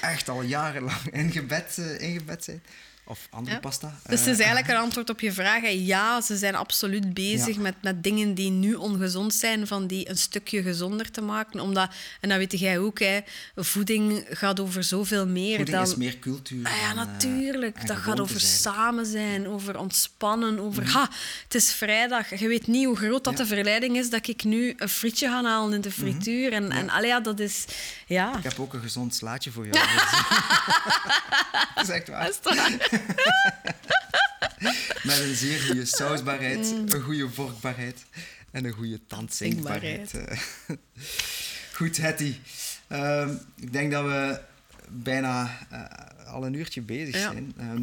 echt 0.00 0.28
al 0.28 0.42
jarenlang 0.42 1.00
ingebed, 1.12 1.78
eh, 1.78 2.00
ingebed 2.00 2.44
zijn. 2.44 2.62
Of 3.08 3.26
andere 3.30 3.60
pasta. 3.60 3.98
Dus 4.08 4.20
het 4.20 4.28
is 4.28 4.38
Eh, 4.38 4.44
eigenlijk 4.44 4.68
een 4.68 4.82
antwoord 4.84 5.10
op 5.10 5.20
je 5.20 5.32
vraag. 5.32 5.60
hè. 5.62 5.68
Ja, 5.68 6.20
ze 6.20 6.36
zijn 6.36 6.54
absoluut 6.54 7.14
bezig 7.14 7.54
Ja. 7.54 7.60
met, 7.60 7.74
met 7.82 8.02
dingen 8.02 8.34
die 8.34 8.50
nu 8.50 8.74
ongezond 8.74 9.34
zijn, 9.34 9.66
van 9.66 9.86
die 9.86 10.08
een 10.08 10.18
stukje 10.18 10.62
gezonder 10.62 11.10
te 11.10 11.20
maken. 11.20 11.60
Omdat, 11.60 11.90
en 12.20 12.28
dat 12.28 12.38
weet 12.38 12.58
jij 12.58 12.78
ook, 12.78 12.98
hè, 12.98 13.18
voeding 13.56 14.24
gaat 14.30 14.60
over 14.60 14.84
zoveel 14.84 15.26
meer 15.26 15.56
voeding 15.56 15.76
dan... 15.76 15.86
is 15.86 15.94
meer 15.96 16.18
cultuur. 16.18 16.66
Ah 16.66 16.72
ja, 16.80 16.94
dan, 16.94 17.06
eh, 17.06 17.12
natuurlijk. 17.12 17.86
dat 17.86 17.96
gaat 17.96 18.20
over 18.20 18.40
samen 18.40 19.06
zijn, 19.06 19.48
over 19.48 19.78
ontspannen, 19.78 20.58
over... 20.58 20.90
Ha, 20.90 21.08
het 21.44 21.54
is 21.54 21.72
vrijdag. 21.72 22.38
Je 22.40 22.48
weet 22.48 22.66
niet 22.66 22.84
hoe 22.86 22.96
groot 22.96 23.24
dat 23.24 23.32
Ja. 23.32 23.38
de 23.38 23.46
verleiding 23.46 23.96
is 23.96 24.10
dat 24.10 24.26
ik 24.28 24.44
nu 24.44 24.74
een 24.76 24.88
frietje 24.88 25.28
ga 25.28 25.42
halen 25.44 25.74
in 25.74 25.80
de 25.80 25.90
frituur. 25.90 26.52
En, 26.52 26.70
en 26.70 26.90
allee, 26.90 27.08
ja, 27.08 27.20
dat 27.20 27.40
is... 27.40 27.64
Ja, 28.06 28.36
Ik 28.36 28.42
heb 28.44 28.60
ook 28.60 28.74
een 28.74 28.80
gezond 28.80 29.14
slaatje 29.14 29.50
voor 29.50 29.66
jou. 29.66 29.86
dat 31.74 31.84
is 31.84 31.88
echt 31.88 32.08
waar. 32.08 32.30
Met 35.02 35.18
een 35.18 35.34
zeer 35.34 35.60
goede 35.60 35.84
sausbaarheid, 35.84 36.72
Mm. 36.72 36.84
een 36.88 37.02
goede 37.02 37.28
vorkbaarheid 37.30 38.04
en 38.50 38.64
een 38.64 38.72
goede 38.72 39.00
tandzinkbaarheid. 39.06 40.14
Eh, 40.14 40.38
Goed, 41.76 41.96
Hetty. 41.96 42.34
Ehm, 42.86 43.34
ik 43.56 43.72
denk 43.72 43.92
dat 43.92 44.04
we 44.04 44.40
bijna 44.88 45.58
eh, 45.70 46.26
al 46.32 46.46
een 46.46 46.54
uurtje 46.54 46.80
bezig 46.80 47.14
Ja. 47.14 47.32
zijn. 47.32 47.54
Ehm, 47.58 47.82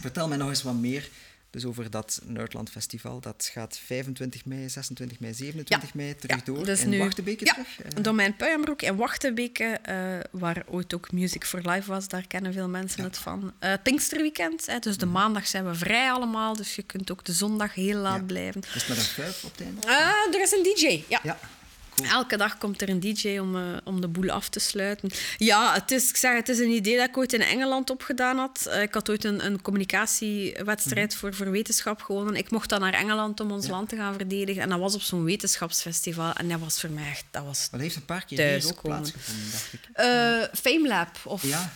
vertel 0.00 0.28
mij 0.28 0.36
nog 0.36 0.48
eens 0.48 0.62
wat 0.62 0.74
meer 0.74 1.08
dus 1.52 1.64
over 1.64 1.90
dat 1.90 2.20
Nerdland 2.24 2.70
Festival. 2.70 3.20
Dat 3.20 3.50
gaat 3.52 3.78
25 3.84 4.44
mei, 4.44 4.68
26 4.68 5.20
mei, 5.20 5.34
27 5.34 5.94
mei 5.94 6.16
terug 6.16 6.36
Ja, 6.36 6.42
door 6.44 6.64
dus 6.64 6.80
in 6.82 6.88
nu- 6.88 6.98
Wachtebeke 6.98 7.44
ja, 7.44 7.52
terug. 7.52 7.80
Eh, 7.96 8.02
Domein 8.02 8.36
Puienbroek 8.36 8.82
in 8.82 8.96
Wachtebeke, 8.96 9.64
eh, 9.64 10.18
waar 10.30 10.62
ooit 10.66 10.94
ook 10.94 11.12
Music 11.12 11.44
for 11.44 11.60
Life 11.70 11.90
was. 11.90 12.08
Daar 12.08 12.26
kennen 12.26 12.52
veel 12.52 12.68
mensen 12.68 13.02
het 13.04 13.18
van. 13.18 13.52
Eh 13.58 13.72
Pinksterweekend, 13.82 14.66
hè, 14.66 14.78
dus 14.78 14.96
de 14.96 15.06
maandag 15.06 15.46
zijn 15.46 15.66
we 15.66 15.74
vrij 15.74 16.10
allemaal. 16.10 16.56
Dus 16.56 16.74
je 16.76 16.82
kunt 16.82 17.10
ook 17.12 17.24
de 17.24 17.32
zondag 17.32 17.74
heel 17.74 17.98
laat 17.98 18.26
blijven. 18.26 18.60
Is 18.60 18.74
het 18.74 18.88
met 18.88 18.96
een 18.98 19.02
fuif 19.04 19.44
op 19.44 19.50
het 19.56 19.60
einde? 19.66 19.86
Ah, 19.86 20.34
er 20.34 20.42
is 20.42 20.52
een 20.52 20.62
DJ, 20.62 21.02
ja. 21.08 21.38
Cool. 21.96 22.08
Elke 22.08 22.36
dag 22.36 22.58
komt 22.58 22.82
er 22.82 22.88
een 22.88 23.00
DJ 23.00 23.38
om, 23.38 23.56
eh, 23.56 23.62
om 23.84 24.00
de 24.00 24.08
boel 24.08 24.30
af 24.30 24.48
te 24.48 24.58
sluiten. 24.60 25.10
Ja, 25.36 25.72
het 25.74 25.90
is, 25.90 26.08
ik 26.08 26.16
zeg, 26.16 26.34
het 26.34 26.48
is 26.48 26.58
een 26.58 26.70
idee 26.70 26.96
dat 26.96 27.08
ik 27.08 27.16
ooit 27.16 27.32
in 27.32 27.40
Engeland 27.42 27.90
opgedaan 27.90 28.38
had. 28.38 28.66
Eh, 28.70 28.82
ik 28.82 28.94
had 28.94 29.10
ooit 29.10 29.24
een, 29.24 29.44
een 29.46 29.62
communicatiewedstrijd 29.62 31.14
voor, 31.14 31.34
voor 31.34 31.50
wetenschap 31.50 32.02
gewonnen. 32.02 32.36
Ik 32.36 32.50
mocht 32.50 32.68
dan 32.68 32.80
naar 32.80 32.92
Engeland 32.94 33.40
om 33.40 33.50
ons 33.50 33.68
land 33.68 33.88
te 33.88 33.96
gaan 33.96 34.14
verdedigen. 34.14 34.62
En 34.62 34.68
dat 34.68 34.78
was 34.78 34.94
op 34.94 35.00
zo'n 35.02 35.24
wetenschapsfestival. 35.24 36.32
En 36.32 36.48
dat 36.48 36.60
was 36.60 36.80
voor 36.80 36.90
mij 36.90 37.08
echt... 37.10 37.24
Dat 37.30 37.44
was 37.44 37.68
dat 37.70 37.80
heeft 37.80 37.96
een 37.96 38.04
paar 38.04 38.24
keer 38.24 38.38
hier 38.58 38.66
ook 38.66 38.82
plaatsgevonden, 38.82 39.50
dacht 39.50 39.72
ik. 39.72 39.80
Eh, 39.92 40.60
FameLab, 40.60 41.08
of 41.24 41.42
Ja, 41.42 41.72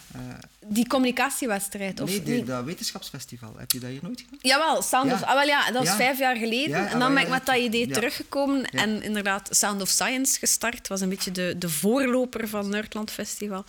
die 0.67 0.87
communicatiewedstrijd. 0.87 2.01
Of 2.01 2.09
nee, 2.09 2.17
niet? 2.19 2.27
die- 2.27 2.45
dat 2.45 2.65
wetenschapsfestival. 2.65 3.55
Heb 3.57 3.73
je 3.73 3.79
dat 3.79 3.91
hier 3.91 4.01
nooit 4.03 4.21
gedaan? 4.21 4.39
Jawel, 4.43 4.83
Sound 4.83 5.09
Ja. 5.09 5.15
of... 5.15 5.23
Ah, 5.23 5.35
wel, 5.35 5.47
ja, 5.47 5.71
dat 5.71 5.87
was 5.87 5.97
vijf 5.97 6.19
jaar 6.19 6.37
geleden. 6.37 6.77
En 6.77 6.93
ah, 6.95 7.01
dan 7.01 7.15
ben 7.15 7.23
ik 7.23 7.29
met 7.29 7.43
ja. 7.47 7.53
dat 7.53 7.63
idee 7.63 7.87
teruggekomen. 7.89 8.65
En 8.65 9.03
inderdaad, 9.03 9.49
Sound 9.51 9.81
of 9.83 9.89
Science 9.89 10.05
gestart. 10.15 10.89
was 10.89 11.01
een 11.01 11.09
beetje 11.09 11.31
de, 11.31 11.55
de 11.59 11.69
voorloper 11.69 12.49
van 12.49 12.69
Nerdland 12.69 13.11
Festival. 13.11 13.65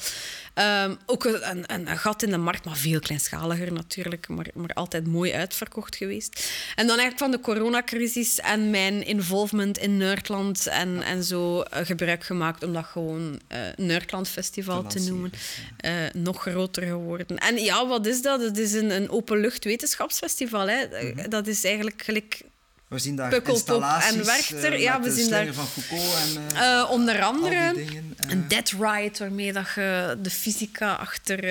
Ehm, 0.53 0.95
ook 1.05 1.23
een, 1.23 1.73
een, 1.73 1.89
een 1.89 1.97
gat 1.97 2.23
in 2.23 2.29
de 2.29 2.37
markt, 2.37 2.65
maar 2.65 2.77
veel 2.77 2.99
kleinschaliger 2.99 3.73
natuurlijk. 3.73 4.27
Maar, 4.27 4.47
maar 4.53 4.73
altijd 4.73 5.07
mooi 5.07 5.33
uitverkocht 5.33 5.95
geweest. 5.95 6.51
En 6.75 6.87
dan 6.87 6.97
eigenlijk 6.99 7.17
van 7.17 7.31
de 7.31 7.39
coronacrisis 7.39 8.39
en 8.39 8.69
mijn 8.69 9.05
involvement 9.05 9.77
in 9.77 9.97
Nerdland 9.97 10.67
en, 10.67 11.01
en 11.01 11.23
zo 11.23 11.61
eh, 11.61 11.85
gebruik 11.85 12.23
gemaakt 12.23 12.63
om 12.63 12.73
dat 12.73 12.85
gewoon 12.85 13.39
eh 13.47 13.59
Nerdland 13.75 14.27
Festival 14.27 14.83
Te 14.83 14.99
noemen. 14.99 15.31
Eh, 15.77 15.93
nog 16.13 16.41
groter 16.41 16.83
geworden. 16.83 17.37
En 17.37 17.57
ja, 17.57 17.87
wat 17.87 18.05
is 18.05 18.21
dat? 18.21 18.41
Het 18.41 18.57
is 18.57 18.73
een, 18.73 18.89
een 18.89 19.09
openlucht 19.09 19.63
wetenschapsfestival. 19.63 20.67
Hè. 20.67 20.81
Eh, 20.83 21.29
Dat 21.29 21.47
is 21.47 21.63
eigenlijk 21.63 22.01
gelijk 22.01 22.41
We 22.87 22.99
zien 22.99 23.15
daar 23.15 23.47
installaties 23.47 24.15
en 24.17 24.25
Werchter. 24.25 24.73
eh, 24.73 24.81
Ja, 24.81 24.97
met 24.97 25.13
we 25.13 25.21
zien 25.21 25.29
daar- 25.29 25.53
van 25.53 25.67
Foucault 25.67 26.13
en 26.15 26.55
eh, 26.57 26.79
eh, 26.79 26.89
onder 26.89 27.21
andere 27.23 27.71
dingen. 27.75 28.15
een 28.27 28.47
dead 28.47 28.69
ride, 28.69 29.11
waarmee 29.17 29.53
dat 29.53 29.65
je 29.75 30.17
de 30.21 30.29
fysica 30.29 30.93
achter 30.93 31.45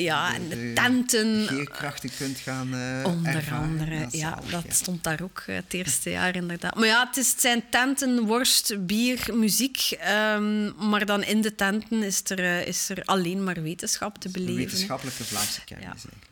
ja, 0.00 0.34
en 0.34 0.48
de 0.48 0.56
de 0.56 0.72
tenten... 0.74 1.46
Geerkrachten 1.48 2.10
kunt 2.18 2.38
gaan 2.38 2.66
Onder 3.04 3.34
ervaren. 3.34 3.62
andere, 3.68 3.94
ja, 3.94 4.08
zalig, 4.10 4.50
dat 4.50 4.64
ja. 4.66 4.72
stond 4.72 5.04
daar 5.04 5.20
ook 5.22 5.42
het 5.46 5.72
eerste 5.74 6.10
jaar 6.10 6.36
inderdaad. 6.36 6.74
Maar 6.74 6.86
ja, 6.86 7.06
het, 7.06 7.16
is, 7.16 7.30
het 7.30 7.40
zijn 7.40 7.62
tenten, 7.70 8.20
worst, 8.26 8.86
bier, 8.86 9.28
muziek. 9.32 9.90
ehm, 10.00 10.88
maar 10.88 11.06
dan 11.06 11.22
in 11.22 11.40
de 11.40 11.54
tenten 11.54 12.02
is 12.02 12.20
er, 12.24 12.66
is 12.66 12.88
er 12.88 13.02
alleen 13.04 13.44
maar 13.44 13.62
wetenschap 13.62 14.18
te 14.18 14.28
beleven. 14.28 14.54
wetenschappelijke 14.56 15.24
Vlaamse 15.24 15.64
kennis. 15.64 15.86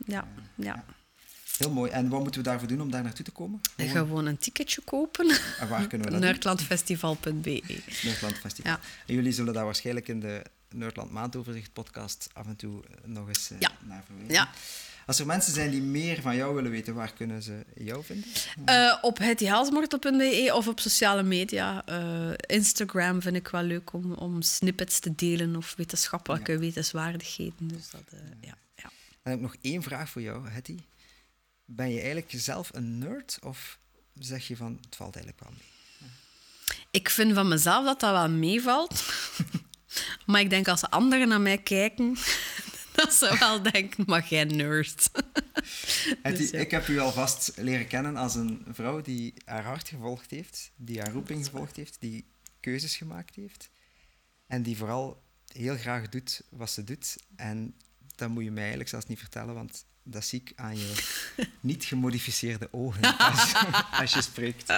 Ja. 0.07 0.15
Ja, 0.15 0.25
ja. 0.55 0.85
Heel 1.61 1.71
mooi. 1.71 1.91
En 1.91 2.09
wat 2.09 2.23
moeten 2.23 2.43
we 2.43 2.49
daarvoor 2.49 2.69
doen 2.69 2.81
om 2.81 2.91
daar 2.91 3.03
naartoe 3.03 3.25
te 3.25 3.31
komen? 3.31 3.61
Gewoon- 3.77 3.93
Gewoon 3.97 4.27
een 4.27 4.39
ticketje 4.39 4.81
kopen. 4.85 5.31
En 5.59 5.69
waar 5.69 5.87
kunnen 5.87 6.07
we 6.07 6.13
dat? 6.13 6.23
Nerdlandfestival.be. 6.31 7.63
Nerdland 8.03 8.35
Festival. 8.39 8.73
Ja. 8.73 8.81
En 9.07 9.15
jullie 9.15 9.33
zullen 9.33 9.55
daar 9.55 9.65
waarschijnlijk 9.65 10.09
in 10.09 10.21
de 10.21 10.43
Nerdland 10.75 11.11
Maandoverzicht 11.11 11.73
podcast 11.73 12.29
af 12.33 12.47
en 12.47 12.57
toe 12.57 12.83
eh, 12.85 12.95
nog 13.05 13.29
eens 13.29 13.51
eh, 13.51 13.61
Ja. 13.61 13.71
naar 13.85 14.03
verwijzen. 14.07 14.35
Ja. 14.35 14.51
Als 15.07 15.19
er 15.19 15.27
mensen 15.27 15.53
zijn 15.53 15.71
die 15.71 15.83
meer 15.83 16.21
van 16.23 16.37
jou 16.37 16.55
willen 16.55 16.71
weten, 16.71 16.95
waar 16.95 17.13
kunnen 17.13 17.43
ze 17.43 17.65
jou 17.75 18.05
vinden? 18.05 18.29
Eh, 18.65 18.99
op 19.03 19.19
hetjehaalsmortel.be 19.19 20.51
of 20.55 20.69
op 20.69 20.81
sociale 20.81 21.23
media. 21.23 21.85
Instagram 22.47 23.23
vind 23.23 23.37
ik 23.37 23.49
wel 23.49 23.63
leuk 23.63 23.93
om, 23.93 24.13
om 24.13 24.43
snippets 24.43 24.99
te 24.99 25.15
delen 25.15 25.57
of 25.57 25.75
wetenschappelijke 25.77 26.59
wetenswaardigheden. 26.59 27.69
Dus 27.69 27.91
dat, 27.91 28.03
ja, 28.41 28.55
ja. 28.77 28.83
Dan 29.23 29.33
heb 29.33 29.35
ik 29.35 29.41
nog 29.41 29.57
één 29.61 29.83
vraag 29.83 30.09
voor 30.11 30.23
jou, 30.23 30.49
Hetty. 30.49 30.77
Ben 31.73 31.91
je 31.91 31.97
eigenlijk 31.97 32.33
zelf 32.37 32.71
een 32.73 32.99
nerd 32.99 33.39
of 33.43 33.79
zeg 34.19 34.49
je 34.49 34.57
van 34.57 34.79
het 34.83 34.97
valt 34.97 35.15
eigenlijk 35.15 35.45
wel 35.45 35.53
mee? 35.59 35.69
Ik 36.91 37.11
vind 37.11 37.35
van 37.35 37.49
mezelf 37.49 37.85
dat 37.85 38.01
dat 38.01 38.11
wel 38.11 38.29
meevalt. 38.29 39.05
maar 40.27 40.41
ik 40.41 40.51
denk 40.51 40.69
als 40.69 40.91
anderen 40.91 41.29
naar 41.29 41.41
mij 41.41 41.59
kijken, 41.59 42.17
dat 42.95 43.13
ze 43.13 43.37
wel 43.39 43.63
denken, 43.63 44.05
maar 44.07 44.27
jij 44.29 44.45
nerd. 44.45 45.11
Dus 46.23 46.51
ja. 46.51 46.59
Ik 46.59 46.71
heb 46.71 46.89
u 46.89 46.99
alvast 46.99 47.53
leren 47.57 47.87
kennen 47.87 48.17
als 48.17 48.35
een 48.35 48.67
vrouw 48.69 49.01
die 49.01 49.35
haar 49.45 49.65
hart 49.65 49.89
gevolgd 49.89 50.31
heeft, 50.31 50.73
die 50.77 51.01
haar 51.01 51.13
roeping 51.13 51.45
gevolgd 51.45 51.77
heeft, 51.77 51.97
die 52.01 52.25
keuzes 52.61 52.97
gemaakt 52.97 53.35
heeft 53.35 53.71
en 54.47 54.63
die 54.63 54.77
vooral 54.77 55.23
heel 55.53 55.77
graag 55.77 56.09
doet 56.09 56.43
wat 56.49 56.71
ze 56.71 56.85
doet. 56.85 57.17
En 57.37 57.75
dat 58.17 58.29
moet 58.29 58.45
je 58.45 58.51
mij 58.51 58.61
eigenlijk 58.61 58.91
zelfs 58.91 59.07
niet 59.07 59.19
vertellen, 59.19 59.55
want 59.55 59.85
dat 60.03 60.25
zie 60.25 60.41
ik 60.41 60.53
aan 60.57 60.79
je 60.79 60.95
niet 61.61 61.85
gemodificeerde 61.85 62.69
ogen 62.71 63.19
als, 63.19 63.53
als 64.01 64.13
je 64.13 64.23
spreekt. 64.23 64.73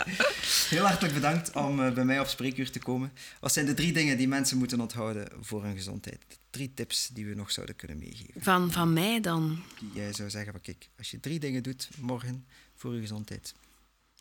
Heel 0.68 0.84
hartelijk 0.84 1.14
bedankt 1.14 1.52
om 1.52 1.80
eh, 1.80 1.92
bij 1.92 2.04
mij 2.04 2.20
op 2.20 2.26
spreekuur 2.26 2.70
te 2.70 2.78
komen. 2.78 3.12
Wat 3.40 3.52
zijn 3.52 3.66
de 3.66 3.74
drie 3.74 3.92
dingen 3.92 4.16
die 4.16 4.28
mensen 4.28 4.58
moeten 4.58 4.80
onthouden 4.80 5.28
voor 5.40 5.64
hun 5.64 5.76
gezondheid? 5.76 6.18
Drie 6.50 6.74
tips 6.74 7.08
die 7.08 7.26
we 7.26 7.34
nog 7.34 7.50
zouden 7.50 7.76
kunnen 7.76 7.98
meegeven. 7.98 8.42
Van, 8.42 8.72
van 8.72 8.92
mij 8.92 9.20
dan. 9.20 9.62
Jij 9.92 10.12
zou 10.12 10.30
zeggen 10.30 10.52
van 10.52 10.60
kijk, 10.60 10.88
als 10.98 11.10
je 11.10 11.20
drie 11.20 11.38
dingen 11.38 11.62
doet 11.62 11.88
morgen 11.98 12.46
voor 12.74 12.94
je 12.94 13.00
gezondheid, 13.00 13.54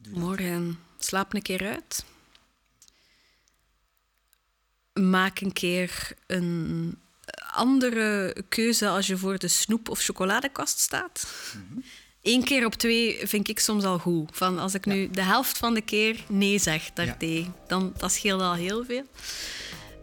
doe 0.01 0.13
dat. 0.13 0.21
Morgen 0.21 0.79
slaap 0.97 1.33
een 1.33 1.41
keer 1.41 1.67
uit. 1.67 2.05
Maak 4.93 5.39
een 5.39 5.53
keer 5.53 6.13
een 6.27 6.97
andere 7.53 8.35
keuze 8.49 8.87
als 8.87 9.07
je 9.07 9.17
voor 9.17 9.37
de 9.37 9.47
snoep- 9.47 9.89
of 9.89 9.99
chocoladekast 9.99 10.79
staat. 10.79 11.27
Eén 12.21 12.43
keer 12.43 12.65
op 12.65 12.73
twee 12.73 13.19
vind 13.27 13.49
ik 13.49 13.59
soms 13.59 13.83
al 13.83 13.99
goed. 13.99 14.29
Van 14.33 14.59
als 14.59 14.73
ik 14.73 14.85
nu 14.85 15.09
de 15.09 15.21
helft 15.23 15.57
van 15.57 15.73
de 15.73 15.81
keer 15.81 16.23
nee 16.27 16.57
zeg 16.59 16.91
daartegen, 16.93 17.55
dan 17.67 17.93
dat 17.97 18.11
scheelt 18.11 18.41
al 18.41 18.53
heel 18.53 18.85
veel. 18.85 19.03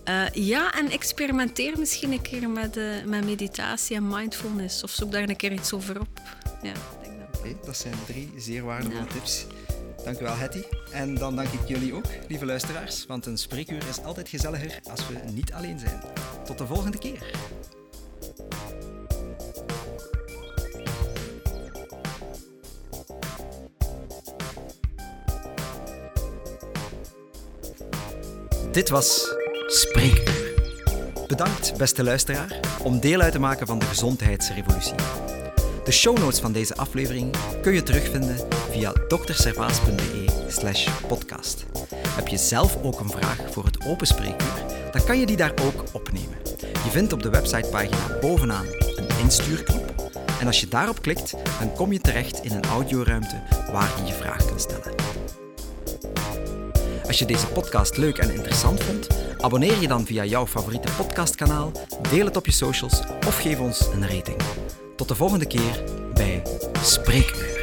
Eh, 0.05 0.25
ja, 0.33 0.75
en 0.75 0.91
experimenteer 0.91 1.79
misschien 1.79 2.13
een 2.13 2.23
keer 2.23 2.51
met, 2.51 2.77
eh, 2.77 2.85
met 3.05 3.25
meditatie 3.25 3.97
en 3.97 4.09
mindfulness. 4.09 4.83
Of 4.83 4.91
zoek 4.91 5.13
daar 5.13 5.29
een 5.29 5.37
keer 5.37 5.53
iets 5.53 5.73
over 5.73 6.01
op. 6.01 6.09
Ja, 6.63 6.73
ik 6.73 7.43
denk 7.43 7.65
dat. 7.65 7.77
Zijn 7.77 7.95
drie 8.07 8.33
zeer 8.37 8.65
waardevolle 8.65 8.99
Ja. 9.05 9.13
tips. 9.13 9.47
Dank 10.09 10.21
u 10.21 10.25
wel, 10.25 10.37
Hetty. 10.37 10.63
En 10.93 11.15
dan 11.15 11.37
dank 11.37 11.49
ik 11.49 11.61
jullie 11.67 11.95
ook, 11.95 12.05
lieve 12.29 12.45
luisteraars, 12.45 13.07
want 13.07 13.27
een 13.27 13.39
spreekuur 13.39 13.89
is 13.89 14.03
altijd 14.03 14.29
gezelliger 14.29 14.81
als 14.91 15.09
we 15.09 15.15
niet 15.33 15.53
alleen 15.53 15.79
zijn. 15.79 16.01
Tot 16.45 16.59
de 16.59 16.67
volgende 16.67 16.99
keer. 16.99 17.23
Dit 28.73 28.89
was 28.89 29.35
Spreekuur. 29.67 30.55
Bedankt, 31.27 31.77
beste 31.77 32.05
luisteraar, 32.05 32.61
om 32.83 33.01
deel 33.01 33.21
uit 33.21 33.33
te 33.33 33.39
maken 33.39 33.67
van 33.67 33.79
de 33.79 33.87
gezondheidsrevolutie. 33.87 34.95
De 35.89 35.95
show 35.95 36.19
notes 36.19 36.41
van 36.41 36.53
deze 36.53 36.77
aflevering 36.77 37.35
kun 37.63 37.73
je 37.73 37.83
terugvinden 37.83 38.37
via 38.71 38.93
drservaas.be 38.93 40.25
slash 40.49 40.89
podcast. 41.07 41.65
Heb 42.09 42.29
je 42.29 42.37
zelf 42.37 42.79
ook 42.83 43.01
een 43.01 43.11
vraag 43.11 43.39
voor 43.51 43.65
het 43.65 43.85
open 43.87 44.07
spreekuur, 44.07 44.65
dan 44.93 45.05
kan 45.05 45.21
je 45.21 45.27
die 45.27 45.37
daar 45.37 45.53
ook 45.63 45.85
opnemen. 45.93 46.37
Je 46.61 46.91
vindt 46.91 47.13
op 47.13 47.23
de 47.23 47.31
websitepagina 47.31 48.19
bovenaan 48.21 48.67
een 48.97 49.19
instuurknop. 49.21 50.11
En 50.41 50.47
als 50.47 50.61
je 50.61 50.69
daarop 50.69 51.03
klikt, 51.03 51.35
dan 51.59 51.73
kom 51.75 51.93
je 51.93 52.01
terecht 52.01 52.45
in 52.45 52.53
een 52.53 52.65
audioruimte 52.65 53.43
waar 53.73 53.93
je 53.99 54.07
je 54.07 54.13
vraag 54.13 54.45
kunt 54.45 54.61
stellen. 54.61 54.95
Als 57.07 57.19
je 57.19 57.27
deze 57.27 57.47
podcast 57.47 57.97
leuk 57.97 58.19
en 58.19 58.35
interessant 58.35 58.83
vond, 58.83 59.07
abonneer 59.39 59.81
je 59.81 59.89
dan 59.89 60.07
via 60.07 60.25
jouw 60.25 60.47
favoriete 60.47 60.93
podcastkanaal, 60.97 61.73
deel 62.11 62.25
het 62.25 62.37
op 62.37 62.47
je 62.47 62.53
socials 62.53 63.01
of 63.27 63.41
geef 63.41 63.59
ons 63.59 63.89
een 63.93 64.09
rating. 64.09 64.37
Tot 64.99 65.09
de 65.09 65.15
volgende 65.15 65.47
keer 65.47 65.85
bij 66.15 66.43
Spreekuur. 66.83 67.58